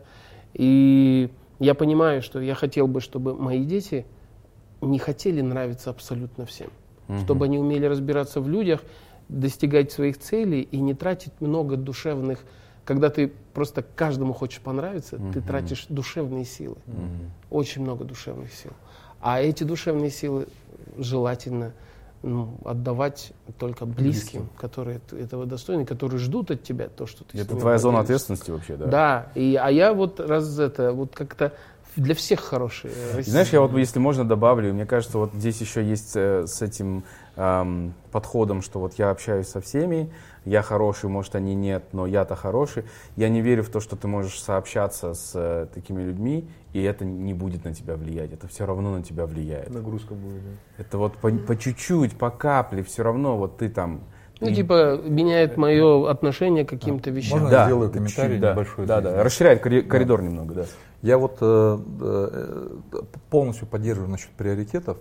и 0.53 1.30
я 1.59 1.74
понимаю, 1.74 2.22
что 2.22 2.39
я 2.39 2.55
хотел 2.55 2.88
бы, 2.88 3.01
чтобы 3.01 3.34
мои 3.34 3.66
дети 3.66 4.05
не 4.82 4.99
хотели 4.99 5.41
нравиться 5.41 5.89
абсолютно 5.89 6.45
всем. 6.45 6.70
Чтобы 7.24 7.45
они 7.45 7.59
умели 7.59 7.86
разбираться 7.86 8.41
в 8.41 8.49
людях, 8.49 8.82
достигать 9.30 9.91
своих 9.91 10.18
целей 10.18 10.61
и 10.61 10.78
не 10.78 10.93
тратить 10.93 11.34
много 11.39 11.76
душевных... 11.76 12.45
Когда 12.86 13.10
ты 13.10 13.32
просто 13.54 13.84
каждому 13.84 14.34
хочешь 14.34 14.62
понравиться, 14.62 15.20
ты 15.34 15.42
тратишь 15.42 15.88
душевные 15.90 16.46
силы. 16.46 16.78
Очень 17.50 17.82
много 17.82 18.06
душевных 18.06 18.54
сил. 18.54 18.72
А 19.22 19.42
эти 19.42 19.64
душевные 19.64 20.12
силы 20.12 20.48
желательно 20.98 21.74
ну, 22.22 22.58
отдавать 22.64 23.34
только 23.60 23.86
близким, 23.86 24.50
которые 24.58 25.00
т- 25.00 25.18
этого 25.18 25.46
достойны, 25.46 25.86
которые 25.86 26.20
ждут 26.20 26.52
от 26.52 26.64
тебя 26.64 26.90
то, 26.90 27.06
что 27.06 27.24
ты 27.24 27.38
Это 27.40 27.56
твоя 27.56 27.78
зона 27.78 28.00
ответственности 28.00 28.52
вообще, 28.52 28.76
да? 28.78 28.86
Да, 28.86 29.28
и, 29.36 29.56
а 29.62 29.70
я 29.70 29.94
вот 29.94 30.20
раз 30.20 30.58
это, 30.58 30.92
вот 30.92 31.16
как-то 31.16 31.54
для 31.96 32.14
всех 32.16 32.40
хороший. 32.42 32.92
И 33.20 33.24
Знаешь, 33.24 33.50
я 33.50 33.62
вот, 33.62 33.74
если 33.78 34.00
можно, 34.00 34.28
добавлю, 34.28 34.74
мне 34.74 34.86
кажется, 34.86 35.18
вот 35.18 35.34
здесь 35.34 35.62
еще 35.62 35.84
есть 35.84 36.16
э, 36.16 36.46
с 36.48 36.62
этим 36.62 37.04
эм, 37.36 37.94
подходом, 38.12 38.62
что 38.62 38.80
вот 38.80 38.94
я 38.96 39.10
общаюсь 39.10 39.48
со 39.48 39.62
всеми, 39.62 40.10
я 40.46 40.62
хороший, 40.62 41.10
может, 41.10 41.36
они 41.36 41.56
нет, 41.56 41.86
но 41.92 42.06
я-то 42.06 42.36
хороший. 42.36 42.86
Я 43.16 43.30
не 43.30 43.42
верю 43.42 43.64
в 43.64 43.70
то, 43.70 43.80
что 43.80 43.96
ты 43.96 44.08
можешь 44.08 44.40
сообщаться 44.40 45.14
с 45.14 45.32
э, 45.34 45.68
такими 45.74 46.04
людьми, 46.04 46.48
и 46.74 46.82
это 46.84 47.04
не 47.04 47.34
будет 47.34 47.66
на 47.66 47.74
тебя 47.74 47.96
влиять. 47.96 48.32
Это 48.32 48.48
все 48.48 48.66
равно 48.66 48.96
на 48.96 49.04
тебя 49.04 49.26
влияет. 49.26 49.70
Нагрузка 49.70 50.14
будет, 50.14 50.44
да. 50.44 50.84
Это 50.84 50.98
вот 50.98 51.18
по, 51.18 51.32
по 51.32 51.58
чуть-чуть, 51.58 52.18
по 52.18 52.30
капле, 52.30 52.84
все 52.84 53.04
равно 53.04 53.38
вот 53.38 53.58
ты 53.58 53.70
там... 53.70 54.02
Ну, 54.40 54.50
и- 54.50 54.54
типа, 54.54 55.00
меняет 55.04 55.58
мое 55.58 56.10
отношение 56.10 56.66
к 56.66 56.70
каким-то 56.70 57.10
вещам. 57.10 57.40
Можно 57.40 57.50
да, 57.50 57.62
я 57.62 57.66
сделаю 57.66 57.90
да, 57.90 57.94
комментарий 57.94 58.28
чуть-чуть, 58.28 58.42
да, 58.42 58.52
небольшой? 58.52 58.86
Да, 58.86 59.00
здесь, 59.00 59.14
да, 59.14 59.24
расширяет 59.24 59.62
коридор 59.62 60.22
немного, 60.22 60.54
да. 60.54 60.66
Я 61.02 61.18
вот 61.18 61.38
э, 61.42 61.80
э, 62.02 62.78
полностью 63.30 63.68
поддерживаю 63.68 64.12
насчет 64.12 64.30
приоритетов. 64.32 64.98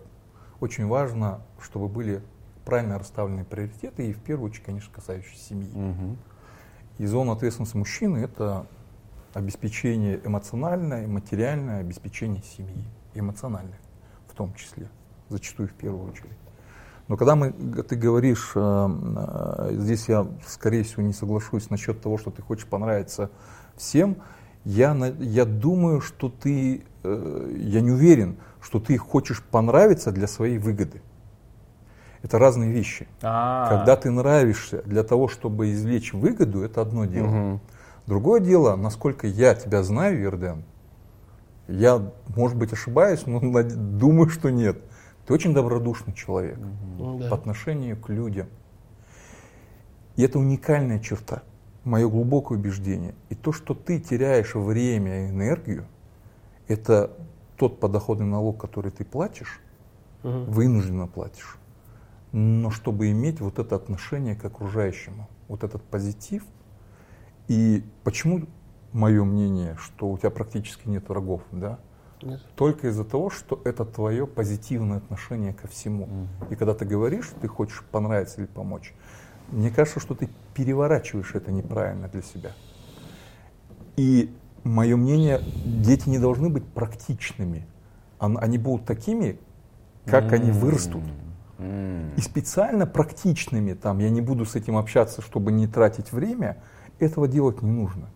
Очень 0.65 0.87
важно, 0.87 1.43
чтобы 1.61 1.89
были 1.89 2.23
правильно 2.65 2.99
расставлены 2.99 3.45
приоритеты, 3.45 4.09
и 4.09 4.15
в 4.15 4.23
первую 4.23 4.49
очередь, 4.49 4.65
конечно, 4.65 4.91
касающиеся 4.95 5.45
семьи. 5.51 5.71
Мгм. 5.71 6.17
И 6.97 7.05
зона 7.05 7.33
ответственности 7.33 7.77
мужчины– 7.77 8.17
это 8.25 8.67
обеспечение 9.35 10.19
эмоциональное, 10.25 11.07
материальное 11.07 11.81
обеспечение 11.81 12.43
семьи, 12.43 12.83
эмоциональное 13.13 13.79
в 14.27 14.33
том 14.33 14.55
числе, 14.55 14.89
зачастую 15.29 15.69
в 15.69 15.75
первую 15.75 16.11
очередь. 16.11 16.39
Но 17.09 17.19
когда 17.19 17.37
мы, 17.37 17.53
ты 17.53 17.95
говоришь, 17.95 18.53
э, 18.55 18.59
э, 18.59 19.69
здесь 19.73 20.09
я, 20.09 20.27
скорее 20.47 20.83
всего, 20.85 21.03
не 21.03 21.13
соглашусь 21.13 21.69
насчет 21.69 22.01
того, 22.01 22.17
что 22.17 22.31
ты 22.31 22.41
хочешь 22.41 22.67
понравиться 22.67 23.31
всем, 23.77 24.17
я, 24.65 24.95
я 25.19 25.45
думаю, 25.45 26.01
что 26.01 26.31
ты, 26.31 26.85
э, 27.03 27.55
я 27.55 27.83
не 27.83 27.91
уверен, 27.91 28.39
что 28.65 28.81
ты 28.81 28.97
хочешь 28.97 29.43
понравиться 29.43 30.11
для 30.11 30.27
своей 30.27 30.57
выгоды. 30.57 31.03
Это 32.23 32.39
разные 32.39 32.73
вещи. 32.73 33.07
А, 33.23 33.69
Когда 33.69 33.95
ты 33.97 34.11
нравишься 34.11 34.83
для 34.85 35.03
того, 35.03 35.29
чтобы 35.29 35.73
извлечь 35.73 36.15
выгоду, 36.15 36.63
это 36.63 36.81
одно 36.81 37.05
дело. 37.05 37.27
Мгм. 37.27 37.61
Другое 38.07 38.41
дело, 38.41 38.75
насколько 38.77 39.27
я 39.27 39.55
тебя 39.55 39.83
знаю, 39.83 40.19
Ерден, 40.19 40.65
я, 41.69 42.11
может 42.35 42.57
быть, 42.57 42.73
ошибаюсь, 42.73 43.27
но 43.27 43.41
над- 43.41 43.99
думаю, 43.99 44.31
что 44.31 44.51
нет. 44.51 44.79
Ты 45.27 45.35
очень 45.35 45.53
добродушный 45.53 46.15
человек 46.15 46.59
да. 46.59 47.29
по 47.29 47.37
отношению 47.37 47.99
к 47.99 48.09
людям. 48.09 48.47
И 50.17 50.23
это 50.23 50.39
уникальная 50.39 51.01
черта, 51.01 51.43
мое 51.85 52.09
глубокое 52.09 52.57
убеждение. 52.57 53.15
И 53.29 53.35
то, 53.35 53.53
что 53.53 53.75
ты 53.75 54.01
теряешь 54.01 54.55
время 54.55 55.27
и 55.27 55.31
энергию, 55.31 55.85
это 56.69 57.11
тот 57.57 57.81
подоходный 57.81 58.27
налог, 58.27 58.61
который 58.61 58.91
ты 58.91 59.05
платишь, 59.05 59.61
Мгм. 60.23 60.45
вынужденно 60.51 61.07
платишь. 61.07 61.59
Но 62.33 62.71
чтобы 62.71 63.11
иметь 63.11 63.41
вот 63.41 63.59
это 63.59 63.77
отношение 63.77 64.35
к 64.35 64.45
окружающему, 64.45 65.29
вот 65.49 65.63
этот 65.63 65.83
позитив. 65.83 66.45
И 67.47 67.85
почему 68.03 68.47
мое 68.93 69.25
мнение, 69.25 69.77
что 69.79 70.11
у 70.11 70.19
тебя 70.19 70.31
практически 70.31 70.89
нет 70.89 71.09
врагов, 71.09 71.43
да? 71.53 71.79
Нет. 72.23 72.41
Только 72.57 72.89
из-за 72.89 73.05
того, 73.05 73.29
что 73.29 73.61
это 73.65 73.85
твое 73.85 74.27
позитивное 74.27 74.99
отношение 74.99 75.53
ко 75.53 75.69
всему. 75.69 76.09
И 76.51 76.57
когда 76.57 76.75
ты 76.75 76.85
говоришь, 76.87 77.27
что 77.27 77.41
ты 77.41 77.49
хочешь 77.49 77.85
понравиться 77.91 78.41
или 78.41 78.47
помочь, 78.47 78.95
мне 79.51 79.71
кажется, 79.71 80.01
что 80.01 80.15
ты 80.15 80.31
переворачиваешь 80.55 81.35
это 81.35 81.53
неправильно 81.53 82.09
для 82.09 82.23
себя. 82.23 82.53
И 83.97 84.35
мое 84.65 84.97
мнение, 84.97 85.41
дети 85.65 86.09
не 86.09 86.19
должны 86.19 86.49
быть 86.49 86.65
практичными. 86.65 87.67
Они 88.19 88.59
будут 88.59 88.87
такими, 88.87 89.39
как 90.07 90.33
они 90.33 90.51
вырастут. 90.51 91.03
М. 91.59 92.11
И 92.17 92.21
специально 92.21 92.87
практичными, 92.87 93.75
там, 93.75 93.99
я 93.99 94.11
не 94.11 94.21
буду 94.21 94.45
с 94.45 94.55
этим 94.57 94.77
общаться, 94.77 95.23
чтобы 95.23 95.53
не 95.53 95.67
тратить 95.67 96.13
время, 96.13 96.57
этого 96.99 97.29
делать 97.29 97.63
не 97.63 97.71
нужно. 97.71 98.09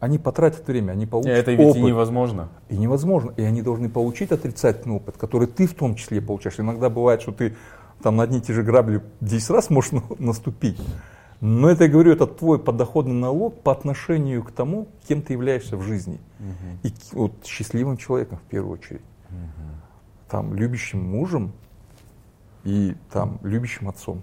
Они 0.00 0.18
потратят 0.18 0.66
время, 0.66 0.92
они 0.92 1.06
получат 1.06 1.30
Это 1.32 1.52
ведь 1.52 1.60
опыт. 1.60 1.76
и 1.76 1.82
невозможно. 1.84 2.48
И 2.68 2.76
невозможно. 2.76 3.32
И 3.36 3.42
они 3.42 3.62
должны 3.62 3.88
получить 3.88 4.32
отрицательный 4.32 4.96
опыт, 4.96 5.16
который 5.16 5.46
ты 5.46 5.66
в 5.66 5.74
том 5.74 5.94
числе 5.94 6.20
получаешь. 6.20 6.58
Иногда 6.58 6.90
бывает, 6.90 7.22
что 7.22 7.30
ты 7.32 7.54
там 8.02 8.16
на 8.16 8.24
одни 8.24 8.38
и 8.38 8.40
те 8.40 8.52
же 8.52 8.64
грабли 8.64 9.00
10 9.20 9.50
раз 9.50 9.70
можешь 9.70 9.92
на- 9.92 10.02
наступить. 10.18 10.78
Но 11.44 11.68
это, 11.68 11.84
я 11.84 11.90
говорю, 11.90 12.12
это 12.12 12.26
твой 12.28 12.60
подоходный 12.60 13.14
налог 13.14 13.62
по 13.62 13.72
отношению 13.72 14.44
к 14.44 14.52
тому, 14.52 14.86
кем 15.08 15.22
ты 15.22 15.32
являешься 15.32 15.76
в 15.76 15.82
жизни. 15.82 16.20
И 16.84 16.90
к- 16.90 16.94
вот, 17.14 17.32
счастливым 17.44 17.96
человеком 17.96 18.38
в 18.38 18.42
первую 18.42 18.74
очередь. 18.78 19.02
Там, 20.30 20.54
любящим 20.54 21.02
мужем 21.02 21.52
и 22.62 22.94
там, 23.12 23.40
любящим 23.42 23.88
отцом. 23.88 24.22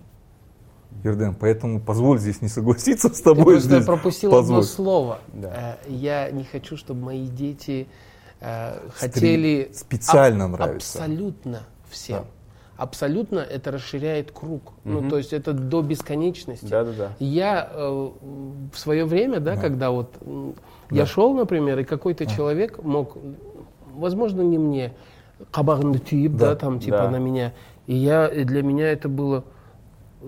Ерден, 1.03 1.36
поэтому 1.36 1.82
позволь 1.82 2.20
здесь 2.20 2.41
не 2.41 2.47
согласиться 2.47 3.09
с 3.13 3.17
Я 3.20 3.24
тобой. 3.26 3.55
просто 3.55 3.70
здесь. 3.76 3.86
пропустил 3.86 4.32
Позволь. 4.32 4.59
одно 4.59 4.63
слово. 4.67 5.20
Да. 5.34 5.78
Э, 5.86 5.91
Я 5.91 6.32
не 6.32 6.45
хочу, 6.45 6.78
чтобы 6.78 7.01
мои 7.01 7.28
дети 7.28 7.88
э, 8.39 8.89
хотели 8.95 9.70
специально 9.74 10.45
аб- 10.45 10.51
нравится. 10.51 10.99
Абсолютно 10.99 11.63
всем. 11.89 12.24
Да. 12.24 12.26
Абсолютно 12.80 13.39
это 13.39 13.71
расширяет 13.71 14.32
круг. 14.32 14.71
Ну, 14.86 15.09
то 15.09 15.17
есть 15.17 15.34
это 15.34 15.51
до 15.51 15.82
бесконечности. 15.82 16.65
Да-да-да. 16.65 17.11
Я 17.19 17.69
э, 17.73 18.09
в 18.73 18.77
свое 18.80 19.03
время, 19.03 19.41
да, 19.41 19.57
когда 19.57 19.91
вот 19.91 20.13
м, 20.21 20.55
я 20.89 21.01
Да. 21.01 21.05
шел, 21.05 21.34
например, 21.34 21.77
и 21.80 21.84
какой-то 21.84 22.25
человек 22.25 22.82
мог, 22.82 23.17
возможно, 23.93 24.41
не 24.43 24.57
мне, 24.57 24.93
кабагный 25.51 25.99
тип, 25.99 26.32
да, 26.38 26.51
Да. 26.51 26.55
там 26.55 26.80
типа 26.80 26.97
Да. 26.99 27.09
на 27.11 27.17
меня, 27.17 27.51
и 27.86 27.95
я 27.95 28.27
и 28.27 28.45
для 28.45 28.63
меня 28.63 28.89
это 28.89 29.09
было 29.09 29.43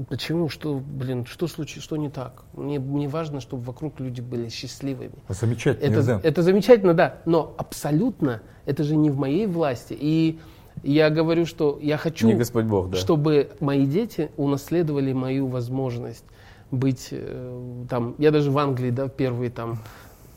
Почему? 0.07 0.47
Что, 0.47 0.75
блин, 0.75 1.25
что 1.25 1.47
случилось, 1.47 1.83
что 1.83 1.97
не 1.97 2.09
так? 2.09 2.43
Мне, 2.53 2.79
мне 2.79 3.09
важно, 3.09 3.41
чтобы 3.41 3.63
вокруг 3.63 3.99
люди 3.99 4.21
были 4.21 4.47
счастливыми. 4.47 5.11
Замечательно, 5.27 5.99
Это, 5.99 6.21
это 6.23 6.41
замечательно, 6.43 6.93
да, 6.93 7.17
но 7.25 7.53
абсолютно 7.57 8.41
это 8.65 8.83
же 8.85 8.95
не 8.95 9.09
в 9.09 9.17
моей 9.17 9.47
власти. 9.47 9.93
И 9.99 10.39
я 10.83 11.09
говорю, 11.09 11.45
что 11.45 11.77
я 11.81 11.97
хочу, 11.97 12.27
Не 12.27 12.33
Господь 12.33 12.65
Бог, 12.65 12.89
да. 12.89 12.97
чтобы 12.97 13.51
мои 13.59 13.85
дети 13.85 14.31
унаследовали 14.37 15.13
мою 15.13 15.47
возможность 15.47 16.25
быть 16.71 17.09
э, 17.11 17.85
там. 17.89 18.15
Я 18.17 18.31
даже 18.31 18.49
в 18.49 18.57
Англии, 18.57 18.89
да, 18.89 19.07
первые 19.07 19.51
там 19.51 19.79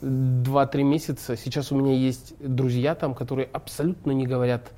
2-3 0.01 0.83
месяца. 0.83 1.35
Сейчас 1.35 1.71
у 1.71 1.75
меня 1.75 1.93
есть 1.93 2.35
друзья 2.39 2.95
там, 2.95 3.13
которые 3.15 3.49
абсолютно 3.51 4.11
не 4.11 4.27
говорят 4.27 4.71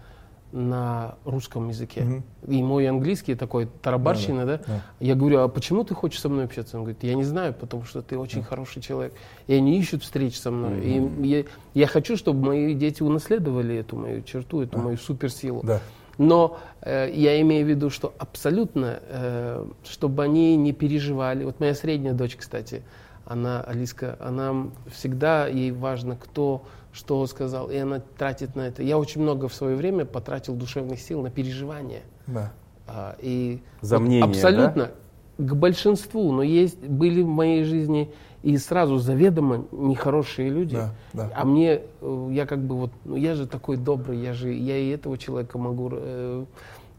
на 0.52 1.16
русском 1.26 1.70
языке. 1.70 2.02
Мгм. 2.04 2.24
И 2.48 2.64
мой 2.64 2.88
английский 2.88 3.36
такой 3.36 3.68
тарабарщина, 3.82 4.46
да, 4.46 4.62
да. 4.66 4.82
Я 5.00 5.16
говорю, 5.16 5.40
а 5.40 5.48
почему 5.48 5.84
ты 5.84 5.94
хочешь 5.94 6.22
со 6.22 6.30
мной 6.30 6.46
общаться? 6.46 6.78
Он 6.78 6.84
говорит, 6.84 7.04
я 7.04 7.16
не 7.16 7.24
знаю, 7.24 7.54
потому 7.54 7.84
что 7.84 8.02
ты 8.02 8.18
очень 8.18 8.44
хороший 8.44 8.82
человек. 8.82 9.14
И 9.48 9.54
они 9.54 9.78
ищут 9.78 10.04
встреч 10.04 10.40
со 10.40 10.52
мной. 10.52 10.82
И 10.82 11.28
я, 11.28 11.44
я 11.74 11.88
хочу, 11.88 12.16
чтобы 12.16 12.48
мои 12.48 12.74
дети 12.74 13.04
унаследовали 13.04 13.76
эту 13.76 13.98
мою 13.98 14.22
черту, 14.22 14.62
эту 14.62 14.80
мою 14.80 14.98
суперсилу. 14.98 15.62
Да. 15.64 15.82
Но 16.18 16.58
э, 16.82 17.12
я 17.14 17.40
имею 17.42 17.66
в 17.66 17.70
виду, 17.70 17.90
что 17.90 18.14
абсолютно, 18.18 19.00
э, 19.04 19.66
чтобы 19.88 20.24
они 20.24 20.56
не 20.56 20.74
переживали. 20.74 21.44
Вот 21.44 21.60
моя 21.60 21.76
средняя 21.76 22.14
дочь, 22.14 22.36
кстати, 22.36 22.84
она, 23.26 23.62
Алиска, 23.62 24.18
она 24.20 24.68
всегда, 24.90 25.48
ей 25.48 25.72
важно, 25.72 26.16
кто 26.16 26.64
что 26.98 27.26
сказал, 27.28 27.70
и 27.70 27.78
она 27.78 28.02
тратит 28.18 28.56
на 28.56 28.62
это. 28.62 28.82
Я 28.82 28.98
очень 28.98 29.22
много 29.22 29.48
в 29.48 29.54
свое 29.54 29.76
время 29.76 30.04
потратил 30.04 30.56
душевных 30.56 31.00
сил 31.00 31.22
на 31.22 31.30
переживания. 31.30 32.02
Да. 32.26 32.52
А, 32.88 33.16
и 33.20 33.62
За 33.82 33.98
вот 33.98 34.06
мнение, 34.06 34.26
абсолютно 34.26 34.92
к 35.38 35.54
большинству, 35.54 36.32
но 36.32 36.42
есть, 36.42 36.80
были 36.80 37.22
в 37.22 37.28
моей 37.28 37.64
жизни 37.64 38.12
и 38.42 38.58
сразу 38.58 38.98
заведомо 38.98 39.66
нехорошие 39.72 40.50
люди. 40.50 40.76
Да, 40.76 40.94
да. 41.14 41.32
А 41.36 41.46
мне, 41.46 41.82
э, 42.02 42.30
я 42.32 42.48
как 42.48 42.60
бы 42.60 42.76
вот, 42.76 42.92
ну 43.06 43.16
я 43.16 43.36
же 43.36 43.46
такой 43.46 43.78
добрый, 43.78 44.20
я 44.20 44.34
же, 44.34 44.52
я 44.52 44.78
и 44.78 44.90
этого 44.90 45.18
человека 45.18 45.60
могу, 45.60 45.90
э, 45.94 46.46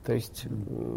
то 0.05 0.13
есть, 0.13 0.47
э, 0.47 0.97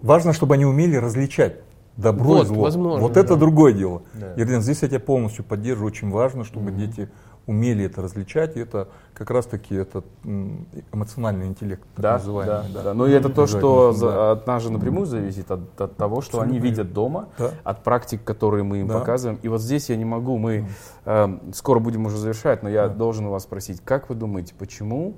Важно, 0.00 0.32
чтобы 0.32 0.54
они 0.54 0.64
умели 0.64 0.96
различать 0.96 1.60
добро 1.96 2.34
Вот, 2.34 2.44
и 2.44 2.46
зло. 2.46 2.62
возможно, 2.62 3.00
вот 3.00 3.16
это 3.16 3.34
да. 3.34 3.36
другое 3.36 3.72
дело. 3.72 4.02
Да. 4.14 4.34
Ерден, 4.34 4.60
здесь 4.60 4.82
я 4.82 4.88
тебя 4.88 5.00
полностью 5.00 5.44
поддерживаю. 5.44 5.90
Очень 5.90 6.10
важно, 6.10 6.44
чтобы 6.44 6.72
дети 6.72 7.08
умели 7.46 7.84
это 7.84 8.02
различать. 8.02 8.56
И 8.56 8.60
это 8.60 8.88
как 9.12 9.30
раз-таки 9.30 9.74
это 9.74 10.02
м, 10.24 10.66
эмоциональный 10.92 11.46
интеллект, 11.46 11.82
так 11.94 12.02
Да, 12.02 12.12
называемый. 12.14 12.72
да, 12.72 12.82
да. 12.82 12.94
Но 12.94 13.06
это 13.06 13.28
то, 13.28 13.46
что 13.46 13.92
за- 13.92 14.10
да. 14.10 14.30
от 14.32 14.46
нас 14.46 14.62
же 14.62 14.72
напрямую 14.72 15.06
зависит, 15.06 15.50
от, 15.50 15.80
от 15.80 15.96
того, 15.96 16.20
что 16.20 16.40
они 16.40 16.56
Абсолютно 16.56 16.68
видят 16.68 16.92
дома, 16.92 17.28
Да. 17.38 17.50
от 17.62 17.82
практик, 17.84 18.24
которые 18.24 18.64
мы 18.64 18.78
им 18.80 18.88
Да. 18.88 18.98
показываем. 19.00 19.38
И 19.42 19.48
вот 19.48 19.60
здесь 19.60 19.90
я 19.90 19.96
не 19.96 20.04
могу, 20.04 20.38
мы 20.38 20.66
э, 21.04 21.38
скоро 21.54 21.80
будем 21.80 22.06
уже 22.06 22.16
завершать, 22.16 22.62
но 22.62 22.68
я 22.70 22.88
должен 22.88 23.26
у 23.26 23.30
вас 23.30 23.42
спросить, 23.42 23.80
как 23.84 24.08
вы 24.08 24.14
думаете, 24.14 24.54
почему 24.58 25.16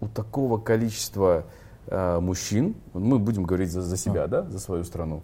у 0.00 0.08
такого 0.08 0.58
количества 0.58 1.44
э, 1.88 2.20
мужчин, 2.20 2.74
мы 2.94 3.18
будем 3.18 3.44
говорить 3.44 3.70
за, 3.70 3.80
за 3.82 3.96
себя, 3.96 4.26
да, 4.26 4.42
за 4.42 4.58
свою 4.58 4.82
страну, 4.84 5.22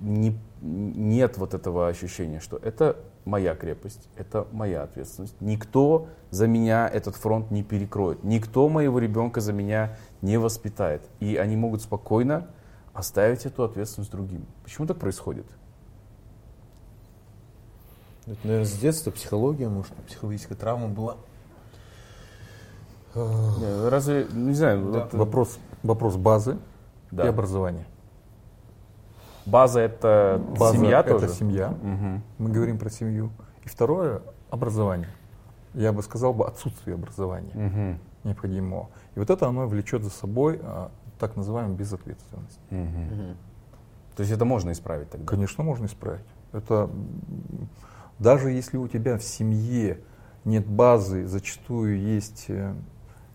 не- 0.00 0.38
нет 0.62 1.38
вот 1.38 1.54
этого 1.54 1.88
ощущения, 1.88 2.40
что 2.40 2.56
это 2.56 2.96
моя 3.26 3.54
крепость, 3.54 4.08
это 4.16 4.46
моя 4.52 4.84
ответственность. 4.84 5.38
Никто 5.40 6.08
за 6.30 6.46
меня 6.46 6.88
этот 6.88 7.16
фронт 7.16 7.50
не 7.50 7.62
перекроет, 7.62 8.24
никто 8.24 8.68
моего 8.68 8.98
ребенка 8.98 9.40
за 9.40 9.52
меня 9.52 9.98
не 10.22 10.38
воспитает. 10.38 11.02
И 11.20 11.36
они 11.36 11.56
могут 11.56 11.82
спокойно 11.82 12.48
оставить 12.94 13.44
эту 13.44 13.64
ответственность 13.64 14.12
другим. 14.12 14.46
Почему 14.62 14.86
так 14.86 14.98
происходит? 14.98 15.46
Это, 18.26 18.38
наверное, 18.44 18.66
с 18.66 18.78
детства 18.78 19.10
психология, 19.10 19.68
может, 19.68 19.92
психологическая 20.06 20.56
травма 20.56 20.88
была. 20.88 21.16
Э, 23.14 23.88
Разве, 23.88 24.26
не 24.32 24.54
знаю, 24.54 24.84
вот, 24.84 25.14
э, 25.14 25.16
Вопрос, 25.16 25.58
вопрос 25.82 26.16
базы 26.16 26.58
да. 27.10 27.24
и 27.24 27.28
образования. 27.28 27.86
База 29.46 29.80
это 29.80 30.42
База 30.58 30.76
семья 30.76 31.00
это 31.00 31.10
тоже? 31.18 31.28
семья. 31.28 31.68
Мгм. 31.68 32.22
Мы 32.38 32.50
говорим 32.50 32.78
про 32.78 32.90
семью. 32.90 33.30
И 33.64 33.68
второе 33.68 34.22
образование. 34.50 35.08
Я 35.74 35.92
бы 35.92 36.02
сказал 36.02 36.32
бы 36.32 36.46
отсутствие 36.46 36.94
образования 36.94 37.52
Мгм. 37.54 37.98
необходимого. 38.24 38.88
И 39.14 39.18
вот 39.18 39.30
это 39.30 39.46
оно 39.48 39.66
влечет 39.66 40.02
за 40.02 40.10
собой 40.10 40.60
а, 40.62 40.90
так 41.18 41.36
называемую 41.36 41.76
безответственность. 41.76 42.60
Мгм. 42.70 43.36
То 44.16 44.22
есть 44.22 44.32
это 44.32 44.44
можно 44.44 44.72
исправить 44.72 45.10
тогда? 45.10 45.26
Конечно, 45.26 45.62
можно 45.64 45.86
исправить. 45.86 46.24
Это 46.52 46.88
даже 48.18 48.50
если 48.50 48.78
у 48.78 48.88
тебя 48.88 49.18
в 49.18 49.22
семье 49.22 50.00
нет 50.44 50.66
базы, 50.66 51.26
зачастую 51.26 52.00
есть 52.00 52.46
э, 52.48 52.74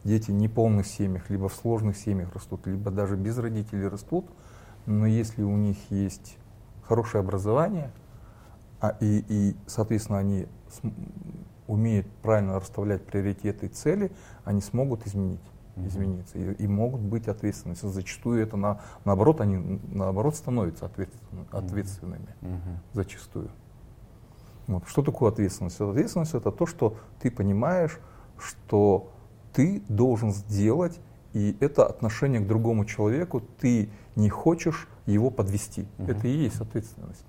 дети 0.03 0.31
в 0.31 0.33
неполных 0.33 0.87
семьях, 0.87 1.29
либо 1.29 1.49
в 1.49 1.53
сложных 1.53 1.97
семьях 1.97 2.33
растут, 2.33 2.65
либо 2.65 2.89
даже 2.89 3.15
без 3.15 3.37
родителей 3.37 3.87
растут, 3.87 4.25
но 4.85 5.05
если 5.05 5.43
у 5.43 5.55
них 5.55 5.77
есть 5.89 6.37
хорошее 6.83 7.21
образование, 7.21 7.91
а, 8.79 8.95
и, 8.99 9.23
и, 9.27 9.55
соответственно, 9.67 10.19
они 10.19 10.47
умеют 11.67 12.07
правильно 12.21 12.59
расставлять 12.59 13.05
приоритеты 13.05 13.67
и 13.67 13.69
цели, 13.69 14.11
они 14.43 14.61
смогут 14.61 15.05
изменить, 15.07 15.39
измениться 15.77 16.37
и, 16.37 16.53
и 16.53 16.67
могут 16.67 17.01
быть 17.01 17.27
ответственными. 17.27 17.77
Зачастую 17.81 18.41
это 18.41 18.57
на, 18.57 18.81
наоборот, 19.05 19.39
они 19.39 19.79
наоборот 19.91 20.35
становятся 20.35 20.85
ответствен- 20.85 21.47
ответственными 21.51 22.35
Мгм. 22.41 22.79
зачастую. 22.93 23.49
Вот. 24.67 24.87
Что 24.87 25.01
такое 25.01 25.31
ответственность? 25.31 25.79
Ответственность 25.79 26.33
это 26.33 26.51
то, 26.51 26.65
что 26.65 26.97
ты 27.19 27.31
понимаешь, 27.31 27.99
что 28.37 29.11
ты 29.53 29.83
должен 29.87 30.31
сделать, 30.31 30.99
и 31.33 31.55
это 31.59 31.85
отношение 31.85 32.41
к 32.41 32.47
другому 32.47 32.85
человеку, 32.85 33.41
ты 33.59 33.89
не 34.15 34.29
хочешь 34.29 34.87
его 35.05 35.29
подвести. 35.29 35.87
Это 35.97 36.27
и 36.27 36.31
есть 36.31 36.59
ответственность. 36.61 37.25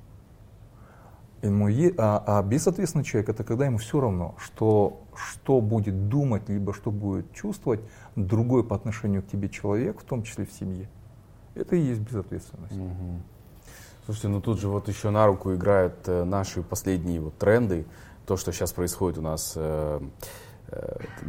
Ему 1.42 1.66
е- 1.66 1.94
а, 1.98 2.22
а 2.24 2.42
безответственный 2.42 3.04
человек 3.04 3.28
это 3.28 3.42
когда 3.42 3.66
ему 3.66 3.78
все 3.78 4.00
равно, 4.00 4.36
что, 4.38 5.02
что 5.16 5.60
будет 5.60 6.08
думать, 6.08 6.48
либо 6.48 6.72
что 6.72 6.92
будет 6.92 7.32
чувствовать 7.32 7.80
другой 8.14 8.62
по 8.62 8.76
отношению 8.76 9.22
к 9.22 9.26
тебе 9.26 9.48
человек, 9.48 10.00
в 10.00 10.04
том 10.04 10.22
числе 10.22 10.46
в 10.46 10.52
семье. 10.52 10.88
Это 11.56 11.74
и 11.74 11.80
есть 11.80 12.00
безответственность. 12.00 12.76
Мгм. 12.76 13.22
Слушайте, 14.04 14.28
ну 14.28 14.40
тут 14.40 14.60
же 14.60 14.68
вот 14.68 14.88
еще 14.88 15.10
на 15.10 15.26
руку 15.26 15.52
играют 15.52 15.94
э, 16.06 16.24
наши 16.24 16.62
последние 16.62 17.20
вот 17.20 17.36
тренды, 17.38 17.86
то, 18.26 18.36
что 18.36 18.52
сейчас 18.52 18.72
происходит 18.72 19.18
у 19.18 19.22
нас, 19.22 19.54
э, 19.56 20.00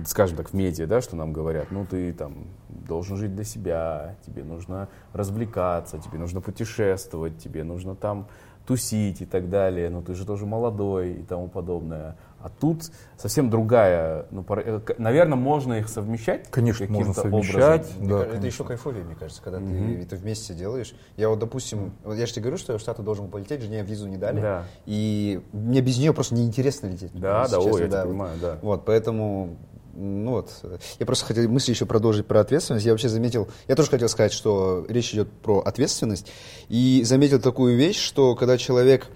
скажем 0.06 0.38
так, 0.38 0.50
в 0.50 0.54
медиа, 0.54 0.88
да, 0.88 1.02
что 1.02 1.16
нам 1.16 1.34
говорят, 1.34 1.72
ну 1.72 1.86
ты 1.86 2.14
там 2.14 2.48
должен 2.70 3.18
жить 3.18 3.36
для 3.36 3.44
себя, 3.44 4.16
тебе 4.26 4.44
нужно 4.44 4.90
развлекаться, 5.14 6.00
тебе 6.00 6.18
нужно 6.18 6.42
путешествовать, 6.42 7.38
тебе 7.38 7.64
нужно 7.64 7.96
там 7.96 8.28
тусить 8.66 9.22
и 9.22 9.26
так 9.26 9.50
далее, 9.50 9.90
но 9.90 10.02
ты 10.02 10.14
же 10.14 10.26
тоже 10.26 10.46
молодой 10.46 11.14
и 11.14 11.24
тому 11.24 11.48
подобное. 11.48 12.16
А 12.44 12.50
тут 12.50 12.92
совсем 13.18 13.50
другая, 13.50 14.26
ну, 14.30 14.46
э, 14.50 14.82
наверное, 14.98 15.38
можно 15.38 15.76
их 15.76 15.88
совмещать? 15.88 16.50
Конечно, 16.52 16.86
можно 16.88 17.12
образом? 17.12 17.32
совмещать. 17.32 17.88
Да, 18.02 18.18
это 18.18 18.26
конечно. 18.26 18.46
еще 18.46 18.64
кайфовее, 18.66 19.06
мне 19.06 19.16
кажется, 19.16 19.42
когда 19.42 19.60
ты 19.60 20.02
это 20.02 20.18
вместе 20.18 20.54
делаешь. 20.54 20.94
Я 21.16 21.30
вот, 21.30 21.40
допустим, 21.40 21.94
вот 22.04 22.16
я 22.16 22.26
же 22.26 22.34
тебе 22.34 22.42
говорю, 22.42 22.58
что 22.58 22.74
я 22.74 22.80
в 22.80 22.82
Штаты 22.82 23.02
должен 23.02 23.30
полететь, 23.30 23.62
жене 23.62 23.82
визу 23.84 24.10
не 24.10 24.18
дали. 24.18 24.42
Да. 24.42 24.66
И 24.86 25.42
мне 25.54 25.80
без 25.80 25.98
нее 25.98 26.14
просто 26.14 26.36
неинтересно 26.36 26.88
лететь. 26.88 27.12
Да, 27.14 27.48
да, 27.48 27.60
ой, 27.60 27.64
честно, 27.64 27.80
я 27.80 27.88
тебя 27.88 28.02
вот. 28.02 28.10
понимаю, 28.10 28.40
да. 28.42 28.60
Вот, 28.62 28.84
поэтому, 28.84 29.58
ну 29.94 30.32
вот, 30.32 30.52
я 31.00 31.06
просто 31.06 31.26
хотел 31.26 31.50
мысли 31.50 31.72
еще 31.72 31.86
продолжить 31.86 32.26
про 32.28 32.42
ответственность. 32.42 32.86
Я 32.86 32.92
вообще 32.92 33.08
заметил, 33.08 33.48
я 33.70 33.78
тоже 33.78 33.90
хотел 33.90 34.10
сказать, 34.10 34.34
что 34.34 34.86
речь 34.90 35.14
идет 35.14 35.32
про 35.32 35.60
ответственность. 35.60 36.30
И 36.68 37.04
заметил 37.06 37.40
такую 37.40 37.78
вещь, 37.78 38.02
что 38.02 38.36
когда 38.36 38.58
человек 38.58 39.08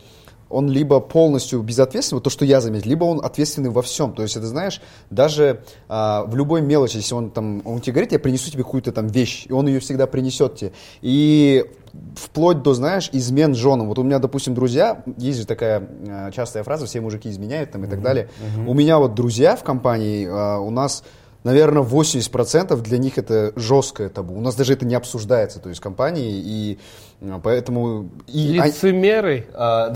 он 0.50 0.70
либо 0.70 1.00
полностью 1.00 1.62
безответственный, 1.62 2.18
вот 2.18 2.24
то, 2.24 2.30
что 2.30 2.46
я 2.46 2.62
заметил, 2.62 2.90
либо 2.90 3.04
он 3.06 3.24
ответственный 3.24 3.70
во 3.70 3.82
всем. 3.82 4.14
То 4.14 4.24
есть, 4.24 4.36
это 4.36 4.48
знаешь, 4.48 4.82
даже 5.10 5.64
а, 5.90 6.24
в 6.26 6.36
любой 6.36 6.62
мелочи, 6.62 6.98
если 6.98 7.14
он 7.14 7.32
там, 7.32 7.62
он 7.66 7.82
тебе 7.82 7.94
говорит, 7.94 8.12
я 8.12 8.20
принесу 8.20 8.50
тебе 8.52 8.64
какую-то 8.64 8.92
там 8.92 9.08
вещь, 9.08 9.46
и 9.48 9.54
он 9.54 9.68
ее 9.68 9.80
всегда 9.80 10.08
принесет 10.08 10.56
тебе. 10.56 10.72
И 11.02 11.66
вплоть 12.16 12.62
до, 12.62 12.74
знаешь, 12.74 13.10
измен 13.12 13.56
женам. 13.56 13.88
Вот 13.88 14.00
у 14.00 14.04
меня, 14.04 14.20
допустим, 14.20 14.54
друзья, 14.54 15.04
есть 15.18 15.40
же 15.40 15.46
такая 15.46 15.88
а, 16.08 16.32
частая 16.32 16.64
фраза, 16.64 16.86
все 16.86 17.02
мужики 17.02 17.30
изменяют 17.30 17.72
там 17.72 17.84
и 17.86 17.88
так 17.88 18.02
далее. 18.02 18.30
У 18.66 18.74
меня 18.74 19.00
вот 19.00 19.16
друзья 19.16 19.56
в 19.56 19.64
компании, 19.64 20.28
а, 20.30 20.60
у 20.60 20.70
нас 20.70 21.04
наверное, 21.48 21.82
80% 21.82 22.76
для 22.82 22.98
них 22.98 23.18
это 23.18 23.54
жесткое 23.56 24.10
табу. 24.10 24.36
У 24.36 24.42
нас 24.42 24.56
даже 24.56 24.74
это 24.74 24.86
не 24.86 24.96
обсуждается, 24.96 25.60
то 25.60 25.70
есть 25.70 25.80
компании, 25.82 26.42
и 26.44 26.80
а, 27.22 27.40
поэтому... 27.42 28.10
И, 28.28 28.60
Лицемеры. 28.60 29.48
а, 29.54 29.94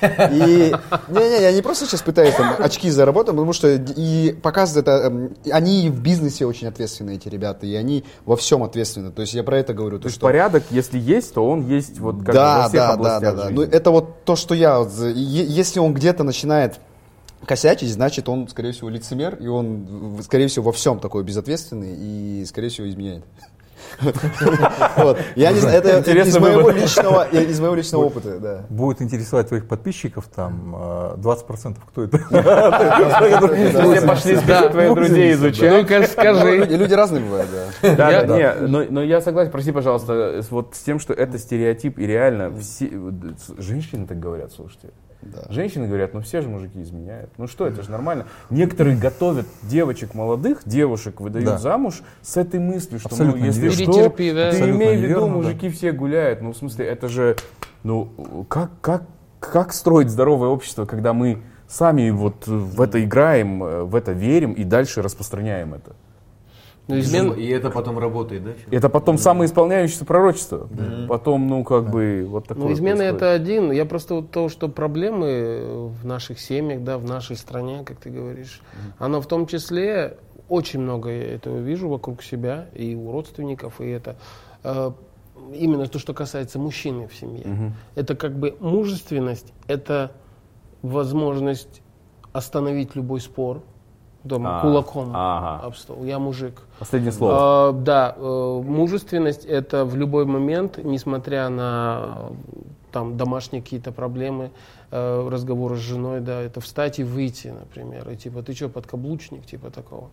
да. 0.00 0.26
И 0.28 0.72
не-не, 1.08 1.42
я 1.42 1.52
не 1.52 1.60
просто 1.60 1.86
сейчас 1.86 2.02
пытаюсь 2.02 2.34
там 2.34 2.54
очки 2.56 2.88
заработать, 2.88 3.34
потому 3.34 3.52
что 3.52 3.68
и 3.68 4.32
показывает 4.32 4.86
это, 4.86 5.08
эм, 5.08 5.34
они 5.50 5.90
в 5.90 6.00
бизнесе 6.00 6.46
очень 6.46 6.68
ответственные 6.68 7.16
эти 7.16 7.28
ребята, 7.28 7.66
и 7.66 7.74
они 7.74 8.04
во 8.24 8.36
всем 8.36 8.62
ответственны. 8.62 9.10
То 9.10 9.22
есть 9.22 9.34
я 9.34 9.42
про 9.42 9.58
это 9.58 9.74
говорю. 9.74 9.98
То 9.98 10.04
То, 10.04 10.06
есть 10.06 10.16
что 10.16 10.26
порядок, 10.26 10.62
если 10.70 10.98
есть, 10.98 11.34
то 11.34 11.44
он 11.44 11.66
есть 11.66 11.98
вот 11.98 12.18
как 12.18 12.26
бы 12.26 12.32
во 12.32 12.32
да, 12.32 12.68
всех 12.68 12.72
да, 12.72 12.86
да, 12.86 12.92
областях 12.92 13.20
да, 13.20 13.32
да. 13.32 13.42
жизни. 13.48 13.56
Ну 13.56 13.62
это 13.62 13.90
вот 13.90 14.24
то, 14.24 14.36
что 14.36 14.54
я, 14.54 14.86
если 15.14 15.80
он 15.80 15.94
где-то 15.94 16.22
начинает 16.22 16.78
косячить, 17.46 17.90
значит 17.90 18.28
он, 18.28 18.48
скорее 18.48 18.72
всего, 18.72 18.88
лицемер, 18.88 19.36
и 19.36 19.46
он, 19.46 20.18
скорее 20.22 20.48
всего, 20.48 20.66
во 20.66 20.72
всем 20.72 21.00
такой 21.00 21.24
безответственный 21.24 21.94
и, 21.96 22.44
скорее 22.46 22.68
всего, 22.68 22.88
изменяет. 22.88 23.24
Я 25.36 25.52
не 25.52 25.60
знаю, 25.60 25.82
это 25.82 26.10
из 26.10 26.38
моего 26.38 26.70
личного, 26.70 27.28
из 27.28 27.60
моего 27.60 27.74
личного 27.74 28.04
опыта, 28.04 28.38
да. 28.38 28.64
Будет 28.68 29.02
интересовать 29.02 29.48
твоих 29.48 29.68
подписчиков, 29.68 30.28
там 30.34 30.74
э, 30.74 31.14
20% 31.18 31.76
кто 31.88 32.04
это? 32.04 32.18
Все 33.98 34.06
пошли 34.06 34.36
твоих 34.36 34.94
друзей 34.94 35.32
изучать. 35.32 35.70
Ну-ка 35.70 36.00
Ну, 36.00 36.06
скажи. 36.06 36.58
Люди 36.58 36.74
люди 36.74 36.94
разные 36.94 37.22
бывают, 37.22 37.48
да. 37.50 37.94
Да, 37.96 38.24
да, 38.24 38.36
не, 38.36 38.66
но, 38.66 39.02
я 39.02 39.20
согласен, 39.20 39.50
прости, 39.50 39.72
пожалуйста, 39.72 40.40
вот 40.50 40.74
с 40.74 40.80
тем, 40.80 40.98
что 40.98 41.12
это 41.12 41.38
стереотип, 41.38 41.98
и 41.98 42.06
реально 42.06 42.52
женщины 43.58 44.06
так 44.06 44.18
говорят, 44.18 44.52
слушайте. 44.52 44.90
Женщины 45.48 45.86
говорят, 45.86 46.14
ну 46.14 46.20
все 46.20 46.40
же 46.40 46.48
мужики 46.48 46.82
изменяют. 46.82 47.30
Ну 47.38 47.46
что, 47.46 47.66
это 47.66 47.82
же 47.82 47.90
нормально. 47.90 48.26
Некоторые 48.50 48.96
готовят 48.96 49.46
девочек 49.62 50.14
молодых, 50.14 50.62
девушек 50.64 51.20
выдают 51.20 51.46
Да. 51.48 51.58
замуж 51.58 52.02
с 52.22 52.36
этой 52.36 52.60
мыслью, 52.60 52.98
что 53.00 53.08
Абсолютно 53.10 53.40
ну, 53.40 53.46
если 53.46 53.68
что, 53.70 53.92
Перетерпи, 53.92 54.32
да. 54.32 54.50
ты 54.50 54.56
Абсолютно 54.56 54.78
имей 54.82 54.96
в 54.96 55.00
виду, 55.00 55.06
неверно, 55.08 55.26
да. 55.26 55.32
мужики 55.32 55.68
все 55.70 55.92
гуляют. 55.92 56.42
Ну, 56.42 56.52
в 56.52 56.56
смысле, 56.56 56.86
это 56.86 57.08
же, 57.08 57.36
ну, 57.82 58.44
как, 58.48 58.70
как, 58.80 59.04
как 59.40 59.72
строить 59.72 60.08
здоровое 60.10 60.48
общество, 60.48 60.84
когда 60.86 61.12
мы 61.12 61.42
сами 61.68 62.10
вот 62.10 62.46
в 62.46 62.80
это 62.80 63.02
играем, 63.02 63.62
э, 63.64 63.82
в 63.84 63.94
это 63.94 64.12
верим 64.12 64.52
и 64.52 64.64
дальше 64.64 65.02
распространяем 65.02 65.74
это? 65.74 65.92
Ну, 66.92 66.98
измен- 67.00 67.38
И 67.40 67.46
это 67.48 67.70
потом 67.70 67.98
работает, 67.98 68.44
да? 68.44 68.50
Это 68.70 68.88
потом 68.88 69.18
самоисполняющееся 69.18 70.04
пророчество. 70.04 70.68
Потом, 71.08 71.48
ну, 71.48 71.64
как 71.64 71.90
бы, 71.90 72.26
вот 72.28 72.46
такое. 72.48 72.64
Ну, 72.64 72.72
измена 72.72 72.96
происходит. 72.98 73.22
это 73.22 73.32
один. 73.32 73.72
Я 73.72 73.84
просто 73.84 74.14
вот 74.16 74.30
то, 74.30 74.48
что 74.48 74.68
проблемы 74.68 75.88
в 75.88 76.04
наших 76.06 76.40
семьях, 76.40 76.82
да, 76.82 76.98
в 76.98 77.04
нашей 77.04 77.36
стране, 77.36 77.82
как 77.84 77.98
ты 77.98 78.10
говоришь, 78.10 78.60
оно 78.98 79.20
в 79.20 79.26
том 79.26 79.46
числе 79.46 80.16
очень 80.48 80.80
много 80.80 81.10
я 81.10 81.34
этого 81.34 81.58
вижу 81.58 81.88
вокруг 81.88 82.22
себя 82.22 82.66
и 82.74 82.94
у 82.94 83.10
родственников, 83.12 83.80
и 83.80 83.86
это 83.88 84.16
э, 84.64 84.90
именно 85.54 85.86
то, 85.86 85.98
что 85.98 86.12
касается 86.12 86.58
мужчины 86.58 87.08
в 87.08 87.14
семье. 87.14 87.72
Это 87.94 88.14
как 88.14 88.38
бы 88.38 88.54
мужественность, 88.60 89.52
это 89.66 90.12
возможность 90.82 91.80
остановить 92.32 92.94
любой 92.96 93.20
спор, 93.20 93.62
там, 94.28 94.46
А, 94.46 94.60
кулаком 94.62 95.10
ага. 95.14 95.66
об 95.66 95.74
стол. 95.74 96.04
Я 96.04 96.18
мужик. 96.18 96.62
Последнее 96.82 97.12
слово. 97.12 97.34
А, 97.36 97.72
да, 97.72 98.12
э, 98.16 98.62
мужественность 98.66 99.44
это 99.44 99.84
в 99.84 99.94
любой 99.94 100.24
момент, 100.24 100.80
несмотря 100.82 101.48
на 101.48 102.30
э, 102.30 102.34
там 102.90 103.16
домашние 103.16 103.62
какие-то 103.62 103.92
проблемы, 103.92 104.50
э, 104.90 105.28
разговоры 105.30 105.76
с 105.76 105.78
женой, 105.78 106.18
да, 106.18 106.40
это 106.40 106.60
встать 106.60 106.98
и 106.98 107.04
выйти, 107.04 107.54
например, 107.56 108.10
и 108.10 108.16
типа 108.16 108.42
ты 108.42 108.52
что, 108.52 108.68
подкаблучник, 108.68 109.46
типа 109.46 109.70
такого. 109.70 110.10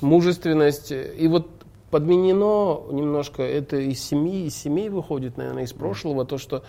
Мужественность 0.00 0.90
и 0.90 1.28
вот 1.28 1.48
подменено 1.92 2.82
немножко 2.90 3.44
это 3.44 3.76
из 3.76 4.02
семьи, 4.02 4.46
из 4.46 4.56
семей 4.56 4.88
выходит, 4.88 5.36
наверное, 5.36 5.62
из 5.62 5.72
прошлого, 5.72 6.24
то 6.24 6.36
что 6.36 6.64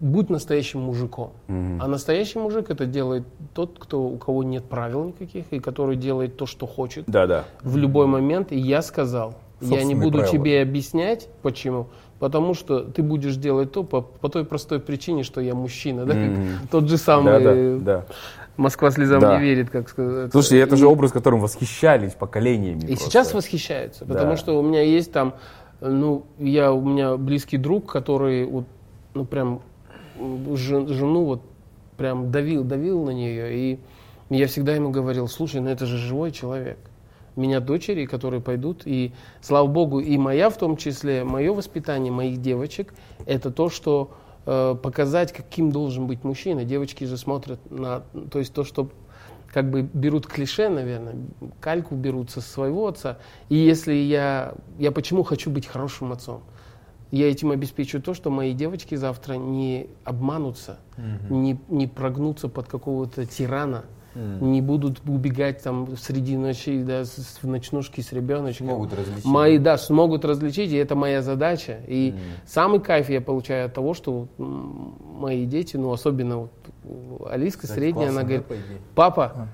будь 0.00 0.28
настоящим 0.30 0.80
мужиком. 0.80 1.32
А 1.48 1.86
настоящий 1.88 2.38
мужик 2.38 2.70
это 2.70 2.86
делает 2.86 3.24
тот, 3.54 3.78
кто, 3.78 4.02
у 4.02 4.16
кого 4.18 4.42
нет 4.42 4.64
правил 4.64 5.04
никаких, 5.04 5.46
и 5.52 5.60
который 5.60 5.96
делает 5.96 6.36
то, 6.36 6.46
что 6.46 6.66
хочет 6.66 7.04
Да, 7.06 7.26
да. 7.26 7.44
в 7.62 7.76
любой 7.76 8.06
момент. 8.06 8.52
И 8.52 8.58
я 8.58 8.82
сказал, 8.82 9.34
я 9.60 9.82
не 9.84 9.94
буду 9.94 10.18
правила. 10.18 10.32
тебе 10.32 10.62
объяснять, 10.62 11.28
почему. 11.42 11.86
Потому 12.18 12.54
что 12.54 12.80
ты 12.80 13.02
будешь 13.02 13.36
делать 13.36 13.72
то 13.72 13.82
по, 13.82 14.00
по 14.00 14.28
той 14.28 14.44
простой 14.44 14.78
причине, 14.80 15.22
что 15.24 15.40
я 15.40 15.54
мужчина. 15.54 16.04
Да? 16.06 16.14
как 16.14 16.30
Тот 16.70 16.88
же 16.88 16.96
самый 16.96 17.32
Да, 17.32 17.54
да, 17.54 17.78
да. 17.78 18.04
Москва 18.56 18.90
слезам 18.92 19.20
Да. 19.20 19.36
не 19.38 19.42
верит, 19.44 19.70
как 19.70 19.88
сказать. 19.88 20.30
Слушай, 20.32 20.60
это 20.60 20.74
И- 20.76 20.78
же 20.78 20.86
образ, 20.86 21.10
которым 21.12 21.40
восхищались 21.40 22.12
поколениями. 22.12 22.80
и 22.80 22.86
просто. 22.86 23.04
сейчас 23.06 23.34
восхищаются, 23.34 24.04
потому 24.04 24.30
Да. 24.32 24.36
что 24.36 24.58
у 24.58 24.62
меня 24.62 24.82
есть 24.82 25.12
там, 25.12 25.34
э, 25.80 25.88
ну, 25.88 26.24
я, 26.38 26.72
у 26.72 26.80
меня 26.84 27.16
близкий 27.16 27.56
друг, 27.56 27.90
который 27.90 28.44
вот, 28.44 28.64
ну, 29.14 29.24
прям 29.24 29.60
жену 30.18 31.24
вот 31.24 31.42
прям 31.96 32.30
давил, 32.30 32.64
давил 32.64 33.04
на 33.04 33.10
нее, 33.10 33.56
и 33.56 33.80
я 34.30 34.46
всегда 34.46 34.74
ему 34.74 34.90
говорил, 34.90 35.28
слушай, 35.28 35.60
ну 35.60 35.68
это 35.68 35.86
же 35.86 35.98
живой 35.98 36.30
человек. 36.30 36.78
У 37.36 37.40
меня 37.40 37.60
дочери, 37.60 38.06
которые 38.06 38.40
пойдут, 38.40 38.82
и 38.84 39.12
слава 39.40 39.66
богу, 39.66 40.00
и 40.00 40.16
моя 40.16 40.50
в 40.50 40.56
том 40.56 40.76
числе, 40.76 41.24
мое 41.24 41.52
воспитание 41.52 42.12
моих 42.12 42.40
девочек, 42.40 42.94
это 43.26 43.50
то, 43.50 43.68
что 43.68 44.12
э, 44.46 44.76
показать, 44.80 45.32
каким 45.32 45.72
должен 45.72 46.06
быть 46.06 46.22
мужчина. 46.22 46.64
Девочки 46.64 47.04
же 47.04 47.16
смотрят 47.16 47.58
на, 47.70 48.04
то 48.30 48.38
есть 48.38 48.54
то, 48.54 48.62
что 48.62 48.88
как 49.52 49.70
бы 49.70 49.82
берут 49.82 50.26
клише, 50.26 50.68
наверное, 50.68 51.14
кальку 51.60 51.94
берут 51.94 52.30
со 52.30 52.40
своего 52.40 52.88
отца. 52.88 53.18
И 53.48 53.56
если 53.56 53.94
я, 53.94 54.54
я 54.78 54.90
почему 54.90 55.22
хочу 55.22 55.50
быть 55.50 55.66
хорошим 55.66 56.12
отцом? 56.12 56.42
Я 57.14 57.30
этим 57.30 57.52
обеспечу 57.52 58.02
то, 58.02 58.12
что 58.12 58.28
мои 58.30 58.54
девочки 58.54 58.96
завтра 58.96 59.34
не 59.34 59.86
обманутся, 60.02 60.78
не, 61.30 61.60
не 61.68 61.86
прогнутся 61.86 62.48
под 62.48 62.66
какого-то 62.66 63.24
тирана, 63.24 63.84
не 64.16 64.60
будут 64.60 65.00
убегать 65.08 65.62
там 65.62 65.96
среди 65.96 66.36
ночи 66.36 66.82
да, 66.82 67.04
с- 67.04 67.38
в 67.40 67.46
ночнушке 67.46 68.02
с 68.02 68.12
ребеночком. 68.12 68.66
Смогут 68.66 68.94
различить. 68.94 69.24
Мои, 69.24 69.58
да, 69.58 69.78
смогут 69.78 70.24
различить, 70.24 70.72
и 70.72 70.76
это 70.76 70.96
моя 70.96 71.22
задача. 71.22 71.78
И 71.86 72.16
самый 72.46 72.80
кайф 72.80 73.08
я 73.10 73.20
получаю 73.20 73.66
от 73.66 73.74
того, 73.74 73.94
что 73.94 74.26
мои 74.38 75.46
дети, 75.46 75.76
ну 75.76 75.92
особенно 75.92 76.38
вот, 76.38 77.30
Алиска 77.30 77.62
Кстати, 77.62 77.78
средняя, 77.78 78.06
классно, 78.10 78.20
она 78.20 78.28
говорит, 78.28 78.46
папа, 78.96 79.48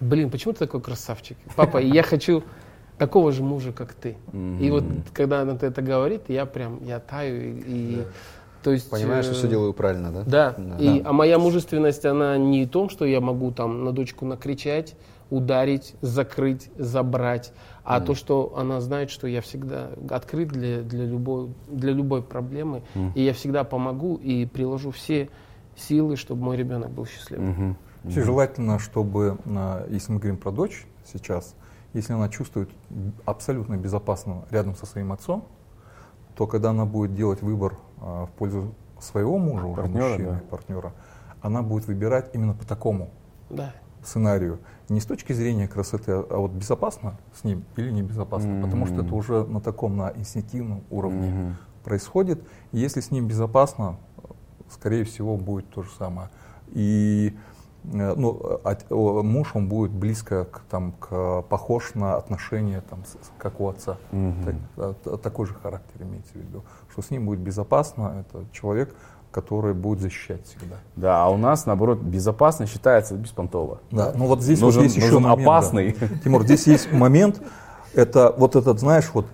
блин, 0.00 0.28
почему 0.28 0.54
ты 0.54 0.58
такой 0.60 0.80
красавчик? 0.80 1.36
Папа, 1.54 1.78
я 1.78 2.02
хочу 2.02 2.42
такого 2.98 3.32
же 3.32 3.42
мужа, 3.42 3.72
как 3.72 3.92
ты. 3.94 4.16
И 4.60 4.70
вот 4.70 4.84
когда 5.12 5.42
она 5.42 5.56
это 5.60 5.82
говорит, 5.82 6.22
я 6.28 6.46
прям, 6.46 6.82
я 6.84 6.98
таю. 7.00 7.34
И, 7.58 7.62
и- 7.66 8.02
то 8.62 8.70
есть, 8.70 8.88
Понимаешь, 8.90 9.24
что 9.24 9.34
э, 9.34 9.38
все 9.38 9.48
делаю 9.48 9.72
правильно, 9.72 10.12
да? 10.12 10.22
Да. 10.24 10.54
Да. 10.56 10.76
И, 10.78 11.02
а 11.04 11.12
моя 11.12 11.38
мужественность, 11.40 12.04
она 12.04 12.38
не 12.38 12.64
в 12.64 12.68
том, 12.70 12.90
что 12.90 13.04
я 13.04 13.20
могу 13.20 13.50
там 13.50 13.84
на 13.84 13.90
дочку 13.90 14.24
накричать, 14.24 14.94
ударить, 15.30 15.96
закрыть, 16.00 16.70
забрать, 16.78 17.52
а 17.82 18.00
то, 18.00 18.14
что 18.14 18.54
она 18.56 18.80
знает, 18.80 19.10
что 19.10 19.26
я 19.26 19.40
всегда 19.40 19.88
открыт 20.10 20.48
для, 20.48 20.82
для, 20.82 21.04
любой, 21.06 21.48
для 21.66 21.92
любой 21.92 22.22
проблемы, 22.22 22.82
и 23.16 23.22
я 23.22 23.32
всегда 23.32 23.64
помогу 23.64 24.14
и 24.22 24.46
приложу 24.46 24.92
все 24.92 25.28
силы, 25.74 26.14
чтобы 26.16 26.44
мой 26.44 26.56
ребенок 26.56 26.90
был 26.90 27.06
счастливым. 27.06 27.76
Вообще 28.04 28.22
желательно, 28.22 28.78
чтобы, 28.78 29.38
а, 29.46 29.86
если 29.88 30.12
мы 30.12 30.18
говорим 30.18 30.36
про 30.36 30.50
дочь 30.52 30.86
сейчас, 31.04 31.54
если 31.94 32.12
она 32.12 32.28
чувствует 32.28 32.70
абсолютно 33.24 33.76
безопасно 33.76 34.44
рядом 34.50 34.74
со 34.76 34.86
своим 34.86 35.12
отцом, 35.12 35.44
то 36.34 36.46
когда 36.46 36.70
она 36.70 36.84
будет 36.86 37.14
делать 37.14 37.42
выбор 37.42 37.76
а, 38.00 38.26
в 38.26 38.30
пользу 38.30 38.74
своего 39.00 39.38
мужа, 39.38 39.66
уже 39.66 39.82
Партнера, 39.82 40.08
мужчины, 40.08 40.30
да. 40.32 40.40
партнера, 40.48 40.92
она 41.42 41.62
будет 41.62 41.86
выбирать 41.86 42.30
именно 42.34 42.54
по 42.54 42.64
такому 42.66 43.10
Да. 43.50 43.72
сценарию. 44.02 44.58
Не 44.88 45.00
с 45.00 45.06
точки 45.06 45.32
зрения 45.32 45.68
красоты, 45.68 46.12
а 46.12 46.26
а 46.30 46.36
вот 46.38 46.52
безопасно 46.52 47.18
с 47.34 47.44
ним 47.44 47.64
или 47.76 47.90
небезопасно. 47.90 48.62
Потому 48.62 48.86
что 48.86 49.02
это 49.02 49.14
уже 49.14 49.44
на 49.44 49.60
таком, 49.60 49.96
на 49.96 50.12
инстинктивном 50.14 50.82
уровне 50.90 51.56
происходит. 51.84 52.42
И 52.72 52.78
если 52.78 53.00
с 53.00 53.10
ним 53.10 53.26
безопасно, 53.26 53.96
скорее 54.70 55.04
всего, 55.04 55.36
будет 55.36 55.68
то 55.70 55.82
же 55.82 55.90
самое. 55.98 56.30
И 56.68 57.36
ну, 57.84 58.60
от- 58.64 58.86
о, 58.90 59.22
муж, 59.22 59.50
он 59.54 59.68
будет 59.68 59.90
близко 59.90 60.44
к, 60.44 60.60
там, 60.70 60.92
к, 61.00 61.42
похож 61.42 61.94
на 61.94 62.16
отношения, 62.16 62.82
там, 62.88 63.04
с- 63.04 63.16
как 63.38 63.60
у 63.60 63.68
отца. 63.68 63.96
Так- 64.10 64.54
а, 64.76 64.94
т- 64.94 65.16
такой 65.18 65.46
же 65.46 65.54
характер 65.54 66.02
имеется 66.02 66.32
в 66.34 66.36
виду. 66.36 66.62
Что 66.90 67.02
с 67.02 67.10
ним 67.10 67.26
будет 67.26 67.40
безопасно, 67.40 68.24
это 68.26 68.44
человек, 68.52 68.94
который 69.32 69.74
будет 69.74 70.00
защищать 70.00 70.44
всегда. 70.46 70.76
Да, 70.94 71.24
а 71.24 71.28
у 71.30 71.36
нас, 71.36 71.66
наоборот, 71.66 71.98
безопасно 72.00 72.66
считается 72.66 73.16
беспонтово. 73.16 73.80
Да, 73.90 74.12
ну 74.14 74.26
вот 74.26 74.42
здесь 74.42 74.60
Нужен- 74.60 74.82
вот 74.82 74.84
есть 74.84 74.96
еще 74.96 75.18
момент, 75.18 75.38
да. 75.38 75.42
опасный. 75.42 75.96
Тимур, 76.22 76.42
здесь 76.44 76.66
есть 76.66 76.92
момент, 76.92 77.40
это 77.94 78.34
вот 78.36 78.56
этот, 78.56 78.78
знаешь, 78.78 79.10
вот 79.14 79.26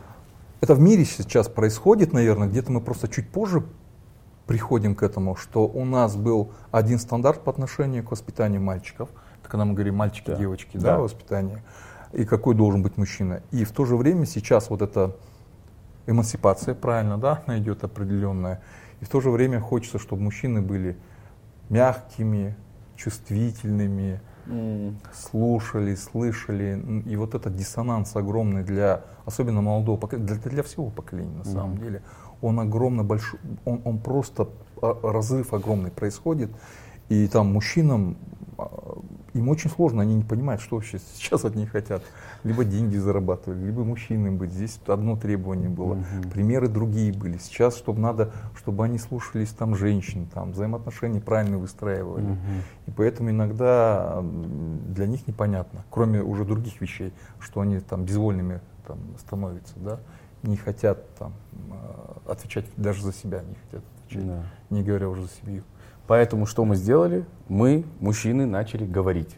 это 0.60 0.74
в 0.74 0.80
мире 0.80 1.04
сейчас 1.04 1.48
происходит, 1.48 2.12
наверное, 2.12 2.48
где-то 2.48 2.72
мы 2.72 2.80
просто 2.80 3.08
чуть 3.08 3.28
позже 3.30 3.62
приходим 4.48 4.94
к 4.94 5.02
этому, 5.02 5.36
что 5.36 5.68
у 5.68 5.84
нас 5.84 6.16
был 6.16 6.52
один 6.72 6.98
стандарт 6.98 7.44
по 7.44 7.50
отношению 7.52 8.02
к 8.02 8.10
воспитанию 8.10 8.60
мальчиков, 8.62 9.10
это 9.40 9.50
когда 9.50 9.66
мы 9.66 9.74
говорим 9.74 9.94
мальчики, 9.96 10.30
Да. 10.30 10.36
девочки, 10.36 10.78
да, 10.78 10.96
Да. 10.96 10.98
воспитание, 10.98 11.62
и 12.12 12.24
какой 12.24 12.54
должен 12.54 12.82
быть 12.82 12.96
мужчина. 12.96 13.42
И 13.50 13.64
в 13.64 13.72
то 13.72 13.84
же 13.84 13.94
время 13.96 14.24
сейчас 14.24 14.70
вот 14.70 14.80
эта 14.80 15.14
эмансипация, 16.06 16.74
правильно, 16.74 17.18
да, 17.18 17.42
она 17.46 17.58
идет 17.58 17.84
определенная, 17.84 18.62
и 19.00 19.04
в 19.04 19.08
то 19.10 19.20
же 19.20 19.30
время 19.30 19.60
хочется, 19.60 19.98
чтобы 19.98 20.22
мужчины 20.22 20.62
были 20.62 20.96
мягкими, 21.68 22.56
чувствительными, 22.96 24.20
слушали, 25.14 25.94
слышали. 25.94 27.02
И 27.04 27.16
вот 27.16 27.34
этот 27.34 27.54
диссонанс 27.54 28.16
огромный 28.16 28.64
для, 28.64 29.02
особенно 29.26 29.60
молодого 29.60 29.98
поколения, 29.98 30.26
для, 30.26 30.36
для 30.36 30.62
всего 30.62 30.88
поколения 30.88 31.36
на 31.36 31.44
самом 31.44 31.76
деле, 31.76 32.02
он 32.40 32.60
огромно 32.60 33.04
большой, 33.04 33.40
он, 33.64 33.80
он 33.84 33.98
просто 33.98 34.48
а, 34.80 34.98
разрыв 35.02 35.52
огромный 35.52 35.90
происходит. 35.90 36.50
И 37.08 37.26
там 37.28 37.52
мужчинам, 37.52 38.16
а, 38.58 38.98
им 39.34 39.48
очень 39.48 39.70
сложно, 39.70 40.02
они 40.02 40.14
не 40.14 40.22
понимают, 40.22 40.60
что 40.60 40.76
вообще 40.76 40.98
сейчас 41.14 41.44
от 41.44 41.54
них 41.56 41.70
хотят. 41.70 42.02
Либо 42.44 42.64
деньги 42.64 42.96
зарабатывать, 42.96 43.60
либо 43.60 43.82
мужчиной 43.82 44.30
быть. 44.30 44.52
Здесь 44.52 44.78
одно 44.86 45.16
требование 45.16 45.68
было. 45.68 45.98
Примеры 46.32 46.68
другие 46.68 47.12
были. 47.12 47.38
Сейчас, 47.38 47.76
чтобы 47.76 48.00
надо, 48.00 48.32
чтобы 48.54 48.84
они 48.84 48.98
слушались 48.98 49.50
там 49.50 49.74
женщин, 49.74 50.28
там 50.32 50.52
взаимоотношения 50.52 51.20
правильно 51.20 51.58
выстраивали. 51.58 52.36
И 52.86 52.90
поэтому 52.92 53.30
иногда 53.30 54.22
для 54.22 55.06
них 55.06 55.26
непонятно, 55.26 55.84
кроме 55.90 56.22
уже 56.22 56.44
других 56.44 56.80
вещей, 56.80 57.12
что 57.40 57.60
они 57.60 57.80
там 57.80 58.04
безвольными 58.04 58.60
там, 58.86 58.98
становятся, 59.18 59.74
да, 59.76 60.00
не 60.42 60.56
хотят 60.56 60.98
там 61.18 61.32
э, 61.70 62.30
отвечать 62.30 62.64
даже 62.76 63.02
за 63.02 63.12
себя, 63.12 63.42
не 63.42 63.54
хотят 63.54 63.82
отвечать, 64.06 64.26
Да. 64.26 64.42
не 64.70 64.82
говоря 64.82 65.08
уже 65.08 65.22
за 65.22 65.30
семью. 65.42 65.62
Поэтому 66.06 66.46
что 66.46 66.64
мы 66.64 66.76
сделали? 66.76 67.24
Мы, 67.48 67.84
мужчины, 68.00 68.46
начали 68.46 68.86
говорить. 68.86 69.36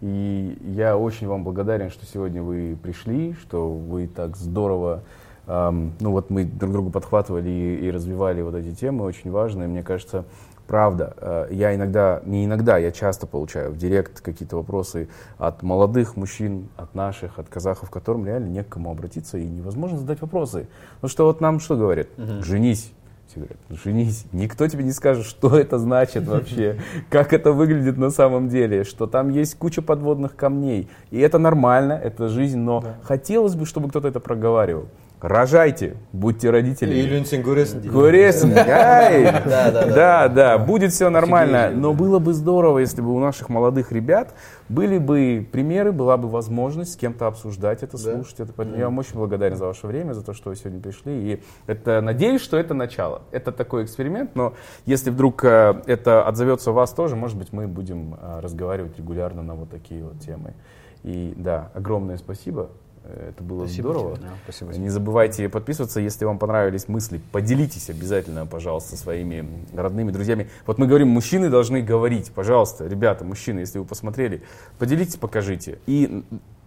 И 0.00 0.58
я 0.64 0.96
очень 0.96 1.28
вам 1.28 1.44
благодарен, 1.44 1.90
что 1.90 2.04
сегодня 2.06 2.42
вы 2.42 2.76
пришли, 2.82 3.34
что 3.34 3.72
вы 3.72 4.08
так 4.08 4.36
здорово 4.36 5.04
эм, 5.46 5.92
ну 6.00 6.10
вот 6.10 6.28
мы 6.28 6.44
друг 6.44 6.72
друга 6.72 6.90
подхватывали 6.90 7.48
и, 7.48 7.86
и 7.86 7.90
развивали 7.90 8.42
вот 8.42 8.54
эти 8.56 8.74
темы 8.74 9.04
очень 9.04 9.30
важные. 9.30 9.68
Мне 9.68 9.84
кажется, 9.84 10.24
правда, 10.66 11.14
э, 11.16 11.48
я 11.50 11.74
иногда, 11.74 12.20
не 12.24 12.44
иногда, 12.44 12.78
я 12.78 12.90
часто 12.90 13.26
получаю 13.26 13.72
в 13.72 13.76
директ 13.76 14.20
какие-то 14.20 14.56
вопросы 14.56 15.08
от 15.38 15.62
молодых 15.62 16.16
мужчин, 16.16 16.68
от 16.76 16.94
наших, 16.94 17.38
от 17.38 17.48
казахов, 17.48 17.90
к 17.90 17.92
которым 17.92 18.26
реально 18.26 18.48
не 18.48 18.62
к 18.62 18.68
кому 18.68 18.90
обратиться 18.90 19.38
и 19.38 19.44
невозможно 19.44 19.98
задать 19.98 20.20
вопросы. 20.20 20.68
Ну 21.02 21.08
что 21.08 21.26
вот 21.26 21.40
нам 21.40 21.60
что 21.60 21.76
говорят? 21.76 22.08
Женись. 22.16 22.92
Все 23.32 23.40
говорят, 23.40 23.58
«Ну, 23.70 23.76
женись. 23.82 24.26
Никто 24.32 24.68
тебе 24.68 24.84
не 24.84 24.92
скажет, 24.92 25.24
что 25.24 25.58
это 25.58 25.78
значит 25.78 26.26
вообще, 26.26 26.78
как 27.08 27.32
это 27.32 27.52
выглядит 27.52 27.96
на 27.96 28.10
самом 28.10 28.50
деле, 28.50 28.84
что 28.84 29.06
там 29.06 29.30
есть 29.30 29.56
куча 29.56 29.80
подводных 29.80 30.36
камней. 30.36 30.90
И 31.10 31.18
это 31.18 31.38
нормально, 31.38 31.94
это 31.94 32.28
жизнь, 32.28 32.58
но 32.58 32.84
хотелось 33.02 33.54
бы, 33.54 33.64
чтобы 33.64 33.88
кто-то 33.88 34.08
это 34.08 34.20
проговаривал 34.20 34.88
Рожайте, 35.21 35.97
будьте 36.13 36.51
родителями. 36.51 36.99
Үйлен 37.01 37.23
сен 37.25 37.41
көресің 37.41 37.79
дейді. 37.81 37.89
Көресің, 37.89 38.51
ай! 38.53 39.23
Да, 39.23 39.41
да, 39.49 39.71
да. 39.71 39.85
Да, 39.95 40.27
да, 40.27 40.57
будет 40.59 40.93
все 40.93 41.09
нормально. 41.09 41.65
Офигели, 41.65 41.81
Но 41.81 41.91
да. 41.91 41.97
было 41.97 42.19
бы 42.19 42.33
здорово, 42.35 42.79
если 42.79 43.01
бы 43.01 43.11
у 43.15 43.17
наших 43.17 43.49
молодых 43.49 43.91
ребят 43.91 44.35
были 44.69 44.99
бы 44.99 45.47
примеры, 45.51 45.91
была 45.91 46.17
бы 46.17 46.29
возможность 46.29 46.93
с 46.93 46.95
кем-то 46.95 47.25
обсуждать 47.25 47.81
это, 47.81 47.97
слушать 47.97 48.41
это. 48.41 48.53
Поэтому 48.53 48.77
Я 48.77 48.85
вам 48.85 48.99
очень 48.99 49.15
благодарен 49.15 49.57
за 49.57 49.65
ваше 49.65 49.87
время, 49.87 50.13
за 50.13 50.23
то, 50.23 50.33
что 50.33 50.49
вы 50.51 50.55
сегодня 50.55 50.79
пришли. 50.79 51.33
И 51.33 51.43
это, 51.65 51.99
надеюсь, 52.01 52.41
что 52.41 52.55
это 52.55 52.75
начало. 52.75 53.23
Это 53.31 53.51
такой 53.51 53.85
эксперимент, 53.85 54.35
но 54.35 54.53
если 54.85 55.09
вдруг 55.09 55.43
э, 55.43 55.81
это 55.87 56.27
отзовется 56.27 56.69
у 56.69 56.73
вас 56.75 56.91
тоже, 56.91 57.15
может 57.15 57.39
быть, 57.39 57.51
мы 57.51 57.67
будем 57.67 58.13
э, 58.21 58.39
разговаривать 58.39 58.95
регулярно 58.99 59.41
на 59.41 59.55
вот 59.55 59.71
такие 59.71 60.03
вот 60.03 60.19
темы. 60.19 60.53
И 61.01 61.33
да, 61.35 61.71
огромное 61.73 62.17
спасибо. 62.17 62.69
Это 63.04 63.42
было 63.42 63.66
здорово. 63.66 64.18
Спасибо. 64.44 64.72
Не 64.74 64.88
забывайте 64.88 65.48
подписываться, 65.48 65.98
если 66.00 66.24
вам 66.24 66.38
понравились 66.38 66.86
мысли. 66.86 67.20
Поделитесь 67.32 67.90
обязательно, 67.90 68.46
пожалуйста, 68.46 68.96
своими 68.96 69.44
родными, 69.74 70.12
друзьями. 70.12 70.48
Вот 70.66 70.78
мы 70.78 70.86
говорим, 70.86 71.08
мужчины 71.08 71.50
должны 71.50 71.82
говорить. 71.82 72.30
Пожалуйста, 72.32 72.86
ребята, 72.86 73.24
мужчины, 73.24 73.60
если 73.60 73.80
вы 73.80 73.84
посмотрели, 73.84 74.42
поделитесь, 74.78 75.16
покажите. 75.16 75.78
И 75.86 76.24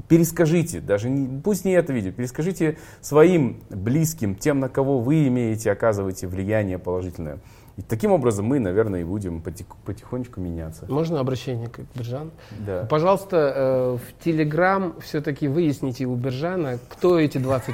перескажите, 0.10 0.82
даже 0.82 1.10
не, 1.10 1.40
пусть 1.42 1.64
не 1.64 1.72
это 1.72 1.94
видео, 1.94 2.12
перескажите 2.12 2.78
своим 3.02 3.62
близким, 3.70 4.36
тем, 4.36 4.60
на 4.60 4.68
кого 4.68 5.00
вы 5.00 5.28
имеете, 5.28 5.72
оказываете 5.72 6.28
влияние 6.28 6.80
положительное. 6.80 7.40
И 7.78 7.82
таким 7.82 8.12
образом 8.14 8.46
мы, 8.46 8.60
наверное, 8.60 9.02
и 9.02 9.04
будем 9.04 9.42
потих- 9.42 9.76
потихонечку 9.86 10.40
меняться. 10.40 10.86
Можно 10.88 11.20
обращение 11.20 11.68
к 11.68 11.80
Биржану? 11.94 12.32
Да. 12.66 12.86
Пожалуйста, 12.90 13.38
э, 13.56 13.98
в 13.98 14.24
Телеграм 14.24 14.94
все-таки 15.02 15.50
выясните 15.50 16.06
у 16.06 16.16
Биржана, 16.16 16.80
кто 16.88 17.20
эти 17.20 17.38
20%. 17.38 17.74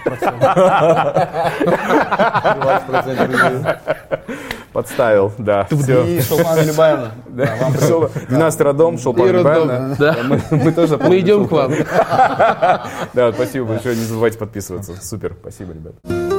20% 1.62 3.28
людей. 3.28 3.64
Подставил, 4.74 5.32
да. 5.38 5.68
И 5.70 6.22
Шулпан 6.22 6.66
Любаевна. 6.66 7.12
Да, 7.28 7.56
вам 7.62 7.74
пришел 7.74 8.10
12 8.30 8.62
родом, 8.62 8.98
роддом, 9.32 9.96
да. 10.00 10.16
Мы, 10.24 10.42
мы 10.50 10.72
тоже 10.72 10.98
Мы 10.98 11.20
идем 11.20 11.48
к 11.48 11.52
вам. 11.52 11.74
Да, 13.14 13.32
спасибо 13.34 13.66
большое. 13.66 13.96
Не 13.96 14.04
забывайте 14.04 14.38
подписываться. 14.38 14.96
Супер. 15.06 15.36
Спасибо, 15.42 15.74
ребят. 15.74 16.31